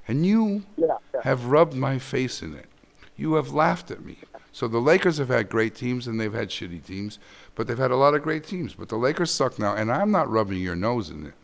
and 0.07 0.25
you 0.27 0.65
yeah, 0.77 0.97
yeah. 1.15 1.21
have 1.25 1.47
rubbed 1.47 1.75
my 1.75 1.99
face 1.99 2.43
in 2.43 2.55
it. 2.55 2.67
You 3.17 3.35
have 3.35 3.53
laughed 3.53 3.91
at 3.91 4.05
me. 4.05 4.19
So 4.53 4.67
the 4.69 4.79
Lakers 4.79 5.19
have 5.19 5.29
had 5.29 5.49
great 5.49 5.75
teams 5.75 6.07
and 6.07 6.19
they've 6.21 6.33
had 6.33 6.49
shitty 6.49 6.85
teams, 6.85 7.19
but 7.55 7.67
they've 7.67 7.79
had 7.79 7.91
a 7.93 7.97
lot 7.97 8.15
of 8.15 8.23
great 8.23 8.45
teams. 8.45 8.75
But 8.75 8.89
the 8.89 8.97
Lakers 8.97 9.31
suck 9.31 9.59
now, 9.59 9.75
and 9.75 9.91
I'm 9.91 10.11
not 10.11 10.29
rubbing 10.31 10.59
your 10.59 10.75
nose 10.77 11.11
in 11.11 11.27
it. 11.27 11.35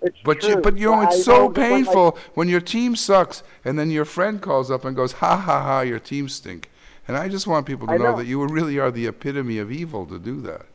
It's 0.00 0.16
But 0.24 0.40
true. 0.40 0.50
you, 0.50 0.56
but 0.58 0.76
you 0.78 0.86
know, 0.90 0.94
I 1.00 1.04
it's 1.06 1.24
so 1.24 1.48
know 1.48 1.52
that 1.52 1.60
when 1.60 1.66
I- 1.66 1.68
painful 1.76 2.18
when 2.34 2.48
your 2.48 2.60
team 2.60 2.96
sucks, 2.96 3.42
and 3.64 3.78
then 3.78 3.90
your 3.90 4.04
friend 4.04 4.40
calls 4.40 4.70
up 4.70 4.84
and 4.84 4.94
goes, 4.94 5.12
"Ha 5.14 5.36
ha 5.36 5.62
ha, 5.62 5.80
your 5.80 5.98
team 5.98 6.28
stink." 6.28 6.70
And 7.08 7.16
I 7.16 7.28
just 7.28 7.46
want 7.46 7.64
people 7.66 7.86
to 7.86 7.98
know, 7.98 8.10
know. 8.10 8.16
that 8.18 8.26
you 8.26 8.46
really 8.46 8.78
are 8.78 8.90
the 8.90 9.06
epitome 9.06 9.58
of 9.58 9.72
evil 9.72 10.04
to 10.06 10.18
do 10.18 10.42
that. 10.42 10.66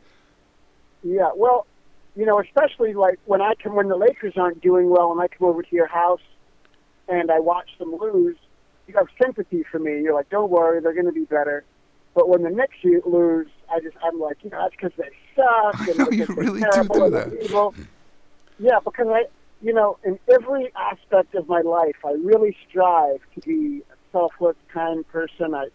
Yeah, 1.04 1.30
well, 1.34 1.66
you 2.16 2.26
know, 2.26 2.40
especially 2.40 2.92
like 2.92 3.20
when 3.24 3.40
I 3.40 3.54
come 3.62 3.76
when 3.76 3.88
the 3.88 3.96
Lakers 3.96 4.34
aren't 4.36 4.60
doing 4.60 4.90
well, 4.90 5.12
and 5.12 5.20
I 5.20 5.28
come 5.28 5.46
over 5.46 5.62
to 5.62 5.76
your 5.76 5.86
house 5.86 6.20
and 7.08 7.30
I 7.30 7.38
watch 7.38 7.70
them 7.78 7.94
lose, 8.00 8.36
you 8.88 8.94
have 8.96 9.06
sympathy 9.22 9.64
for 9.70 9.78
me. 9.78 10.00
You're 10.00 10.14
like, 10.14 10.28
don't 10.28 10.50
worry, 10.50 10.80
they're 10.80 10.92
going 10.92 11.06
to 11.06 11.12
be 11.12 11.24
better. 11.24 11.64
But 12.14 12.28
when 12.28 12.42
the 12.42 12.50
Knicks 12.50 12.76
lose, 13.06 13.48
I 13.70 13.80
just 13.80 13.96
I'm 14.02 14.20
like, 14.20 14.38
you 14.42 14.50
know, 14.50 14.62
that's 14.62 14.74
because 14.74 14.92
they 14.96 15.10
suck. 15.36 15.88
And 15.88 15.98
know, 15.98 16.06
because 16.06 16.28
you 16.28 16.34
really 16.34 16.60
do 16.60 16.70
terrible 16.72 16.94
do 16.94 17.10
that. 17.10 17.44
evil. 17.44 17.74
Yeah, 18.58 18.78
because 18.84 19.06
I, 19.08 19.24
you 19.62 19.72
know, 19.72 19.98
in 20.04 20.18
every 20.32 20.72
aspect 20.76 21.34
of 21.34 21.48
my 21.48 21.60
life, 21.60 21.96
I 22.04 22.12
really 22.12 22.56
strive 22.68 23.20
to 23.34 23.40
be 23.40 23.82
a 23.90 23.96
selfless, 24.12 24.56
kind 24.72 25.06
person. 25.08 25.54
I, 25.54 25.68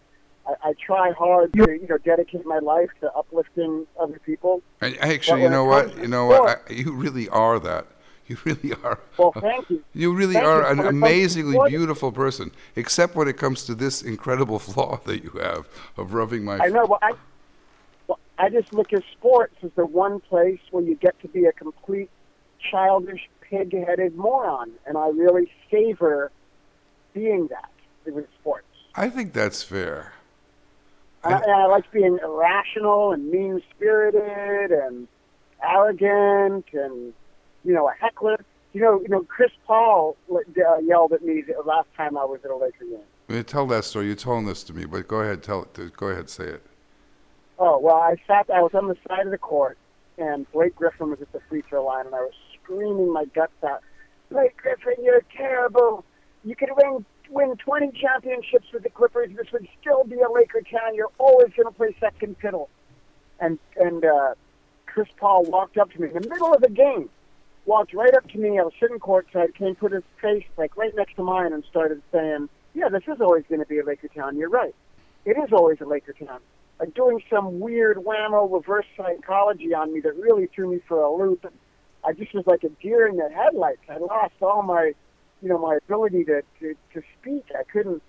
I, 0.46 0.70
I 0.70 0.72
try 0.74 1.12
hard 1.12 1.52
to, 1.52 1.58
you 1.58 1.86
know, 1.88 1.98
dedicate 1.98 2.46
my 2.46 2.58
life 2.58 2.90
to 3.00 3.12
uplifting 3.12 3.86
other 3.98 4.18
people. 4.24 4.62
And 4.80 4.96
actually, 4.98 5.42
you 5.42 5.50
know 5.50 5.64
what? 5.64 5.96
You 5.98 6.08
know 6.08 6.26
what? 6.26 6.62
I, 6.68 6.72
you 6.72 6.92
really 6.92 7.28
are 7.28 7.58
that. 7.60 7.86
You 8.30 8.38
really 8.44 8.72
are. 8.84 9.00
Well, 9.18 9.32
thank 9.32 9.68
you. 9.70 9.82
You 9.92 10.14
really 10.14 10.34
Thank 10.34 10.46
are 10.46 10.60
you. 10.72 10.80
an 10.82 10.86
amazingly 10.86 11.68
beautiful 11.68 12.12
person, 12.12 12.52
except 12.76 13.16
when 13.16 13.26
it 13.26 13.36
comes 13.36 13.64
to 13.64 13.74
this 13.74 14.02
incredible 14.02 14.58
flaw 14.60 15.00
that 15.04 15.24
you 15.24 15.30
have 15.30 15.66
of 15.96 16.14
rubbing 16.14 16.44
my. 16.44 16.58
I 16.58 16.68
know, 16.68 16.86
but 16.86 17.00
I, 17.02 17.10
well, 18.06 18.20
I 18.38 18.48
just 18.48 18.72
look 18.72 18.92
at 18.92 19.02
sports 19.18 19.56
as 19.64 19.72
the 19.74 19.84
one 19.84 20.20
place 20.20 20.60
where 20.70 20.84
you 20.84 20.94
get 20.94 21.20
to 21.22 21.28
be 21.28 21.46
a 21.46 21.52
complete 21.52 22.08
childish, 22.70 23.28
pig-headed 23.40 24.14
moron, 24.14 24.70
and 24.86 24.96
I 24.96 25.08
really 25.08 25.50
savor 25.68 26.30
being 27.12 27.48
that 27.48 27.70
with 28.06 28.26
sports. 28.40 28.66
I 28.94 29.10
think 29.10 29.32
that's 29.32 29.64
fair. 29.64 30.12
And 31.24 31.34
I, 31.34 31.38
and 31.38 31.52
I 31.52 31.66
like 31.66 31.90
being 31.92 32.18
irrational 32.22 33.12
and 33.12 33.30
mean-spirited 33.30 34.70
and 34.70 35.06
arrogant 35.62 36.64
and 36.72 37.12
you 37.64 37.74
know 37.74 37.88
a 37.88 37.94
heckler. 38.00 38.42
You 38.72 38.80
know, 38.80 39.00
you 39.00 39.08
know, 39.08 39.22
Chris 39.24 39.50
Paul 39.66 40.16
uh, 40.32 40.78
yelled 40.78 41.12
at 41.12 41.22
me 41.22 41.42
the 41.42 41.60
last 41.66 41.88
time 41.96 42.16
I 42.16 42.24
was 42.24 42.38
at 42.44 42.50
a 42.50 42.56
Laker 42.56 42.84
game. 42.84 43.00
Yeah, 43.28 43.42
Tell 43.42 43.66
that 43.66 43.84
story. 43.84 44.06
You 44.06 44.14
told 44.14 44.46
this 44.46 44.62
to 44.64 44.72
me, 44.72 44.84
but 44.84 45.08
go 45.08 45.16
ahead. 45.20 45.42
Tell 45.42 45.62
it. 45.62 45.96
Go 45.96 46.08
ahead. 46.08 46.30
Say 46.30 46.44
it. 46.44 46.66
Oh 47.58 47.78
well, 47.78 47.96
I 47.96 48.16
sat. 48.26 48.48
I 48.48 48.62
was 48.62 48.72
on 48.74 48.88
the 48.88 48.96
side 49.08 49.26
of 49.26 49.32
the 49.32 49.38
court, 49.38 49.76
and 50.18 50.50
Blake 50.52 50.74
Griffin 50.76 51.10
was 51.10 51.20
at 51.20 51.30
the 51.32 51.40
free 51.48 51.62
throw 51.68 51.84
line, 51.84 52.06
and 52.06 52.14
I 52.14 52.20
was 52.20 52.32
screaming 52.62 53.12
my 53.12 53.26
guts 53.26 53.52
out. 53.62 53.82
Blake 54.30 54.56
Griffin, 54.56 55.04
you're 55.04 55.22
terrible. 55.36 56.04
You 56.44 56.56
could 56.56 56.70
win 56.76 57.04
win 57.30 57.56
20 57.56 57.92
championships 58.00 58.66
with 58.72 58.82
the 58.82 58.90
Clippers. 58.90 59.30
This 59.36 59.50
would 59.52 59.66
still 59.80 60.04
be 60.04 60.20
a 60.20 60.30
Laker 60.30 60.60
town. 60.62 60.94
You're 60.94 61.12
always 61.18 61.52
going 61.56 61.66
to 61.66 61.72
play 61.72 61.94
second 62.00 62.36
fiddle. 62.40 62.68
And 63.40 63.58
and 63.76 64.04
uh, 64.04 64.34
Chris 64.86 65.08
Paul 65.16 65.44
walked 65.44 65.78
up 65.78 65.90
to 65.92 66.00
me 66.00 66.08
in 66.08 66.14
the 66.14 66.28
middle 66.28 66.52
of 66.52 66.60
the 66.60 66.68
game. 66.68 67.08
Walked 67.64 67.94
right 67.94 68.14
up 68.14 68.28
to 68.30 68.38
me. 68.38 68.58
I 68.58 68.62
was 68.62 68.72
sitting 68.80 68.98
courtside. 68.98 69.54
Came 69.54 69.74
put 69.74 69.92
his 69.92 70.02
face 70.20 70.44
like 70.56 70.76
right 70.76 70.94
next 70.94 71.16
to 71.16 71.22
mine 71.22 71.52
and 71.52 71.64
started 71.70 72.02
saying, 72.12 72.48
"Yeah, 72.74 72.88
this 72.88 73.04
is 73.08 73.20
always 73.20 73.44
going 73.48 73.60
to 73.60 73.66
be 73.66 73.78
a 73.78 73.84
Laker 73.84 74.08
town. 74.08 74.36
You're 74.36 74.50
right. 74.50 74.74
It 75.24 75.36
is 75.38 75.52
always 75.52 75.80
a 75.80 75.86
Laker 75.86 76.12
town." 76.12 76.40
like 76.80 76.94
doing 76.94 77.22
some 77.28 77.60
weird 77.60 77.98
whammo 77.98 78.50
reverse 78.50 78.86
psychology 78.96 79.74
on 79.74 79.92
me 79.92 80.00
that 80.00 80.16
really 80.16 80.46
threw 80.46 80.70
me 80.72 80.80
for 80.88 80.98
a 81.00 81.14
loop. 81.14 81.44
And 81.44 81.52
I 82.04 82.14
just 82.14 82.34
was 82.34 82.46
like 82.46 82.64
a 82.64 82.70
deer 82.82 83.06
in 83.06 83.16
the 83.18 83.28
headlights. 83.28 83.82
I 83.88 83.98
lost 83.98 84.32
all 84.40 84.62
my, 84.62 84.94
you 85.42 85.48
know, 85.48 85.58
my 85.58 85.76
ability 85.76 86.24
to 86.24 86.42
to, 86.60 86.74
to 86.94 87.02
speak. 87.20 87.44
I 87.58 87.62
couldn't, 87.64 88.02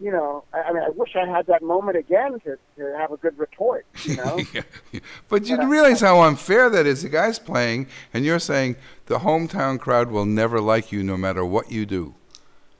you 0.00 0.10
know. 0.10 0.44
I, 0.52 0.62
I 0.62 0.72
mean, 0.72 0.82
I 0.82 0.90
wish 0.90 1.16
I 1.16 1.26
had 1.26 1.46
that 1.46 1.62
moment 1.62 1.96
again 1.96 2.40
to 2.40 2.58
to 2.76 2.96
have 2.98 3.10
a 3.12 3.16
good 3.16 3.38
retort. 3.38 3.86
You 4.04 4.16
know. 4.20 4.38
Yeah, 4.52 4.62
yeah. 4.92 5.00
But 5.28 5.46
you 5.46 5.56
realize 5.68 6.00
how 6.00 6.20
unfair 6.22 6.68
that 6.70 6.86
is. 6.86 7.02
The 7.02 7.08
guy's 7.08 7.38
playing, 7.38 7.86
and 8.12 8.24
you're 8.24 8.38
saying 8.38 8.76
the 9.06 9.18
hometown 9.20 9.78
crowd 9.80 10.10
will 10.10 10.26
never 10.26 10.60
like 10.60 10.92
you 10.92 11.02
no 11.02 11.16
matter 11.16 11.44
what 11.44 11.70
you 11.70 11.86
do. 11.86 12.14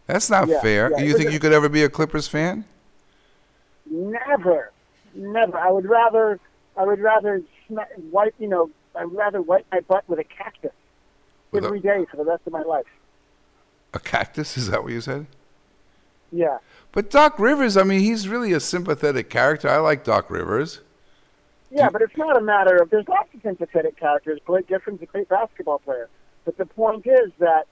That's 0.07 0.29
not 0.29 0.49
Yeah, 0.49 0.61
fair. 0.61 0.91
yeah. 0.91 0.99
You 1.05 1.17
think 1.17 1.33
you 1.33 1.41
could 1.41 1.53
ever 1.55 1.69
be 1.71 1.83
a 1.83 1.89
Clippers 1.89 2.29
fan? 2.29 2.67
Never, 3.91 4.71
never. 5.15 5.59
I 5.59 5.71
would 5.71 5.87
rather, 5.87 6.39
I 6.77 6.85
would 6.85 7.01
rather 7.01 7.43
wipe, 8.11 8.35
you 8.39 8.49
know, 8.49 8.71
I'd 8.95 9.13
rather 9.13 9.41
wipe 9.43 9.67
my 9.73 9.81
butt 9.81 10.09
with 10.09 10.19
a 10.19 10.25
cactus 10.25 10.73
With 11.53 11.65
a- 11.65 11.67
every 11.67 11.81
day 11.81 12.05
for 12.11 12.17
the 12.17 12.25
rest 12.25 12.43
of 12.47 12.53
my 12.53 12.63
life. 12.63 12.87
A 13.95 13.99
cactus? 14.01 14.57
Is 14.59 14.71
that 14.71 14.83
what 14.83 14.93
you 14.93 15.01
said? 15.01 15.27
Yeah. 16.33 16.59
But 16.93 17.11
Doc 17.11 17.39
Rivers, 17.39 17.77
I 17.77 17.85
mean, 17.85 18.01
he's 18.01 18.29
really 18.29 18.53
a 18.53 18.61
sympathetic 18.61 19.31
character. 19.31 19.69
I 19.69 19.79
like 19.79 20.05
Doc 20.05 20.31
Rivers. 20.31 20.81
Yeah, 21.71 21.91
but 21.91 22.03
it's 22.03 22.17
not 22.17 22.37
a 22.37 22.41
matter 22.41 22.77
of. 22.77 22.91
There's 22.91 23.09
lots 23.09 23.33
of 23.35 23.41
sympathetic 23.43 23.97
characters. 23.99 24.39
Blake 24.47 24.69
Griffin's 24.69 25.01
a 25.03 25.07
great 25.07 25.29
basketball 25.29 25.79
player, 25.79 26.09
but 26.45 26.57
the 26.57 26.67
point 26.67 27.07
is 27.07 27.33
that 27.39 27.67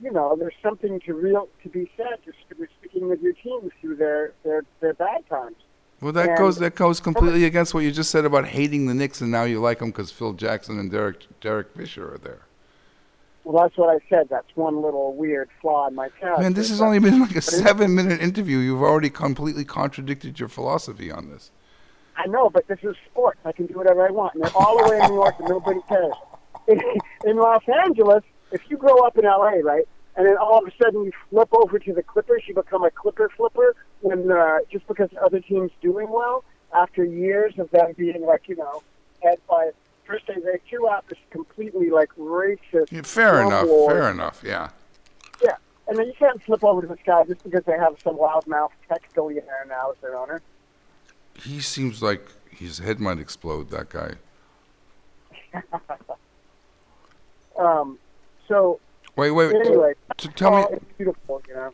you 0.00 0.10
know 0.10 0.34
there's 0.36 0.54
something 0.62 0.98
to 1.00 1.14
real 1.14 1.48
to 1.62 1.68
be 1.68 1.88
said 1.96 2.18
to 2.24 2.32
st- 2.48 2.68
sticking 2.80 3.08
with 3.08 3.20
your 3.20 3.32
team 3.34 3.70
through 3.80 3.96
their 3.96 4.32
their 4.44 4.62
their 4.80 4.94
bad 4.94 5.28
times. 5.28 5.56
Well, 6.00 6.12
that 6.12 6.30
And- 6.30 6.38
goes 6.38 6.58
that 6.58 6.74
goes 6.74 6.98
completely 6.98 7.44
against 7.44 7.74
what 7.74 7.84
you 7.84 7.92
just 7.92 8.10
said 8.10 8.24
about 8.24 8.46
hating 8.46 8.86
the 8.86 8.94
Knicks, 8.94 9.20
and 9.20 9.30
now 9.30 9.44
you 9.44 9.60
like 9.60 9.78
them 9.78 9.90
because 9.90 10.10
Phil 10.10 10.32
Jackson 10.32 10.78
and 10.80 10.90
Derek 10.90 11.24
Derek 11.40 11.74
Fisher 11.76 12.12
are 12.14 12.18
there. 12.18 12.40
Well, 13.44 13.62
that's 13.62 13.76
what 13.76 13.90
I 13.94 13.98
said. 14.08 14.28
That's 14.30 14.48
one 14.54 14.80
little 14.80 15.14
weird 15.14 15.50
flaw 15.60 15.86
in 15.86 15.94
my 15.94 16.08
character. 16.08 16.42
Man, 16.42 16.54
this 16.54 16.70
has 16.70 16.78
but- 16.78 16.86
only 16.86 16.98
been 16.98 17.20
like 17.20 17.36
a 17.36 17.42
seven-minute 17.42 18.20
interview. 18.20 18.58
You've 18.58 18.82
already 18.82 19.10
completely 19.10 19.64
contradicted 19.64 20.40
your 20.40 20.48
philosophy 20.48 21.10
on 21.12 21.28
this. 21.30 21.50
I 22.16 22.26
know, 22.26 22.48
but 22.48 22.66
this 22.68 22.78
is 22.82 22.96
sports. 23.10 23.40
I 23.44 23.52
can 23.52 23.66
do 23.66 23.74
whatever 23.74 24.06
I 24.06 24.10
want, 24.10 24.34
and 24.34 24.44
they're 24.44 24.56
all 24.56 24.82
the 24.82 24.90
way 24.90 25.00
in 25.00 25.08
New 25.08 25.16
York, 25.16 25.34
and 25.40 25.48
nobody 25.48 25.80
cares. 25.88 26.14
In, 26.68 26.80
in 27.24 27.36
Los 27.36 27.62
Angeles, 27.84 28.22
if 28.52 28.62
you 28.70 28.76
grow 28.76 28.98
up 28.98 29.18
in 29.18 29.24
LA, 29.24 29.58
right, 29.62 29.86
and 30.16 30.26
then 30.26 30.36
all 30.36 30.58
of 30.58 30.66
a 30.66 30.72
sudden 30.82 31.04
you 31.04 31.12
flip 31.28 31.48
over 31.52 31.78
to 31.78 31.92
the 31.92 32.02
Clippers, 32.02 32.44
you 32.46 32.54
become 32.54 32.84
a 32.84 32.90
Clipper 32.90 33.28
flipper 33.36 33.74
when 34.00 34.30
uh, 34.30 34.58
just 34.70 34.86
because 34.86 35.10
the 35.10 35.20
other 35.20 35.40
team's 35.40 35.72
doing 35.82 36.08
well 36.08 36.44
after 36.72 37.04
years 37.04 37.54
of 37.58 37.70
them 37.70 37.92
being 37.96 38.24
like 38.24 38.48
you 38.48 38.56
know, 38.56 38.82
head 39.22 39.38
by 39.48 39.70
first 40.06 40.26
they 40.26 40.34
they 40.34 40.58
threw 40.68 40.88
out 40.88 41.06
this 41.08 41.18
completely 41.30 41.90
like 41.90 42.10
racist. 42.18 42.90
Yeah, 42.90 43.02
fair 43.02 43.40
enough. 43.42 43.66
war. 43.66 43.90
Fair 43.90 44.10
enough. 44.10 44.42
Yeah. 44.44 44.70
Yeah, 45.42 45.56
and 45.88 45.98
then 45.98 46.06
you 46.06 46.12
can't 46.18 46.42
flip 46.42 46.62
over 46.64 46.80
to 46.82 46.86
this 46.86 46.98
guy 47.04 47.24
just 47.24 47.42
because 47.44 47.64
they 47.64 47.76
have 47.78 47.96
some 48.02 48.16
loudmouth 48.16 48.70
tech 48.88 49.02
billionaire 49.14 49.66
now 49.68 49.90
as 49.90 49.96
their 50.00 50.16
owner. 50.16 50.40
He 51.38 51.60
seems 51.60 52.02
like 52.02 52.28
his 52.50 52.78
head 52.78 53.00
might 53.00 53.18
explode. 53.18 53.70
That 53.70 53.88
guy. 53.90 54.14
Um, 57.56 57.98
so 58.48 58.80
Wait, 59.16 59.30
wait. 59.30 59.52
wait. 59.54 59.66
anyway, 59.66 59.92
T- 60.16 60.28
tell 60.30 60.50
me, 60.56 60.64
oh, 60.68 60.74
it's 60.74 60.84
beautiful, 60.98 61.40
you 61.46 61.54
know. 61.54 61.70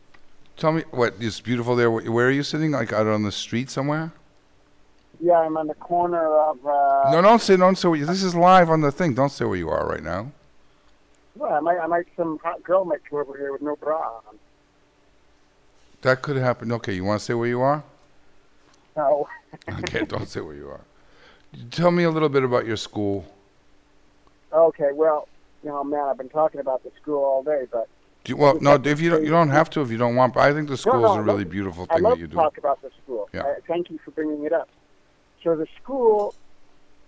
tell 0.57 0.71
me 0.71 0.83
what 0.91 1.15
is 1.19 1.41
beautiful 1.41 1.75
there. 1.75 1.89
Where 1.89 2.27
are 2.27 2.31
you 2.31 2.43
sitting? 2.43 2.69
Like 2.71 2.93
out 2.93 3.07
on 3.07 3.23
the 3.23 3.31
street 3.31 3.69
somewhere? 3.71 4.11
Yeah, 5.21 5.37
I'm 5.39 5.55
on 5.55 5.67
the 5.67 5.75
corner 5.75 6.35
of. 6.35 6.57
Uh, 6.65 7.11
No, 7.11 7.21
don't 7.21 7.39
say, 7.41 7.55
don't 7.55 7.77
say. 7.77 7.87
Where 7.87 7.97
you, 7.99 8.05
this 8.05 8.23
is 8.23 8.33
live 8.35 8.69
on 8.69 8.81
the 8.81 8.91
thing. 8.91 9.13
Don't 9.13 9.29
say 9.31 9.45
where 9.45 9.57
you 9.57 9.69
are 9.69 9.87
right 9.87 10.01
now. 10.03 10.31
Well, 11.35 11.53
I 11.53 11.59
might, 11.59 11.77
I 11.79 11.87
might, 11.87 12.07
some 12.17 12.39
hot 12.43 12.61
girl 12.63 12.85
might 12.85 13.05
come 13.09 13.19
over 13.19 13.37
here 13.37 13.51
with 13.53 13.61
no 13.61 13.75
bra 13.75 13.99
on. 14.27 14.37
That 16.01 16.21
could 16.23 16.37
happen. 16.37 16.71
Okay, 16.73 16.93
you 16.93 17.03
want 17.03 17.19
to 17.19 17.25
say 17.25 17.33
where 17.35 17.47
you 17.47 17.61
are? 17.61 17.83
No. 18.97 19.27
Okay, 19.69 20.05
don't 20.05 20.27
say 20.29 20.39
where 20.39 20.55
you 20.55 20.69
are. 20.69 20.79
Tell 21.71 21.91
me 21.91 22.03
a 22.05 22.09
little 22.09 22.29
bit 22.29 22.41
about 22.43 22.65
your 22.65 22.77
school. 22.77 23.25
Okay, 24.53 24.91
well, 24.93 25.27
you 25.61 25.69
know, 25.69 25.83
man, 25.83 25.99
I've 26.09 26.17
been 26.17 26.29
talking 26.29 26.61
about 26.61 26.83
the 26.83 26.91
school 27.01 27.21
all 27.23 27.43
day, 27.43 27.65
but 27.69 27.89
Do 28.23 28.31
you, 28.31 28.37
well, 28.37 28.57
no, 28.61 28.75
if 28.75 29.01
you 29.01 29.09
don't, 29.09 29.23
you 29.25 29.29
don't 29.29 29.49
have 29.49 29.69
to 29.71 29.81
if 29.81 29.91
you 29.91 29.97
don't 29.97 30.15
want. 30.15 30.33
But 30.33 30.41
I 30.49 30.53
think 30.53 30.69
the 30.69 30.77
school 30.77 31.01
no, 31.01 31.11
is 31.11 31.17
a 31.17 31.21
really 31.21 31.43
beautiful 31.43 31.85
I 31.89 31.95
thing 31.95 32.03
love 32.03 32.13
that 32.13 32.19
you 32.21 32.27
to 32.27 32.31
do. 32.31 32.37
talk 32.37 32.57
about 32.57 32.81
the 32.81 32.91
school. 33.03 33.27
Yeah. 33.33 33.41
Uh, 33.41 33.55
thank 33.67 33.89
you 33.89 33.99
for 34.05 34.11
bringing 34.11 34.45
it 34.45 34.53
up. 34.53 34.69
So 35.43 35.55
the 35.55 35.67
school 35.81 36.35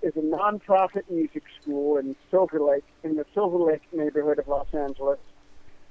is 0.01 0.15
a 0.15 0.19
nonprofit 0.19 1.03
music 1.09 1.43
school 1.61 1.97
in 1.97 2.15
Silver 2.31 2.59
Lake, 2.59 2.85
in 3.03 3.15
the 3.15 3.25
Silver 3.33 3.57
Lake 3.57 3.81
neighborhood 3.91 4.39
of 4.39 4.47
Los 4.47 4.67
Angeles, 4.73 5.19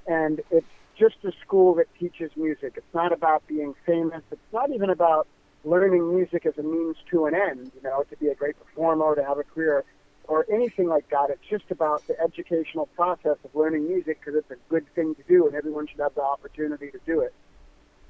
and 0.05 0.41
it's 0.51 0.67
just 0.97 1.15
a 1.23 1.31
school 1.41 1.75
that 1.75 1.87
teaches 1.99 2.31
music. 2.35 2.73
It's 2.75 2.93
not 2.93 3.11
about 3.11 3.47
being 3.47 3.73
famous. 3.85 4.21
It's 4.31 4.53
not 4.53 4.71
even 4.71 4.89
about 4.89 5.27
learning 5.63 6.15
music 6.15 6.45
as 6.45 6.57
a 6.57 6.63
means 6.63 6.97
to 7.11 7.25
an 7.25 7.33
end, 7.33 7.71
you 7.75 7.81
know, 7.81 8.03
to 8.03 8.17
be 8.17 8.27
a 8.27 8.35
great 8.35 8.59
performer, 8.59 9.15
to 9.15 9.23
have 9.23 9.39
a 9.39 9.43
career, 9.43 9.83
or 10.25 10.45
anything 10.51 10.87
like 10.87 11.09
that. 11.09 11.29
It's 11.29 11.47
just 11.49 11.71
about 11.71 12.05
the 12.07 12.19
educational 12.19 12.87
process 12.87 13.37
of 13.43 13.55
learning 13.55 13.87
music 13.87 14.19
because 14.19 14.35
it's 14.35 14.51
a 14.51 14.57
good 14.69 14.85
thing 14.93 15.15
to 15.15 15.23
do, 15.23 15.47
and 15.47 15.55
everyone 15.55 15.87
should 15.87 16.01
have 16.01 16.13
the 16.15 16.21
opportunity 16.21 16.91
to 16.91 16.99
do 17.05 17.21
it. 17.21 17.33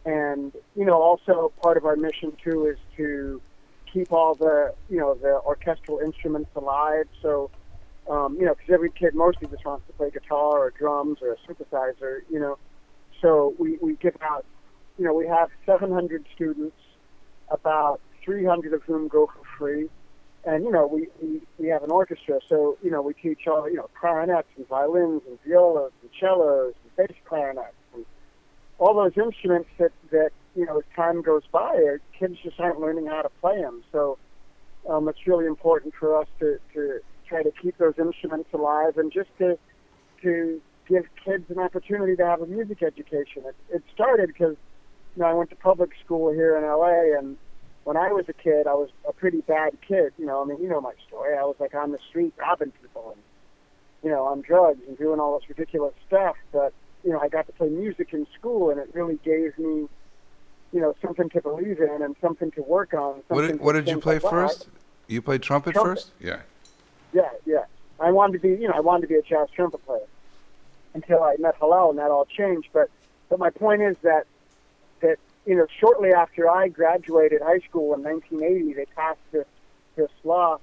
And 0.05 0.51
you 0.75 0.85
know, 0.85 1.01
also 1.01 1.53
part 1.61 1.77
of 1.77 1.85
our 1.85 1.95
mission 1.95 2.35
too 2.43 2.65
is 2.65 2.77
to 2.97 3.41
keep 3.93 4.11
all 4.11 4.35
the 4.35 4.73
you 4.89 4.97
know 4.97 5.13
the 5.13 5.39
orchestral 5.45 5.99
instruments 5.99 6.49
alive. 6.55 7.05
So 7.21 7.51
um, 8.09 8.35
you 8.37 8.45
know, 8.45 8.53
because 8.53 8.73
every 8.73 8.91
kid 8.91 9.15
mostly 9.15 9.47
just 9.47 9.65
wants 9.65 9.85
to 9.87 9.93
play 9.93 10.09
guitar 10.09 10.59
or 10.59 10.71
drums 10.71 11.19
or 11.21 11.33
a 11.33 11.37
synthesizer, 11.47 12.21
you 12.29 12.39
know. 12.39 12.57
So 13.21 13.55
we 13.57 13.77
we 13.81 13.95
give 13.95 14.17
out, 14.21 14.45
you 14.97 15.05
know, 15.05 15.13
we 15.13 15.27
have 15.27 15.49
700 15.65 16.25
students, 16.35 16.75
about 17.49 18.01
300 18.25 18.73
of 18.73 18.83
whom 18.83 19.07
go 19.07 19.27
for 19.27 19.43
free. 19.57 19.89
And 20.45 20.65
you 20.65 20.71
know, 20.71 20.87
we, 20.87 21.07
we 21.21 21.41
we 21.57 21.67
have 21.69 21.83
an 21.83 21.91
orchestra, 21.91 22.39
so 22.49 22.77
you 22.83 22.91
know, 22.91 23.01
we 23.01 23.13
teach 23.13 23.47
all 23.47 23.69
you 23.69 23.77
know 23.77 23.89
clarinets 23.97 24.49
and 24.57 24.67
violins 24.67 25.21
and 25.27 25.39
violas 25.45 25.93
and 26.01 26.09
cellos 26.19 26.73
and 26.83 26.95
bass 26.97 27.17
clarinets 27.23 27.73
and 27.93 28.05
all 28.79 28.93
those 28.93 29.13
instruments 29.15 29.69
that 29.77 29.93
that 30.11 30.31
you 30.55 30.65
know 30.65 30.77
as 30.77 30.83
time 30.95 31.21
goes 31.21 31.43
by, 31.51 31.75
uh, 31.75 31.97
kids 32.17 32.37
just 32.43 32.59
aren't 32.59 32.79
learning 32.79 33.07
how 33.07 33.21
to 33.21 33.29
play 33.41 33.61
them. 33.61 33.83
So 33.91 34.17
um, 34.89 35.07
it's 35.07 35.25
really 35.25 35.45
important 35.45 35.93
for 35.99 36.19
us 36.19 36.27
to, 36.39 36.59
to 36.73 36.99
try 37.27 37.43
to 37.43 37.51
keep 37.61 37.77
those 37.77 37.93
instruments 37.97 38.49
alive 38.53 38.97
and 38.97 39.11
just 39.11 39.29
to 39.39 39.57
to 40.21 40.61
give 40.87 41.03
kids 41.23 41.45
an 41.49 41.59
opportunity 41.59 42.15
to 42.15 42.25
have 42.25 42.41
a 42.41 42.45
music 42.45 42.83
education. 42.83 43.43
It, 43.45 43.55
it 43.69 43.83
started 43.93 44.27
because 44.27 44.55
you 45.15 45.21
know 45.21 45.27
I 45.27 45.33
went 45.33 45.49
to 45.51 45.55
public 45.55 45.91
school 46.03 46.33
here 46.33 46.57
in 46.57 46.63
LA, 46.63 47.17
and 47.17 47.37
when 47.83 47.97
I 47.97 48.11
was 48.11 48.25
a 48.29 48.33
kid, 48.33 48.67
I 48.67 48.73
was 48.73 48.89
a 49.07 49.13
pretty 49.13 49.41
bad 49.41 49.77
kid. 49.87 50.13
You 50.17 50.25
know, 50.25 50.41
I 50.41 50.45
mean, 50.45 50.61
you 50.61 50.69
know 50.69 50.81
my 50.81 50.93
story. 51.07 51.37
I 51.37 51.43
was 51.43 51.55
like 51.59 51.73
on 51.73 51.91
the 51.91 51.99
street 52.09 52.33
robbing 52.37 52.71
people 52.81 53.11
and 53.15 53.21
you 54.03 54.09
know 54.09 54.25
on 54.25 54.41
drugs 54.41 54.79
and 54.87 54.97
doing 54.97 55.19
all 55.19 55.39
this 55.39 55.49
ridiculous 55.49 55.93
stuff. 56.07 56.35
But 56.51 56.73
you 57.03 57.11
know, 57.11 57.19
I 57.19 57.27
got 57.27 57.47
to 57.47 57.53
play 57.53 57.69
music 57.69 58.09
in 58.13 58.27
school, 58.37 58.69
and 58.69 58.79
it 58.79 58.89
really 58.93 59.19
gave 59.23 59.57
me 59.57 59.87
you 60.73 60.81
know 60.81 60.95
something 61.01 61.29
to 61.29 61.41
believe 61.41 61.79
in 61.79 62.01
and 62.01 62.15
something 62.19 62.51
to 62.51 62.61
work 62.63 62.93
on. 62.93 63.21
What 63.27 63.47
did, 63.47 63.59
what 63.59 63.73
did 63.73 63.87
you 63.87 63.99
play 63.99 64.19
like, 64.19 64.29
first? 64.29 64.67
You 65.07 65.21
played 65.21 65.43
trumpet, 65.43 65.73
Trumpet. 65.73 65.89
first? 65.89 66.11
Yeah. 66.19 66.39
yeah, 67.13 67.29
yeah. 67.45 67.65
I 67.99 68.11
wanted 68.11 68.33
to 68.33 68.39
be, 68.39 68.61
you 68.61 68.67
know, 68.67 68.73
I 68.73 68.79
wanted 68.79 69.01
to 69.01 69.07
be 69.07 69.15
a 69.15 69.21
jazz 69.21 69.49
trumpet 69.55 69.85
player 69.85 70.07
until 70.93 71.21
I 71.21 71.35
met 71.37 71.55
Hillel, 71.59 71.91
and 71.91 71.99
that 71.99 72.09
all 72.09 72.25
changed. 72.25 72.69
But, 72.73 72.89
but 73.29 73.39
my 73.39 73.49
point 73.49 73.81
is 73.81 73.95
that, 74.01 74.25
that 75.01 75.17
you 75.45 75.55
know, 75.55 75.67
shortly 75.79 76.11
after 76.11 76.49
I 76.49 76.69
graduated 76.69 77.41
high 77.41 77.59
school 77.59 77.93
in 77.93 78.03
1980, 78.03 78.73
they 78.73 78.85
passed 78.95 79.19
this 79.31 79.45
this 79.95 80.09
law, 80.23 80.57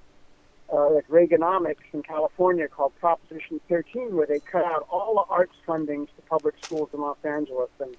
uh, 0.72 0.90
like 0.90 1.06
Reaganomics 1.08 1.84
in 1.92 2.02
California, 2.02 2.66
called 2.66 2.92
Proposition 2.98 3.60
13, 3.68 4.16
where 4.16 4.26
they 4.26 4.40
cut 4.40 4.64
out 4.64 4.88
all 4.90 5.14
the 5.14 5.32
arts 5.32 5.54
fundings 5.64 6.08
to 6.16 6.22
public 6.28 6.56
schools 6.64 6.88
in 6.92 7.00
Los 7.00 7.18
Angeles. 7.22 7.70
And 7.78 7.94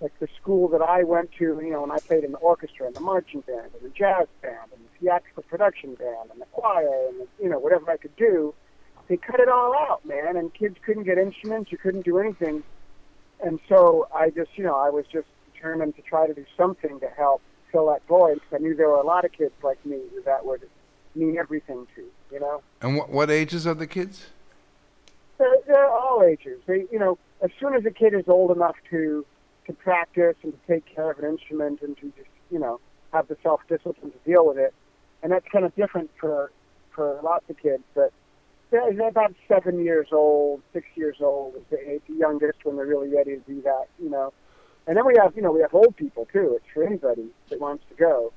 like 0.00 0.18
the 0.18 0.28
school 0.40 0.68
that 0.68 0.82
I 0.82 1.04
went 1.04 1.32
to, 1.38 1.44
you 1.62 1.70
know, 1.70 1.82
and 1.82 1.92
I 1.92 1.98
played 1.98 2.24
in 2.24 2.32
the 2.32 2.38
orchestra 2.38 2.86
and 2.86 2.94
the 2.94 3.00
marching 3.00 3.40
band 3.40 3.70
and 3.74 3.82
the 3.82 3.94
jazz 3.94 4.26
band 4.42 4.70
and 4.74 4.84
the 4.84 4.98
theatrical 5.00 5.42
production 5.44 5.94
band 5.94 6.30
and 6.30 6.40
the 6.40 6.46
choir 6.46 7.08
and 7.08 7.20
the, 7.20 7.26
you 7.42 7.48
know 7.48 7.58
whatever 7.58 7.90
I 7.90 7.96
could 7.96 8.14
do, 8.16 8.54
they 9.08 9.16
cut 9.16 9.40
it 9.40 9.48
all 9.48 9.74
out, 9.74 10.04
man. 10.04 10.36
And 10.36 10.52
kids 10.52 10.76
couldn't 10.84 11.04
get 11.04 11.18
instruments, 11.18 11.72
you 11.72 11.78
couldn't 11.78 12.04
do 12.04 12.18
anything. 12.18 12.62
And 13.42 13.58
so 13.68 14.08
I 14.14 14.30
just, 14.30 14.50
you 14.56 14.64
know, 14.64 14.76
I 14.76 14.90
was 14.90 15.04
just 15.10 15.26
determined 15.52 15.96
to 15.96 16.02
try 16.02 16.26
to 16.26 16.34
do 16.34 16.44
something 16.56 17.00
to 17.00 17.08
help 17.16 17.42
fill 17.72 17.86
that 17.86 18.06
void 18.06 18.34
because 18.34 18.52
I 18.54 18.58
knew 18.58 18.74
there 18.74 18.88
were 18.88 18.96
a 18.96 19.06
lot 19.06 19.24
of 19.24 19.32
kids 19.32 19.52
like 19.62 19.84
me 19.84 20.00
who 20.14 20.22
that 20.22 20.44
would 20.44 20.68
mean 21.14 21.38
everything 21.38 21.86
to, 21.94 22.04
you 22.32 22.40
know. 22.40 22.62
And 22.82 22.96
what, 22.96 23.10
what 23.10 23.30
ages 23.30 23.66
are 23.66 23.74
the 23.74 23.86
kids? 23.86 24.26
They're, 25.38 25.56
they're 25.66 25.90
all 25.90 26.22
ages. 26.22 26.60
They, 26.66 26.86
you 26.90 26.98
know, 26.98 27.18
as 27.42 27.50
soon 27.60 27.74
as 27.74 27.84
a 27.84 27.90
kid 27.90 28.14
is 28.14 28.24
old 28.26 28.50
enough 28.50 28.76
to 28.90 29.24
to 29.66 29.72
practice 29.72 30.36
and 30.42 30.52
to 30.52 30.58
take 30.72 30.84
care 30.86 31.10
of 31.10 31.18
an 31.18 31.24
instrument 31.24 31.80
and 31.82 31.96
to 31.98 32.12
just, 32.16 32.28
you 32.50 32.58
know, 32.58 32.80
have 33.12 33.28
the 33.28 33.36
self 33.42 33.60
discipline 33.68 34.12
to 34.12 34.18
deal 34.30 34.46
with 34.46 34.58
it, 34.58 34.72
and 35.22 35.32
that's 35.32 35.46
kind 35.50 35.64
of 35.64 35.74
different 35.76 36.10
for 36.20 36.50
for 36.94 37.20
lots 37.22 37.48
of 37.50 37.56
kids. 37.58 37.82
But 37.94 38.12
they're, 38.70 38.90
about 39.08 39.34
seven 39.48 39.84
years 39.84 40.08
old, 40.12 40.62
six 40.72 40.86
years 40.96 41.16
old 41.20 41.54
is 41.56 41.62
the, 41.70 42.00
the 42.08 42.14
youngest 42.14 42.64
when 42.64 42.76
they're 42.76 42.86
really 42.86 43.08
ready 43.08 43.36
to 43.36 43.42
do 43.46 43.62
that, 43.62 43.86
you 44.02 44.10
know. 44.10 44.32
And 44.88 44.96
then 44.96 45.06
we 45.06 45.14
have, 45.20 45.34
you 45.36 45.42
know, 45.42 45.52
we 45.52 45.60
have 45.60 45.74
old 45.74 45.96
people 45.96 46.26
too. 46.32 46.54
It's 46.56 46.64
for 46.72 46.84
anybody 46.84 47.26
that 47.50 47.60
wants 47.60 47.84
to 47.90 47.94
go. 47.96 48.32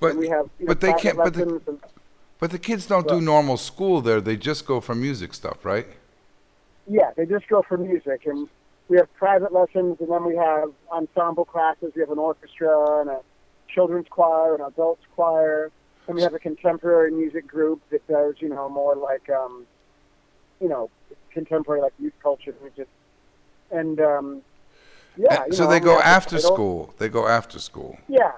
But 0.00 0.12
and 0.12 0.18
we 0.18 0.28
have, 0.28 0.48
you 0.58 0.66
but 0.66 0.80
they 0.80 0.92
can't- 0.94 1.16
but 1.16 1.34
the- 1.34 1.42
and- 1.66 1.80
but 2.40 2.50
the 2.50 2.58
kids 2.58 2.86
don't 2.86 3.06
do 3.08 3.20
normal 3.20 3.56
school 3.56 4.00
there. 4.00 4.20
They 4.20 4.36
just 4.36 4.66
go 4.66 4.80
for 4.80 4.94
music 4.94 5.32
stuff, 5.34 5.64
right? 5.64 5.86
Yeah, 6.86 7.10
they 7.16 7.24
just 7.24 7.48
go 7.48 7.62
for 7.62 7.78
music, 7.78 8.26
and 8.26 8.48
we 8.88 8.96
have 8.96 9.12
private 9.14 9.52
lessons, 9.52 9.96
and 10.00 10.10
then 10.10 10.24
we 10.24 10.36
have 10.36 10.70
ensemble 10.90 11.44
classes. 11.44 11.92
We 11.94 12.00
have 12.00 12.10
an 12.10 12.18
orchestra 12.18 13.00
and 13.00 13.10
a 13.10 13.20
children's 13.68 14.06
choir, 14.10 14.54
and 14.54 14.62
an 14.62 14.68
adults 14.68 15.02
choir, 15.14 15.70
and 16.06 16.16
we 16.16 16.22
have 16.22 16.34
a 16.34 16.38
contemporary 16.38 17.10
music 17.10 17.46
group 17.46 17.80
that 17.90 18.06
does, 18.06 18.34
you 18.38 18.48
know, 18.48 18.68
more 18.68 18.94
like, 18.94 19.28
um, 19.30 19.66
you 20.60 20.68
know, 20.68 20.90
contemporary 21.32 21.80
like 21.80 21.94
youth 21.98 22.12
culture 22.22 22.54
music, 22.62 22.88
and 23.70 24.00
um, 24.00 24.42
yeah. 25.16 25.42
And 25.42 25.52
you 25.52 25.56
so 25.56 25.64
know, 25.64 25.70
they 25.70 25.80
go 25.80 25.98
after 26.00 26.38
school. 26.38 26.94
They 26.98 27.08
go 27.08 27.26
after 27.26 27.58
school. 27.58 27.98
Yeah, 28.08 28.32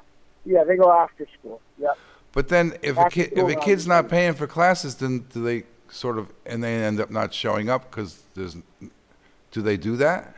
yeah, 0.45 0.65
they 0.65 0.77
go 0.77 0.93
after 0.93 1.27
school. 1.39 1.61
Yeah. 1.79 1.95
But 2.33 2.49
then 2.49 2.77
if 2.83 2.97
a 2.99 3.09
kid 3.09 3.33
if 3.35 3.49
a 3.49 3.59
kid's 3.59 3.87
not 3.87 4.09
paying 4.09 4.35
for 4.35 4.47
classes, 4.47 4.97
then 4.97 5.27
do 5.33 5.43
they 5.43 5.65
sort 5.89 6.19
of 6.19 6.33
and 6.45 6.63
they 6.63 6.75
end 6.75 7.01
up 7.01 7.11
not 7.11 7.33
showing 7.33 7.69
up 7.69 7.91
because 7.91 8.23
there's 8.35 8.57
do 9.57 9.63
they 9.63 9.79
do 9.79 9.97
that? 9.97 10.35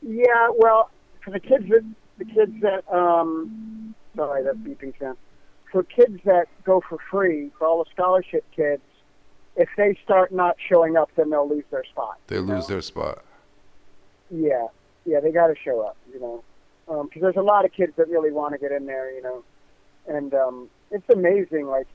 Yeah, 0.00 0.48
well, 0.56 0.88
for 1.22 1.30
the 1.32 1.38
kids 1.38 1.68
that 1.68 1.84
the 2.16 2.24
kids 2.24 2.52
that 2.62 2.90
um, 2.90 3.94
sorry, 4.16 4.42
that's 4.42 4.56
beeping 4.56 4.98
sound. 4.98 5.18
For 5.70 5.82
kids 5.82 6.18
that 6.24 6.46
go 6.64 6.82
for 6.88 6.96
free, 7.10 7.50
for 7.58 7.66
all 7.66 7.84
the 7.84 7.90
scholarship 7.90 8.42
kids, 8.56 8.80
if 9.54 9.68
they 9.76 9.98
start 10.02 10.32
not 10.32 10.56
showing 10.66 10.96
up, 10.96 11.10
then 11.14 11.28
they'll 11.28 11.46
lose 11.46 11.64
their 11.70 11.84
spot. 11.84 12.18
They 12.28 12.38
lose 12.38 12.48
know? 12.48 12.76
their 12.76 12.80
spot. 12.80 13.22
Yeah, 14.30 14.68
yeah, 15.04 15.20
they 15.20 15.30
got 15.30 15.48
to 15.48 15.54
show 15.62 15.82
up, 15.82 15.98
you 16.10 16.20
know, 16.20 16.42
because 16.86 17.20
there's 17.20 17.36
a 17.36 17.42
lot 17.42 17.66
of 17.66 17.72
kids 17.72 17.92
that 17.98 18.08
really 18.08 18.32
want 18.32 18.54
to 18.54 18.58
get 18.58 18.72
in 18.72 18.86
there, 18.86 19.14
you 19.14 19.20
know, 19.20 19.44
and 20.06 20.32
um, 20.32 20.70
it's 20.90 21.08
amazing. 21.10 21.66
Like, 21.66 21.86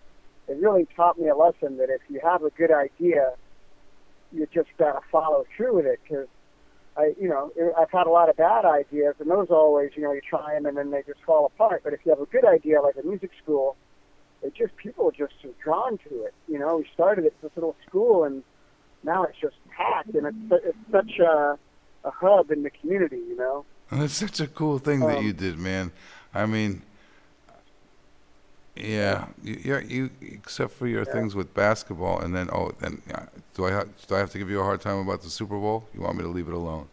it 0.47 0.57
really 0.57 0.87
taught 0.95 1.17
me 1.17 1.29
a 1.29 1.35
lesson 1.35 1.77
that 1.77 1.89
if 1.89 2.01
you 2.09 2.19
have 2.23 2.43
a 2.43 2.51
good 2.51 2.71
idea, 2.71 3.33
you 4.33 4.47
just 4.53 4.69
got 4.77 4.93
to 4.93 5.01
follow 5.11 5.45
through 5.55 5.75
with 5.75 5.85
it. 5.85 5.99
Because 6.03 6.27
I, 6.97 7.13
you 7.19 7.27
know, 7.27 7.51
I've 7.77 7.91
had 7.91 8.07
a 8.07 8.09
lot 8.09 8.29
of 8.29 8.37
bad 8.37 8.65
ideas, 8.65 9.15
and 9.19 9.29
those 9.29 9.47
always, 9.49 9.91
you 9.95 10.03
know, 10.03 10.11
you 10.11 10.21
try 10.27 10.53
them 10.53 10.65
and 10.65 10.77
then 10.77 10.91
they 10.91 11.03
just 11.03 11.21
fall 11.25 11.45
apart. 11.45 11.81
But 11.83 11.93
if 11.93 11.99
you 12.05 12.11
have 12.11 12.21
a 12.21 12.25
good 12.25 12.45
idea, 12.45 12.81
like 12.81 12.95
a 13.01 13.05
music 13.05 13.31
school, 13.41 13.75
it 14.41 14.53
just 14.55 14.75
people 14.75 15.07
are 15.07 15.11
just 15.11 15.33
so 15.41 15.49
drawn 15.63 15.97
to 16.09 16.23
it. 16.23 16.33
You 16.47 16.59
know, 16.59 16.77
we 16.77 16.87
started 16.93 17.25
at 17.25 17.41
this 17.41 17.51
little 17.55 17.75
school, 17.87 18.23
and 18.25 18.43
now 19.03 19.23
it's 19.23 19.39
just 19.39 19.55
packed, 19.75 20.13
and 20.15 20.27
it's 20.27 20.63
it's 20.65 20.77
such 20.91 21.19
a 21.19 21.57
a 22.05 22.11
hub 22.11 22.51
in 22.51 22.63
the 22.63 22.69
community. 22.69 23.17
You 23.17 23.37
know. 23.37 23.65
And 23.89 24.01
That's 24.01 24.13
such 24.13 24.39
a 24.39 24.47
cool 24.47 24.79
thing 24.79 25.01
that 25.01 25.17
Um, 25.19 25.25
you 25.25 25.33
did, 25.33 25.57
man. 25.59 25.91
I 26.33 26.45
mean, 26.45 26.81
yeah, 28.75 29.27
you, 29.43 29.59
you're, 29.63 29.81
you 29.81 30.09
except 30.21 30.73
for 30.73 30.87
your 30.87 31.05
things 31.05 31.35
with 31.35 31.53
basketball, 31.53 32.19
and 32.19 32.33
then 32.33 32.49
oh, 32.51 32.71
then 32.79 33.01
uh, 33.13 33.25
do 33.53 33.65
I 33.65 33.71
ha- 33.71 33.85
do 34.07 34.15
I 34.15 34.19
have 34.19 34.31
to 34.31 34.39
give 34.39 34.49
you 34.49 34.59
a 34.59 34.63
hard 34.63 34.81
time 34.81 34.97
about 34.97 35.21
the 35.21 35.29
Super 35.29 35.59
Bowl? 35.59 35.87
You 35.93 36.01
want 36.01 36.17
me 36.17 36.23
to 36.23 36.29
leave 36.29 36.47
it 36.47 36.53
alone? 36.53 36.87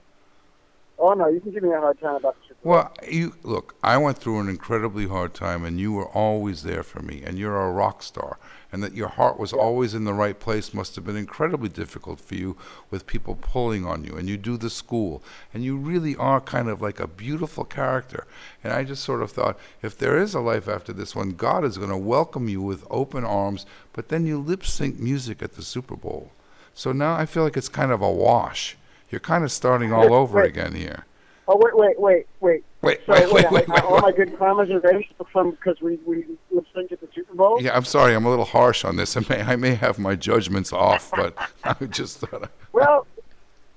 Oh 0.99 1.15
no, 1.15 1.29
you 1.29 1.41
can 1.41 1.53
give 1.53 1.63
me 1.63 1.73
a 1.73 1.81
hard 1.81 1.99
time 1.99 2.17
about 2.17 2.37
the 2.37 2.49
Super 2.49 2.61
Well, 2.69 2.93
you 3.09 3.35
look. 3.43 3.77
I 3.83 3.97
went 3.97 4.19
through 4.19 4.41
an 4.41 4.49
incredibly 4.51 5.09
hard 5.09 5.33
time, 5.33 5.65
and 5.65 5.81
you 5.81 5.93
were 5.93 6.09
always 6.09 6.63
there 6.65 6.83
for 6.83 7.01
me. 7.01 7.23
And 7.25 7.39
you're 7.39 7.59
a 7.59 7.71
rock 7.71 8.03
star, 8.03 8.39
and 8.73 8.83
that 8.83 8.95
your 8.95 9.09
heart 9.09 9.39
was 9.39 9.53
always 9.53 9.95
in 9.95 10.05
the 10.05 10.15
right 10.15 10.39
place 10.39 10.73
must 10.73 10.95
have 10.97 11.05
been 11.05 11.17
incredibly 11.17 11.69
difficult 11.69 12.21
for 12.21 12.35
you, 12.35 12.57
with 12.91 13.07
people 13.07 13.35
pulling 13.35 13.85
on 13.85 14.05
you. 14.05 14.15
And 14.15 14.29
you 14.29 14.37
do 14.37 14.57
the 14.57 14.71
school, 14.71 15.23
and 15.53 15.65
you 15.65 15.77
really 15.77 16.17
are 16.17 16.41
kind 16.41 16.69
of 16.69 16.81
like 16.81 17.01
a 17.01 17.07
beautiful 17.07 17.65
character. 17.65 18.27
And 18.63 18.73
I 18.73 18.85
just 18.85 19.05
sort 19.05 19.23
of 19.23 19.31
thought, 19.31 19.59
if 19.83 19.97
there 19.97 20.19
is 20.19 20.35
a 20.35 20.41
life 20.41 20.69
after 20.69 20.93
this 20.93 21.15
one, 21.17 21.31
God 21.31 21.65
is 21.65 21.79
going 21.79 21.91
to 21.91 21.97
welcome 21.97 22.49
you 22.49 22.63
with 22.63 22.87
open 22.91 23.25
arms. 23.25 23.67
But 23.93 24.09
then 24.09 24.27
you 24.27 24.39
lip 24.39 24.65
sync 24.65 24.99
music 24.99 25.43
at 25.43 25.55
the 25.55 25.63
Super 25.63 25.97
Bowl, 25.97 26.33
so 26.75 26.93
now 26.93 27.15
I 27.15 27.27
feel 27.27 27.43
like 27.43 27.57
it's 27.57 27.69
kind 27.69 27.93
of 27.93 28.01
a 28.01 28.11
wash. 28.11 28.77
You're 29.11 29.21
kind 29.21 29.45
of 29.45 29.53
starting 29.53 29.93
all 29.93 30.15
over 30.23 30.41
again 30.43 30.75
here. 30.75 31.05
Oh 31.53 31.57
wait, 31.57 31.77
wait, 31.77 31.99
wait, 32.01 32.27
wait. 32.39 32.65
Wait, 32.83 33.01
So 33.07 33.13
wait, 33.13 33.33
wait, 33.33 33.51
wait, 33.51 33.69
I- 33.69 33.73
wait, 33.75 33.83
all 33.83 34.01
my 34.01 34.13
good 34.13 34.33
karmas 34.39 34.71
are 34.73 34.79
based 34.79 35.09
from 35.33 35.51
because 35.51 35.81
we 35.81 35.97
we 36.07 36.25
lip 36.53 36.65
synced 36.75 36.93
at 36.93 37.01
the 37.01 37.09
Super 37.13 37.35
Bowl. 37.35 37.61
Yeah, 37.61 37.77
I'm 37.77 37.85
sorry. 37.85 38.15
I'm 38.15 38.25
a 38.25 38.31
little 38.31 38.45
harsh 38.45 38.85
on 38.85 38.95
this. 38.95 39.17
I 39.17 39.21
may, 39.29 39.43
I 39.43 39.57
may 39.57 39.75
have 39.75 39.99
my 39.99 40.15
judgments 40.15 40.73
off, 40.73 41.11
but 41.11 41.37
I 41.65 41.75
just 41.87 42.19
thought. 42.19 42.45
I, 42.45 42.49
Well, 42.73 43.05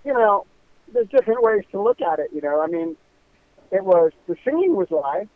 you 0.06 0.14
know, 0.14 0.46
there's 0.94 1.08
different 1.10 1.42
ways 1.42 1.64
to 1.72 1.82
look 1.82 2.00
at 2.00 2.20
it. 2.20 2.30
You 2.32 2.42
know, 2.42 2.62
I 2.62 2.68
mean, 2.68 2.96
it 3.72 3.84
was 3.84 4.12
the 4.28 4.36
singing 4.46 4.76
was 4.76 4.92
live, 4.92 5.28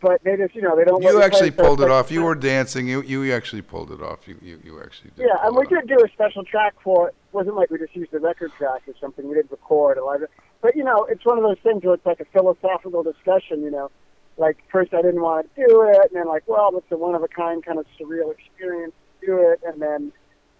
but 0.00 0.22
they 0.22 0.36
just 0.36 0.54
you 0.54 0.62
know 0.62 0.76
they 0.76 0.84
don't. 0.84 1.02
you 1.02 1.10
you 1.10 1.22
actually 1.22 1.50
pulled 1.50 1.80
it 1.80 1.90
off. 1.90 2.12
You 2.12 2.22
were 2.22 2.36
dancing. 2.36 2.86
You 2.86 3.02
you 3.02 3.32
actually 3.34 3.62
pulled 3.62 3.90
it 3.90 4.00
off. 4.00 4.28
You 4.28 4.38
you, 4.40 4.60
you 4.62 4.80
actually 4.80 5.10
did. 5.16 5.26
Yeah, 5.26 5.46
and 5.46 5.56
we 5.56 5.66
did 5.66 5.88
do 5.88 5.98
a 6.04 6.08
special 6.12 6.44
track 6.44 6.74
for 6.82 7.08
it. 7.08 7.14
It 7.32 7.34
wasn't 7.34 7.56
like 7.56 7.70
we 7.70 7.78
just 7.78 7.96
used 7.96 8.12
the 8.12 8.20
record 8.20 8.52
track 8.56 8.82
or 8.86 8.94
something. 9.00 9.28
We 9.28 9.34
did 9.34 9.50
record 9.50 9.98
a 9.98 10.04
lot 10.04 10.16
of 10.16 10.22
it. 10.22 10.30
But, 10.60 10.74
you 10.76 10.82
know, 10.84 11.04
it's 11.04 11.24
one 11.24 11.38
of 11.38 11.44
those 11.44 11.58
things 11.62 11.84
where 11.84 11.94
it's 11.94 12.06
like 12.06 12.20
a 12.20 12.24
philosophical 12.26 13.02
discussion, 13.02 13.62
you 13.62 13.70
know. 13.70 13.90
Like, 14.36 14.58
first 14.70 14.94
I 14.94 15.02
didn't 15.02 15.20
want 15.20 15.52
to 15.56 15.66
do 15.66 15.82
it, 15.82 16.10
and 16.12 16.20
then, 16.20 16.26
like, 16.28 16.44
well, 16.46 16.70
it's 16.76 16.86
a 16.92 16.96
one 16.96 17.14
of 17.14 17.22
a 17.22 17.28
kind 17.28 17.64
kind 17.64 17.78
of 17.78 17.86
surreal 18.00 18.32
experience 18.32 18.92
to 19.20 19.26
do 19.26 19.50
it. 19.50 19.60
And 19.66 19.80
then, 19.82 20.12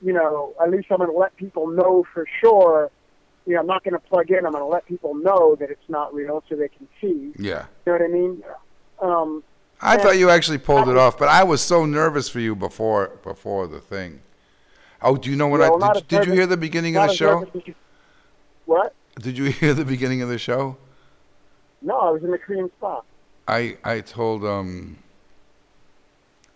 you 0.03 0.12
know, 0.12 0.55
at 0.62 0.70
least 0.70 0.88
I'm 0.90 0.99
going 0.99 1.11
to 1.11 1.16
let 1.16 1.36
people 1.36 1.68
know 1.68 2.05
for 2.12 2.26
sure. 2.40 2.90
You 3.46 3.55
know, 3.55 3.61
I'm 3.61 3.66
not 3.66 3.84
going 3.84 3.94
to 3.94 4.01
plug 4.01 4.30
in. 4.30 4.44
I'm 4.44 4.53
going 4.53 4.62
to 4.62 4.66
let 4.66 4.84
people 4.86 5.14
know 5.14 5.57
that 5.57 5.70
it's 5.70 5.88
not 5.88 6.12
real 6.12 6.42
so 6.49 6.57
they 6.57 6.68
can 6.68 6.88
see. 7.01 7.32
Yeah. 7.38 7.66
You 7.86 7.92
know 7.92 7.92
what 7.92 8.03
I 8.03 8.09
mean? 8.09 8.42
Um, 9.01 9.44
I 9.80 9.96
thought 9.96 10.18
you 10.18 10.28
actually 10.28 10.59
pulled 10.59 10.88
it 10.88 10.96
off, 10.96 11.16
but 11.16 11.28
I 11.28 11.44
was 11.44 11.62
so 11.62 11.86
nervous 11.86 12.28
for 12.28 12.40
you 12.40 12.57
before 12.57 13.12
before 13.22 13.68
the 13.68 13.80
thing. 13.80 14.20
Oh, 15.01 15.16
do 15.16 15.30
you 15.30 15.36
know 15.36 15.46
what 15.46 15.62
I 15.62 15.92
did? 15.92 16.09
Did 16.09 16.26
you 16.26 16.32
hear 16.32 16.46
the 16.46 16.57
beginning 16.57 16.96
of 16.96 17.09
the 17.09 17.14
show? 17.14 17.46
you- 17.64 17.74
What? 18.66 18.92
Did 19.21 19.37
you 19.39 19.45
hear 19.51 19.75
the 19.75 19.85
beginning 19.85 20.23
of 20.23 20.29
the 20.29 20.39
show? 20.39 20.77
No, 21.83 21.99
I 21.99 22.11
was 22.11 22.23
in 22.25 22.31
the 22.31 22.39
Korean 22.39 22.71
spa. 22.79 23.03
I 23.47 23.79
I 23.85 24.01
told 24.01 24.45
um 24.45 24.99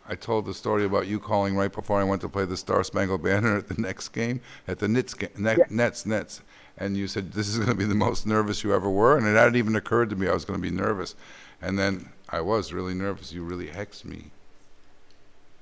I 0.08 0.14
told 0.16 0.46
the 0.46 0.54
story 0.54 0.84
about 0.84 1.06
you 1.06 1.20
calling 1.20 1.56
right 1.56 1.72
before 1.72 2.00
I 2.00 2.04
went 2.04 2.20
to 2.22 2.28
play 2.28 2.44
the 2.44 2.56
Star 2.56 2.82
Spangled 2.82 3.22
Banner 3.22 3.56
at 3.56 3.68
the 3.68 3.80
next 3.80 4.08
game 4.08 4.40
at 4.66 4.78
the 4.80 4.88
Nets 4.88 5.14
ga- 5.14 5.28
Net, 5.38 5.58
Yeah. 5.58 5.64
Nets 5.70 6.04
Nets, 6.04 6.42
and 6.76 6.96
you 6.96 7.06
said 7.06 7.32
this 7.32 7.48
is 7.48 7.56
going 7.56 7.70
to 7.70 7.74
be 7.76 7.84
the 7.84 7.94
most 7.94 8.26
nervous 8.26 8.64
you 8.64 8.74
ever 8.74 8.90
were, 8.90 9.16
and 9.16 9.26
it 9.26 9.36
hadn't 9.36 9.56
even 9.56 9.76
occurred 9.76 10.10
to 10.10 10.16
me 10.16 10.28
I 10.28 10.34
was 10.34 10.44
going 10.44 10.58
to 10.58 10.62
be 10.62 10.74
nervous, 10.74 11.14
and 11.62 11.78
then 11.78 12.10
I 12.28 12.40
was 12.40 12.72
really 12.72 12.94
nervous. 12.94 13.32
You 13.32 13.44
really 13.44 13.68
hexed 13.68 14.04
me. 14.04 14.32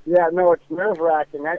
Yeah, 0.07 0.29
no, 0.33 0.53
it's 0.53 0.63
nerve 0.71 0.99
wracking. 0.99 1.47
I 1.47 1.59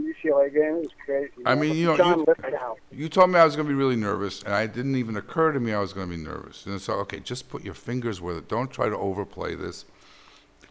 UCLA 0.00 0.52
game 0.52 0.62
it 0.62 0.80
was 0.80 0.88
crazy. 1.04 1.32
I 1.44 1.54
mean, 1.54 1.74
you 1.74 1.86
know, 1.86 1.96
John 1.96 2.20
you-. 2.20 2.26
You 2.92 3.08
told 3.08 3.30
me 3.30 3.38
I 3.38 3.44
was 3.44 3.56
going 3.56 3.66
to 3.66 3.72
be 3.72 3.78
really 3.78 3.96
nervous, 3.96 4.42
and 4.42 4.54
it 4.54 4.72
didn't 4.72 4.96
even 4.96 5.16
occur 5.16 5.52
to 5.52 5.60
me 5.60 5.72
I 5.72 5.80
was 5.80 5.92
going 5.92 6.10
to 6.10 6.16
be 6.16 6.22
nervous. 6.22 6.66
And 6.66 6.80
so, 6.80 6.94
okay, 7.00 7.20
just 7.20 7.48
put 7.48 7.64
your 7.64 7.74
fingers 7.74 8.20
where. 8.20 8.40
Don't 8.40 8.70
try 8.70 8.88
to 8.88 8.96
overplay 8.96 9.54
this. 9.54 9.84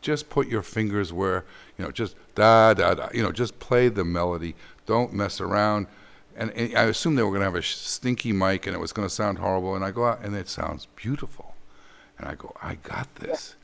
Just 0.01 0.29
put 0.29 0.47
your 0.47 0.61
fingers 0.61 1.11
where 1.11 1.45
you 1.77 1.85
know. 1.85 1.91
Just 1.91 2.15
da 2.35 2.73
da 2.73 2.93
da. 2.93 3.09
You 3.13 3.23
know, 3.23 3.31
just 3.31 3.59
play 3.59 3.87
the 3.89 4.05
melody. 4.05 4.55
Don't 4.85 5.13
mess 5.13 5.41
around. 5.41 5.87
And, 6.37 6.51
and 6.51 6.77
I 6.77 6.83
assumed 6.83 7.17
they 7.17 7.23
were 7.23 7.29
going 7.29 7.39
to 7.39 7.45
have 7.45 7.55
a 7.55 7.63
stinky 7.63 8.33
mic, 8.33 8.67
and 8.67 8.75
it 8.75 8.79
was 8.79 8.91
going 8.91 9.07
to 9.07 9.13
sound 9.13 9.39
horrible. 9.39 9.73
And 9.75 9.85
I 9.85 9.91
go 9.91 10.05
out, 10.05 10.23
and 10.23 10.35
it 10.35 10.49
sounds 10.49 10.87
beautiful. 10.95 11.55
And 12.17 12.27
I 12.27 12.35
go, 12.35 12.55
I 12.61 12.75
got 12.75 13.13
this. 13.15 13.55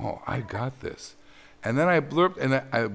Oh, 0.00 0.22
I 0.26 0.40
got 0.40 0.80
this. 0.80 1.16
And 1.62 1.78
then 1.78 1.88
I 1.88 2.00
blurped, 2.00 2.38
and 2.38 2.54
I, 2.54 2.62
I, 2.72 2.88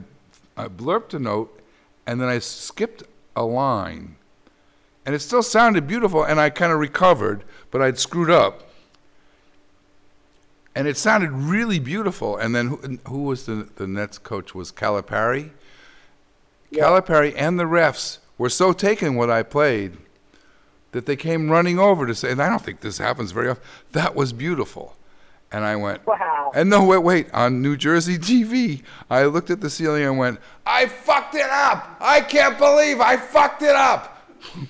I 0.66 0.68
blurped 0.68 1.14
a 1.14 1.20
note, 1.20 1.59
and 2.08 2.20
then 2.20 2.28
I 2.30 2.40
skipped 2.40 3.04
a 3.36 3.44
line. 3.44 4.16
And 5.06 5.16
it 5.16 5.20
still 5.20 5.42
sounded 5.44 5.88
beautiful 5.88 6.24
and 6.24 6.40
i 6.40 6.50
kind 6.52 6.72
of 6.72 6.78
recovered 6.80 7.44
but 7.72 7.82
i'd 7.82 7.98
screwed 7.98 8.30
up. 8.30 8.70
And 10.76 10.88
it 10.88 10.98
sounded 10.98 11.32
really 11.32 11.80
beautiful 11.80 12.38
and 12.38 12.54
then 12.56 12.68
who, 12.68 13.00
who 13.08 13.24
was 13.24 13.46
the, 13.46 13.68
the 13.76 13.88
nets 13.88 14.18
coach 14.18 14.54
was 14.54 14.72
calipari? 14.72 15.50
Calipari 16.72 17.34
and 17.36 17.60
the 17.60 17.64
refs 17.64 18.20
were 18.38 18.50
so 18.50 18.72
taken 18.74 19.16
what 19.16 19.30
i 19.30 19.42
played 19.42 19.98
that 20.92 21.06
they 21.06 21.16
came 21.16 21.50
running 21.50 21.80
over 21.80 22.06
to 22.06 22.14
say 22.14 22.32
and 22.32 22.42
i 22.42 22.48
don't 22.50 22.62
think 22.64 22.82
this 22.82 23.00
happens 23.00 23.32
very 23.32 23.50
often 23.50 23.64
that 23.94 24.16
was 24.16 24.32
beautiful. 24.34 24.96
And 25.52 25.66
i 25.66 25.76
went 25.76 26.06
Wow. 26.06 26.52
and 26.54 26.70
no 26.70 26.84
wait 26.86 27.00
wait 27.00 27.34
on 27.34 27.64
new 27.64 27.76
jersey 27.76 28.18
tv 28.30 28.84
i 29.10 29.24
looked 29.26 29.50
at 29.50 29.62
the 29.62 29.70
ceiling 29.72 30.04
and 30.04 30.18
went 30.20 30.40
i 30.68 30.86
fucked 31.32 31.36
it 31.36 31.50
up 31.50 31.98
i 32.02 32.20
can't 32.22 32.58
believe 32.58 33.00
i 33.02 33.16
fucked 33.18 33.62
it 33.62 33.76
up 33.76 34.28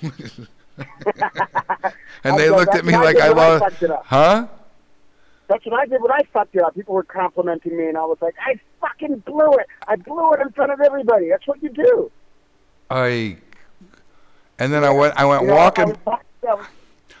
and 2.24 2.38
they 2.38 2.50
looked 2.50 2.74
at 2.74 2.84
me 2.84 2.92
like 2.96 3.16
I 3.18 3.26
I 3.26 3.30
lost. 3.30 3.64
fucked 3.64 3.82
it 3.82 3.90
up. 3.90 4.04
Huh? 4.06 4.46
That's 5.48 5.64
what 5.66 5.80
I 5.80 5.86
did 5.86 6.00
when 6.00 6.10
I 6.12 6.20
fucked 6.32 6.54
it 6.54 6.62
up. 6.62 6.74
People 6.74 6.94
were 6.94 7.02
complimenting 7.02 7.76
me, 7.76 7.86
and 7.88 7.98
I 7.98 8.04
was 8.04 8.18
like, 8.20 8.34
I 8.44 8.58
fucking 8.80 9.18
blew 9.26 9.50
it. 9.54 9.66
I 9.88 9.96
blew 9.96 10.32
it 10.32 10.40
in 10.40 10.50
front 10.52 10.72
of 10.72 10.80
everybody. 10.80 11.28
That's 11.28 11.46
what 11.46 11.62
you 11.62 11.68
do. 11.70 12.10
I. 12.88 13.36
And 14.58 14.72
then 14.72 14.84
I 14.84 14.90
went. 14.90 15.14
I 15.16 15.24
went 15.24 15.42
You 15.42 15.48
know, 15.48 15.54
I 15.54 15.56
walking. 15.56 15.88
was, 15.88 15.96
talk- 16.04 16.24
I 16.48 16.54
was, 16.54 16.66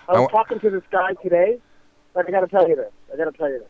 I 0.08 0.12
I 0.12 0.20
was 0.20 0.20
wa- 0.32 0.42
talking 0.42 0.60
to 0.60 0.70
this 0.70 0.82
guy 0.90 1.12
today. 1.22 1.58
Like, 2.14 2.28
I 2.28 2.30
got 2.30 2.40
to 2.40 2.48
tell 2.48 2.68
you 2.68 2.76
this. 2.76 2.92
I 3.12 3.16
got 3.16 3.30
to 3.30 3.36
tell 3.36 3.48
you 3.50 3.58
this. 3.60 3.68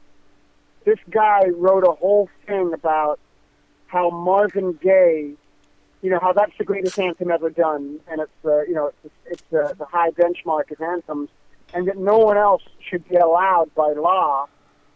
This 0.84 0.98
guy 1.10 1.46
wrote 1.56 1.84
a 1.86 1.92
whole 1.92 2.28
thing 2.46 2.72
about 2.74 3.18
how 3.86 4.10
Marvin 4.10 4.78
Gaye, 4.82 5.32
you 6.02 6.10
know, 6.10 6.18
how 6.20 6.32
that's 6.32 6.52
the 6.58 6.64
greatest 6.64 6.98
anthem 6.98 7.30
ever 7.30 7.50
done, 7.50 8.00
and 8.08 8.20
it's 8.20 8.32
the, 8.42 8.64
you 8.68 8.74
know, 8.74 8.92
it's 9.04 9.14
it's 9.26 9.42
the, 9.50 9.74
the 9.78 9.84
high 9.84 10.10
benchmark 10.10 10.70
of 10.70 10.80
anthems, 10.80 11.28
and 11.74 11.86
that 11.88 11.98
no 11.98 12.18
one 12.18 12.36
else 12.36 12.62
should 12.88 13.06
be 13.08 13.16
allowed 13.16 13.74
by 13.74 13.92
law 13.92 14.46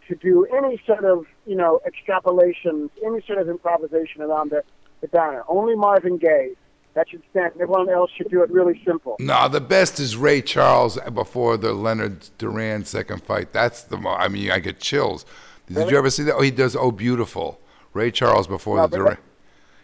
to 0.07 0.15
do 0.15 0.45
any 0.55 0.81
sort 0.85 1.03
of, 1.05 1.25
you 1.45 1.55
know, 1.55 1.79
extrapolations, 1.87 2.89
any 3.05 3.21
sort 3.25 3.39
of 3.39 3.49
improvisation 3.49 4.21
around 4.21 4.51
the, 4.51 4.63
the 5.01 5.07
banner. 5.07 5.43
Only 5.47 5.75
Marvin 5.75 6.17
Gaye. 6.17 6.51
That 6.93 7.09
should 7.09 7.23
stand. 7.29 7.51
Everyone 7.59 7.89
else 7.89 8.09
should 8.15 8.29
do 8.29 8.41
it 8.41 8.49
really 8.49 8.81
simple. 8.85 9.17
No, 9.19 9.49
the 9.49 9.59
best 9.59 9.99
is 9.99 10.15
Ray 10.15 10.41
Charles 10.41 10.97
before 11.13 11.57
the 11.57 11.73
Leonard 11.73 12.29
Duran 12.37 12.85
second 12.85 13.21
fight. 13.21 13.51
That's 13.51 13.81
the. 13.83 13.97
Mo- 13.97 14.13
I 14.13 14.29
mean, 14.29 14.49
I 14.49 14.59
get 14.59 14.79
chills. 14.79 15.25
Did 15.67 15.75
Really? 15.75 15.91
you 15.91 15.97
ever 15.97 16.09
see 16.09 16.23
that? 16.23 16.35
Oh, 16.35 16.41
he 16.41 16.51
does. 16.51 16.73
Oh, 16.73 16.91
beautiful. 16.91 17.59
Ray 17.91 18.11
Charles 18.11 18.47
before 18.47 18.77
No, 18.77 18.87
the 18.87 18.95
Duran. 18.97 19.17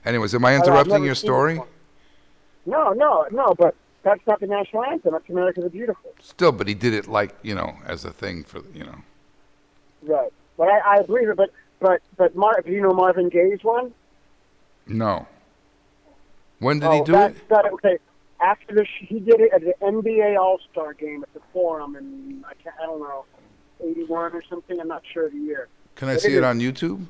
Anyways, 0.06 0.34
am 0.34 0.46
I 0.46 0.54
oh, 0.56 0.58
interrupting 0.58 1.04
your 1.04 1.16
story? 1.16 1.62
No, 2.66 2.92
no, 2.94 3.28
no, 3.32 3.54
but 3.58 3.76
that's 4.04 4.26
not 4.26 4.40
the 4.40 4.48
national 4.48 4.84
anthem. 4.84 5.14
That's 5.14 5.30
America 5.30 5.62
the 5.62 5.70
Beautiful. 5.70 6.14
Still, 6.20 6.52
but 6.52 6.68
he 6.68 6.74
did 6.74 6.94
it 6.94 7.08
like 7.08 7.36
you 7.44 7.56
know 7.56 7.76
as 7.86 8.06
a 8.06 8.12
thing 8.12 8.44
for 8.44 8.62
you 8.74 8.84
know. 8.84 8.98
Right. 10.02 10.32
But 10.58 10.70
I, 10.70 10.80
I 10.80 10.96
agree 10.98 11.28
with 11.28 11.38
but 11.38 11.52
but 11.80 12.02
but 12.18 12.36
Mar- 12.36 12.62
do 12.66 12.72
you 12.72 12.82
know 12.82 12.94
Marvin 12.94 13.30
Gaye's 13.30 13.64
one? 13.64 13.94
No. 14.88 15.28
When 16.60 16.80
did 16.80 16.88
oh, 16.88 16.92
he 16.94 17.04
do 17.04 17.12
that, 17.14 17.32
it? 17.32 17.50
That, 17.50 17.66
okay. 17.74 17.98
After 18.40 18.74
the 18.74 18.86
he 19.00 19.20
did 19.20 19.40
it 19.40 19.52
at 19.54 19.62
the 19.62 19.74
NBA 19.82 20.40
All 20.40 20.60
Star 20.72 20.94
game 20.94 21.24
at 21.24 21.34
the 21.34 21.42
Forum 21.54 21.96
in 21.96 22.44
I, 22.48 22.54
can't, 22.62 22.76
I 22.82 22.86
don't 22.86 23.00
know, 23.00 23.26
eighty 23.84 24.04
one 24.04 24.34
or 24.34 24.44
something. 24.50 24.80
I'm 24.80 24.88
not 24.88 25.04
sure 25.14 25.28
of 25.28 25.34
the 25.34 25.40
year. 25.40 25.68
Can 25.96 26.10
I 26.10 26.14
it 26.14 26.22
see 26.22 26.36
it 26.36 26.44
on 26.44 26.60
YouTube? 26.60 27.06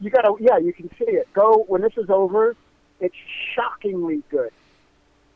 You 0.00 0.10
gotta 0.10 0.34
yeah, 0.40 0.58
you 0.58 0.72
can 0.72 0.88
see 0.98 1.06
it. 1.06 1.28
Go 1.32 1.64
when 1.68 1.82
this 1.82 1.92
is 1.96 2.10
over. 2.10 2.56
It's 3.00 3.14
shockingly 3.54 4.22
good. 4.30 4.50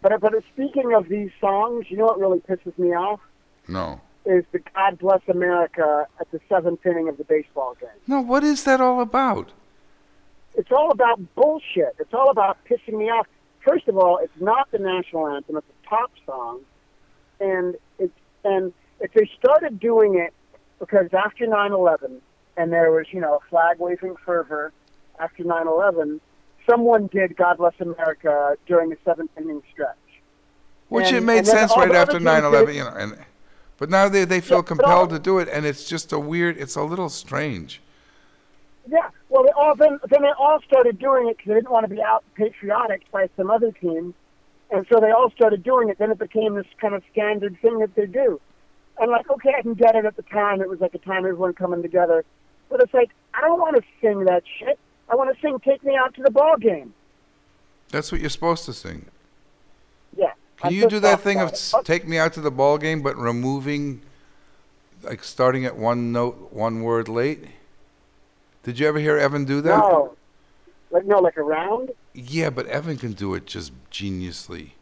But 0.02 0.20
but 0.20 0.32
speaking 0.54 0.94
of 0.94 1.08
these 1.08 1.30
songs, 1.40 1.86
you 1.88 1.96
know 1.96 2.06
what 2.06 2.18
really 2.18 2.40
pisses 2.40 2.76
me 2.78 2.88
off? 2.88 3.20
No. 3.68 4.00
is 4.24 4.44
the 4.52 4.60
God 4.74 4.98
Bless 4.98 5.20
America 5.28 6.06
at 6.18 6.30
the 6.30 6.40
seventh 6.48 6.84
inning 6.84 7.08
of 7.08 7.18
the 7.18 7.24
baseball 7.24 7.76
game. 7.80 7.90
No, 8.06 8.20
what 8.20 8.42
is 8.42 8.64
that 8.64 8.80
all 8.80 9.00
about? 9.00 9.52
It's 10.54 10.72
all 10.72 10.90
about 10.90 11.20
bullshit. 11.34 11.94
It's 11.98 12.12
all 12.12 12.30
about 12.30 12.58
pissing 12.64 12.98
me 12.98 13.04
off. 13.10 13.26
First 13.60 13.88
of 13.88 13.96
all, 13.96 14.18
it's 14.18 14.40
not 14.40 14.70
the 14.70 14.78
national 14.78 15.28
anthem; 15.28 15.56
it's 15.56 15.66
a 15.68 15.88
pop 15.88 16.10
song, 16.26 16.60
and 17.38 17.76
it's 17.98 18.16
and 18.44 18.72
if 19.00 19.12
they 19.12 19.30
started 19.38 19.78
doing 19.78 20.14
it 20.16 20.32
because 20.78 21.12
after 21.12 21.46
9/11 21.46 22.20
and 22.60 22.70
there 22.72 22.90
was 22.92 23.06
you 23.10 23.20
know 23.20 23.40
flag 23.48 23.78
waving 23.78 24.16
fervor 24.24 24.72
after 25.18 25.42
9/11, 25.42 26.20
someone 26.68 27.06
did 27.08 27.36
"God 27.36 27.56
Bless 27.58 27.74
America" 27.80 28.56
during 28.66 28.90
the 28.90 28.98
seventh 29.04 29.30
inning 29.38 29.62
stretch. 29.72 29.96
Which 30.88 31.08
And- 31.08 31.18
it 31.18 31.20
made 31.22 31.46
sense 31.46 31.72
right 31.76 31.94
after 31.94 32.18
9 32.20 32.44
11, 32.44 32.74
you 32.74 32.84
know. 32.84 32.90
And, 32.90 33.16
but 33.78 33.88
now 33.90 34.08
they, 34.08 34.24
they 34.24 34.40
feel 34.40 34.58
Yeah, 34.58 34.62
compelled 34.62 34.90
all- 35.12 35.18
to 35.18 35.18
do 35.18 35.38
it, 35.38 35.48
and 35.48 35.64
it's 35.64 35.88
just 35.88 36.12
a 36.12 36.18
weird, 36.18 36.56
it's 36.58 36.76
a 36.76 36.82
little 36.82 37.08
strange. 37.08 37.80
Yeah, 38.88 39.08
well, 39.28 39.44
they 39.44 39.50
all 39.52 39.74
then 39.76 40.00
then 40.10 40.22
they 40.22 40.32
all 40.38 40.58
started 40.66 40.98
doing 40.98 41.28
it 41.28 41.36
because 41.36 41.48
they 41.48 41.54
didn't 41.54 41.70
want 41.70 41.88
to 41.88 41.94
be 41.94 42.02
out 42.02 42.24
patriotic 42.34 43.02
by 43.12 43.28
some 43.36 43.50
other 43.50 43.72
team, 43.72 44.14
and 44.70 44.86
so 44.90 45.00
they 45.00 45.10
all 45.10 45.30
started 45.30 45.62
doing 45.62 45.88
it. 45.90 45.98
Then 45.98 46.10
it 46.10 46.18
became 46.18 46.54
this 46.54 46.66
kind 46.80 46.94
of 46.94 47.02
standard 47.12 47.56
thing 47.62 47.78
that 47.78 47.94
they 47.94 48.06
do. 48.06 48.40
And 48.98 49.10
like, 49.10 49.30
okay, 49.30 49.54
I 49.58 49.62
can 49.62 49.74
get 49.74 49.94
it 49.96 50.04
at 50.04 50.16
the 50.16 50.22
time. 50.22 50.60
It 50.60 50.68
was 50.68 50.80
like 50.80 50.94
a 50.94 50.98
time 50.98 51.18
everyone 51.24 51.52
coming 51.54 51.80
together, 51.82 52.24
but 52.70 52.80
it's 52.80 52.94
like 52.94 53.10
I 53.34 53.40
don't 53.42 53.58
want 53.58 53.76
to 53.76 53.82
sing 54.00 54.24
that 54.24 54.42
shit. 54.58 54.78
I 55.08 55.16
want 55.16 55.34
to 55.34 55.40
sing 55.40 55.58
"Take 55.60 55.84
Me 55.84 55.96
Out 55.96 56.14
to 56.14 56.22
the 56.22 56.30
Ball 56.30 56.56
Game." 56.56 56.94
That's 57.90 58.12
what 58.12 58.20
you're 58.20 58.30
supposed 58.30 58.64
to 58.66 58.72
sing. 58.72 59.06
Yeah. 60.16 60.32
Can 60.56 60.68
I'm 60.68 60.74
you 60.74 60.88
do 60.88 61.00
that 61.00 61.20
thing 61.20 61.40
of 61.40 61.50
it. 61.50 61.72
take 61.84 62.06
me 62.06 62.18
out 62.18 62.32
to 62.34 62.40
the 62.40 62.50
ball 62.50 62.78
game, 62.78 63.02
but 63.02 63.16
removing, 63.16 64.02
like 65.02 65.24
starting 65.24 65.64
at 65.64 65.76
one 65.76 66.12
note, 66.12 66.52
one 66.52 66.82
word 66.82 67.08
late? 67.08 67.46
Did 68.62 68.78
you 68.78 68.86
ever 68.86 68.98
hear 68.98 69.16
Evan 69.16 69.44
do 69.44 69.60
that? 69.62 69.78
No, 69.78 70.16
like 70.90 71.06
no, 71.06 71.18
like 71.18 71.36
a 71.36 71.42
round. 71.42 71.92
Yeah, 72.12 72.50
but 72.50 72.66
Evan 72.66 72.98
can 72.98 73.12
do 73.12 73.34
it 73.34 73.46
just 73.46 73.72
geniusly. 73.90 74.72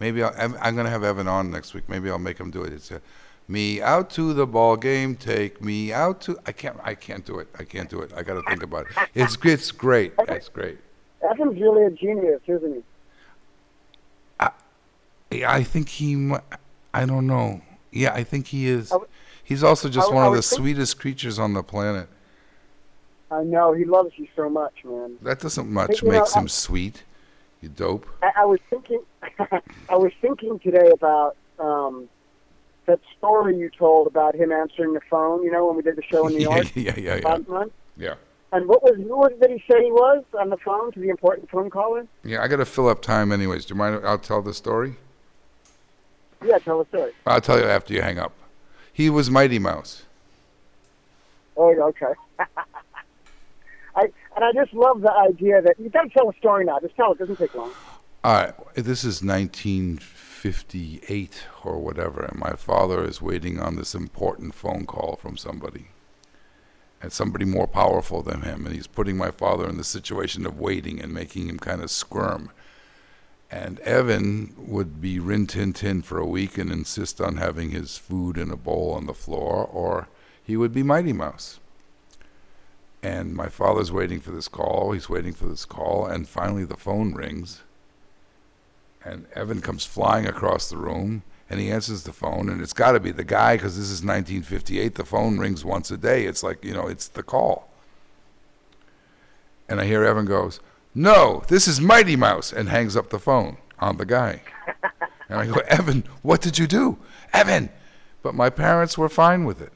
Maybe 0.00 0.22
I'll, 0.22 0.34
I'm, 0.36 0.56
I'm 0.60 0.74
going 0.74 0.86
to 0.86 0.90
have 0.90 1.04
Evan 1.04 1.28
on 1.28 1.50
next 1.50 1.74
week. 1.74 1.88
Maybe 1.88 2.10
I'll 2.10 2.18
make 2.18 2.38
him 2.38 2.50
do 2.50 2.62
it. 2.62 2.72
It's 2.72 2.90
a, 2.90 3.00
me 3.48 3.80
out 3.80 4.10
to 4.10 4.32
the 4.34 4.46
ball 4.46 4.76
game. 4.76 5.16
Take 5.16 5.62
me 5.62 5.92
out 5.92 6.20
to. 6.22 6.38
I 6.46 6.52
can't. 6.52 6.78
I 6.84 6.94
can't 6.94 7.24
do 7.24 7.38
it. 7.38 7.48
I 7.58 7.64
can't 7.64 7.88
do 7.88 8.00
it. 8.02 8.12
I 8.14 8.22
got 8.22 8.34
to 8.34 8.42
think 8.42 8.62
about 8.62 8.86
it. 8.86 9.08
It's 9.14 9.36
it's 9.42 9.70
great. 9.72 10.12
It's 10.28 10.48
great. 10.48 10.78
Evan's 11.28 11.60
really 11.60 11.84
a 11.84 11.90
genius, 11.90 12.40
isn't 12.46 12.74
he? 12.74 12.82
Yeah, 15.30 15.52
I 15.52 15.62
think 15.62 15.88
he. 15.90 16.32
I 16.94 17.04
don't 17.04 17.26
know. 17.26 17.60
Yeah, 17.90 18.14
I 18.14 18.24
think 18.24 18.46
he 18.46 18.66
is. 18.66 18.90
I 18.90 18.94
w- 18.94 19.10
He's 19.44 19.62
also 19.62 19.88
just 19.88 20.10
I- 20.10 20.14
one 20.14 20.24
I 20.24 20.28
of 20.28 20.34
the 20.34 20.42
sweetest 20.42 20.98
creatures 20.98 21.38
on 21.38 21.52
the 21.54 21.62
planet. 21.62 22.08
I 23.30 23.42
know 23.42 23.72
he 23.74 23.84
loves 23.84 24.12
you 24.16 24.26
so 24.34 24.48
much, 24.48 24.84
man. 24.84 25.18
That 25.20 25.40
doesn't 25.40 25.70
much 25.70 26.00
you 26.02 26.08
know, 26.08 26.18
makes 26.18 26.34
I- 26.34 26.40
him 26.40 26.48
sweet. 26.48 27.04
You 27.60 27.68
dope. 27.68 28.06
I, 28.22 28.30
I 28.38 28.44
was 28.46 28.60
thinking, 28.70 29.02
I 29.90 29.96
was 29.96 30.12
thinking 30.22 30.58
today 30.60 30.90
about 30.90 31.36
um, 31.58 32.08
that 32.88 33.00
story 33.16 33.56
you 33.56 33.70
told 33.70 34.08
about 34.08 34.34
him 34.34 34.50
answering 34.50 34.94
the 34.94 35.00
phone. 35.08 35.44
You 35.44 35.52
know, 35.52 35.66
when 35.66 35.76
we 35.76 35.82
did 35.82 35.96
the 35.96 36.02
show 36.02 36.26
in 36.26 36.34
New 36.34 36.40
yeah, 36.48 36.54
York 36.56 36.72
yeah, 36.74 36.94
yeah, 36.96 37.14
yeah. 37.16 37.28
last 37.28 37.48
month. 37.48 37.72
Yeah. 37.96 38.14
And 38.50 38.66
what 38.66 38.82
was 38.82 38.96
who 38.96 39.16
was 39.16 39.32
did 39.40 39.50
he 39.50 39.62
say 39.70 39.84
he 39.84 39.92
was 39.92 40.24
on 40.38 40.48
the 40.48 40.56
phone 40.56 40.90
to 40.92 41.00
the 41.00 41.10
important 41.10 41.50
phone 41.50 41.70
caller? 41.70 42.06
Yeah, 42.24 42.42
I 42.42 42.48
got 42.48 42.56
to 42.56 42.64
fill 42.64 42.88
up 42.88 43.02
time 43.02 43.30
anyways. 43.30 43.66
Do 43.66 43.74
you 43.74 43.78
mind? 43.78 44.00
I'll 44.04 44.18
tell 44.18 44.42
the 44.42 44.54
story. 44.54 44.96
Yeah, 46.44 46.58
tell 46.58 46.78
the 46.78 46.88
story. 46.88 47.12
I'll 47.26 47.40
tell 47.40 47.58
you 47.58 47.64
after 47.64 47.92
you 47.92 48.00
hang 48.00 48.18
up. 48.18 48.32
He 48.92 49.10
was 49.10 49.30
Mighty 49.30 49.58
Mouse. 49.58 50.04
Oh, 51.56 51.74
okay. 51.82 52.14
I 53.96 54.02
and 54.36 54.44
I 54.44 54.52
just 54.54 54.72
love 54.72 55.02
the 55.02 55.12
idea 55.12 55.60
that 55.60 55.78
you 55.78 55.90
got 55.90 56.04
to 56.04 56.08
tell 56.08 56.30
a 56.30 56.34
story 56.38 56.64
now. 56.64 56.78
Just 56.80 56.96
tell 56.96 57.12
it. 57.12 57.18
Doesn't 57.18 57.36
take 57.36 57.54
long. 57.54 57.72
All 58.24 58.32
right, 58.32 58.54
this 58.74 59.04
is 59.04 59.22
1958 60.44 61.46
or 61.64 61.78
whatever, 61.78 62.22
and 62.24 62.38
my 62.38 62.52
father 62.52 63.04
is 63.04 63.20
waiting 63.20 63.58
on 63.58 63.74
this 63.74 63.92
important 63.92 64.54
phone 64.54 64.86
call 64.86 65.16
from 65.16 65.36
somebody. 65.36 65.88
And 67.02 67.12
somebody 67.12 67.44
more 67.44 67.66
powerful 67.66 68.22
than 68.22 68.42
him, 68.42 68.64
and 68.64 68.72
he's 68.72 68.86
putting 68.86 69.16
my 69.16 69.32
father 69.32 69.68
in 69.68 69.78
the 69.78 69.84
situation 69.84 70.46
of 70.46 70.60
waiting 70.60 71.00
and 71.00 71.12
making 71.12 71.48
him 71.48 71.58
kind 71.58 71.82
of 71.82 71.90
squirm. 71.90 72.52
And 73.50 73.80
Evan 73.80 74.54
would 74.56 75.00
be 75.00 75.18
rin 75.18 75.48
tin 75.48 75.72
tin 75.72 76.02
for 76.02 76.18
a 76.18 76.26
week 76.26 76.56
and 76.56 76.70
insist 76.70 77.20
on 77.20 77.38
having 77.38 77.70
his 77.70 77.98
food 77.98 78.38
in 78.38 78.50
a 78.52 78.56
bowl 78.56 78.92
on 78.92 79.06
the 79.06 79.14
floor, 79.14 79.64
or 79.66 80.06
he 80.42 80.56
would 80.56 80.72
be 80.72 80.84
Mighty 80.84 81.12
Mouse. 81.12 81.58
And 83.02 83.34
my 83.34 83.48
father's 83.48 83.90
waiting 83.90 84.20
for 84.20 84.30
this 84.30 84.48
call, 84.48 84.92
he's 84.92 85.08
waiting 85.08 85.32
for 85.32 85.46
this 85.46 85.64
call, 85.64 86.06
and 86.06 86.28
finally 86.28 86.64
the 86.64 86.76
phone 86.76 87.14
rings. 87.14 87.62
And 89.08 89.26
Evan 89.34 89.62
comes 89.62 89.86
flying 89.86 90.26
across 90.26 90.68
the 90.68 90.76
room, 90.76 91.22
and 91.48 91.58
he 91.58 91.70
answers 91.70 92.02
the 92.02 92.12
phone, 92.12 92.50
and 92.50 92.60
it's 92.60 92.74
got 92.74 92.92
to 92.92 93.00
be 93.00 93.10
the 93.10 93.24
guy 93.24 93.56
because 93.56 93.78
this 93.78 93.86
is 93.86 94.04
1958. 94.04 94.96
The 94.96 95.04
phone 95.04 95.38
rings 95.38 95.64
once 95.64 95.90
a 95.90 95.96
day. 95.96 96.26
It's 96.26 96.42
like, 96.42 96.62
you 96.62 96.74
know, 96.74 96.86
it's 96.86 97.08
the 97.08 97.22
call. 97.22 97.70
And 99.66 99.80
I 99.80 99.86
hear 99.86 100.04
Evan 100.04 100.26
goes, 100.26 100.60
No, 100.94 101.42
this 101.48 101.66
is 101.66 101.80
Mighty 101.80 102.16
Mouse, 102.16 102.52
and 102.52 102.68
hangs 102.68 102.96
up 102.96 103.08
the 103.08 103.18
phone 103.18 103.56
on 103.78 103.96
the 103.96 104.04
guy. 104.04 104.42
and 105.30 105.40
I 105.40 105.46
go, 105.46 105.60
Evan, 105.68 106.04
what 106.20 106.42
did 106.42 106.58
you 106.58 106.66
do? 106.66 106.98
Evan! 107.32 107.70
But 108.22 108.34
my 108.34 108.50
parents 108.50 108.98
were 108.98 109.08
fine 109.08 109.44
with 109.44 109.62
it 109.62 109.72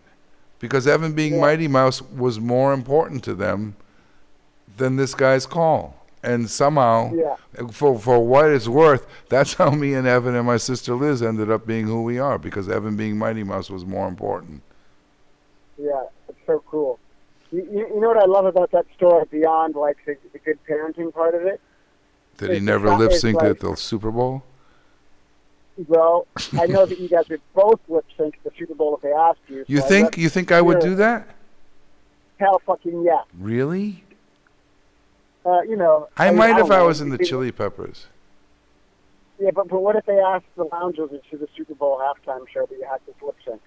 because 0.59 0.87
Evan 0.87 1.15
being 1.15 1.41
Mighty 1.41 1.69
Mouse 1.69 2.03
was 2.03 2.39
more 2.39 2.75
important 2.75 3.25
to 3.25 3.35
them 3.35 3.77
than 4.77 4.97
this 4.97 5.15
guy's 5.15 5.47
call. 5.47 6.02
And 6.25 6.49
somehow, 6.49 7.13
Yeah. 7.13 7.37
for 7.73 7.99
for 7.99 8.25
what 8.25 8.51
it's 8.51 8.69
worth, 8.69 9.07
that's 9.29 9.55
how 9.55 9.71
me 9.71 9.95
and 9.95 10.07
Evan 10.07 10.37
and 10.37 10.47
my 10.47 10.57
sister 10.57 10.95
Liz 10.95 11.21
ended 11.23 11.51
up 11.51 11.67
being 11.67 11.87
who 11.87 12.03
we 12.03 12.19
are 12.19 12.39
because 12.39 12.69
Evan 12.69 12.97
being 12.97 13.19
Mighty 13.19 13.43
Mouse 13.43 13.71
was 13.71 13.85
more 13.85 14.07
important. 14.07 14.63
Yeah, 15.77 16.05
it's 16.29 16.39
so 16.47 16.63
cool. 16.69 17.01
You, 17.51 17.67
you, 17.71 18.01
know 18.01 18.09
what 18.09 18.17
I 18.17 18.25
love 18.27 18.47
about 18.47 18.71
that 18.71 18.87
story 18.97 19.25
beyond 19.31 19.75
like 19.75 19.97
the, 20.07 20.17
the 20.33 20.39
good 20.39 20.59
parenting 20.69 21.13
part 21.13 21.35
of 21.35 21.43
it? 21.43 21.61
Did 22.39 22.51
he 22.51 22.61
never 22.61 22.95
lip 22.97 23.11
it's 23.11 23.21
sync 23.21 23.37
like- 23.39 23.51
at 23.51 23.61
the 23.61 23.75
Super 23.77 24.11
Bowl? 24.11 24.45
Well, 25.89 26.27
I 26.53 26.67
know 26.67 26.85
that 26.87 27.01
you 27.01 27.09
guys 27.09 27.29
would 27.31 27.41
both 27.55 27.81
lip 27.89 28.05
sync 28.17 28.39
the 28.45 28.53
Super 28.59 28.75
Bowl 28.75 28.95
if 28.97 29.03
they 29.03 29.13
asked 29.13 29.41
you. 29.49 29.65
You 29.67 29.81
so 29.81 29.87
think 29.89 30.17
you 30.19 30.29
think 30.29 30.53
I 30.53 30.61
would 30.61 30.81
do 30.81 30.95
that? 30.97 31.29
Hell 32.39 32.61
fucking 32.67 33.03
yeah. 33.03 33.23
Really? 33.39 34.05
Uh, 35.45 35.63
you 35.63 35.77
know. 35.77 36.09
I, 36.17 36.29
mean, 36.29 36.39
might 36.39 36.57
don't 36.57 36.67
if 36.67 36.71
I 36.71 36.79
know. 36.79 36.87
was 36.87 37.01
in 37.01 37.09
the 37.11 37.19
Chili 37.19 37.51
Peppers. 37.53 38.07
Yeah, 39.39 39.51
but, 39.53 39.69
but 39.69 39.83
what 39.83 39.97
if 39.97 40.07
they 40.07 40.19
asked 40.21 40.45
the 40.57 40.65
Loungers 40.65 41.11
to 41.31 41.37
the 41.37 41.49
Super 41.57 41.75
Bowl 41.75 41.99
halftime 41.99 42.47
show, 42.49 42.67
but 42.67 42.79
you 42.79 42.87
had 42.89 43.01
to 43.07 43.27
lip 43.27 43.37
sync? 43.45 43.61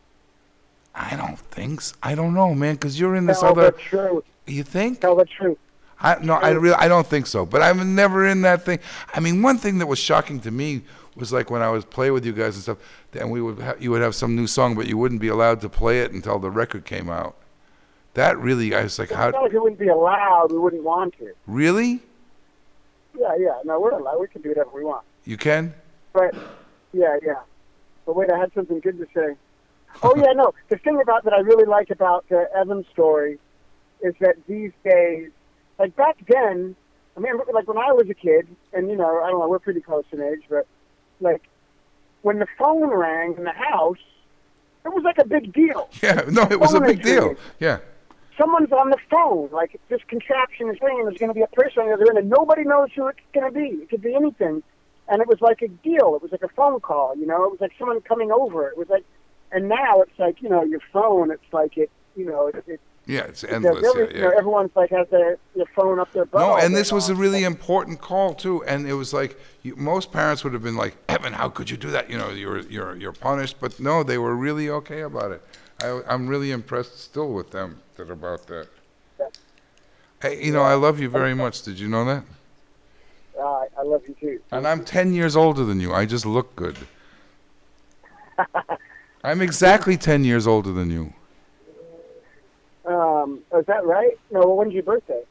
I 0.93 1.17
don't 1.17 1.37
think. 1.37 1.81
So. 1.81 1.95
I 2.01 2.15
don't 2.15 2.33
know, 2.33 2.55
man, 2.55 2.75
because 2.75 2.97
you're 2.97 3.15
in 3.15 3.25
this 3.25 3.41
Tell 3.41 3.49
other. 3.49 3.71
the 3.71 3.77
truth. 3.77 4.23
You 4.47 4.63
think? 4.63 5.01
Tell 5.01 5.15
the 5.15 5.25
truth. 5.25 5.57
I 5.99 6.17
no, 6.21 6.33
I 6.33 6.51
really, 6.51 6.75
I 6.75 6.87
don't 6.87 7.07
think 7.07 7.25
so. 7.27 7.45
But 7.45 7.61
I'm 7.61 7.95
never 7.95 8.25
in 8.25 8.41
that 8.41 8.63
thing. 8.63 8.79
I 9.13 9.19
mean, 9.19 9.41
one 9.41 9.57
thing 9.57 9.77
that 9.79 9.87
was 9.87 9.99
shocking 9.99 10.39
to 10.41 10.51
me 10.51 10.83
was 11.15 11.31
like 11.31 11.49
when 11.49 11.61
I 11.61 11.69
was 11.69 11.85
play 11.85 12.11
with 12.11 12.25
you 12.25 12.33
guys 12.33 12.55
and 12.55 12.63
stuff, 12.63 12.77
and 13.13 13.31
we 13.31 13.41
would 13.41 13.59
ha- 13.59 13.75
you 13.79 13.91
would 13.91 14.01
have 14.01 14.13
some 14.13 14.35
new 14.35 14.47
song, 14.47 14.75
but 14.75 14.87
you 14.87 14.97
wouldn't 14.97 15.21
be 15.21 15.29
allowed 15.29 15.61
to 15.61 15.69
play 15.69 16.01
it 16.01 16.11
until 16.11 16.37
the 16.37 16.51
record 16.51 16.85
came 16.85 17.09
out. 17.09 17.35
That 18.15 18.37
really, 18.39 18.73
I 18.73 18.83
was 18.83 18.97
like, 18.97 19.09
It's 19.09 19.17
how? 19.17 19.29
not 19.29 19.43
like 19.43 19.53
it 19.53 19.61
wouldn't 19.61 19.79
be 19.79 19.89
allowed. 19.89 20.51
We 20.51 20.57
wouldn't 20.57 20.83
want 20.83 21.17
to. 21.19 21.33
Really? 21.47 22.01
Yeah, 23.17 23.35
yeah. 23.37 23.59
No, 23.65 23.79
we're 23.79 23.91
allowed. 23.91 24.19
We 24.19 24.27
can 24.27 24.41
do 24.41 24.49
whatever 24.49 24.71
we 24.73 24.83
want. 24.83 25.03
You 25.25 25.37
can? 25.37 25.73
But 26.13 26.33
yeah, 26.93 27.17
yeah. 27.25 27.41
But 28.05 28.15
wait, 28.15 28.29
I 28.31 28.37
had 28.39 28.53
something 28.53 28.79
good 28.79 28.97
to 28.99 29.05
say. 29.13 29.35
Oh 30.01 30.15
yeah, 30.15 30.31
no. 30.33 30.53
The 30.69 30.77
thing 30.77 30.99
about 31.01 31.25
that 31.25 31.33
I 31.33 31.39
really 31.39 31.65
like 31.65 31.89
about 31.89 32.25
the 32.29 32.49
Evan 32.55 32.85
story 32.91 33.37
is 34.01 34.13
that 34.21 34.35
these 34.47 34.71
days, 34.83 35.29
like 35.77 35.95
back 35.95 36.17
then, 36.27 36.75
I 37.17 37.19
mean, 37.19 37.33
like 37.53 37.67
when 37.67 37.77
I 37.77 37.91
was 37.91 38.07
a 38.09 38.13
kid, 38.13 38.47
and 38.73 38.89
you 38.89 38.95
know, 38.95 39.21
I 39.23 39.29
don't 39.29 39.39
know, 39.39 39.47
we're 39.49 39.59
pretty 39.59 39.81
close 39.81 40.05
in 40.13 40.21
age, 40.21 40.43
but 40.49 40.67
like 41.19 41.41
when 42.21 42.39
the 42.39 42.47
phone 42.57 42.89
rang 42.89 43.35
in 43.37 43.43
the 43.43 43.51
house, 43.51 43.97
it 44.85 44.93
was 44.93 45.03
like 45.03 45.17
a 45.17 45.25
big 45.25 45.51
deal. 45.51 45.89
Yeah. 46.01 46.23
No, 46.31 46.43
it 46.43 46.59
was 46.59 46.73
a 46.73 46.79
big 46.79 47.01
deal. 47.03 47.35
Yeah. 47.59 47.79
Someone's 48.37 48.71
on 48.71 48.89
the 48.89 48.97
phone. 49.09 49.49
Like 49.51 49.79
this 49.89 50.01
contraption 50.07 50.69
is 50.69 50.77
ringing. 50.81 51.05
There's 51.05 51.17
going 51.17 51.29
to 51.29 51.33
be 51.33 51.41
a 51.41 51.47
person 51.47 51.83
on 51.83 51.87
the 51.87 51.93
other 51.93 52.09
end, 52.09 52.17
and 52.17 52.29
nobody 52.29 52.63
knows 52.63 52.89
who 52.95 53.07
it's 53.07 53.19
going 53.33 53.51
to 53.51 53.57
be. 53.57 53.83
It 53.83 53.89
could 53.89 54.01
be 54.01 54.13
anything, 54.15 54.61
and 55.07 55.21
it 55.21 55.27
was 55.27 55.39
like 55.41 55.61
a 55.61 55.67
deal. 55.67 56.15
It 56.15 56.21
was 56.21 56.31
like 56.31 56.43
a 56.43 56.49
phone 56.49 56.79
call. 56.79 57.15
You 57.15 57.25
know, 57.25 57.45
it 57.45 57.51
was 57.51 57.61
like 57.61 57.71
someone 57.79 58.01
coming 58.01 58.31
over. 58.31 58.67
It 58.67 58.77
was 58.77 58.89
like, 58.89 59.05
and 59.51 59.69
now 59.69 60.01
it's 60.01 60.17
like 60.17 60.41
you 60.41 60.49
know 60.49 60.63
your 60.63 60.81
phone. 60.91 61.31
It's 61.31 61.53
like 61.53 61.77
it. 61.77 61.89
You 62.15 62.25
know, 62.25 62.47
it, 62.47 62.63
it 62.67 62.79
Yeah, 63.05 63.21
it's 63.21 63.43
endless. 63.43 63.85
every, 63.85 64.07
Yeah, 64.07 64.15
you 64.15 64.21
know, 64.21 64.29
everyone's 64.37 64.71
like 64.75 64.89
has 64.91 65.07
their, 65.09 65.37
their 65.55 65.65
phone 65.75 65.99
up 65.99 66.11
their 66.13 66.25
butt. 66.25 66.39
No, 66.39 66.55
and 66.55 66.73
this 66.75 66.91
was 66.93 67.09
a 67.09 67.13
long. 67.13 67.21
really 67.21 67.43
important 67.43 67.99
call 67.99 68.33
too. 68.33 68.63
And 68.63 68.87
it 68.87 68.93
was 68.93 69.13
like 69.13 69.37
you, 69.63 69.75
most 69.75 70.11
parents 70.11 70.43
would 70.43 70.53
have 70.53 70.63
been 70.63 70.77
like, 70.77 70.95
"Evan, 71.09 71.33
how 71.33 71.49
could 71.49 71.69
you 71.69 71.77
do 71.77 71.91
that? 71.91 72.09
You 72.09 72.17
know, 72.17 72.29
you're 72.29 72.59
you're 72.61 72.95
you're 72.95 73.11
punished." 73.13 73.57
But 73.59 73.79
no, 73.79 74.03
they 74.03 74.17
were 74.17 74.35
really 74.35 74.69
okay 74.69 75.01
about 75.01 75.31
it. 75.31 75.41
I, 75.81 76.01
I'm 76.07 76.27
really 76.27 76.51
impressed 76.51 76.99
still 76.99 77.33
with 77.33 77.51
them 77.51 77.81
that 77.97 78.09
about 78.11 78.47
that. 78.47 78.67
Hey, 80.21 80.43
you 80.43 80.51
know, 80.51 80.61
I 80.61 80.73
love 80.75 80.99
you 80.99 81.09
very 81.09 81.33
much. 81.33 81.61
Did 81.61 81.79
you 81.79 81.87
know 81.87 82.05
that? 82.05 82.23
Uh, 83.39 83.63
I 83.77 83.83
love 83.83 84.01
you 84.07 84.15
too. 84.19 84.39
And 84.51 84.67
I'm 84.67 84.83
10 84.83 85.13
years 85.13 85.35
older 85.35 85.63
than 85.65 85.79
you. 85.79 85.93
I 85.93 86.05
just 86.05 86.25
look 86.25 86.55
good. 86.55 86.77
I'm 89.23 89.41
exactly 89.41 89.97
10 89.97 90.23
years 90.23 90.47
older 90.47 90.71
than 90.71 90.89
you. 90.89 91.13
Um, 92.85 93.39
oh, 93.51 93.59
is 93.59 93.65
that 93.65 93.83
right? 93.85 94.17
No, 94.31 94.39
well, 94.41 94.57
when's 94.57 94.73
your 94.73 94.83
birthday? 94.83 95.23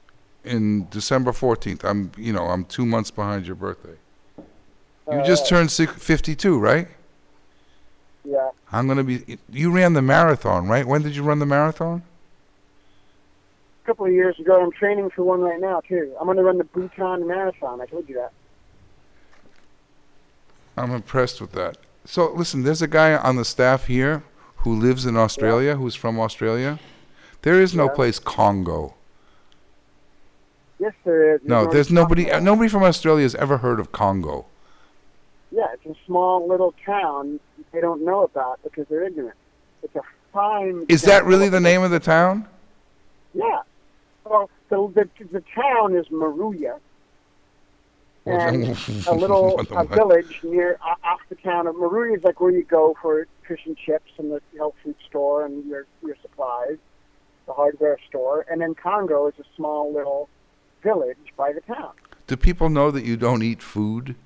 In 0.44 0.88
December 0.90 1.30
14th, 1.32 1.84
I'm, 1.84 2.10
you 2.18 2.32
know, 2.32 2.44
I'm 2.44 2.64
two 2.64 2.84
months 2.84 3.10
behind 3.10 3.46
your 3.46 3.56
birthday. 3.56 3.96
You 5.10 5.20
Uh, 5.20 5.24
just 5.24 5.48
turned 5.48 5.70
52, 5.72 6.58
right? 6.58 6.88
Yeah. 8.24 8.50
I'm 8.72 8.86
going 8.86 8.98
to 8.98 9.04
be, 9.04 9.38
you 9.50 9.70
ran 9.70 9.92
the 9.92 10.02
marathon, 10.02 10.68
right? 10.68 10.86
When 10.86 11.02
did 11.02 11.14
you 11.14 11.22
run 11.22 11.38
the 11.38 11.46
marathon? 11.46 12.02
Couple 13.84 14.06
of 14.06 14.12
years 14.12 14.38
ago, 14.40 14.62
I'm 14.62 14.72
training 14.72 15.10
for 15.10 15.24
one 15.24 15.40
right 15.40 15.60
now 15.60 15.80
too. 15.86 16.14
I'm 16.18 16.24
going 16.26 16.38
to 16.38 16.42
run 16.42 16.56
the 16.58 16.64
Bhutan 16.64 17.26
Marathon. 17.26 17.80
I 17.82 17.86
told 17.86 18.08
you 18.08 18.14
that. 18.14 18.32
I'm 20.76 20.90
impressed 20.90 21.40
with 21.40 21.52
that. 21.52 21.76
So 22.06 22.32
listen, 22.32 22.62
there's 22.62 22.80
a 22.82 22.88
guy 22.88 23.14
on 23.14 23.36
the 23.36 23.44
staff 23.44 23.86
here 23.86 24.22
who 24.58 24.74
lives 24.74 25.04
in 25.04 25.16
Australia, 25.16 25.76
who's 25.76 25.94
from 25.94 26.18
Australia. 26.18 26.78
There 27.42 27.60
is 27.60 27.74
no 27.74 27.84
Yeah. 27.84 27.90
place 27.94 28.18
Congo. 28.18 28.94
Yes, 30.78 30.94
there 31.04 31.34
is. 31.34 31.40
No, 31.44 31.66
There's 31.66 31.90
nobody. 31.90 32.30
uh, 32.30 32.40
Nobody 32.40 32.68
from 32.68 32.82
Australia 32.82 33.22
has 33.24 33.34
ever 33.36 33.58
heard 33.58 33.78
of 33.78 33.92
Congo. 33.92 34.46
Yeah, 35.50 35.66
it's 35.74 35.86
a 35.86 35.94
small 36.06 36.48
little 36.48 36.74
town 36.84 37.38
they 37.72 37.80
don't 37.80 38.02
know 38.04 38.22
about 38.24 38.60
because 38.64 38.86
they're 38.88 39.04
ignorant. 39.04 39.36
It's 39.82 39.94
a 39.94 40.00
fine. 40.32 40.84
Is 40.88 41.02
that 41.02 41.24
really 41.24 41.48
the 41.48 41.60
name 41.60 41.82
of 41.82 41.90
the 41.90 42.00
town? 42.00 42.48
Yeah. 43.34 43.60
The 44.74 45.08
the, 45.20 45.24
the 45.26 45.44
town 45.54 45.94
is 45.94 46.08
Moruya, 46.08 46.80
and 48.26 48.76
a 49.06 49.14
little 49.14 49.60
a 49.70 49.84
village 49.84 50.40
near 50.42 50.78
off 50.82 51.20
the 51.28 51.36
town 51.36 51.68
of 51.68 51.76
Moruya 51.76 52.16
is 52.16 52.24
like 52.24 52.40
where 52.40 52.50
you 52.50 52.64
go 52.64 52.96
for 53.00 53.28
fish 53.46 53.60
and 53.66 53.76
chips 53.76 54.10
and 54.18 54.32
the 54.32 54.40
health 54.56 54.74
food 54.82 54.96
store 55.08 55.44
and 55.44 55.64
your 55.66 55.86
your 56.02 56.16
supplies, 56.22 56.78
the 57.46 57.52
hardware 57.52 57.98
store, 58.08 58.46
and 58.50 58.60
then 58.60 58.74
Congo 58.74 59.28
is 59.28 59.34
a 59.38 59.44
small 59.54 59.92
little 59.92 60.28
village 60.82 61.32
by 61.36 61.52
the 61.52 61.60
town. 61.60 61.92
Do 62.26 62.36
people 62.36 62.68
know 62.68 62.90
that 62.90 63.04
you 63.04 63.16
don't 63.16 63.44
eat 63.44 63.62
food? 63.62 64.16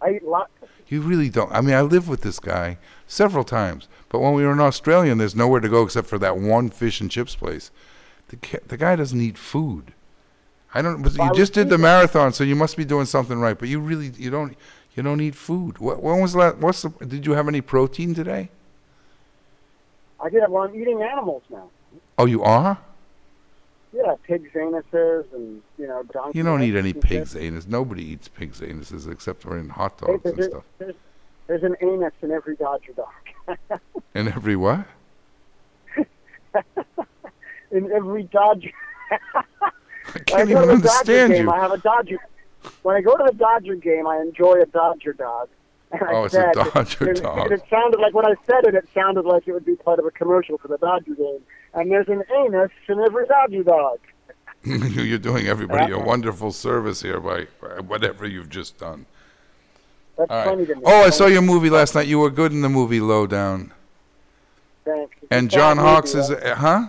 I 0.00 0.10
eat 0.12 0.22
lots. 0.22 0.52
Of, 0.62 0.68
You 0.86 1.00
really 1.00 1.28
don't. 1.28 1.50
I 1.50 1.60
mean, 1.60 1.74
I 1.74 1.80
lived 1.80 2.08
with 2.08 2.20
this 2.20 2.38
guy 2.38 2.78
several 3.08 3.42
times, 3.42 3.88
but 4.10 4.20
when 4.20 4.34
we 4.34 4.44
were 4.44 4.52
in 4.52 4.60
Australia, 4.60 5.10
and 5.10 5.20
there's 5.20 5.34
nowhere 5.34 5.58
to 5.58 5.68
go 5.68 5.82
except 5.82 6.06
for 6.06 6.18
that 6.18 6.38
one 6.38 6.70
fish 6.70 7.00
and 7.00 7.10
chips 7.10 7.34
place. 7.34 7.72
The 8.28 8.60
the 8.66 8.76
guy 8.76 8.96
doesn't 8.96 9.20
eat 9.20 9.38
food. 9.38 9.92
I 10.74 10.82
don't. 10.82 11.02
But 11.02 11.14
you 11.16 11.30
just 11.34 11.52
did 11.52 11.68
the 11.68 11.78
marathon, 11.78 12.32
so 12.32 12.44
you 12.44 12.56
must 12.56 12.76
be 12.76 12.84
doing 12.84 13.06
something 13.06 13.38
right. 13.38 13.58
But 13.58 13.68
you 13.68 13.80
really 13.80 14.08
you 14.16 14.30
don't 14.30 14.56
you 14.94 15.02
don't 15.02 15.20
eat 15.20 15.34
food. 15.34 15.78
What, 15.78 16.02
when 16.02 16.20
was 16.20 16.32
the 16.32 16.38
last? 16.38 16.56
What's 16.58 16.82
the? 16.82 16.88
Did 16.88 17.24
you 17.26 17.32
have 17.32 17.48
any 17.48 17.60
protein 17.60 18.14
today? 18.14 18.50
I 20.20 20.28
did. 20.28 20.42
Well, 20.48 20.64
I'm 20.64 20.74
eating 20.74 21.02
animals 21.02 21.42
now. 21.50 21.68
Oh, 22.18 22.26
you 22.26 22.42
are. 22.42 22.78
Yeah, 23.92 24.14
pigs' 24.24 24.50
anuses 24.54 25.32
and 25.32 25.62
you 25.78 25.86
know 25.86 26.02
donkey. 26.02 26.38
You 26.38 26.44
don't 26.44 26.62
eat 26.62 26.74
any 26.74 26.90
and 26.90 26.96
shit. 26.96 27.02
pig's 27.02 27.36
anus. 27.36 27.66
Nobody 27.66 28.04
eats 28.04 28.28
pig's 28.28 28.60
anuses 28.60 29.10
except 29.10 29.42
for 29.42 29.56
in 29.56 29.68
hot 29.70 29.98
Hey, 30.00 30.06
dogs 30.12 30.24
and 30.26 30.36
there's, 30.36 30.50
stuff. 30.50 30.64
there's, 30.78 30.94
there's 31.46 31.62
an 31.62 31.76
anus 31.80 32.12
in 32.20 32.30
every 32.32 32.56
Dodger 32.56 32.92
dog. 32.92 33.80
in 34.14 34.28
every 34.28 34.56
what? 34.56 34.86
in 37.76 37.92
every 37.92 38.24
Dodger. 38.24 38.70
I 39.10 40.18
can't 40.26 40.32
I 40.32 40.42
even 40.42 40.46
to 40.46 40.52
the 40.52 40.66
Dodger 40.66 40.72
understand 40.72 41.32
game, 41.32 41.44
you. 41.46 41.50
I 41.52 41.60
have 41.60 41.72
a 41.72 41.78
Dodger. 41.78 42.18
When 42.82 42.96
I 42.96 43.00
go 43.00 43.16
to 43.16 43.24
the 43.30 43.36
Dodger 43.36 43.74
game, 43.76 44.06
I 44.06 44.18
enjoy 44.18 44.60
a 44.60 44.66
Dodger 44.66 45.12
dog. 45.12 45.48
And 45.92 46.02
I 46.02 46.12
Oh, 46.14 46.24
it's 46.24 46.34
a 46.34 46.52
Dodger 46.52 47.10
it, 47.10 47.22
dog. 47.22 47.52
It 47.52 47.62
sounded 47.70 48.00
like 48.00 48.14
when 48.14 48.26
I 48.26 48.34
said 48.46 48.64
it, 48.66 48.74
it 48.74 48.88
sounded 48.94 49.24
like 49.24 49.46
it 49.46 49.52
would 49.52 49.64
be 49.64 49.76
part 49.76 49.98
of 49.98 50.06
a 50.06 50.10
commercial 50.10 50.58
for 50.58 50.68
the 50.68 50.78
Dodger 50.78 51.14
game. 51.14 51.40
And 51.74 51.90
there's 51.90 52.08
an 52.08 52.24
anus 52.36 52.70
in 52.88 52.98
every 53.00 53.26
Dodger 53.26 53.62
dog. 53.62 53.98
You're 54.64 55.18
doing 55.18 55.46
everybody 55.46 55.92
a 55.92 55.98
wonderful 55.98 56.50
service 56.50 57.02
here 57.02 57.20
by, 57.20 57.46
by 57.60 57.80
whatever 57.80 58.26
you've 58.26 58.48
just 58.50 58.78
done. 58.78 59.06
That's 60.18 60.30
All 60.30 60.44
funny 60.44 60.58
right. 60.64 60.68
to 60.68 60.74
me. 60.76 60.82
Oh, 60.84 61.02
I 61.04 61.10
saw 61.10 61.26
your 61.26 61.42
movie 61.42 61.70
last 61.70 61.94
night. 61.94 62.08
You 62.08 62.18
were 62.18 62.30
good 62.30 62.50
in 62.50 62.62
the 62.62 62.68
movie 62.68 63.00
Lowdown. 63.00 63.72
Thanks. 64.84 65.14
It's 65.20 65.30
And 65.30 65.50
John 65.50 65.76
movie, 65.76 65.88
Hawkes 65.88 66.14
is, 66.14 66.30
uh, 66.30 66.54
huh? 66.56 66.88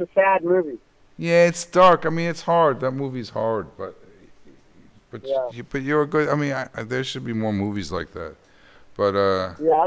A 0.00 0.08
sad 0.14 0.42
movie. 0.44 0.78
Yeah, 1.18 1.46
it's 1.46 1.64
dark. 1.66 2.06
I 2.06 2.08
mean, 2.08 2.28
it's 2.30 2.42
hard. 2.42 2.80
That 2.80 2.92
movie's 2.92 3.30
hard, 3.30 3.66
but 3.76 3.94
but 5.10 5.22
Yeah. 5.24 5.48
you, 5.52 5.64
but 5.64 5.82
you're 5.82 6.02
a 6.02 6.06
good. 6.06 6.28
I 6.28 6.34
mean, 6.34 6.52
I, 6.52 6.68
I, 6.74 6.82
there 6.84 7.04
should 7.04 7.24
be 7.24 7.32
more 7.34 7.52
movies 7.52 7.92
like 7.92 8.12
that. 8.12 8.36
But 8.96 9.14
uh, 9.14 9.54
Yeah. 9.60 9.86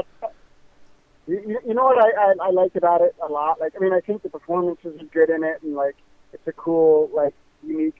You, 1.26 1.40
you- 1.46 1.60
you 1.68 1.74
know 1.74 1.84
what 1.84 1.98
I, 1.98 2.10
I 2.10 2.34
I 2.48 2.50
like 2.50 2.74
about 2.76 3.00
it 3.00 3.14
a 3.22 3.32
lot? 3.32 3.58
Like, 3.58 3.72
I 3.76 3.78
mean, 3.80 3.92
I 3.92 4.00
think 4.00 4.22
the 4.22 4.28
performances 4.28 5.00
are 5.00 5.04
good 5.06 5.30
in 5.30 5.42
it, 5.42 5.62
and 5.62 5.74
like, 5.74 5.96
it's 6.32 6.46
a 6.46 6.52
cool, 6.52 7.10
like, 7.14 7.34
unique 7.66 7.96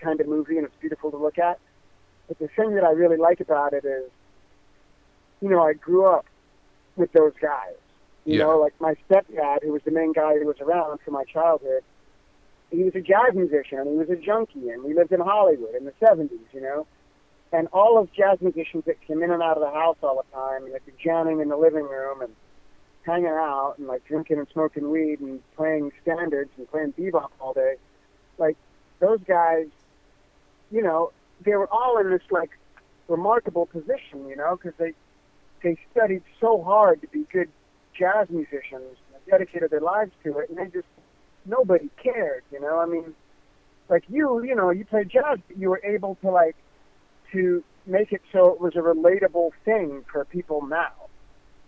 kind 0.00 0.20
of 0.20 0.26
movie, 0.26 0.56
and 0.58 0.66
it's 0.66 0.74
beautiful 0.80 1.10
to 1.12 1.16
look 1.16 1.38
at. 1.38 1.58
But 2.28 2.38
the 2.40 2.48
thing 2.48 2.74
that 2.74 2.84
I 2.84 2.90
really 2.90 3.16
like 3.16 3.40
about 3.40 3.72
it 3.74 3.84
is, 3.84 4.10
you 5.40 5.48
know, 5.50 5.62
I 5.62 5.74
grew 5.74 6.04
up 6.06 6.26
with 6.96 7.12
those 7.12 7.32
guys. 7.40 7.74
You 8.24 8.38
Yeah. 8.38 8.44
know, 8.44 8.58
like 8.58 8.74
my 8.80 8.94
stepdad, 9.08 9.62
who 9.62 9.72
was 9.72 9.82
the 9.84 9.90
main 9.90 10.12
guy 10.12 10.38
who 10.38 10.46
was 10.46 10.60
around 10.60 11.00
for 11.04 11.10
my 11.10 11.24
childhood. 11.24 11.82
He 12.70 12.82
was 12.82 12.94
a 12.94 13.00
jazz 13.00 13.34
musician, 13.34 13.78
and 13.78 13.90
he 13.90 13.96
was 13.96 14.10
a 14.10 14.16
junkie, 14.16 14.70
and 14.70 14.82
we 14.82 14.94
lived 14.94 15.12
in 15.12 15.20
Hollywood 15.20 15.74
in 15.74 15.84
the 15.84 15.92
'70s. 16.00 16.52
You 16.52 16.62
know, 16.62 16.86
and 17.52 17.68
all 17.68 17.98
of 17.98 18.12
jazz 18.12 18.40
musicians 18.40 18.84
that 18.86 19.00
came 19.06 19.22
in 19.22 19.30
and 19.30 19.42
out 19.42 19.56
of 19.56 19.62
the 19.62 19.70
house 19.70 19.96
all 20.02 20.16
the 20.16 20.36
time, 20.36 20.64
and 20.64 20.74
they'd 20.74 20.86
be 20.86 20.92
jamming 21.02 21.40
in 21.40 21.48
the 21.48 21.56
living 21.56 21.84
room 21.84 22.22
and 22.22 22.34
hanging 23.04 23.26
out 23.26 23.74
and 23.78 23.86
like 23.86 24.04
drinking 24.06 24.38
and 24.38 24.48
smoking 24.52 24.90
weed 24.90 25.20
and 25.20 25.40
playing 25.56 25.92
standards 26.02 26.50
and 26.56 26.68
playing 26.70 26.92
bebop 26.92 27.28
all 27.40 27.52
day. 27.52 27.74
Like 28.38 28.56
those 29.00 29.20
guys, 29.28 29.66
you 30.70 30.82
know, 30.82 31.12
they 31.44 31.54
were 31.54 31.68
all 31.70 31.98
in 31.98 32.10
this 32.10 32.22
like 32.30 32.50
remarkable 33.08 33.66
position, 33.66 34.26
you 34.28 34.36
know, 34.36 34.56
because 34.56 34.76
they 34.78 34.94
they 35.62 35.76
studied 35.92 36.22
so 36.40 36.62
hard 36.62 37.00
to 37.02 37.08
be 37.08 37.24
good 37.32 37.48
jazz 37.94 38.28
musicians 38.30 38.96
dedicated 39.28 39.70
their 39.70 39.80
lives 39.80 40.12
to 40.24 40.38
it, 40.38 40.48
and 40.50 40.58
they 40.58 40.66
just 40.66 40.86
nobody 41.46 41.88
cared, 42.02 42.42
you 42.52 42.60
know. 42.60 42.78
I 42.78 42.86
mean, 42.86 43.14
like 43.88 44.04
you, 44.08 44.42
you 44.42 44.54
know, 44.54 44.70
you 44.70 44.84
played 44.84 45.08
jazz, 45.10 45.38
but 45.48 45.56
you 45.56 45.70
were 45.70 45.80
able 45.84 46.16
to 46.22 46.30
like 46.30 46.56
to 47.32 47.62
make 47.86 48.12
it 48.12 48.22
so 48.32 48.52
it 48.52 48.60
was 48.60 48.76
a 48.76 48.80
relatable 48.80 49.50
thing 49.64 50.04
for 50.10 50.24
people 50.24 50.66
now. 50.66 50.90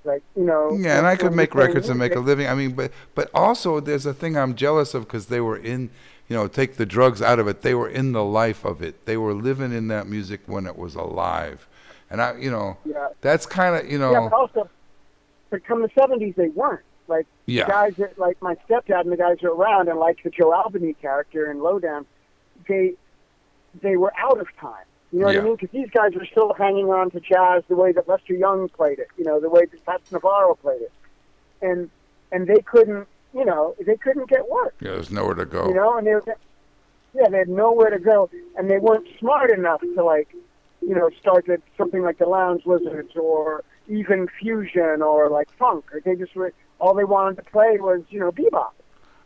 Like 0.04 0.22
you 0.36 0.44
know, 0.44 0.76
yeah, 0.78 0.98
and 0.98 1.06
I 1.06 1.16
could 1.16 1.34
make 1.34 1.54
records 1.54 1.88
and 1.88 1.98
make 1.98 2.14
a 2.14 2.20
living. 2.20 2.46
I 2.46 2.54
mean, 2.54 2.72
but 2.72 2.92
but 3.14 3.28
also 3.34 3.80
there's 3.80 4.06
a 4.06 4.14
thing 4.14 4.36
I'm 4.36 4.54
jealous 4.54 4.94
of 4.94 5.02
because 5.04 5.26
they 5.26 5.40
were 5.40 5.56
in, 5.56 5.90
you 6.28 6.36
know, 6.36 6.46
take 6.46 6.76
the 6.76 6.86
drugs 6.86 7.20
out 7.20 7.40
of 7.40 7.48
it. 7.48 7.62
They 7.62 7.74
were 7.74 7.88
in 7.88 8.12
the 8.12 8.22
life 8.22 8.64
of 8.64 8.82
it. 8.82 9.04
They 9.06 9.16
were 9.16 9.34
living 9.34 9.72
in 9.72 9.88
that 9.88 10.06
music 10.06 10.42
when 10.46 10.64
it 10.66 10.78
was 10.78 10.94
alive, 10.94 11.66
and 12.08 12.22
I, 12.22 12.36
you 12.36 12.52
know, 12.52 12.76
Yeah. 12.84 13.08
that's 13.20 13.46
kind 13.46 13.74
of 13.74 13.90
you 13.90 13.98
know. 13.98 14.12
Yeah, 14.12 14.28
also, 14.28 14.68
but 15.56 15.64
come 15.66 15.80
the 15.82 15.90
seventies, 15.98 16.34
they 16.36 16.48
weren't 16.48 16.84
like 17.08 17.26
Yeah. 17.46 17.64
the 17.64 17.70
guys 17.72 17.96
that 17.96 18.18
like 18.18 18.40
my 18.42 18.56
stepdad 18.68 19.00
and 19.02 19.12
the 19.12 19.16
guys 19.16 19.42
are 19.42 19.50
around, 19.50 19.88
and 19.88 19.98
like 19.98 20.22
the 20.22 20.30
Joe 20.30 20.52
Albany 20.52 20.92
character 20.94 21.50
in 21.50 21.60
Lowdown, 21.62 22.04
they 22.68 22.94
they 23.80 23.96
were 23.96 24.12
out 24.18 24.38
of 24.38 24.48
time. 24.58 24.84
You 25.12 25.20
know 25.20 25.26
what 25.26 25.34
Yeah. 25.34 25.40
I 25.40 25.44
mean? 25.44 25.54
Because 25.56 25.70
these 25.70 25.88
guys 25.90 26.12
were 26.14 26.26
still 26.26 26.52
hanging 26.52 26.90
on 26.90 27.10
to 27.12 27.20
jazz 27.20 27.62
the 27.68 27.76
way 27.76 27.92
that 27.92 28.06
Lester 28.08 28.34
Young 28.34 28.68
played 28.68 28.98
it. 28.98 29.08
You 29.16 29.24
know, 29.24 29.40
the 29.40 29.48
way 29.48 29.64
that 29.64 29.80
Fats 29.84 30.12
Navarro 30.12 30.54
played 30.56 30.82
it, 30.82 30.92
and 31.62 31.88
and 32.32 32.46
they 32.46 32.60
couldn't. 32.60 33.06
You 33.32 33.44
know, 33.44 33.74
they 33.80 33.96
couldn't 33.96 34.28
get 34.28 34.48
work. 34.50 34.74
Yeah, 34.80 34.92
there's 34.92 35.10
nowhere 35.10 35.34
to 35.34 35.44
go. 35.46 35.68
You 35.68 35.74
know, 35.74 35.96
and 35.98 36.06
they 36.06 36.14
were, 36.14 36.24
yeah, 37.14 37.28
they 37.28 37.38
had 37.38 37.48
nowhere 37.48 37.90
to 37.90 37.98
go, 37.98 38.30
and 38.56 38.70
they 38.70 38.78
weren't 38.78 39.06
smart 39.18 39.50
enough 39.50 39.80
to 39.82 40.02
like, 40.02 40.28
you 40.80 40.94
know, 40.94 41.10
start 41.20 41.48
at 41.50 41.60
something 41.76 42.02
like 42.02 42.16
the 42.18 42.26
Lounge 42.26 42.64
Lizards 42.66 43.14
or 43.14 43.62
even 43.88 44.28
fusion 44.28 45.02
or 45.02 45.28
like 45.30 45.48
funk. 45.58 45.84
Or 45.92 46.00
they 46.00 46.16
just 46.16 46.34
were 46.36 46.52
all 46.78 46.94
they 46.94 47.04
wanted 47.04 47.36
to 47.36 47.50
play 47.50 47.78
was 47.78 48.02
you 48.10 48.20
know 48.20 48.32
bebop. 48.32 48.72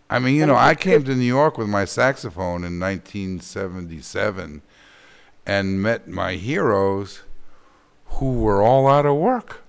I 0.08 0.18
mean, 0.18 0.34
you 0.36 0.42
And 0.42 0.50
know, 0.50 0.56
I 0.56 0.74
came 0.74 1.04
to 1.04 1.14
New 1.14 1.24
York 1.24 1.56
with 1.56 1.68
my 1.68 1.84
saxophone 1.84 2.64
in 2.64 2.80
1977 2.80 4.62
and 5.46 5.82
met 5.82 6.08
my 6.08 6.34
heroes 6.34 7.22
who 8.06 8.40
were 8.40 8.62
all 8.62 8.88
out 8.88 9.06
of 9.06 9.16
work. 9.16 9.62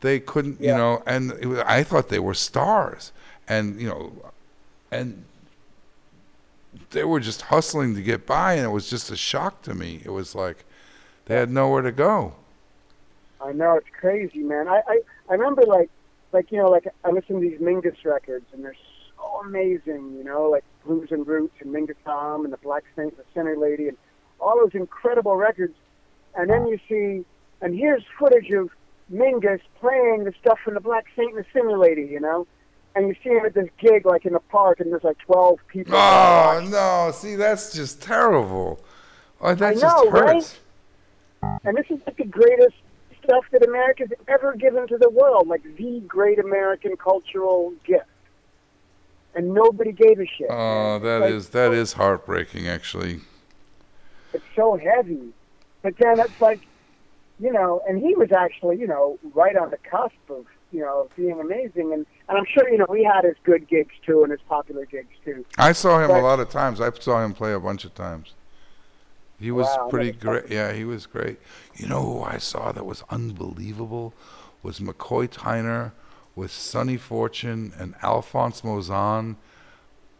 They 0.00 0.20
couldn't, 0.20 0.60
you 0.60 0.68
Yeah. 0.68 0.76
know, 0.76 1.02
and 1.06 1.32
it 1.32 1.46
was, 1.46 1.58
I 1.60 1.82
thought 1.82 2.08
they 2.08 2.20
were 2.20 2.34
stars. 2.34 3.12
and 3.48 3.80
you 3.80 3.88
know, 3.88 4.12
and 4.92 5.24
they 6.90 7.04
were 7.04 7.20
just 7.20 7.42
hustling 7.42 7.94
to 7.94 8.02
get 8.02 8.26
by, 8.26 8.54
and 8.54 8.64
it 8.64 8.70
was 8.70 8.88
just 8.88 9.10
a 9.10 9.16
shock 9.16 9.62
to 9.62 9.74
me. 9.74 10.00
It 10.04 10.10
was 10.10 10.34
like 10.34 10.64
they 11.26 11.34
had 11.36 11.50
nowhere 11.50 11.82
to 11.82 11.92
go. 11.92 12.34
I 13.42 13.52
know 13.52 13.76
it's 13.76 13.88
crazy, 13.98 14.40
man. 14.40 14.68
I, 14.68 14.82
I 14.86 15.00
I 15.28 15.34
remember 15.34 15.62
like 15.62 15.90
like 16.32 16.50
you 16.52 16.58
know 16.58 16.68
like 16.68 16.86
I 17.04 17.10
listen 17.10 17.40
to 17.40 17.40
these 17.40 17.60
Mingus 17.60 18.04
records 18.04 18.46
and 18.52 18.64
they're 18.64 18.76
so 19.16 19.40
amazing, 19.44 20.14
you 20.16 20.24
know, 20.24 20.48
like 20.50 20.64
Blues 20.84 21.08
and 21.10 21.26
Roots 21.26 21.54
and 21.60 21.72
Mingus 21.74 21.96
Tom 22.04 22.44
and 22.44 22.52
the 22.52 22.58
Black 22.58 22.84
Saint, 22.96 23.12
and 23.12 23.18
the 23.18 23.24
Sinner 23.34 23.56
Lady, 23.56 23.88
and 23.88 23.96
all 24.40 24.58
those 24.58 24.74
incredible 24.74 25.36
records. 25.36 25.74
And 26.34 26.48
then 26.48 26.66
you 26.66 26.78
see, 26.88 27.24
and 27.60 27.74
here's 27.74 28.02
footage 28.18 28.50
of 28.50 28.70
Mingus 29.12 29.60
playing 29.80 30.24
the 30.24 30.32
stuff 30.40 30.58
from 30.64 30.74
the 30.74 30.80
Black 30.80 31.06
Saint 31.16 31.34
and 31.34 31.44
the 31.44 31.46
Sinner 31.52 31.78
Lady, 31.78 32.02
you 32.02 32.20
know. 32.20 32.46
And 32.94 33.06
you 33.08 33.14
see 33.22 33.30
him 33.30 33.46
at 33.46 33.54
this 33.54 33.68
gig, 33.78 34.04
like 34.04 34.26
in 34.26 34.32
the 34.32 34.40
park, 34.40 34.80
and 34.80 34.90
there's 34.90 35.04
like 35.04 35.18
12 35.18 35.60
people. 35.68 35.94
Oh 35.94 36.66
no! 36.68 37.12
See, 37.12 37.36
that's 37.36 37.72
just 37.72 38.02
terrible. 38.02 38.80
Oh, 39.40 39.54
that 39.54 39.68
I 39.68 39.72
just 39.74 39.82
know, 39.84 40.10
right? 40.10 40.34
hurts. 40.34 40.58
And 41.64 41.76
this 41.76 41.86
is 41.88 42.00
like 42.04 42.16
the 42.16 42.24
greatest 42.24 42.74
stuff 43.24 43.44
that 43.52 43.66
America's 43.66 44.10
ever 44.28 44.54
given 44.54 44.86
to 44.88 44.98
the 44.98 45.10
world, 45.10 45.48
like 45.48 45.62
the 45.76 46.00
great 46.06 46.38
American 46.38 46.96
cultural 46.96 47.72
gift. 47.84 48.04
And 49.34 49.54
nobody 49.54 49.92
gave 49.92 50.18
a 50.18 50.26
shit. 50.26 50.48
Oh, 50.50 50.98
that 50.98 51.20
Like, 51.20 51.30
is 51.30 51.50
that 51.50 51.72
is 51.72 51.92
heartbreaking, 51.92 52.66
actually. 52.66 53.20
It's 54.32 54.44
so 54.56 54.76
heavy. 54.76 55.32
But 55.82 55.94
then 55.98 56.18
it's 56.18 56.40
like, 56.40 56.60
you 57.38 57.52
know, 57.52 57.80
and 57.88 57.98
he 57.98 58.14
was 58.14 58.32
actually, 58.32 58.78
you 58.78 58.86
know, 58.86 59.18
right 59.34 59.56
on 59.56 59.70
the 59.70 59.78
cusp 59.78 60.14
of, 60.28 60.46
you 60.72 60.80
know, 60.80 61.08
being 61.16 61.40
amazing. 61.40 61.92
And, 61.92 62.04
and 62.28 62.38
I'm 62.38 62.44
sure, 62.52 62.68
you 62.68 62.78
know, 62.78 62.86
he 62.94 63.04
had 63.04 63.24
his 63.24 63.36
good 63.44 63.68
gigs 63.68 63.94
too 64.04 64.22
and 64.22 64.32
his 64.32 64.40
popular 64.48 64.84
gigs 64.84 65.14
too. 65.24 65.44
I 65.58 65.72
saw 65.72 66.02
him 66.02 66.10
a 66.10 66.20
lot 66.20 66.40
of 66.40 66.50
times. 66.50 66.80
I 66.80 66.90
saw 66.92 67.24
him 67.24 67.32
play 67.32 67.52
a 67.52 67.60
bunch 67.60 67.84
of 67.84 67.94
times. 67.94 68.34
He 69.40 69.50
was 69.50 69.66
Wow, 69.66 69.88
pretty 69.88 70.12
great. 70.12 70.48
Yeah, 70.50 70.72
he 70.72 70.84
was 70.84 71.06
great. 71.06 71.38
You 71.74 71.88
know 71.88 72.02
who 72.02 72.22
I 72.22 72.38
saw 72.38 72.72
that 72.72 72.84
was 72.86 73.02
unbelievable 73.10 74.14
was 74.62 74.80
McCoy 74.80 75.28
Tyner 75.28 75.92
with 76.36 76.50
Sonny 76.52 76.96
Fortune 76.96 77.72
and 77.78 77.94
Alphonse 78.02 78.62
Mouzon. 78.62 79.36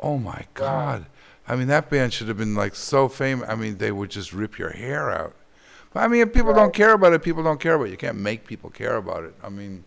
Oh 0.01 0.19
my 0.19 0.47
God! 0.55 1.07
I 1.47 1.57
mean, 1.57 1.69
that 1.69 1.91
band 1.91 2.13
should 2.13 2.29
have 2.29 2.39
been 2.39 2.55
like 2.55 2.75
so 2.75 3.09
famous. 3.09 3.49
I 3.49 3.55
mean, 3.55 3.79
they 3.79 3.93
would 3.93 4.11
just 4.11 4.33
rip 4.33 4.59
your 4.59 4.71
hair 4.71 5.11
out. 5.11 5.35
But 5.93 6.01
I 6.05 6.09
mean, 6.09 6.23
if 6.23 6.33
people 6.33 6.55
don't 6.55 6.73
care 6.75 6.93
about 6.95 7.13
it, 7.13 7.23
people 7.23 7.43
don't 7.43 7.61
care 7.61 7.75
about 7.75 7.89
it. 7.89 7.91
You 7.91 7.97
can't 7.99 8.19
make 8.19 8.47
people 8.47 8.71
care 8.71 8.97
about 8.97 9.25
it. 9.25 9.35
I 9.43 9.49
mean, 9.51 9.85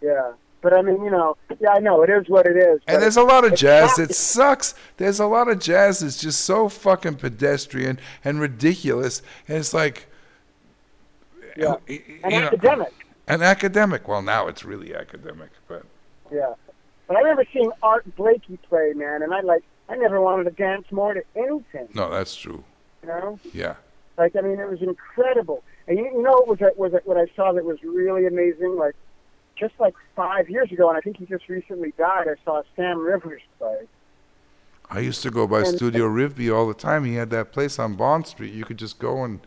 Yeah. 0.00 0.32
But 0.68 0.76
I 0.80 0.82
mean, 0.82 1.02
you 1.02 1.10
know, 1.10 1.34
yeah, 1.60 1.70
I 1.70 1.78
know 1.78 2.02
it 2.02 2.10
is 2.10 2.28
what 2.28 2.44
it 2.44 2.54
is. 2.54 2.82
And 2.86 3.00
there's 3.00 3.16
a 3.16 3.22
lot 3.22 3.46
of 3.46 3.54
jazz 3.54 3.96
not- 3.96 4.08
that 4.08 4.14
sucks. 4.14 4.74
There's 4.98 5.18
a 5.18 5.24
lot 5.24 5.48
of 5.48 5.60
jazz 5.60 6.00
that's 6.00 6.20
just 6.20 6.42
so 6.42 6.68
fucking 6.68 7.14
pedestrian 7.14 7.98
and 8.22 8.38
ridiculous. 8.38 9.22
And 9.48 9.56
it's 9.56 9.72
like, 9.72 10.08
Yeah. 11.56 11.76
And 11.88 11.98
you 12.34 12.40
know, 12.40 12.46
academic. 12.48 12.92
and 13.26 13.42
academic. 13.42 14.06
Well, 14.06 14.20
now 14.20 14.46
it's 14.46 14.62
really 14.62 14.94
academic, 14.94 15.48
but 15.68 15.84
Yeah. 16.30 16.52
But 17.06 17.16
I 17.16 17.20
remember 17.20 17.46
seeing 17.50 17.72
Art 17.82 18.04
Blakey 18.14 18.58
play, 18.68 18.92
man, 18.94 19.22
and 19.22 19.32
I 19.32 19.40
like 19.40 19.62
I 19.88 19.96
never 19.96 20.20
wanted 20.20 20.44
to 20.44 20.50
dance 20.50 20.84
more 20.92 21.14
to 21.14 21.22
anything, 21.34 21.88
no, 21.94 22.10
that's 22.10 22.36
true. 22.36 22.62
you 23.02 23.08
know? 23.08 23.40
Yeah. 23.54 23.76
Like 24.18 24.36
I 24.36 24.42
mean, 24.42 24.60
it 24.60 24.68
was 24.68 24.82
incredible. 24.82 25.64
And 25.86 25.96
you, 25.96 26.04
you 26.04 26.22
know 26.22 26.32
what 26.32 26.48
was 26.48 26.60
it, 26.60 26.78
was 26.78 26.92
it, 26.92 27.06
what 27.06 27.16
I 27.16 27.24
saw 27.34 27.52
that 27.52 27.64
was 27.64 27.82
really 27.82 28.26
amazing? 28.26 28.76
Like 28.76 28.94
just 29.58 29.74
like 29.78 29.94
five 30.16 30.48
years 30.48 30.70
ago, 30.72 30.88
and 30.88 30.96
I 30.96 31.00
think 31.00 31.16
he 31.18 31.26
just 31.26 31.48
recently 31.48 31.92
died. 31.98 32.26
I 32.28 32.34
saw 32.44 32.62
Sam 32.76 32.98
Rivers 32.98 33.42
play. 33.58 33.86
I 34.90 35.00
used 35.00 35.22
to 35.22 35.30
go 35.30 35.46
by 35.46 35.58
And- 35.58 35.66
Studio 35.76 36.06
Rivbea 36.08 36.54
all 36.56 36.66
the 36.66 36.74
time. 36.74 37.04
He 37.04 37.14
had 37.16 37.30
that 37.30 37.52
place 37.52 37.78
on 37.78 37.94
Bond 37.94 38.26
Street. 38.26 38.52
You 38.54 38.64
could 38.64 38.78
just 38.78 38.98
go 38.98 39.22
and 39.24 39.40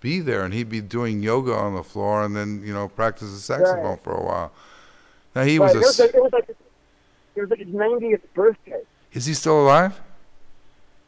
be 0.00 0.20
there, 0.20 0.42
and 0.44 0.54
he'd 0.54 0.68
be 0.70 0.80
doing 0.80 1.22
yoga 1.22 1.52
on 1.54 1.74
the 1.74 1.82
floor, 1.82 2.22
and 2.22 2.34
then 2.36 2.62
you 2.64 2.72
know 2.72 2.88
practice 2.88 3.30
the 3.32 3.38
saxophone 3.38 3.84
Right. 3.84 4.02
for 4.04 4.12
a 4.14 4.22
while. 4.22 4.52
Now 5.34 5.42
he 5.42 5.58
Right, 5.58 5.74
was 5.74 5.74
a. 5.74 5.78
it 5.80 5.82
was 5.84 5.98
like 6.00 6.14
it 6.14 6.22
was 6.22 6.32
like 6.32 6.48
it 7.34 7.40
was 7.40 7.50
like 7.50 7.58
his 7.58 7.68
90th 7.68 8.22
birthday. 8.34 8.82
is 9.12 9.26
he 9.26 9.34
still 9.34 9.62
alive? 9.62 10.00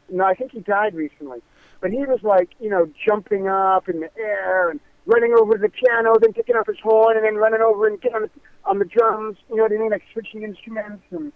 No, 0.09 0.23
I 0.25 0.33
think 0.35 0.51
he 0.51 0.59
died 0.59 0.93
recently. 0.95 1.41
But 1.81 1.91
he 1.91 2.05
was 2.05 2.21
like, 2.23 2.49
you 2.59 2.69
know, 2.69 2.89
jumping 3.05 3.47
up 3.47 3.87
in 3.89 4.01
the 4.01 4.09
air 4.19 4.69
and 4.69 4.79
running 5.09 5.33
over 5.37 5.55
to 5.55 5.59
the 5.61 5.69
piano, 5.69 6.15
then 6.21 6.33
picking 6.33 6.55
up 6.55 6.67
his 6.67 6.77
horn, 6.81 7.17
and 7.17 7.25
then 7.25 7.35
running 7.35 7.61
over 7.61 7.87
and 7.87 7.99
getting 7.99 8.15
on 8.15 8.21
the, 8.23 8.29
on 8.65 8.79
the 8.79 8.85
drums. 8.85 9.37
You 9.49 9.57
know 9.57 9.63
what 9.63 9.71
I 9.71 9.77
mean? 9.77 9.89
Like 9.91 10.03
switching 10.13 10.43
instruments 10.43 11.03
and 11.11 11.33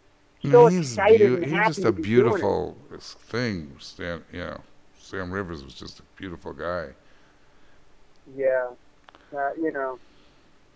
so 0.51 0.67
he's 0.67 0.79
excited 0.91 1.43
he's 1.45 1.53
just 1.67 1.85
a 1.85 1.91
be 1.93 2.01
beautiful 2.01 2.77
thing. 2.99 3.75
Stan, 3.79 4.23
you 4.31 4.39
know, 4.39 4.59
Sam 4.99 5.31
Rivers 5.31 5.63
was 5.63 5.73
just 5.73 5.99
a 5.99 6.03
beautiful 6.17 6.51
guy. 6.51 6.87
Yeah, 8.35 8.67
uh, 9.33 9.51
you 9.57 9.71
know, 9.71 9.99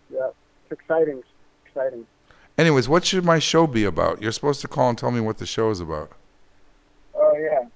yeah, 0.10 0.30
it's 0.64 0.72
exciting, 0.80 1.22
exciting. 1.66 2.08
Anyways, 2.58 2.88
what 2.88 3.06
should 3.06 3.26
my 3.26 3.40
show 3.40 3.68
be 3.68 3.84
about? 3.84 4.22
You're 4.22 4.32
supposed 4.32 4.62
to 4.62 4.68
call 4.70 4.90
and 4.90 4.98
tell 4.98 5.12
me 5.12 5.20
what 5.20 5.38
the 5.38 5.46
show 5.46 5.70
is 5.70 5.80
about. 5.82 6.12
Oh 7.14 7.36
yeah. 7.38 7.68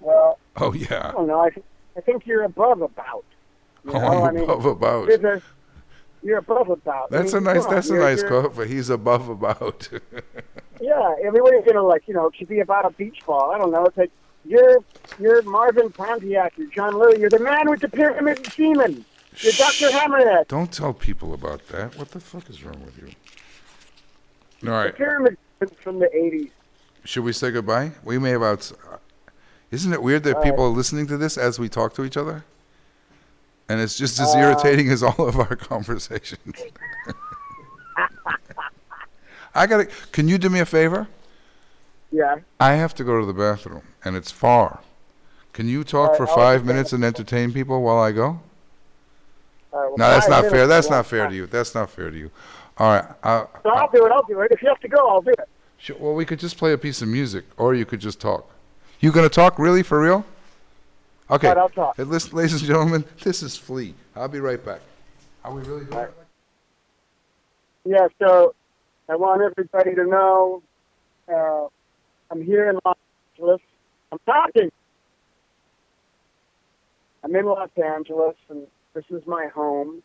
Well, 0.00 0.38
Oh 0.56 0.72
I 0.72 0.76
yeah. 0.76 1.12
don't 1.12 1.28
know. 1.28 1.40
I, 1.40 1.50
th- 1.50 1.66
I 1.96 2.00
think 2.00 2.26
you're 2.26 2.42
above 2.42 2.82
about. 2.82 3.24
You 3.84 3.92
Oh, 3.92 3.98
know, 3.98 4.06
I 4.24 4.28
I'm 4.28 4.34
mean, 4.34 4.44
above 4.44 4.64
about. 4.66 5.08
You're, 6.22 6.38
above 6.38 6.68
about. 6.68 7.12
I 7.12 7.18
That's 7.18 7.32
a 7.32 7.40
nice. 7.40 7.62
come 7.62 7.68
on, 7.68 7.74
That's 7.74 7.88
a 7.90 7.94
nice 7.96 8.22
quote. 8.22 8.54
But 8.54 8.68
he's 8.68 8.90
above 8.90 9.28
about. 9.28 9.88
Yeah, 10.82 11.14
everybody's 11.22 11.62
gonna 11.66 11.82
like, 11.82 12.08
you 12.08 12.14
know, 12.14 12.28
it 12.28 12.36
should 12.36 12.48
be 12.48 12.60
about 12.60 12.86
a 12.86 12.90
beach 12.90 13.18
ball. 13.26 13.50
I 13.50 13.58
don't 13.58 13.70
know. 13.70 13.84
It's 13.84 13.98
like 13.98 14.10
you're 14.46 14.78
you're 15.18 15.42
Marvin 15.42 15.90
Pontiac, 15.90 16.54
you're 16.56 16.70
John 16.70 16.98
Lilly, 16.98 17.20
you're 17.20 17.28
the 17.28 17.38
man 17.38 17.68
with 17.68 17.80
the 17.82 17.88
pyramid 17.88 18.46
semen. 18.50 19.04
You're 19.40 19.52
Dr. 19.52 19.88
Hammerhead. 19.90 20.48
Don't 20.48 20.72
tell 20.72 20.94
people 20.94 21.34
about 21.34 21.66
that. 21.68 21.98
What 21.98 22.10
the 22.12 22.18
fuck 22.20 22.48
is 22.48 22.64
wrong 22.64 22.82
with 22.82 22.96
you? 22.96 23.10
All 24.72 24.84
The 24.84 24.92
pyramid 24.92 25.36
from 25.76 25.98
the 25.98 26.08
eighties. 26.16 26.48
Should 27.04 27.24
we 27.24 27.34
say 27.34 27.50
goodbye? 27.50 27.92
We 28.02 28.18
may 28.18 28.30
have 28.30 28.42
outs. 28.42 28.72
Uh, 28.72 28.96
isn't 29.70 29.92
it 29.92 30.02
weird 30.02 30.22
that 30.24 30.36
All 30.38 30.42
people 30.42 30.64
are 30.64 30.68
listening 30.68 31.06
to 31.08 31.18
this 31.18 31.36
as 31.36 31.58
we 31.58 31.68
talk 31.68 31.92
to 31.96 32.04
each 32.04 32.16
other? 32.16 32.44
And 33.70 33.80
it's 33.80 33.96
just 33.96 34.18
Uh, 34.18 34.24
as 34.24 34.34
irritating 34.34 34.90
as 34.90 35.00
all 35.00 35.28
of 35.28 35.38
our 35.38 35.54
conversations. 35.70 36.56
I 39.54 39.66
gotta. 39.68 39.86
Can 40.10 40.26
you 40.26 40.38
do 40.38 40.48
me 40.50 40.58
a 40.58 40.66
favor? 40.66 41.06
Yeah. 42.10 42.38
I 42.58 42.72
have 42.72 42.94
to 42.96 43.04
go 43.04 43.20
to 43.20 43.24
the 43.26 43.32
bathroom, 43.32 43.82
and 44.04 44.16
it's 44.16 44.32
far. 44.32 44.80
Can 45.52 45.68
you 45.68 45.84
talk 45.84 46.10
All 46.10 46.16
for 46.16 46.28
I'll 46.28 46.34
five 46.34 46.64
minutes 46.64 46.92
and 46.92 47.04
entertain 47.04 47.52
people 47.52 47.80
while 47.82 47.98
I 47.98 48.10
go? 48.10 48.40
Right, 49.72 49.86
well, 49.86 49.94
No, 49.98 50.10
that's 50.10 50.28
not 50.28 50.46
fair. 50.46 50.66
That's 50.66 50.90
not 50.90 51.06
fair 51.06 51.22
time. 51.24 51.30
to 51.30 51.36
you. 51.36 51.46
That's 51.46 51.72
not 51.72 51.90
fair 51.90 52.10
to 52.10 52.16
you. 52.16 52.30
All 52.76 52.90
right. 52.92 53.04
Uh, 53.22 53.44
So 53.62 53.70
I'll 53.70 53.90
do 53.90 54.04
it. 54.04 54.10
I'll 54.12 54.24
do 54.24 54.40
it. 54.40 54.50
If 54.50 54.62
you 54.62 54.68
have 54.68 54.80
to 54.80 54.88
go, 54.88 55.08
I'll 55.08 55.20
do 55.22 55.30
it. 55.30 55.48
Sure, 55.78 55.96
well, 56.00 56.14
we 56.14 56.24
could 56.24 56.40
just 56.40 56.56
play 56.58 56.72
a 56.72 56.78
piece 56.78 57.02
of 57.02 57.08
music, 57.08 57.44
or 57.56 57.74
you 57.74 57.84
could 57.86 58.00
just 58.00 58.20
talk. 58.20 58.50
You 58.98 59.12
gonna 59.12 59.28
talk 59.28 59.58
really 59.60 59.84
for 59.84 60.00
real? 60.00 60.24
Okay. 61.30 61.48
All 61.48 61.54
right, 61.54 61.60
I'll 61.60 61.68
talk. 61.68 61.96
Hey, 61.96 62.04
listen, 62.04 62.32
ladies 62.36 62.54
and 62.54 62.62
gentlemen, 62.62 63.04
this 63.22 63.42
is 63.42 63.56
Flea. 63.56 63.94
I'll 64.16 64.28
be 64.28 64.40
right 64.40 64.62
back. 64.64 64.80
Are 65.44 65.52
we 65.54 65.62
really 65.62 65.84
doing? 65.84 66.08
Yeah. 67.84 68.08
So 68.20 68.54
I 69.08 69.16
want 69.16 69.42
everybody 69.42 69.94
to 69.94 70.04
know 70.04 70.62
uh, 71.32 71.66
I'm 72.30 72.42
here 72.42 72.68
in 72.68 72.78
Los 72.84 72.96
Angeles. 73.36 73.60
I'm 74.12 74.18
talking. 74.26 74.70
I'm 77.22 77.34
in 77.34 77.46
Los 77.46 77.70
Angeles, 77.82 78.36
and 78.48 78.66
this 78.94 79.04
is 79.10 79.22
my 79.26 79.46
home. 79.54 80.02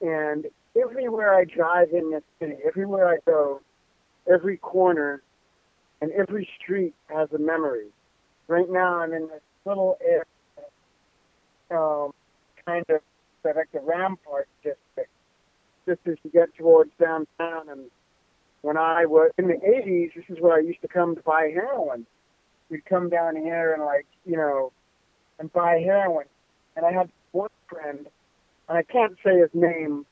And 0.00 0.46
everywhere 0.80 1.34
I 1.34 1.44
drive 1.44 1.88
in 1.92 2.10
this 2.10 2.22
city, 2.38 2.54
everywhere 2.66 3.08
I 3.08 3.18
go, 3.26 3.60
every 4.32 4.58
corner 4.58 5.22
and 6.00 6.12
every 6.12 6.48
street 6.60 6.94
has 7.06 7.28
a 7.32 7.38
memory. 7.38 7.86
Right 8.48 8.70
now, 8.70 9.00
I'm 9.00 9.12
in 9.12 9.28
this 9.28 9.40
little 9.64 9.96
area, 10.06 10.24
um, 11.70 12.12
kind 12.64 12.84
of 12.88 13.00
like 13.44 13.70
the 13.72 13.80
Rampart 13.80 14.48
district, 14.62 15.10
just 15.86 16.00
as 16.06 16.16
you 16.24 16.30
get 16.30 16.54
towards 16.56 16.90
downtown. 17.00 17.68
And 17.68 17.90
when 18.62 18.76
I 18.76 19.06
was 19.06 19.30
in 19.38 19.46
the 19.46 19.54
80s, 19.54 20.14
this 20.14 20.24
is 20.28 20.40
where 20.40 20.56
I 20.56 20.60
used 20.60 20.80
to 20.82 20.88
come 20.88 21.14
to 21.14 21.22
buy 21.22 21.50
heroin. 21.54 22.06
We'd 22.70 22.84
come 22.84 23.08
down 23.08 23.36
here 23.36 23.72
and, 23.72 23.84
like, 23.84 24.06
you 24.24 24.36
know, 24.36 24.72
and 25.38 25.52
buy 25.52 25.78
heroin. 25.78 26.26
And 26.76 26.84
I 26.84 26.92
had 26.92 27.08
one 27.32 27.50
friend, 27.68 28.06
and 28.68 28.78
I 28.78 28.82
can't 28.82 29.16
say 29.24 29.38
his 29.38 29.50
name 29.54 30.04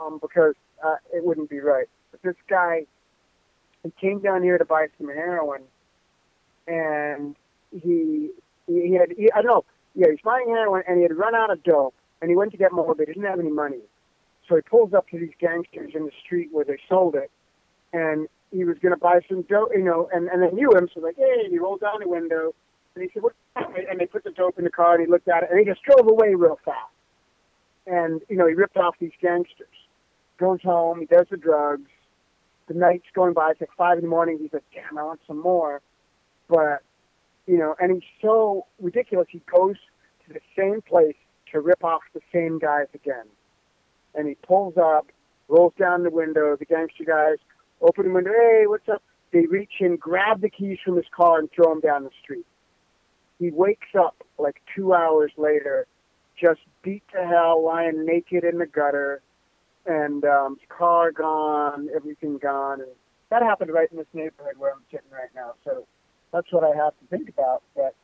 um, 0.00 0.18
because 0.20 0.54
uh, 0.84 0.96
it 1.12 1.24
wouldn't 1.24 1.50
be 1.50 1.60
right. 1.60 1.88
But 2.10 2.22
this 2.22 2.36
guy, 2.48 2.86
he 3.82 3.92
came 4.00 4.20
down 4.20 4.42
here 4.42 4.58
to 4.58 4.64
buy 4.64 4.86
some 4.98 5.08
heroin, 5.08 5.62
and 6.66 7.36
he 7.70 8.30
he, 8.66 8.88
he 8.88 8.94
had 8.94 9.12
he, 9.16 9.30
I 9.32 9.42
don't 9.42 9.46
know, 9.46 9.64
yeah, 9.94 10.06
he's 10.10 10.20
buying 10.24 10.48
heroin, 10.48 10.82
and 10.86 10.98
he 10.98 11.02
had 11.02 11.16
run 11.16 11.34
out 11.34 11.50
of 11.50 11.62
dough, 11.62 11.92
and 12.20 12.30
he 12.30 12.36
went 12.36 12.52
to 12.52 12.58
get 12.58 12.72
more, 12.72 12.94
but 12.94 13.08
he 13.08 13.14
didn't 13.14 13.28
have 13.28 13.40
any 13.40 13.50
money. 13.50 13.80
So 14.48 14.56
he 14.56 14.62
pulls 14.62 14.94
up 14.94 15.08
to 15.10 15.18
these 15.18 15.34
gangsters 15.40 15.92
in 15.94 16.04
the 16.04 16.12
street 16.24 16.48
where 16.52 16.64
they 16.64 16.78
sold 16.88 17.14
it, 17.14 17.30
and 17.92 18.28
he 18.50 18.64
was 18.64 18.78
going 18.78 18.94
to 18.94 19.00
buy 19.00 19.20
some 19.28 19.42
dope, 19.42 19.70
you 19.74 19.84
know, 19.84 20.08
and 20.12 20.28
and 20.28 20.42
they 20.42 20.50
knew 20.50 20.70
him, 20.72 20.88
so 20.94 21.00
like, 21.00 21.16
hey, 21.16 21.48
he 21.50 21.58
rolled 21.58 21.80
down 21.80 22.00
the 22.00 22.08
window, 22.08 22.54
and 22.94 23.04
he 23.04 23.10
said, 23.12 23.22
what? 23.22 23.34
And 23.56 24.00
they 24.00 24.06
put 24.06 24.24
the 24.24 24.30
dope 24.30 24.58
in 24.58 24.64
the 24.64 24.70
car, 24.70 24.94
and 24.94 25.04
he 25.04 25.10
looked 25.10 25.28
at 25.28 25.42
it, 25.42 25.50
and 25.50 25.58
he 25.58 25.64
just 25.64 25.82
drove 25.82 26.08
away 26.08 26.34
real 26.34 26.58
fast. 26.64 26.92
And 27.86 28.22
you 28.28 28.36
know, 28.36 28.46
he 28.46 28.54
ripped 28.54 28.76
off 28.76 28.94
these 28.98 29.12
gangsters. 29.20 29.66
Goes 30.38 30.62
home, 30.62 31.00
he 31.00 31.06
does 31.06 31.26
the 31.30 31.36
drugs. 31.36 31.90
The 32.68 32.74
night's 32.74 33.06
going 33.14 33.32
by. 33.32 33.50
It's 33.50 33.60
like 33.60 33.70
five 33.76 33.98
in 33.98 34.04
the 34.04 34.10
morning. 34.10 34.38
He's 34.40 34.52
like, 34.52 34.64
damn, 34.74 34.98
I 34.98 35.02
want 35.02 35.20
some 35.26 35.40
more. 35.40 35.80
But 36.48 36.82
you 37.48 37.56
know, 37.56 37.74
and 37.80 37.90
he's 37.90 38.10
so 38.20 38.66
ridiculous. 38.78 39.26
He 39.30 39.40
goes 39.50 39.76
to 40.26 40.34
the 40.34 40.40
same 40.56 40.82
place 40.82 41.16
to 41.50 41.60
rip 41.60 41.82
off 41.82 42.02
the 42.12 42.20
same 42.30 42.58
guys 42.58 42.86
again. 42.94 43.24
And 44.14 44.28
he 44.28 44.34
pulls 44.34 44.76
up, 44.76 45.06
rolls 45.48 45.72
down 45.78 46.02
the 46.02 46.10
window. 46.10 46.56
The 46.56 46.66
gangster 46.66 47.04
guys 47.04 47.38
open 47.80 48.08
the 48.08 48.12
window. 48.12 48.32
Hey, 48.32 48.64
what's 48.66 48.88
up? 48.88 49.02
They 49.32 49.46
reach 49.46 49.72
in, 49.80 49.96
grab 49.96 50.42
the 50.42 50.50
keys 50.50 50.78
from 50.84 50.96
his 50.96 51.06
car, 51.14 51.38
and 51.38 51.50
throw 51.50 51.72
him 51.72 51.80
down 51.80 52.04
the 52.04 52.10
street. 52.22 52.46
He 53.38 53.50
wakes 53.50 53.88
up 53.98 54.22
like 54.38 54.60
two 54.76 54.92
hours 54.92 55.32
later, 55.38 55.86
just 56.38 56.60
beat 56.82 57.02
to 57.14 57.26
hell, 57.26 57.64
lying 57.64 58.04
naked 58.04 58.44
in 58.44 58.58
the 58.58 58.66
gutter, 58.66 59.22
and 59.86 60.24
um, 60.24 60.56
his 60.60 60.68
car 60.68 61.12
gone, 61.12 61.88
everything 61.94 62.36
gone. 62.38 62.80
And 62.80 62.90
that 63.30 63.42
happened 63.42 63.70
right 63.72 63.90
in 63.90 63.96
this 63.96 64.06
neighborhood 64.12 64.58
where 64.58 64.72
I'm 64.72 64.82
sitting 64.90 65.10
right 65.10 65.30
now. 65.34 65.54
So 65.64 65.86
that's 66.32 66.52
what 66.52 66.64
I 66.64 66.76
have 66.76 66.92
to 66.98 67.06
think 67.10 67.28
about. 67.28 67.62
But 67.74 67.94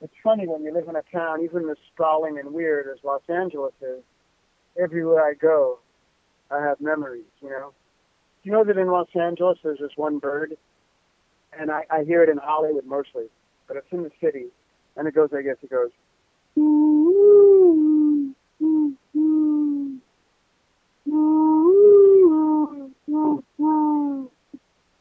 it's 0.00 0.14
funny 0.22 0.46
when 0.46 0.62
you 0.62 0.72
live 0.72 0.88
in 0.88 0.96
a 0.96 1.02
town, 1.12 1.42
even 1.42 1.68
as 1.70 1.76
sprawling 1.92 2.38
and 2.38 2.52
weird 2.52 2.86
as 2.92 3.02
Los 3.04 3.22
Angeles 3.28 3.74
is, 3.80 4.02
everywhere 4.80 5.24
I 5.24 5.34
go, 5.34 5.78
I 6.50 6.60
have 6.60 6.80
memories, 6.80 7.24
you 7.40 7.50
know. 7.50 7.72
Do 8.42 8.50
you 8.50 8.52
know 8.52 8.64
that 8.64 8.76
in 8.76 8.88
Los 8.88 9.08
Angeles 9.14 9.58
there's 9.62 9.78
this 9.78 9.90
one 9.96 10.18
bird? 10.18 10.56
And 11.58 11.70
I, 11.70 11.84
I 11.90 12.04
hear 12.04 12.22
it 12.22 12.28
in 12.28 12.38
Hollywood 12.38 12.84
mostly, 12.84 13.26
but 13.66 13.76
it's 13.76 13.86
in 13.90 14.02
the 14.02 14.10
city. 14.22 14.46
And 14.96 15.08
it 15.08 15.14
goes, 15.14 15.30
I 15.36 15.42
guess 15.42 15.56
it 15.62 15.70
goes. 15.70 15.90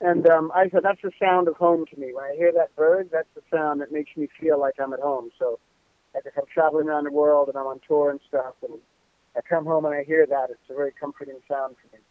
And 0.06 0.30
um, 0.30 0.52
I 0.54 0.70
said, 0.70 0.82
that's 0.84 1.02
the 1.02 1.10
sound 1.20 1.48
of 1.48 1.56
home 1.56 1.86
to 1.92 2.00
me. 2.00 2.14
When 2.14 2.24
I 2.24 2.36
hear 2.38 2.52
that 2.56 2.76
bird, 2.76 3.10
that's 3.12 3.28
the 3.34 3.42
sound 3.52 3.82
that 3.82 3.92
makes 3.92 4.12
me 4.16 4.28
feel 4.40 4.60
like 4.60 4.76
I'm 4.80 4.94
at 4.94 5.00
home. 5.00 5.32
So, 5.40 5.58
like 6.14 6.28
if 6.28 6.38
I'm 6.38 6.44
traveling 6.54 6.88
around 6.88 7.06
the 7.06 7.12
world 7.12 7.48
and 7.50 7.58
I'm 7.58 7.66
on 7.66 7.80
tour 7.88 8.12
and 8.12 8.20
stuff, 8.28 8.54
and 8.62 8.74
I 9.36 9.40
come 9.50 9.66
home 9.66 9.84
and 9.86 9.96
I 9.96 10.04
hear 10.04 10.28
that, 10.28 10.52
it's 10.52 10.60
a 10.70 10.76
very 10.76 10.92
comforting 11.00 11.40
sound 11.50 11.76
for 11.82 11.98
me. 11.98 12.04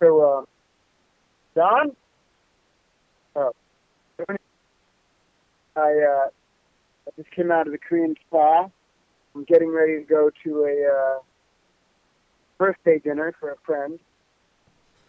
So, 0.00 0.20
uh, 0.20 0.44
Don? 1.56 1.96
Oh. 3.34 3.50
I, 5.74 5.80
uh, 5.80 6.28
I 7.08 7.10
just 7.16 7.32
came 7.32 7.50
out 7.50 7.66
of 7.66 7.72
the 7.72 7.78
Korean 7.78 8.14
spa. 8.24 8.68
I'm 9.34 9.44
getting 9.44 9.74
ready 9.74 9.98
to 9.98 10.04
go 10.04 10.30
to 10.44 10.50
a 10.60 11.16
uh, 11.16 11.18
birthday 12.56 13.00
dinner 13.00 13.34
for 13.40 13.50
a 13.50 13.56
friend. 13.66 13.98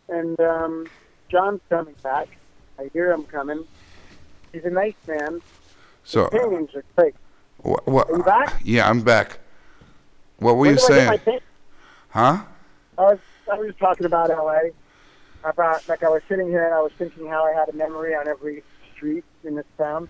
And 0.10 0.40
um, 0.40 0.90
John's 1.30 1.62
coming 1.70 1.96
back. 2.04 2.28
I 2.80 2.90
hear 2.94 3.12
him 3.12 3.24
coming. 3.24 3.66
He's 4.52 4.66
a 4.66 4.70
nice 4.70 4.94
man. 5.08 5.42
So, 6.04 6.30
His 6.32 6.42
paintings 6.42 6.76
are 6.76 6.84
great. 6.96 7.16
what? 7.58 7.88
what 7.88 8.10
Are 8.10 8.18
you 8.18 8.24
back? 8.24 8.62
Yeah, 8.64 8.90
I'm 8.90 9.02
back. 9.02 9.40
What 10.38 10.54
were 10.56 10.62
Where 10.62 10.72
you 10.72 10.78
do 10.78 10.86
I 10.86 10.98
get 10.98 11.08
my 11.08 11.18
saying? 11.26 11.40
Huh? 12.10 12.44
I 12.98 13.02
was 13.02 13.20
I 13.52 13.56
was 13.58 13.76
talking 13.80 14.06
about 14.06 14.30
LA. 14.30 14.70
About 15.44 15.88
like 15.88 16.04
I 16.04 16.10
was 16.10 16.22
sitting 16.28 16.48
here 16.48 16.66
and 16.66 16.74
I 16.74 16.82
was 16.82 16.92
thinking 16.98 17.28
how 17.28 17.46
I 17.46 17.54
had 17.54 17.70
a 17.70 17.74
memory 17.74 18.16
on 18.16 18.28
every 18.28 18.64
street 18.96 19.24
in 19.44 19.56
this 19.56 19.66
town. 19.78 20.10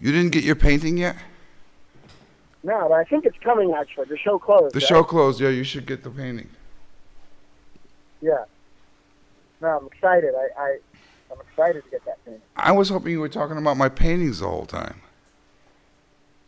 You 0.00 0.12
didn't 0.12 0.32
get 0.32 0.44
your 0.44 0.56
painting 0.56 0.96
yet? 0.96 1.16
No, 2.62 2.88
but 2.88 2.94
I 2.94 3.04
think 3.04 3.24
it's 3.24 3.38
coming 3.38 3.74
actually. 3.74 4.06
The 4.06 4.16
show 4.18 4.38
closed. 4.38 4.74
The 4.74 4.80
right? 4.80 4.88
show 4.88 5.02
closed. 5.02 5.40
Yeah, 5.40 5.48
you 5.50 5.64
should 5.64 5.86
get 5.86 6.02
the 6.02 6.10
painting. 6.10 6.48
Yeah. 8.20 8.44
No, 9.60 9.68
I'm 9.78 9.86
excited. 9.86 10.34
I, 10.34 10.60
I 10.60 10.78
I'm 11.32 11.40
excited 11.40 11.84
to 11.84 11.90
get 11.90 12.04
that 12.06 12.18
thing. 12.24 12.40
I 12.56 12.72
was 12.72 12.88
hoping 12.88 13.12
you 13.12 13.20
were 13.20 13.28
talking 13.28 13.56
about 13.56 13.76
my 13.76 13.88
paintings 13.88 14.40
the 14.40 14.48
whole 14.48 14.66
time. 14.66 15.00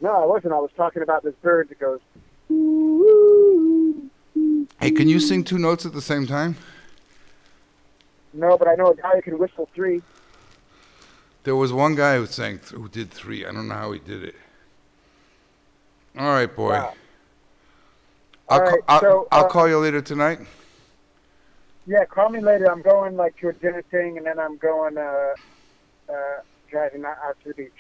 No, 0.01 0.23
I 0.23 0.27
wasn't. 0.27 0.53
I 0.53 0.59
was 0.59 0.71
talking 0.77 1.03
about 1.03 1.23
this 1.23 1.35
bird 1.43 1.69
that 1.69 1.79
goes. 1.79 2.01
Hey, 4.81 4.91
can 4.91 5.09
you 5.09 5.21
sing 5.21 5.45
two 5.45 5.59
notes 5.59 5.87
at 5.87 5.93
the 5.93 6.03
same 6.03 6.27
time? 6.27 6.57
No, 8.33 8.59
but 8.59 8.67
I 8.67 8.75
know 8.75 8.89
a 8.89 8.97
guy 8.97 9.15
who 9.15 9.23
can 9.23 9.39
whistle 9.39 9.69
three. 9.75 10.03
There 11.45 11.55
was 11.55 11.73
one 11.73 11.95
guy 11.95 12.17
who 12.17 12.27
sang, 12.27 12.59
th- 12.59 12.71
who 12.71 12.89
did 12.89 13.11
three. 13.11 13.45
I 13.45 13.53
don't 13.53 13.69
know 13.69 13.75
how 13.75 13.93
he 13.93 13.99
did 14.01 14.25
it. 14.25 14.35
All 16.19 16.33
right, 16.33 16.55
boy. 16.55 16.71
Wow. 16.71 16.95
I'll, 18.49 18.61
All 18.61 18.67
ca- 18.67 18.73
right, 18.73 18.83
I'll, 18.89 19.01
so, 19.01 19.29
I'll 19.31 19.45
uh, 19.45 19.49
call 19.49 19.69
you 19.69 19.79
later 19.79 20.01
tonight. 20.01 20.41
Yeah, 21.87 22.05
call 22.05 22.29
me 22.29 22.41
later. 22.41 22.71
I'm 22.71 22.83
going 22.83 23.17
like 23.17 23.37
to 23.39 23.49
a 23.49 23.53
dinner 23.53 23.83
thing, 23.91 24.17
and 24.17 24.27
then 24.27 24.39
I'm 24.39 24.57
going 24.57 24.97
uh, 24.97 25.35
uh, 26.09 26.15
driving 26.71 27.05
out 27.05 27.37
to 27.43 27.49
the 27.49 27.55
beach. 27.55 27.73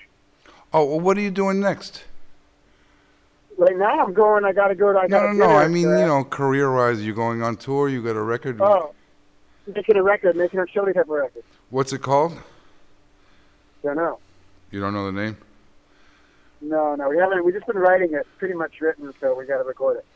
Oh, 0.72 0.84
well, 0.84 1.00
what 1.00 1.16
are 1.16 1.20
you 1.20 1.30
doing 1.30 1.60
next? 1.60 2.04
Right 3.58 3.76
now, 3.76 4.04
I'm 4.04 4.12
going. 4.14 4.44
I 4.44 4.52
got 4.52 4.68
to 4.68 4.74
go 4.74 4.92
to. 4.92 4.98
I 4.98 5.06
No, 5.06 5.32
no, 5.32 5.46
no. 5.46 5.56
I 5.56 5.68
mean, 5.68 5.88
uh, 5.88 5.98
you 5.98 6.06
know, 6.06 6.24
career-wise, 6.24 7.04
you're 7.04 7.14
going 7.14 7.42
on 7.42 7.56
tour. 7.56 7.88
You 7.88 8.02
got 8.02 8.16
a 8.16 8.22
record. 8.22 8.60
Oh, 8.60 8.94
making 9.72 9.96
a 9.96 10.02
record, 10.02 10.36
making 10.36 10.58
a 10.58 10.66
chili 10.66 10.92
pepper 10.92 11.12
record. 11.12 11.44
What's 11.70 11.92
it 11.92 12.00
called? 12.00 12.36
Don't 13.82 13.96
know. 13.96 14.18
You 14.70 14.80
don't 14.80 14.94
know 14.94 15.06
the 15.06 15.12
name? 15.12 15.36
No, 16.62 16.94
no, 16.94 17.08
we 17.08 17.18
haven't. 17.18 17.44
We 17.44 17.52
just 17.52 17.66
been 17.66 17.76
writing 17.76 18.14
it, 18.14 18.26
pretty 18.38 18.54
much 18.54 18.80
written, 18.80 19.12
so 19.20 19.34
we 19.34 19.44
got 19.46 19.58
to 19.58 19.64
record 19.64 19.98
it. 19.98 20.06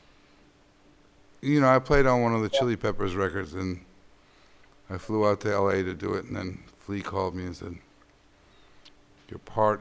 You 1.47 1.61
know, 1.61 1.69
I 1.69 1.79
played 1.79 2.07
on 2.07 2.23
one 2.23 2.35
of 2.35 2.43
the 2.43 2.49
Chili 2.49 2.75
Peppers 2.75 3.15
records, 3.15 3.55
and 3.55 3.85
I 4.91 4.99
flew 4.99 5.25
out 5.25 5.41
to 5.43 5.53
L.A. 5.53 5.85
to 5.85 5.95
do 5.95 6.15
it, 6.15 6.25
and 6.25 6.35
then 6.37 6.65
Flea 6.81 7.01
called 7.01 7.37
me 7.37 7.45
and 7.45 7.55
said, 7.57 7.77
"Your 9.29 9.39
part 9.39 9.81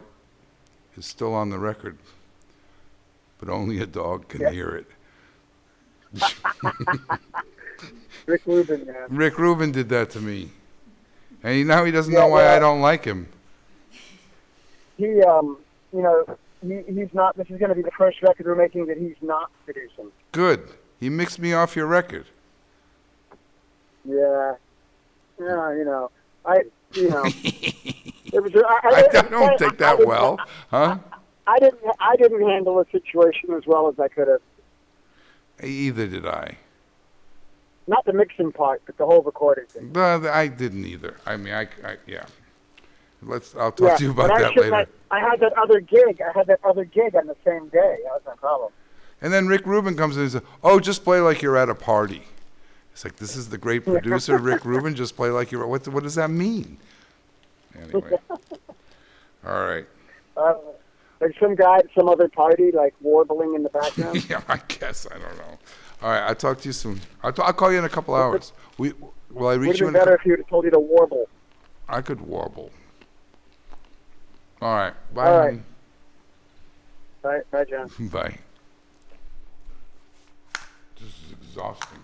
is 0.95 1.07
still 1.07 1.33
on 1.33 1.49
the 1.49 1.57
record, 1.57 1.97
but 3.39 3.49
only 3.49 3.79
a 3.79 3.87
dog 3.87 4.27
can 4.27 4.41
Yeah. 4.41 4.51
hear 4.51 4.69
it." 4.69 4.85
Rick 8.27 8.43
Rubin, 8.45 8.85
man. 8.85 9.07
Rick 9.09 9.39
Rubin 9.39 9.71
did 9.71 9.89
that 9.89 10.11
to 10.11 10.21
me, 10.21 10.51
and 11.41 11.55
he, 11.55 11.63
now 11.63 11.83
he 11.83 11.91
doesn't 11.91 12.13
Yeah, 12.13 12.19
know 12.19 12.27
why 12.27 12.55
I 12.55 12.59
don't 12.59 12.81
like 12.81 13.05
him. 13.05 13.27
He, 14.97 15.19
um, 15.23 15.57
you 15.91 16.03
know, 16.03 16.37
he, 16.61 16.83
he's 16.93 17.11
not. 17.13 17.35
This 17.35 17.49
is 17.49 17.57
going 17.57 17.69
to 17.69 17.75
be 17.75 17.81
the 17.81 17.91
first 17.97 18.21
record 18.21 18.45
we're 18.45 18.53
making 18.53 18.85
that 18.85 18.97
he's 18.99 19.17
not 19.23 19.49
producing. 19.65 20.11
Good. 20.31 20.69
He 20.99 21.09
mixed 21.09 21.39
me 21.39 21.53
off 21.53 21.75
your 21.75 21.87
record. 21.87 22.25
Yeah, 24.05 24.55
yeah, 25.39 25.73
you 25.73 25.83
know, 25.85 26.11
I, 26.45 26.63
you 26.93 27.09
know, 27.09 27.23
it 27.25 28.41
was. 28.43 28.51
I, 28.55 28.79
I, 28.83 29.19
I, 29.19 29.21
don't 29.23 29.57
take 29.57 29.77
that 29.79 29.97
didn't- 29.97 30.07
well, 30.07 30.39
huh? 30.69 30.97
I 31.47 31.59
didn't. 31.59 31.79
I 31.99 32.15
didn't 32.15 32.47
handle 32.47 32.75
the 32.75 32.85
situation 32.91 33.53
as 33.53 33.63
well 33.65 33.87
as 33.87 33.99
I 33.99 34.07
could 34.07 34.27
have. 34.27 34.41
Either 35.63 36.07
did 36.07 36.25
I. 36.25 36.57
Not 37.87 38.03
the 38.05 38.13
mixing 38.13 38.51
part, 38.51 38.81
but 38.85 38.97
the 38.97 39.05
whole 39.05 39.21
recording 39.21 39.65
thing. 39.67 39.89
But 39.91 40.25
I 40.25 40.47
didn't 40.47 40.85
either. 40.85 41.17
I 41.25 41.37
mean, 41.37 41.53
I, 41.53 41.61
I 41.83 41.97
yeah. 42.07 42.25
Let's. 43.21 43.55
I'll 43.55 43.71
talk 43.71 43.87
yeah, 43.89 43.97
to 43.97 44.03
you 44.03 44.11
about 44.11 44.37
that 44.37 44.55
later. 44.55 44.75
have- 44.75 44.89
I 45.11 45.19
had 45.19 45.39
that 45.39 45.53
other 45.57 45.79
gig. 45.79 46.21
I 46.21 46.37
had 46.37 46.47
that 46.47 46.59
other 46.63 46.83
gig 46.83 47.15
on 47.15 47.27
the 47.27 47.35
same 47.45 47.69
day. 47.69 47.97
That 48.03 48.11
was 48.11 48.21
my 48.25 48.35
problem. 48.35 48.71
And 49.25 49.33
then 49.33 49.47
Rick 49.47 49.65
Rubin 49.65 49.97
comes 49.97 50.17
in 50.17 50.21
and 50.21 50.31
says, 50.33 50.41
"Oh, 50.63 50.79
just 50.79 51.03
play 51.03 51.19
like 51.19 51.41
you're 51.41 51.57
at 51.57 51.67
a 51.67 51.73
party." 51.73 52.21
It's 52.93 53.03
like 53.03 53.15
this 53.15 53.35
is 53.35 53.49
the 53.49 53.57
great 53.57 53.83
producer, 53.83 54.37
Rick 54.37 54.63
Rubin. 54.65 54.93
Just 54.93 55.15
play 55.15 55.31
like 55.31 55.51
you're. 55.51 55.65
What? 55.65 55.87
What 55.87 56.03
does 56.03 56.13
that 56.13 56.29
mean? 56.29 56.77
Anyway. 57.75 58.19
All 58.29 59.65
right. 59.65 59.87
Uh, 60.37 60.53
like 61.19 61.33
some 61.39 61.55
guy 61.55 61.79
at 61.79 61.87
some 61.95 62.07
other 62.07 62.27
party, 62.27 62.71
like 62.71 62.93
warbling 63.01 63.55
in 63.55 63.63
the 63.63 63.69
background. 63.69 64.23
yeah, 64.29 64.41
I 64.47 64.59
guess 64.67 65.07
I 65.09 65.17
don't 65.17 65.37
know. 65.37 65.57
All 66.03 66.11
right, 66.11 66.21
I'll 66.21 66.35
talk 66.35 66.61
to 66.61 66.69
you 66.69 66.73
soon. 66.73 67.01
I'll, 67.23 67.33
t- 67.33 67.41
I'll 67.43 67.53
call 67.53 67.71
you 67.71 67.79
in 67.79 67.85
a 67.85 67.89
couple 67.89 68.13
hours. 68.13 68.53
We 68.77 68.93
will 69.31 69.47
I 69.47 69.55
reach 69.55 69.79
you 69.79 69.87
in? 69.87 69.95
A 69.95 69.97
better 69.97 70.19
cou- 70.19 70.33
if 70.33 70.37
would 70.37 70.47
told 70.49 70.65
you 70.65 70.71
to 70.71 70.79
warble. 70.79 71.27
I 71.89 72.01
could 72.01 72.21
warble. 72.21 72.69
All 74.61 74.75
right. 74.75 74.93
Bye. 75.15 75.31
All 75.31 75.37
right. 75.39 75.59
Bye, 77.23 77.41
bye, 77.49 77.65
John. 77.65 77.89
Bye. 78.11 78.37
This 80.99 81.09
is 81.09 81.44
exhausting. 81.55 81.99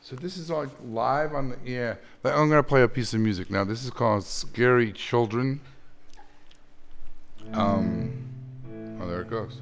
So 0.00 0.16
this 0.16 0.38
is 0.38 0.50
all 0.50 0.66
live 0.86 1.34
on 1.34 1.50
the 1.50 1.58
yeah. 1.64 1.96
I'm 2.24 2.48
gonna 2.48 2.62
play 2.62 2.82
a 2.82 2.88
piece 2.88 3.12
of 3.12 3.20
music 3.20 3.50
now. 3.50 3.64
This 3.64 3.84
is 3.84 3.90
called 3.90 4.24
"Scary 4.24 4.92
Children." 4.92 5.60
Um. 7.52 8.24
Oh, 9.00 9.06
there 9.06 9.20
it 9.20 9.28
goes. 9.28 9.60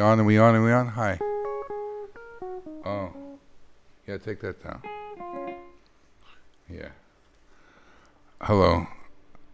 On? 0.00 0.18
Are 0.20 0.24
we 0.24 0.38
on? 0.38 0.54
Are 0.54 0.64
we 0.64 0.72
on? 0.72 0.88
Hi. 0.88 1.18
Oh. 2.84 3.12
Yeah, 4.06 4.18
take 4.18 4.40
that 4.40 4.62
down. 4.62 4.82
Yeah. 6.68 6.88
Hello. 8.40 8.86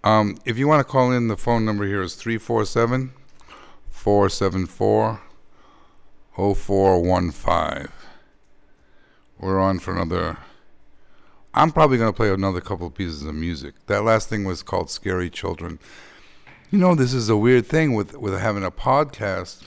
Um, 0.04 0.38
if 0.44 0.56
you 0.56 0.68
want 0.68 0.80
to 0.80 0.90
call 0.90 1.10
in, 1.12 1.28
the 1.28 1.36
phone 1.36 1.64
number 1.64 1.84
here 1.84 2.00
is 2.00 2.14
347 2.14 3.12
474 3.90 5.20
0415. 6.36 7.88
We're 9.38 9.60
on 9.60 9.78
for 9.78 9.94
another. 9.94 10.38
I'm 11.52 11.72
probably 11.72 11.98
going 11.98 12.12
to 12.12 12.16
play 12.16 12.30
another 12.30 12.60
couple 12.60 12.86
of 12.86 12.94
pieces 12.94 13.24
of 13.24 13.34
music. 13.34 13.74
That 13.86 14.04
last 14.04 14.28
thing 14.28 14.44
was 14.44 14.62
called 14.62 14.90
Scary 14.90 15.28
Children. 15.28 15.78
You 16.70 16.78
know, 16.78 16.94
this 16.94 17.12
is 17.12 17.28
a 17.28 17.36
weird 17.36 17.66
thing 17.66 17.94
with, 17.94 18.16
with 18.16 18.38
having 18.38 18.64
a 18.64 18.70
podcast. 18.70 19.64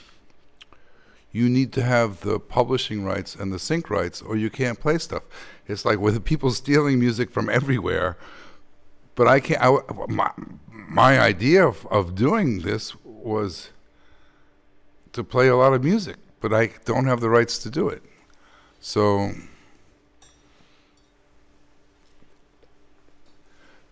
You 1.32 1.48
need 1.48 1.72
to 1.74 1.82
have 1.82 2.20
the 2.20 2.40
publishing 2.40 3.04
rights 3.04 3.34
and 3.34 3.52
the 3.52 3.58
sync 3.58 3.88
rights, 3.88 4.20
or 4.20 4.36
you 4.36 4.50
can't 4.50 4.80
play 4.80 4.98
stuff. 4.98 5.22
It's 5.66 5.84
like 5.84 5.98
with 5.98 6.24
people 6.24 6.50
stealing 6.62 6.98
music 6.98 7.30
from 7.30 7.48
everywhere. 7.48 8.16
But 9.14 9.28
I 9.28 9.40
can't. 9.40 9.62
I, 9.62 9.78
my, 10.08 10.30
my 10.70 11.20
idea 11.20 11.66
of, 11.66 11.86
of 11.86 12.14
doing 12.14 12.60
this 12.60 12.94
was 13.04 13.70
to 15.12 15.22
play 15.22 15.48
a 15.48 15.56
lot 15.56 15.72
of 15.72 15.84
music, 15.84 16.16
but 16.40 16.52
I 16.52 16.70
don't 16.84 17.06
have 17.06 17.20
the 17.20 17.28
rights 17.28 17.58
to 17.58 17.70
do 17.70 17.88
it. 17.88 18.02
So 18.80 19.32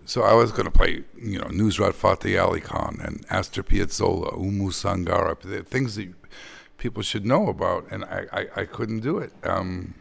So 0.08 0.22
I 0.22 0.32
was 0.32 0.52
going 0.52 0.64
to 0.64 0.70
play, 0.70 1.04
you 1.18 1.38
know, 1.38 1.48
Nusrat 1.48 1.92
Fateh 1.92 2.38
Ali 2.38 2.62
Khan 2.62 2.98
and 3.04 3.26
Astor 3.28 3.62
Piazzolla, 3.62 4.32
Oumou 4.38 4.70
Sangaré, 4.70 5.38
the 5.40 5.62
things 5.62 5.96
that 5.96 6.17
people 6.78 7.02
should 7.02 7.26
know 7.26 7.48
about, 7.48 7.86
and 7.90 8.04
I, 8.04 8.24
I, 8.32 8.46
I 8.56 8.64
couldn't 8.64 9.00
do 9.00 9.18
it. 9.18 9.32
Um, 9.44 9.94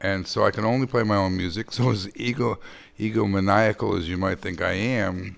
and 0.00 0.26
so 0.26 0.44
I 0.44 0.50
can 0.50 0.64
only 0.64 0.86
play 0.86 1.02
my 1.02 1.16
own 1.16 1.36
music. 1.36 1.72
So 1.72 1.90
as 1.90 2.10
ego 2.14 2.58
egomaniacal 2.98 3.96
as 3.96 4.08
you 4.08 4.18
might 4.18 4.40
think 4.40 4.60
I 4.60 4.72
am, 4.72 5.36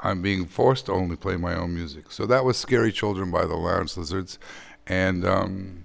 I'm 0.00 0.20
being 0.20 0.46
forced 0.46 0.86
to 0.86 0.92
only 0.92 1.16
play 1.16 1.36
my 1.36 1.54
own 1.54 1.74
music. 1.74 2.10
So 2.10 2.26
that 2.26 2.44
was 2.44 2.56
Scary 2.56 2.92
Children 2.92 3.30
by 3.30 3.46
the 3.46 3.54
Lounge 3.54 3.96
Lizards. 3.96 4.38
And 4.86 5.24
um, 5.24 5.84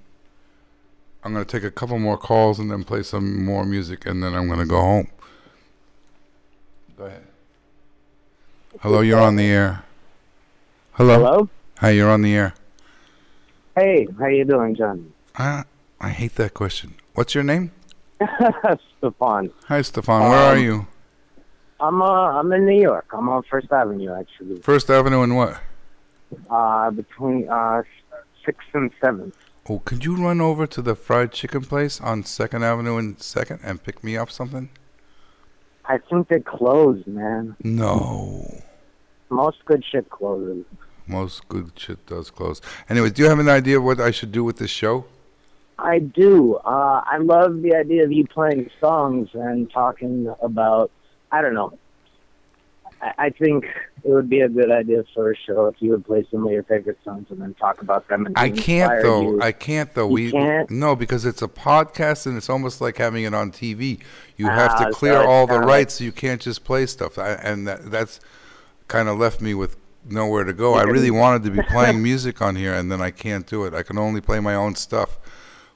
I'm 1.24 1.34
going 1.34 1.46
to 1.46 1.52
take 1.52 1.64
a 1.64 1.72
couple 1.72 2.00
more 2.00 2.18
calls 2.18 2.60
and 2.60 2.70
then 2.72 2.84
play 2.84 3.04
some 3.04 3.46
more 3.46 3.64
music, 3.64 4.06
and 4.06 4.24
then 4.24 4.34
I'm 4.34 4.48
going 4.48 4.60
to 4.60 4.66
go 4.66 4.82
home. 4.82 5.08
Go 6.98 7.06
ahead. 7.06 7.24
Hello, 8.82 9.02
you're 9.02 9.20
on 9.20 9.36
the 9.36 9.46
air. 9.46 9.84
Hello. 10.94 11.16
Hello. 11.20 11.50
Hi, 11.80 11.92
you're 11.92 12.10
on 12.10 12.22
the 12.22 12.34
air. 12.36 12.54
Hey, 13.76 14.08
how 14.20 14.28
you 14.28 14.46
doing, 14.46 14.76
John? 14.76 15.14
I 15.36 15.64
I 16.00 16.10
hate 16.10 16.36
that 16.36 16.54
question. 16.54 16.96
What's 17.14 17.36
your 17.36 17.44
name? 17.44 17.72
Stefan. 18.98 19.52
Hi, 19.66 19.82
Stefan. 19.82 20.30
Where 20.30 20.40
are 20.40 20.56
Um, 20.56 20.64
you? 20.64 20.88
I'm 21.80 22.02
uh 22.02 22.40
I'm 22.40 22.52
in 22.54 22.66
New 22.66 22.82
York. 22.82 23.06
I'm 23.14 23.30
on 23.30 23.44
First 23.44 23.72
Avenue 23.72 24.14
actually. 24.20 24.60
First 24.62 24.90
Avenue 24.90 25.22
and 25.22 25.36
what? 25.36 25.60
Uh 26.50 26.90
between 26.92 27.48
uh 27.50 27.84
sixth 28.46 28.68
and 28.74 28.92
seventh. 29.04 29.36
Oh, 29.70 29.80
could 29.80 30.04
you 30.06 30.16
run 30.16 30.42
over 30.42 30.66
to 30.66 30.82
the 30.82 30.96
fried 30.96 31.32
chicken 31.34 31.62
place 31.62 32.00
on 32.02 32.24
Second 32.24 32.64
Avenue 32.64 32.98
and 32.98 33.22
Second 33.22 33.60
and 33.64 33.84
pick 33.84 34.04
me 34.04 34.18
up 34.18 34.32
something? 34.32 34.70
I 35.86 36.00
think 36.00 36.30
they 36.30 36.40
closed, 36.40 37.06
man. 37.06 37.56
No. 37.64 38.62
Most 39.30 39.64
good 39.66 39.84
shit 39.90 40.10
closes. 40.10 40.66
Most 41.08 41.48
good 41.50 41.72
shit 41.76 42.06
does 42.06 42.30
close. 42.30 42.62
Anyway, 42.90 43.10
do 43.10 43.22
you 43.24 43.30
have 43.30 43.40
an 43.40 43.50
idea 43.50 43.80
what 43.82 44.00
I 44.00 44.12
should 44.12 44.32
do 44.32 44.44
with 44.44 44.58
this 44.58 44.72
show? 44.72 45.06
I 45.80 46.00
do. 46.00 46.56
Uh 46.66 47.02
I 47.06 47.18
love 47.18 47.62
the 47.62 47.76
idea 47.76 48.04
of 48.04 48.12
you 48.12 48.26
playing 48.28 48.70
songs 48.82 49.30
and 49.34 49.70
talking 49.72 50.34
about 50.42 50.92
I 51.32 51.42
don't 51.42 51.54
know. 51.54 51.78
I, 53.02 53.14
I 53.26 53.30
think 53.30 53.66
it 54.04 54.10
would 54.10 54.28
be 54.30 54.40
a 54.42 54.50
good 54.50 54.72
idea 54.72 55.04
for 55.14 55.32
a 55.32 55.36
show 55.36 55.68
if 55.68 55.76
you 55.80 55.92
would 55.92 56.06
play 56.06 56.26
some 56.32 56.46
of 56.46 56.52
your 56.52 56.64
favorite 56.64 56.98
songs 57.04 57.28
and 57.30 57.40
then 57.42 57.54
talk 57.56 57.82
about 57.82 58.08
them. 58.08 58.26
And 58.26 58.38
I 58.38 58.50
can't 58.50 59.04
though. 59.04 59.22
you. 59.22 59.42
I 59.42 59.52
can't 59.52 59.94
though. 59.94 60.08
You 60.08 60.14
we 60.14 60.32
can't? 60.32 60.72
no 60.72 60.96
because 60.96 61.26
it's 61.26 61.42
a 61.44 61.48
podcast 61.48 62.26
and 62.26 62.38
it's 62.38 62.50
almost 62.50 62.82
like 62.82 62.98
having 62.98 63.24
it 63.24 63.34
on 63.36 63.52
TV. 63.52 64.00
You 64.36 64.48
Ah, 64.48 64.56
have 64.56 64.80
to 64.80 64.92
clear 64.92 65.18
it's 65.20 65.28
all 65.28 65.46
the 65.46 65.60
rights. 65.60 66.02
You 66.02 66.12
can't 66.12 66.42
just 66.42 66.64
play 66.64 66.86
stuff. 66.88 67.20
I, 67.20 67.32
and 67.34 67.68
that, 67.68 67.92
that's 67.92 68.20
kind 68.88 69.10
of 69.10 69.20
left 69.20 69.42
me 69.42 69.54
with 69.54 69.76
nowhere 70.12 70.44
to 70.44 70.54
go. 70.54 70.74
I 70.76 70.84
really 70.84 71.12
wanted 71.12 71.44
to 71.44 71.52
be 71.52 71.62
playing 71.70 72.02
music 72.02 72.42
on 72.42 72.56
here, 72.56 72.74
and 72.74 72.92
then 72.92 73.02
I 73.02 73.12
can't 73.12 73.46
do 73.48 73.66
it. 73.66 73.74
I 73.74 73.84
can 73.84 73.98
only 73.98 74.22
play 74.22 74.40
my 74.40 74.56
own 74.56 74.76
stuff, 74.76 75.18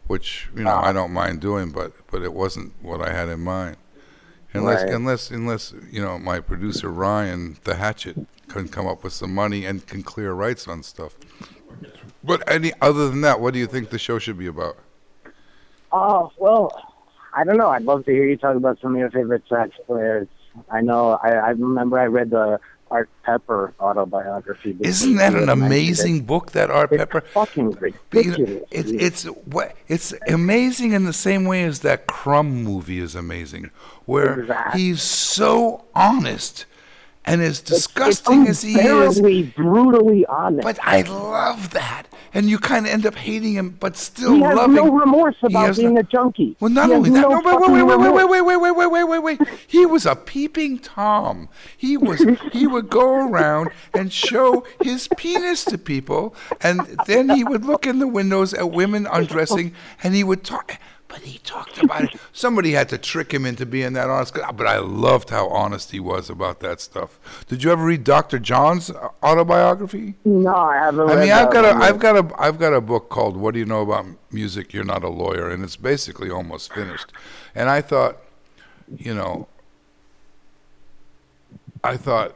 which 0.07 0.49
you 0.55 0.63
know 0.63 0.71
Ah. 0.71 0.85
I 0.89 0.93
don't 0.93 1.11
mind 1.11 1.41
doing, 1.41 1.71
but 1.71 1.93
but 2.11 2.21
it 2.21 2.33
wasn't 2.33 2.73
what 2.81 3.01
I 3.01 3.11
had 3.11 3.29
in 3.29 3.41
mind. 3.41 3.77
Unless 4.53 4.83
Right. 4.83 4.93
unless 4.93 5.31
unless 5.31 5.73
you 5.89 6.01
know 6.01 6.19
my 6.19 6.39
producer 6.39 6.89
Ryan 6.89 7.57
the 7.63 7.75
Hatchet 7.75 8.17
can 8.49 8.67
come 8.67 8.85
up 8.87 9.03
with 9.03 9.13
some 9.13 9.33
money 9.33 9.65
and 9.65 9.85
can 9.87 10.03
clear 10.03 10.33
rights 10.33 10.67
on 10.67 10.83
stuff. 10.83 11.15
But 12.23 12.43
any 12.51 12.73
other 12.81 13.09
than 13.09 13.21
that, 13.21 13.39
what 13.39 13.53
do 13.53 13.59
you 13.59 13.65
think 13.67 13.89
the 13.89 13.97
show 13.97 14.19
should 14.19 14.37
be 14.37 14.47
about? 14.47 14.77
Oh 15.91 16.31
well, 16.37 16.71
I 17.33 17.43
don't 17.43 17.57
know. 17.57 17.69
I'd 17.69 17.83
love 17.83 18.05
to 18.05 18.11
hear 18.11 18.25
you 18.25 18.37
talk 18.37 18.55
about 18.55 18.79
some 18.81 18.93
of 18.93 18.99
your 18.99 19.09
favorite 19.11 19.43
sax 19.49 19.71
players. 19.87 20.27
I 20.69 20.81
know. 20.81 21.17
I, 21.23 21.29
I 21.31 21.49
remember 21.51 21.97
I 21.97 22.05
read 22.05 22.29
the 22.29 22.59
Art 22.91 23.09
Pepper 23.23 23.73
autobiography. 23.79 24.75
Isn't 24.81 25.15
that 25.15 25.33
an 25.33 25.47
amazing 25.49 26.25
book, 26.25 26.51
that 26.51 26.69
Art 26.69 26.89
Pepper? 26.91 27.21
Fucking 27.21 27.71
But, 28.09 28.25
you 28.25 28.37
know, 28.37 28.67
it's 28.69 28.91
it's 28.91 29.27
it's 29.87 30.13
amazing 30.27 30.91
in 30.91 31.05
the 31.05 31.13
same 31.13 31.45
way 31.45 31.63
as 31.63 31.79
that 31.79 32.05
Crumb 32.05 32.63
movie 32.63 32.99
is 32.99 33.15
amazing, 33.15 33.71
where 34.05 34.41
Exactly. 34.41 34.81
he's 34.81 35.01
so 35.01 35.85
honest 35.95 36.65
and 37.25 37.41
as 37.41 37.61
disgusting 37.61 38.47
as 38.47 38.61
he 38.61 38.73
is. 38.79 39.19
brutally 39.55 40.25
honest. 40.25 40.63
But 40.63 40.79
I 40.81 41.01
love 41.01 41.71
that, 41.71 42.03
and 42.33 42.49
you 42.49 42.57
kind 42.57 42.85
of 42.87 42.91
end 42.91 43.05
up 43.05 43.15
hating 43.15 43.53
him, 43.53 43.77
but 43.79 43.95
still 43.95 44.33
he 44.35 44.41
has 44.41 44.55
loving. 44.55 44.75
no 44.75 44.91
remorse 44.91 45.35
about 45.43 45.75
being 45.77 45.93
no- 45.93 45.99
a 46.01 46.03
junkie. 46.03 46.55
Well, 46.59 46.69
not 46.71 46.87
He 46.89 46.95
only 46.95 47.09
that, 47.11 47.21
no 47.21 47.29
no, 47.39 47.57
wait, 47.57 47.71
wait, 47.71 47.83
wait, 47.83 47.97
wait, 47.99 48.31
wait, 48.31 48.41
wait, 48.41 48.41
wait, 48.41 48.57
wait, 48.57 48.75
wait, 48.75 48.87
wait, 48.91 49.03
wait, 49.21 49.39
wait. 49.39 49.49
He 49.67 49.85
was 49.85 50.05
a 50.05 50.15
peeping 50.15 50.79
tom. 50.79 51.47
He 51.77 51.97
was. 51.97 52.25
He 52.51 52.65
would 52.67 52.89
go 52.89 53.27
around 53.29 53.69
and 53.93 54.11
show 54.11 54.65
his 54.81 55.07
penis 55.17 55.63
to 55.65 55.77
people, 55.77 56.35
and 56.61 56.81
then 57.05 57.29
he 57.29 57.43
would 57.43 57.65
look 57.65 57.85
in 57.85 57.99
the 57.99 58.07
windows 58.07 58.53
at 58.53 58.71
women 58.71 59.07
undressing, 59.11 59.73
and 60.03 60.15
he 60.15 60.23
would 60.23 60.43
talk. 60.43 60.77
But 61.11 61.19
he 61.23 61.39
talked 61.39 61.77
about 61.83 62.05
it. 62.05 62.19
Somebody 62.31 62.71
had 62.71 62.87
to 62.89 62.97
trick 62.97 63.33
him 63.33 63.45
into 63.45 63.65
being 63.65 63.91
that 63.93 64.09
honest. 64.09 64.33
But 64.33 64.65
I 64.65 64.77
loved 64.79 65.29
how 65.29 65.49
honest 65.49 65.91
he 65.91 65.99
was 65.99 66.29
about 66.29 66.61
that 66.61 66.79
stuff. 66.79 67.19
Did 67.47 67.63
you 67.63 67.71
ever 67.71 67.83
read 67.83 68.05
Dr. 68.05 68.39
John's 68.39 68.89
uh, 68.89 69.09
autobiography? 69.21 70.15
No, 70.23 70.55
I 70.55 70.77
haven't. 70.77 71.09
I 71.09 71.13
read 71.15 71.19
mean, 71.19 71.31
I've 71.33 71.51
that 71.51 71.53
got 71.53 71.65
a, 71.65 71.73
one 71.73 71.81
I've 71.81 71.95
yet. 71.95 72.01
got 72.01 72.15
a, 72.15 72.41
I've 72.41 72.59
got 72.59 72.73
a 72.73 72.81
book 72.81 73.09
called 73.09 73.35
"What 73.35 73.53
Do 73.55 73.59
You 73.59 73.65
Know 73.65 73.81
About 73.81 74.05
Music?" 74.31 74.73
You're 74.73 74.85
not 74.85 75.03
a 75.03 75.09
lawyer, 75.09 75.49
and 75.49 75.63
it's 75.63 75.75
basically 75.75 76.29
almost 76.29 76.73
finished. 76.73 77.11
And 77.53 77.69
I 77.69 77.81
thought, 77.81 78.17
you 78.97 79.13
know, 79.13 79.49
I 81.83 81.97
thought 81.97 82.35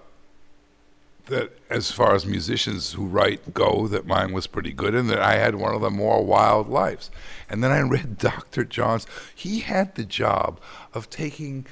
that 1.28 1.58
as 1.70 1.92
far 1.92 2.16
as 2.16 2.26
musicians 2.26 2.94
who 2.94 3.06
write 3.06 3.54
go, 3.54 3.88
that 3.88 4.06
mine 4.06 4.34
was 4.34 4.48
pretty 4.48 4.72
good, 4.72 4.96
and 4.96 5.10
that 5.10 5.20
I 5.20 5.36
had 5.36 5.56
one 5.56 5.74
of 5.74 5.82
the 5.82 5.90
more 5.90 6.24
wild 6.24 6.70
lives. 6.70 7.12
And 7.50 7.64
then 7.64 7.72
I 7.72 7.82
read 7.82 8.18
Dr. 8.20 8.64
John's. 8.64 9.08
He 9.34 9.60
had 9.62 9.96
the 9.96 10.06
job 10.06 10.60
of 10.94 11.10
taking. 11.10 11.66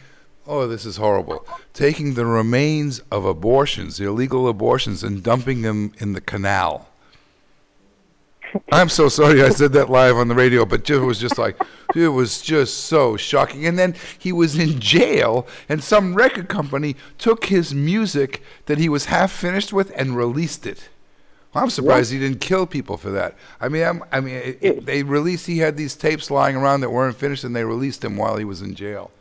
Oh, 0.46 0.68
this 0.68 0.86
is 0.86 0.98
horrible. 0.98 1.48
Taking 1.74 2.16
the 2.16 2.26
remains 2.26 3.00
of 3.12 3.24
abortions, 3.24 4.00
illegal 4.00 4.50
abortions, 4.50 5.02
and 5.02 5.24
dumping 5.24 5.62
them 5.62 5.94
in 6.00 6.12
the 6.12 6.20
canal. 6.20 6.90
I'm 8.72 8.90
so 8.90 9.10
sorry 9.10 9.44
I 9.44 9.50
said 9.50 9.74
that 9.74 9.90
live 9.90 10.16
on 10.16 10.28
the 10.28 10.36
radio, 10.36 10.66
but 10.66 10.90
it 10.90 11.00
was 11.00 11.20
just 11.20 11.38
like, 11.38 11.60
it 11.96 12.10
was 12.10 12.42
just 12.42 12.86
so 12.86 13.18
shocking. 13.18 13.66
And 13.66 13.78
then 13.78 13.96
he 14.18 14.32
was 14.32 14.58
in 14.58 14.80
jail, 14.80 15.48
and 15.68 15.84
some 15.84 16.16
record 16.16 16.50
company 16.50 16.96
took 17.18 17.46
his 17.46 17.74
music 17.74 18.44
that 18.66 18.78
he 18.78 18.90
was 18.90 19.06
half 19.06 19.32
finished 19.32 19.74
with 19.74 19.92
and 19.96 20.16
released 20.16 20.66
it. 20.66 20.90
I'm 21.56 21.70
surprised 21.70 22.12
he 22.12 22.18
didn't 22.20 22.42
kill 22.42 22.66
people 22.66 22.98
for 22.98 23.12
that. 23.12 23.36
I 23.62 23.70
mean, 23.70 23.84
I'm, 23.84 24.04
I 24.12 24.20
mean, 24.22 24.36
it, 24.36 24.58
it, 24.60 24.86
they 24.86 25.04
released. 25.04 25.46
He 25.46 25.60
had 25.60 25.78
these 25.78 25.96
tapes 25.96 26.32
lying 26.32 26.56
around 26.56 26.82
that 26.82 26.90
weren't 26.90 27.16
finished, 27.16 27.44
and 27.44 27.56
they 27.56 27.64
released 27.64 28.04
him 28.04 28.18
while 28.18 28.38
he 28.38 28.46
was 28.46 28.62
in 28.62 28.74
jail. 28.74 29.12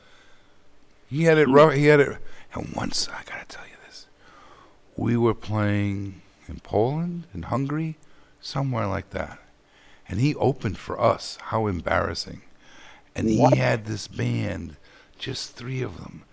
He 1.11 1.25
had 1.25 1.37
it 1.37 1.49
rough. 1.49 1.75
He 1.75 1.87
had 1.87 2.01
it. 2.01 2.17
And 2.55 2.73
once 2.75 3.07
I 3.09 3.23
gotta 3.25 3.45
tell 3.47 3.65
you 3.67 3.77
this, 3.87 4.07
we 4.97 5.17
were 5.17 5.35
playing 5.35 6.23
in 6.49 6.61
Poland, 6.61 7.25
in 7.35 7.43
Hungary, 7.43 7.97
somewhere 8.43 8.87
like 8.87 9.11
that, 9.11 9.39
and 10.09 10.21
he 10.21 10.35
opened 10.35 10.77
for 10.77 11.01
us. 11.01 11.39
How 11.45 11.67
embarrassing! 11.67 12.43
And 13.15 13.39
What? 13.39 13.55
he 13.55 13.61
had 13.61 13.87
this 13.87 14.09
band, 14.09 14.77
just 15.19 15.53
three 15.55 15.81
of 15.83 15.97
them, 15.99 16.25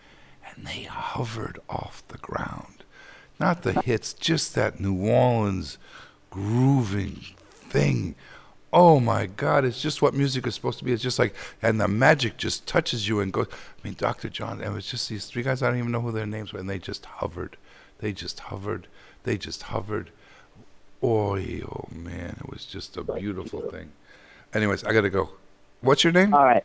and 0.46 0.66
they 0.68 0.84
hovered 0.84 1.60
off 1.70 2.04
the 2.08 2.18
ground. 2.18 2.84
Not 3.40 3.62
the 3.64 3.82
hits, 3.82 4.14
just 4.14 4.56
that 4.56 4.80
New 4.80 5.08
Orleans 5.08 5.78
grooving 6.30 7.22
thing. 7.40 8.16
Oh 8.72 9.00
my 9.00 9.26
God! 9.26 9.66
It's 9.66 9.82
just 9.82 10.02
what 10.02 10.14
music 10.14 10.46
is 10.46 10.54
supposed 10.56 10.78
to 10.80 10.86
be. 10.86 10.92
It's 10.92 11.02
just 11.02 11.18
like, 11.20 11.34
and 11.62 11.80
the 11.82 11.88
magic 11.88 12.38
just 12.38 12.68
touches 12.68 13.08
you 13.08 13.20
and 13.20 13.34
goes. 13.34 13.48
I 13.52 13.88
mean, 13.88 13.96
Dr. 13.98 14.30
John. 14.30 14.60
And 14.62 14.72
it 14.72 14.74
was 14.74 14.86
just 14.86 15.10
these 15.10 15.26
three 15.26 15.42
guys. 15.42 15.64
I 15.64 15.70
don't 15.70 15.80
even 15.80 15.92
know 15.92 16.02
who 16.02 16.12
their 16.12 16.28
names 16.28 16.54
were, 16.54 16.60
and 16.60 16.70
they 16.70 16.78
just 16.80 17.06
hovered. 17.06 17.58
They 18.00 18.14
just 18.14 18.40
hovered. 18.42 18.88
They 19.24 19.38
just 19.38 19.64
hovered. 19.64 20.12
Oy, 21.04 21.62
oh 21.66 21.86
man, 21.92 22.36
it 22.40 22.50
was 22.50 22.66
just 22.66 22.98
a 22.98 23.04
beautiful 23.04 23.62
thing. 23.70 23.92
Anyways, 24.54 24.84
I 24.84 24.92
gotta 24.94 25.10
go. 25.10 25.30
What's 25.82 26.04
your 26.04 26.12
name? 26.14 26.34
All 26.34 26.44
right, 26.44 26.64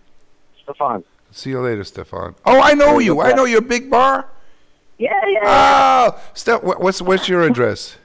Stefan. 0.62 1.04
See 1.30 1.50
you 1.50 1.60
later, 1.60 1.84
Stefan. 1.84 2.34
Oh, 2.44 2.60
I 2.60 2.74
know 2.74 2.98
you. 2.98 3.20
I 3.20 3.32
know 3.32 3.44
your 3.44 3.60
big 3.60 3.90
bar. 3.90 4.26
Yeah, 4.98 5.10
yeah. 5.26 5.40
Oh, 6.14 6.20
Steph, 6.34 6.62
what's 6.62 7.00
what's 7.02 7.28
your 7.28 7.42
address? 7.42 7.96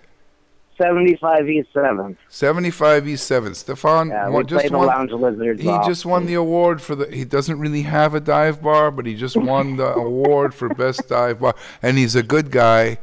75 0.78 1.50
East 1.50 1.68
7th. 1.74 2.16
75 2.30 3.08
East 3.10 3.28
7. 3.28 3.54
Stefan 3.54 4.08
Yeah, 4.10 4.30
we 4.30 4.44
play 4.46 4.70
the 4.70 4.78
won- 4.78 4.88
Lounge 4.88 5.12
Lizards. 5.12 5.62
He 5.62 5.68
off. 5.68 5.86
just 5.86 6.06
won 6.06 6.26
the 6.26 6.36
award 6.36 6.82
for 6.82 6.96
the. 6.96 7.14
He 7.14 7.26
doesn't 7.26 7.60
really 7.60 7.82
have 7.82 8.14
a 8.16 8.20
dive 8.22 8.62
bar, 8.62 8.90
but 8.90 9.06
he 9.06 9.14
just 9.16 9.36
won 9.36 9.76
the 9.76 9.94
award 9.96 10.54
for 10.56 10.70
best 10.70 11.10
dive 11.10 11.42
bar, 11.42 11.54
and 11.82 11.98
he's 11.98 12.16
a 12.16 12.24
good 12.24 12.50
guy, 12.50 12.98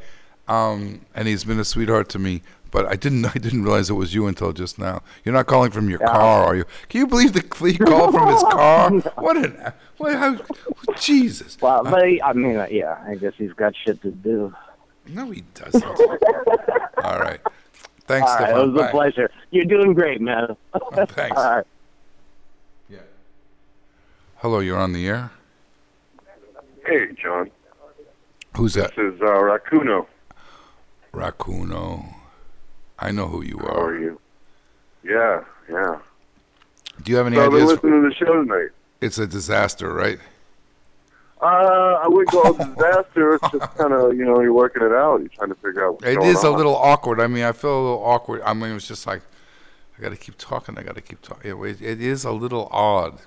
um, 0.49 1.03
and 1.15 1.29
he's 1.29 1.45
been 1.45 1.61
a 1.61 1.65
sweetheart 1.65 2.09
to 2.11 2.19
me. 2.19 2.41
But 2.77 2.85
I 2.85 2.95
didn't. 2.95 3.25
I 3.35 3.39
didn't 3.39 3.63
realize 3.63 3.89
it 3.89 3.95
was 3.95 4.13
you 4.13 4.27
until 4.27 4.53
just 4.53 4.79
now. 4.79 5.01
You're 5.25 5.33
not 5.33 5.47
calling 5.47 5.71
from 5.71 5.89
your 5.89 5.99
car, 5.99 6.45
are 6.45 6.55
you? 6.55 6.67
Can 6.91 7.01
you 7.01 7.07
believe 7.07 7.33
the 7.33 7.41
he 7.67 7.79
called 7.79 8.15
from 8.15 8.29
his 8.29 8.43
car? 8.43 8.91
What 9.17 9.39
an. 9.39 9.73
What? 9.97 10.15
How? 10.15 10.39
Jesus. 11.01 11.57
Well, 11.59 11.85
but 11.85 12.07
he, 12.07 12.21
I 12.21 12.35
mean, 12.35 12.59
uh, 12.59 12.67
yeah, 12.71 13.03
I 13.07 13.15
guess 13.15 13.33
he's 13.39 13.55
got 13.55 13.75
shit 13.75 14.03
to 14.03 14.11
do. 14.11 14.55
No, 15.09 15.31
he 15.31 15.43
doesn't. 15.55 15.83
All 17.03 17.19
right. 17.19 17.41
Thanks, 18.01 18.29
All 18.29 18.37
right, 18.37 18.45
Stefan. 18.45 18.61
it 18.61 18.73
was 18.73 18.83
a 18.83 18.91
pleasure. 18.91 19.31
You're 19.53 19.65
doing 19.65 19.95
great, 19.95 20.21
man. 20.21 20.55
Thanks. 21.09 21.35
All 21.35 21.57
right. 21.57 21.67
Yeah. 22.91 22.99
Hello, 24.37 24.59
you're 24.59 24.79
on 24.79 24.93
the 24.93 25.09
air. 25.09 25.31
Hey, 26.85 27.09
John. 27.15 27.51
Who's 28.55 28.75
that? 28.75 28.95
This 28.95 29.15
is 29.15 29.21
uh, 29.23 29.25
Racuno. 29.25 30.07
Racuno. 31.15 32.16
I 32.99 33.11
know 33.11 33.27
who 33.27 33.43
you 33.43 33.59
How 33.59 33.67
are. 33.67 33.85
are 33.89 33.99
you? 33.99 34.21
Yeah, 35.03 35.45
yeah. 35.71 35.99
Do 37.03 37.13
you 37.13 37.19
have 37.19 37.27
any 37.27 37.37
so 37.37 37.45
I've 37.45 37.51
been 37.51 37.63
ideas? 37.63 37.73
listening 37.73 38.03
to 38.03 38.09
the 38.09 38.15
show 38.15 38.33
tonight. 38.43 38.71
It's 39.01 39.19
a 39.19 39.27
disaster, 39.27 39.93
right? 39.93 40.19
Uh, 41.41 42.01
I 42.03 42.09
wouldn't 42.09 42.31
call 42.31 42.55
it 42.55 42.59
disaster. 42.75 43.35
It's 43.35 43.51
just 43.51 43.77
kind 43.77 43.93
of, 43.93 44.17
you 44.17 44.25
know, 44.25 44.41
you're 44.41 44.55
working 44.55 44.83
it 44.83 44.93
out. 44.93 45.21
You're 45.21 45.29
trying 45.29 45.51
to 45.51 45.55
figure 45.57 45.87
out 45.87 45.95
what's 45.95 46.07
It 46.07 46.23
is 46.23 46.43
a 46.45 46.51
little 46.51 46.75
awkward. 46.75 47.21
I 47.21 47.27
mean, 47.27 47.45
I 47.45 47.53
feel 47.53 47.79
a 47.79 47.83
little 47.83 48.03
awkward. 48.05 48.41
I 48.43 48.55
mean, 48.55 48.71
it 48.71 48.75
was 48.75 48.89
just 48.89 49.07
like, 49.07 49.23
I 49.99 50.03
got 50.03 50.09
to 50.11 50.17
keep 50.17 50.39
talking. 50.39 50.79
I 50.79 50.83
got 50.83 50.95
to 50.95 51.03
keep 51.03 51.21
talking. 51.21 51.51
It, 51.51 51.83
it 51.83 52.01
is 52.01 52.25
a 52.25 52.33
little 52.33 52.69
odd. 52.73 53.19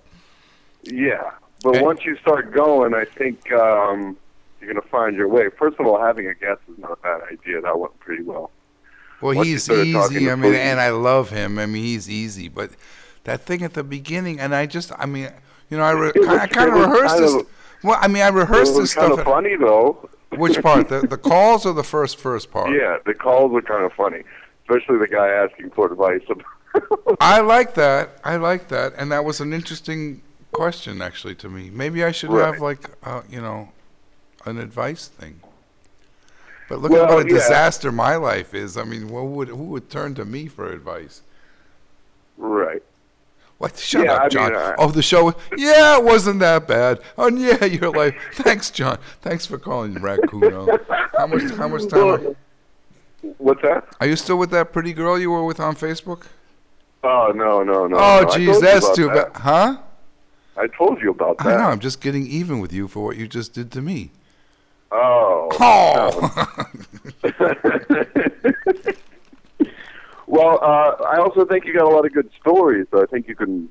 Yeah, 0.83 1.31
but 1.63 1.83
once 1.83 2.05
you 2.05 2.15
start 2.17 2.51
going, 2.53 2.93
I 2.93 3.05
think 3.05 3.51
um, 3.51 4.17
you're 4.59 4.71
going 4.73 4.81
to 4.81 4.89
find 4.89 5.15
your 5.15 5.27
way. 5.27 5.49
First 5.49 5.79
of 5.79 5.85
all, 5.85 5.99
having 5.99 6.25
a 6.27 6.33
guest 6.33 6.61
is 6.71 6.77
not 6.79 6.91
a 6.91 6.95
bad 6.97 7.21
idea. 7.31 7.61
That 7.61 7.77
went 7.77 7.99
pretty 7.99 8.23
well. 8.23 8.49
Well, 9.21 9.35
Once 9.35 9.47
he's 9.47 9.69
easy. 9.69 10.29
I 10.29 10.35
mean, 10.35 10.53
and 10.53 10.79
I 10.79 10.89
love 10.91 11.29
him. 11.29 11.59
I 11.59 11.65
mean, 11.65 11.83
he's 11.83 12.09
easy. 12.09 12.47
But 12.47 12.71
that 13.25 13.41
thing 13.41 13.63
at 13.63 13.73
the 13.73 13.83
beginning, 13.83 14.39
and 14.39 14.55
I 14.55 14.65
just, 14.65 14.91
I 14.97 15.05
mean, 15.05 15.29
you 15.69 15.77
know, 15.77 15.83
I, 15.83 15.91
re- 15.91 16.11
It 16.15 16.19
was- 16.19 16.27
I 16.29 16.47
kind 16.47 16.69
of 16.69 16.75
rehearsed 16.79 17.07
kind 17.15 17.23
this. 17.23 17.33
of- 17.35 17.47
well, 17.83 17.97
I 18.01 18.07
mean, 18.07 18.23
I 18.23 18.29
rehearsed 18.29 18.71
it 18.71 18.75
this 18.75 18.79
was 18.81 18.93
kind 18.93 19.07
stuff. 19.07 19.19
of 19.19 19.25
funny, 19.25 19.55
though. 19.55 20.09
Which 20.35 20.61
part? 20.61 20.89
The, 20.89 21.01
the 21.01 21.17
calls 21.17 21.65
or 21.65 21.73
the 21.73 21.83
first 21.83 22.17
first 22.19 22.51
part? 22.51 22.71
Yeah, 22.71 22.97
the 23.05 23.13
calls 23.15 23.51
were 23.51 23.61
kind 23.63 23.83
of 23.83 23.91
funny, 23.93 24.23
especially 24.63 24.97
the 24.99 25.07
guy 25.07 25.27
asking 25.27 25.71
for 25.71 25.91
advice. 25.91 26.21
I 27.19 27.41
like 27.41 27.73
that. 27.75 28.19
I 28.23 28.35
like 28.35 28.67
that, 28.67 28.93
and 28.97 29.11
that 29.11 29.25
was 29.25 29.39
an 29.41 29.53
interesting 29.53 30.21
question 30.51 31.01
actually 31.01 31.33
to 31.35 31.49
me. 31.49 31.69
Maybe 31.71 32.03
I 32.03 32.11
should 32.11 32.29
have 32.31 32.59
like, 32.59 32.79
uh, 33.03 33.21
you 33.29 33.41
know, 33.41 33.69
an 34.45 34.59
advice 34.59 35.07
thing. 35.07 35.41
But 36.69 36.79
look 36.81 36.91
Well, 36.91 37.05
at 37.05 37.09
what 37.13 37.25
a 37.25 37.29
yeah. 37.29 37.33
disaster 37.35 37.91
my 37.91 38.15
life 38.15 38.53
is. 38.53 38.77
I 38.77 38.83
mean, 38.83 39.09
what 39.09 39.25
would 39.25 39.47
who 39.49 39.63
would 39.65 39.89
turn 39.89 40.13
to 40.15 40.25
me 40.25 40.47
for 40.47 40.71
advice? 40.71 41.21
right. 42.37 42.81
What? 43.57 43.77
Shut 43.77 44.05
Yeah, 44.05 44.13
up, 44.13 44.19
I 44.19 44.23
mean, 44.23 44.29
John. 44.29 44.55
I- 44.55 44.75
oh, 44.77 44.87
the 44.89 45.01
show. 45.01 45.33
Yeah, 45.57 45.97
it 45.97 46.03
wasn't 46.05 46.39
that 46.39 46.65
bad. 46.65 47.01
Oh, 47.17 47.27
yeah, 47.27 47.65
your 47.65 47.91
life. 47.91 48.15
Thanks, 48.35 48.71
John. 48.71 48.97
Thanks 49.21 49.45
for 49.45 49.57
calling, 49.57 49.95
Raccoon. 49.95 50.53
Oh, 50.53 50.79
how 51.17 51.27
much? 51.27 51.41
How 51.57 51.67
much 51.67 51.87
time? 51.89 51.99
Well, 52.23 52.35
What's 53.37 53.61
that? 53.63 53.85
are 53.99 54.07
you 54.07 54.15
still 54.15 54.37
with 54.37 54.49
that 54.51 54.71
pretty 54.71 54.93
girl 54.93 55.19
you 55.19 55.29
were 55.31 55.43
with 55.43 55.59
on 55.59 55.75
Facebook? 55.75 56.27
Oh 57.03 57.33
no, 57.35 57.61
no, 57.63 57.85
no. 57.87 57.97
oh, 57.97 58.21
no. 58.23 58.29
I 58.29 58.37
geez, 58.37 58.61
that's 58.61 58.95
too 58.95 59.07
that. 59.07 59.33
bad, 59.33 59.41
huh? 59.41 59.77
I 60.55 60.67
told 60.67 61.01
you 61.01 61.11
about 61.11 61.37
that. 61.39 61.47
I 61.47 61.57
know. 61.57 61.63
I'm 61.69 61.79
just 61.79 61.99
getting 61.99 62.25
even 62.27 62.59
with 62.61 62.71
you 62.71 62.87
for 62.87 63.03
what 63.03 63.17
you 63.17 63.27
just 63.27 63.53
did 63.53 63.71
to 63.73 63.81
me. 63.81 64.11
Oh. 64.91 65.49
Well, 70.27 70.59
uh, 70.61 71.03
I 71.05 71.17
also 71.17 71.43
think 71.43 71.65
you 71.65 71.73
got 71.73 71.85
a 71.85 71.89
lot 71.89 72.05
of 72.05 72.13
good 72.13 72.29
stories, 72.39 72.85
so 72.91 73.01
I 73.01 73.07
think 73.07 73.27
you 73.27 73.35
can 73.35 73.67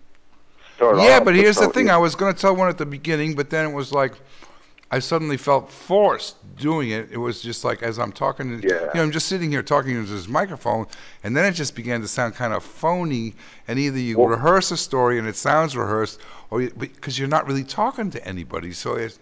start 0.75 0.97
yeah, 0.99 1.21
but 1.21 1.37
here's 1.37 1.57
the 1.57 1.69
thing. 1.69 1.89
I 1.89 1.97
was 1.99 2.17
going 2.17 2.35
to 2.35 2.41
tell 2.41 2.57
one 2.57 2.69
at 2.69 2.79
the 2.79 2.87
beginning, 2.87 3.37
but 3.37 3.49
then 3.51 3.71
it 3.71 3.73
was 3.73 3.93
like 3.93 4.15
I 4.91 4.99
suddenly 4.99 5.37
felt 5.37 5.71
forced 5.71 6.35
doing 6.57 6.91
it. 6.91 7.11
It 7.13 7.19
was 7.19 7.41
just 7.43 7.63
like 7.65 7.85
as 7.85 7.97
I'm 7.99 8.11
talking, 8.11 8.61
to, 8.61 8.67
Yeah. 8.69 8.81
you 8.87 8.91
know, 8.95 9.03
I'm 9.03 9.13
just 9.13 9.29
sitting 9.29 9.53
here 9.53 9.63
talking 9.63 9.93
into 9.97 10.11
this 10.11 10.27
microphone, 10.27 10.87
and 11.23 11.37
then 11.37 11.45
it 11.45 11.53
just 11.53 11.77
began 11.77 12.01
to 12.01 12.09
sound 12.09 12.35
kind 12.35 12.53
of 12.53 12.65
phony. 12.65 13.35
And 13.69 13.79
either 13.79 13.99
you 14.01 14.19
Well- 14.19 14.27
rehearse 14.29 14.73
a 14.73 14.77
story 14.77 15.17
and 15.17 15.29
it 15.29 15.37
sounds 15.37 15.77
rehearsed, 15.77 16.19
or 16.51 16.61
you, 16.63 16.71
because 16.77 17.21
you're 17.21 17.29
not 17.29 17.47
really 17.47 17.65
talking 17.65 18.11
to 18.11 18.27
anybody. 18.27 18.73
So 18.73 18.95
it's, 18.97 19.21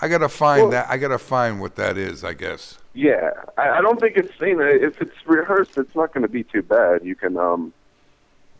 I 0.00 0.08
got 0.08 0.18
to 0.18 0.28
find 0.28 0.62
Well- 0.62 0.70
that. 0.70 0.86
I 0.88 0.96
got 0.96 1.08
to 1.08 1.18
find 1.18 1.60
what 1.60 1.76
that 1.76 1.96
is. 1.96 2.24
I 2.24 2.34
guess. 2.34 2.78
Yeah, 2.94 3.30
I, 3.56 3.78
I 3.78 3.80
don't 3.80 4.00
think 4.00 4.16
it's 4.16 4.32
you 4.40 4.56
know 4.56 4.64
if 4.66 5.00
it's 5.00 5.14
rehearsed, 5.26 5.76
it's 5.78 5.94
not 5.94 6.12
going 6.12 6.22
to 6.22 6.28
be 6.28 6.42
too 6.44 6.62
bad. 6.62 7.04
You 7.04 7.14
can 7.14 7.36
um, 7.36 7.72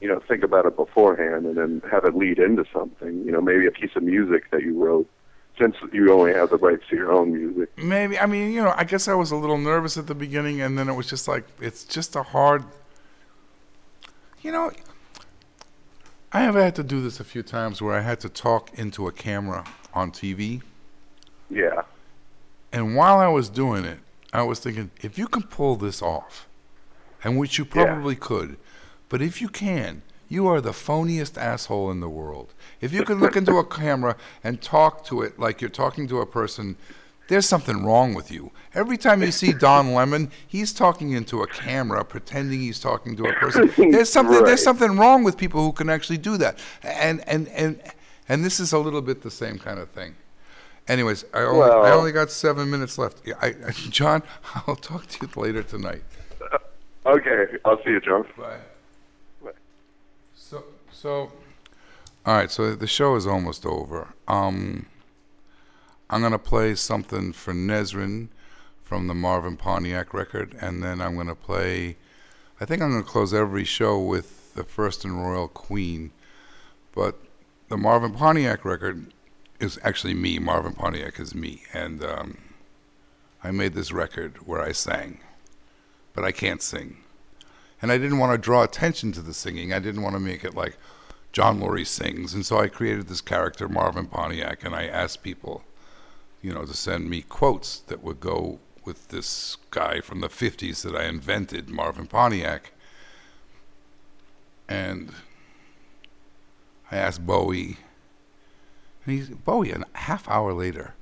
you 0.00 0.06
know, 0.08 0.20
think 0.28 0.44
about 0.44 0.64
it 0.66 0.76
beforehand 0.76 1.44
and 1.46 1.56
then 1.56 1.82
have 1.90 2.04
it 2.04 2.14
lead 2.14 2.38
into 2.38 2.64
something. 2.72 3.24
You 3.24 3.32
know, 3.32 3.40
maybe 3.40 3.66
a 3.66 3.72
piece 3.72 3.90
of 3.96 4.04
music 4.04 4.48
that 4.52 4.62
you 4.62 4.80
wrote, 4.80 5.08
since 5.58 5.74
you 5.92 6.12
only 6.12 6.32
have 6.34 6.50
the 6.50 6.56
rights 6.56 6.84
to 6.90 6.96
your 6.96 7.12
own 7.12 7.32
music. 7.32 7.76
Maybe 7.76 8.16
I 8.18 8.26
mean 8.26 8.52
you 8.52 8.62
know 8.62 8.72
I 8.76 8.84
guess 8.84 9.08
I 9.08 9.14
was 9.14 9.30
a 9.32 9.36
little 9.36 9.58
nervous 9.58 9.96
at 9.96 10.06
the 10.06 10.14
beginning, 10.14 10.60
and 10.60 10.78
then 10.78 10.88
it 10.88 10.94
was 10.94 11.08
just 11.08 11.26
like 11.26 11.44
it's 11.60 11.84
just 11.84 12.14
a 12.14 12.22
hard. 12.22 12.64
You 14.40 14.52
know, 14.52 14.70
I 16.32 16.40
have 16.42 16.54
had 16.54 16.76
to 16.76 16.84
do 16.84 17.02
this 17.02 17.18
a 17.18 17.24
few 17.24 17.42
times 17.42 17.82
where 17.82 17.94
I 17.94 18.02
had 18.02 18.20
to 18.20 18.28
talk 18.28 18.70
into 18.78 19.08
a 19.08 19.12
camera 19.12 19.64
on 19.94 20.12
TV, 20.12 20.62
Yeah. 21.50 21.82
and 22.72 22.94
while 22.96 23.18
I 23.18 23.28
was 23.28 23.48
doing 23.48 23.84
it, 23.84 23.98
I 24.32 24.42
was 24.42 24.58
thinking 24.60 24.90
if 25.00 25.16
you 25.18 25.26
can 25.28 25.42
pull 25.42 25.76
this 25.76 26.02
off, 26.02 26.46
and 27.24 27.38
which 27.38 27.58
you 27.58 27.64
Yeah. 27.64 27.84
probably 27.84 28.14
could, 28.16 28.56
but 29.08 29.22
if 29.22 29.40
you 29.40 29.48
can, 29.48 30.02
you 30.28 30.46
are 30.46 30.60
the 30.60 30.72
phoniest 30.72 31.38
asshole 31.38 31.90
in 31.90 32.00
the 32.00 32.08
world. 32.10 32.52
If 32.82 32.92
you 32.92 33.02
can 33.04 33.18
look 33.18 33.34
into 33.36 33.56
a 33.56 33.64
camera 33.64 34.16
and 34.44 34.60
talk 34.60 35.04
to 35.06 35.22
it 35.22 35.38
like 35.38 35.60
you're 35.62 35.70
talking 35.70 36.06
to 36.08 36.20
a 36.20 36.26
person, 36.26 36.76
there's 37.28 37.46
something 37.46 37.84
wrong 37.84 38.12
with 38.14 38.30
you. 38.30 38.50
Every 38.74 38.98
time 38.98 39.22
you 39.22 39.32
see 39.32 39.52
Don 39.54 39.94
Lemon, 39.98 40.30
he's 40.46 40.72
talking 40.74 41.12
into 41.12 41.40
a 41.42 41.46
camera, 41.46 42.04
pretending 42.04 42.60
he's 42.60 42.78
talking 42.80 43.16
to 43.16 43.24
a 43.24 43.32
person. 43.34 43.70
There's 43.90 44.10
something. 44.10 44.36
Right. 44.36 44.46
There's 44.46 44.62
something 44.62 44.96
wrong 44.98 45.24
with 45.24 45.36
people 45.38 45.62
who 45.62 45.72
can 45.72 45.88
actually 45.90 46.18
do 46.18 46.36
that. 46.38 46.58
And 46.82 47.26
and 47.28 47.48
and 47.48 47.80
and 48.28 48.44
this 48.44 48.60
is 48.60 48.72
a 48.72 48.78
little 48.78 49.02
bit 49.02 49.22
the 49.22 49.30
same 49.30 49.58
kind 49.58 49.78
of 49.78 49.90
thing. 49.90 50.14
Anyways, 50.88 51.26
I 51.34 51.42
only, 51.42 51.68
I 51.68 51.90
only 51.90 52.12
got 52.12 52.30
seven 52.30 52.70
minutes 52.70 52.96
left. 52.96 53.20
Yeah, 53.26 53.34
I, 53.42 53.48
I, 53.66 53.70
John, 53.72 54.22
I'll 54.66 54.76
talk 54.76 55.06
to 55.06 55.26
you 55.26 55.40
later 55.40 55.62
tonight. 55.62 56.02
Okay, 57.04 57.44
I'll 57.64 57.82
see 57.84 57.90
you, 57.90 58.00
John. 58.00 58.24
Bye. 58.36 59.52
So, 60.34 60.64
so, 60.90 61.32
all 62.24 62.34
right. 62.34 62.50
So 62.50 62.74
the 62.74 62.86
show 62.86 63.16
is 63.16 63.26
almost 63.26 63.66
over. 63.66 64.14
Um, 64.26 64.86
I'm 66.08 66.22
gonna 66.22 66.38
play 66.38 66.74
something 66.74 67.32
for 67.32 67.52
Nezrin 67.52 68.28
from 68.82 69.08
the 69.08 69.14
Marvin 69.14 69.58
Pontiac 69.58 70.14
record, 70.14 70.56
and 70.58 70.82
then 70.82 71.02
I'm 71.02 71.16
gonna 71.16 71.34
play. 71.34 71.96
I 72.60 72.64
think 72.64 72.80
I'm 72.80 72.90
gonna 72.92 73.02
close 73.02 73.34
every 73.34 73.64
show 73.64 73.98
with 73.98 74.54
the 74.54 74.64
First 74.64 75.04
and 75.04 75.22
Royal 75.22 75.48
Queen, 75.48 76.12
but 76.94 77.16
the 77.68 77.76
Marvin 77.76 78.12
Pontiac 78.12 78.64
record 78.64 79.12
is 79.60 79.78
actually 79.82 80.14
me. 80.14 80.38
Marvin 80.38 80.72
Pontiac 80.72 81.18
is 81.18 81.34
me, 81.34 81.62
and 81.72 82.02
um, 82.04 82.38
I 83.42 83.50
made 83.50 83.74
this 83.74 83.92
record 83.92 84.46
where 84.46 84.62
I 84.62 84.72
sang, 84.72 85.20
but 86.14 86.24
I 86.24 86.32
can't 86.32 86.62
sing 86.62 86.98
and 87.80 87.92
I 87.92 87.98
didn't 87.98 88.18
want 88.18 88.32
to 88.32 88.38
draw 88.38 88.62
attention 88.62 89.12
to 89.12 89.22
the 89.22 89.34
singing. 89.34 89.72
I 89.72 89.78
didn't 89.78 90.02
want 90.02 90.14
to 90.14 90.20
make 90.20 90.44
it 90.44 90.54
like 90.54 90.76
John 91.32 91.60
Lurie 91.60 91.86
sings, 91.86 92.34
and 92.34 92.44
so 92.44 92.58
I 92.58 92.68
created 92.68 93.08
this 93.08 93.20
character 93.20 93.68
Marvin 93.68 94.06
Pontiac, 94.06 94.64
and 94.64 94.74
I 94.74 94.86
asked 94.86 95.22
people, 95.22 95.62
you 96.42 96.52
know, 96.52 96.64
to 96.64 96.74
send 96.74 97.08
me 97.08 97.22
quotes 97.22 97.78
that 97.80 98.02
would 98.02 98.20
go 98.20 98.58
with 98.84 99.08
this 99.08 99.56
guy 99.70 100.00
from 100.00 100.20
the 100.20 100.28
'50s 100.28 100.82
that 100.82 100.96
I 100.96 101.04
invented, 101.04 101.68
Marvin 101.68 102.06
Pontiac, 102.06 102.72
and 104.68 105.12
I 106.90 106.96
asked 106.96 107.26
Bowie, 107.26 107.78
and 109.08 109.16
he's 109.16 109.30
Bowie. 109.30 109.72
A 109.72 109.84
half 109.94 110.28
hour 110.28 110.52
later, 110.52 110.94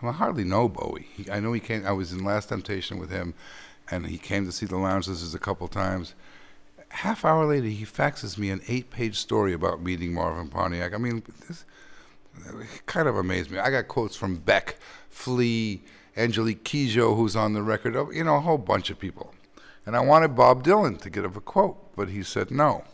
I 0.00 0.10
hardly 0.10 0.44
know 0.44 0.68
Bowie. 0.68 1.08
He, 1.14 1.30
I 1.30 1.38
know 1.38 1.52
he 1.52 1.60
came. 1.60 1.86
I 1.86 1.92
was 1.92 2.10
in 2.10 2.24
Last 2.24 2.48
Temptation 2.48 2.98
with 2.98 3.10
him, 3.10 3.34
and 3.90 4.06
he 4.06 4.16
came 4.16 4.46
to 4.46 4.52
see 4.52 4.64
the 4.64 4.78
Lounge 4.78 5.06
a 5.06 5.38
couple 5.38 5.68
times. 5.68 6.14
Half 6.88 7.26
hour 7.26 7.44
later, 7.44 7.66
he 7.66 7.84
faxes 7.84 8.38
me 8.38 8.50
an 8.50 8.62
eight-page 8.68 9.18
story 9.18 9.52
about 9.52 9.82
meeting 9.82 10.14
Marvin 10.14 10.48
Pontiac. 10.48 10.94
I 10.94 10.98
mean, 10.98 11.22
this 11.46 11.66
kind 12.86 13.06
of 13.06 13.16
amazed 13.16 13.50
me. 13.50 13.58
I 13.58 13.70
got 13.70 13.86
quotes 13.86 14.16
from 14.16 14.36
Beck, 14.36 14.76
Flea, 15.10 15.82
Angelique 16.16 16.64
Kidjo, 16.64 17.16
who's 17.16 17.36
on 17.36 17.52
the 17.52 17.62
record, 17.62 17.94
you 18.14 18.24
know, 18.24 18.36
a 18.36 18.40
whole 18.40 18.58
bunch 18.58 18.88
of 18.88 18.98
people. 18.98 19.34
And 19.84 19.94
I 19.94 20.00
wanted 20.00 20.34
Bob 20.34 20.64
Dylan 20.64 20.98
to 21.02 21.10
give 21.10 21.36
a 21.36 21.40
quote, 21.40 21.94
but 21.96 22.08
he 22.08 22.22
said 22.22 22.50
no. 22.50 22.84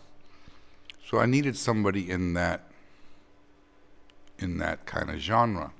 So 1.08 1.18
I 1.18 1.26
needed 1.26 1.56
somebody 1.56 2.10
in 2.10 2.34
that 2.34 2.67
in 4.38 4.58
that 4.58 4.86
kind 4.86 5.10
of 5.10 5.18
genre. 5.18 5.72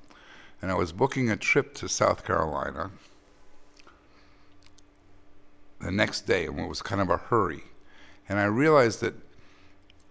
And 0.61 0.71
I 0.71 0.75
was 0.75 0.91
booking 0.91 1.29
a 1.29 1.37
trip 1.37 1.73
to 1.75 1.87
South 1.87 2.25
Carolina 2.25 2.91
the 5.79 5.91
next 5.91 6.21
day, 6.21 6.45
and 6.45 6.59
it 6.59 6.67
was 6.67 6.81
kind 6.81 7.01
of 7.01 7.09
a 7.09 7.17
hurry. 7.17 7.63
And 8.27 8.39
I 8.39 8.45
realized 8.45 9.01
that, 9.01 9.15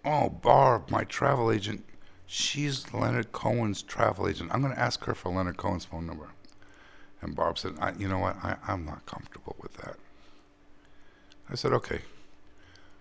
oh, 0.05 0.31
Barb, 0.31 0.91
my 0.91 1.05
travel 1.05 1.53
agent, 1.53 1.85
she's 2.27 2.93
Leonard 2.93 3.33
Cohen's 3.33 3.83
travel 3.83 4.27
agent. 4.27 4.51
I'm 4.53 4.63
going 4.63 4.75
to 4.75 4.81
ask 4.81 5.05
her 5.05 5.15
for 5.15 5.31
Leonard 5.31 5.59
Cohen's 5.59 5.85
phone 5.85 6.07
number. 6.07 6.31
And 7.21 7.35
Barb 7.35 7.59
said, 7.59 7.75
you 7.99 8.09
know 8.09 8.19
what? 8.19 8.37
I, 8.43 8.57
I'm 8.67 8.85
not 8.85 9.05
comfortable 9.05 9.57
with 9.61 9.75
that. 9.75 9.97
I 11.51 11.55
said, 11.55 11.73
okay. 11.73 12.01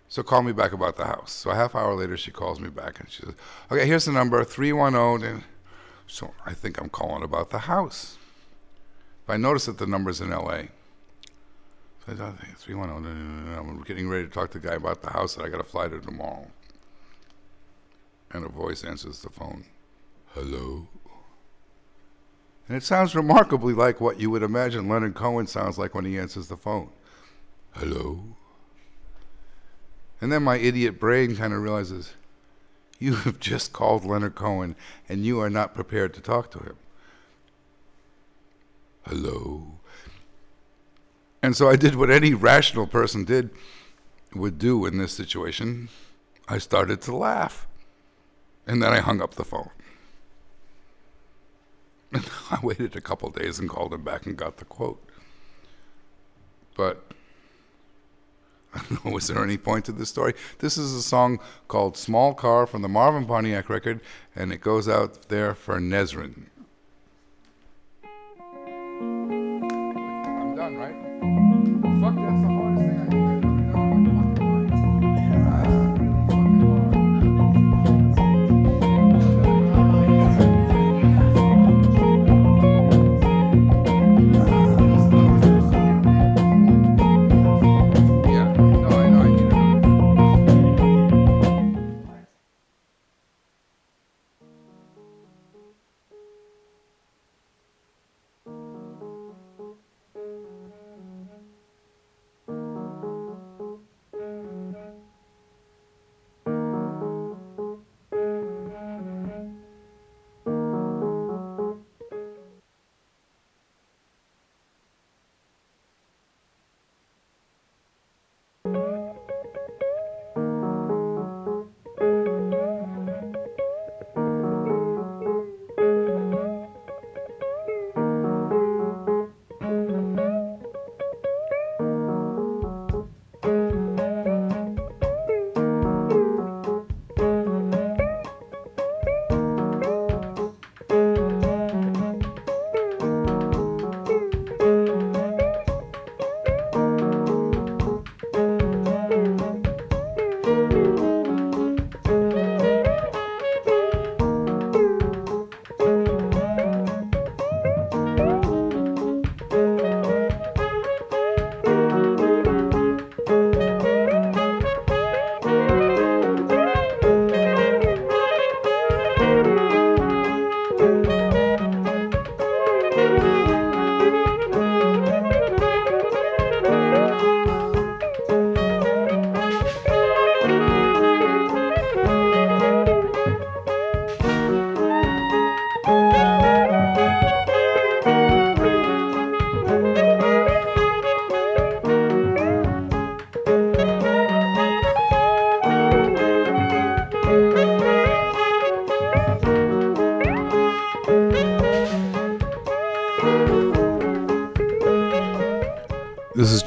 So 0.09 0.23
call 0.23 0.41
me 0.41 0.53
back 0.53 0.71
about 0.71 0.95
the 0.95 1.05
house. 1.05 1.31
So 1.33 1.49
a 1.49 1.55
half 1.55 1.75
hour 1.75 1.93
later, 1.93 2.15
she 2.15 2.31
calls 2.31 2.59
me 2.59 2.69
back 2.69 2.99
and 2.99 3.09
she 3.09 3.23
says, 3.23 3.35
okay, 3.71 3.85
here's 3.85 4.05
the 4.05 4.13
number, 4.13 4.43
310. 4.43 5.29
And 5.29 5.43
so 6.07 6.33
I 6.45 6.53
think 6.53 6.79
I'm 6.79 6.89
calling 6.89 7.23
about 7.23 7.49
the 7.49 7.59
house. 7.59 8.17
But 9.25 9.33
I 9.33 9.37
notice 9.37 9.65
that 9.65 9.77
the 9.77 9.87
number's 9.87 10.21
in 10.21 10.31
L.A. 10.31 10.69
So 12.05 12.13
I 12.13 12.15
thought, 12.15 12.39
310, 12.57 13.57
I'm 13.57 13.81
getting 13.83 14.07
ready 14.07 14.25
to 14.25 14.29
talk 14.31 14.51
to 14.51 14.59
the 14.59 14.67
guy 14.67 14.75
about 14.75 15.01
the 15.01 15.11
house 15.11 15.35
that 15.35 15.43
I 15.43 15.49
got 15.49 15.57
to 15.57 15.63
fly 15.63 15.89
to 15.89 15.99
tomorrow. 15.99 16.47
And 18.31 18.45
a 18.45 18.49
voice 18.49 18.85
answers 18.85 19.21
the 19.21 19.29
phone. 19.29 19.65
Hello? 20.33 20.87
And 22.67 22.77
it 22.77 22.83
sounds 22.83 23.15
remarkably 23.15 23.73
like 23.73 23.99
what 23.99 24.19
you 24.19 24.29
would 24.29 24.43
imagine 24.43 24.87
Leonard 24.87 25.15
Cohen 25.15 25.47
sounds 25.47 25.77
like 25.77 25.93
when 25.93 26.05
he 26.05 26.17
answers 26.17 26.47
the 26.47 26.57
phone. 26.57 26.89
Hello? 27.71 28.23
And 30.19 30.31
then 30.31 30.43
my 30.43 30.57
idiot 30.57 30.99
brain 30.99 31.35
kind 31.35 31.53
of 31.53 31.61
realizes 31.61 32.13
you 32.99 33.15
have 33.15 33.39
just 33.39 33.73
called 33.73 34.03
Leonard 34.03 34.35
Cohen 34.35 34.75
and 35.07 35.25
you 35.25 35.39
are 35.39 35.49
not 35.49 35.75
prepared 35.75 36.13
to 36.15 36.21
talk 36.21 36.49
to 36.51 36.59
him. 36.59 36.75
Hello? 39.07 39.77
And 41.41 41.55
so 41.55 41.69
I 41.69 41.75
did 41.75 41.95
what 41.95 42.09
any 42.09 42.33
rational 42.33 42.87
person 42.87 43.23
did 43.23 43.51
would 44.33 44.57
do 44.57 44.85
in 44.85 44.97
this 44.97 45.13
situation. 45.13 45.89
I 46.47 46.57
started 46.57 47.01
to 47.01 47.15
laugh. 47.15 47.67
And 48.65 48.83
then 48.83 48.91
I 48.91 48.99
hung 48.99 49.21
up 49.21 49.35
the 49.35 49.45
phone. 49.45 49.69
And 52.11 52.29
I 52.51 52.59
waited 52.61 52.95
a 52.95 53.01
couple 53.01 53.29
days 53.29 53.59
and 53.59 53.69
called 53.69 53.93
him 53.93 54.03
back 54.03 54.25
and 54.25 54.35
got 54.35 54.57
the 54.57 54.65
quote. 54.65 55.01
But 56.75 57.11
know, 58.89 59.11
was 59.11 59.27
there 59.27 59.43
any 59.43 59.57
point 59.57 59.85
to 59.85 59.91
this 59.91 60.09
story? 60.09 60.33
This 60.59 60.77
is 60.77 60.93
a 60.93 61.01
song 61.01 61.39
called 61.67 61.97
Small 61.97 62.33
Car 62.33 62.65
from 62.65 62.81
the 62.81 62.89
Marvin 62.89 63.25
Pontiac 63.25 63.69
record, 63.69 64.01
and 64.35 64.51
it 64.51 64.61
goes 64.61 64.87
out 64.87 65.29
there 65.29 65.53
for 65.53 65.79
Nezrin. 65.79 66.47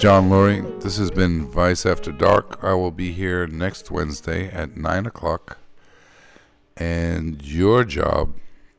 John 0.01 0.31
Lurie. 0.31 0.81
This 0.81 0.97
has 0.97 1.11
been 1.11 1.47
Vice 1.47 1.85
After 1.85 2.11
Dark. 2.11 2.65
I 2.65 2.73
will 2.73 2.91
be 2.91 3.13
here 3.13 3.47
next 3.47 3.91
Wednesday 3.91 4.49
at 4.49 4.75
9 4.75 5.05
o'clock. 5.05 5.59
And 6.75 7.43
your 7.43 7.85
job 7.85 8.33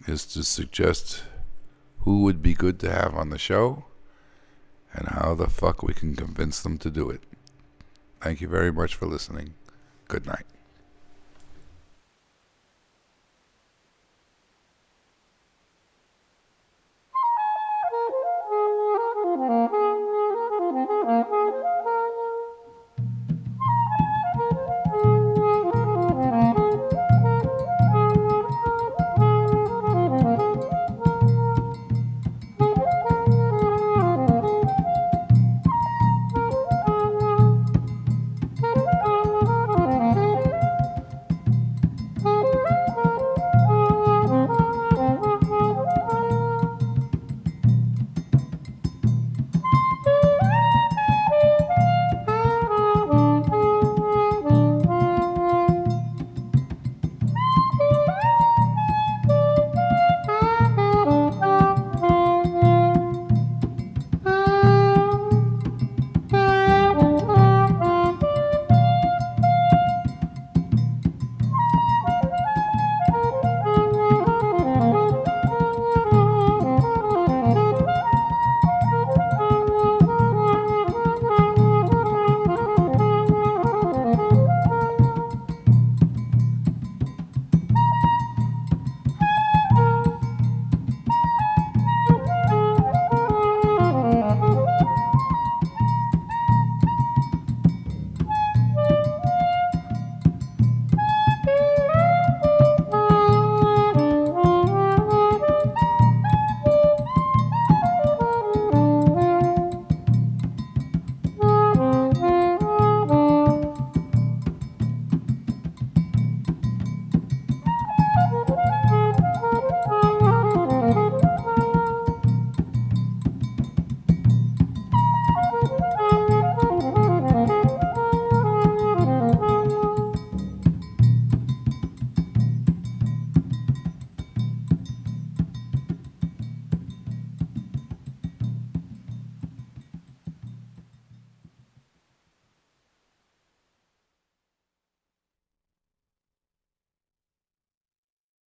is 0.08 0.26
to 0.34 0.44
suggest 0.44 1.24
who 2.00 2.24
would 2.24 2.42
be 2.42 2.56
good 2.56 2.80
to 2.80 2.90
have 2.90 3.14
on 3.14 3.30
the 3.30 3.38
show 3.38 3.86
and 4.94 5.10
how 5.10 5.36
the 5.36 5.48
fuck 5.48 5.84
we 5.84 5.94
can 5.94 6.16
convince 6.16 6.60
them 6.60 6.80
to 6.80 6.90
do 6.90 7.12
it. 7.12 7.22
Thank 8.20 8.42
you 8.42 8.48
very 8.48 8.74
much 8.74 8.96
for 8.96 9.06
listening. 9.06 9.54
Good 10.08 10.26
night. 10.26 10.48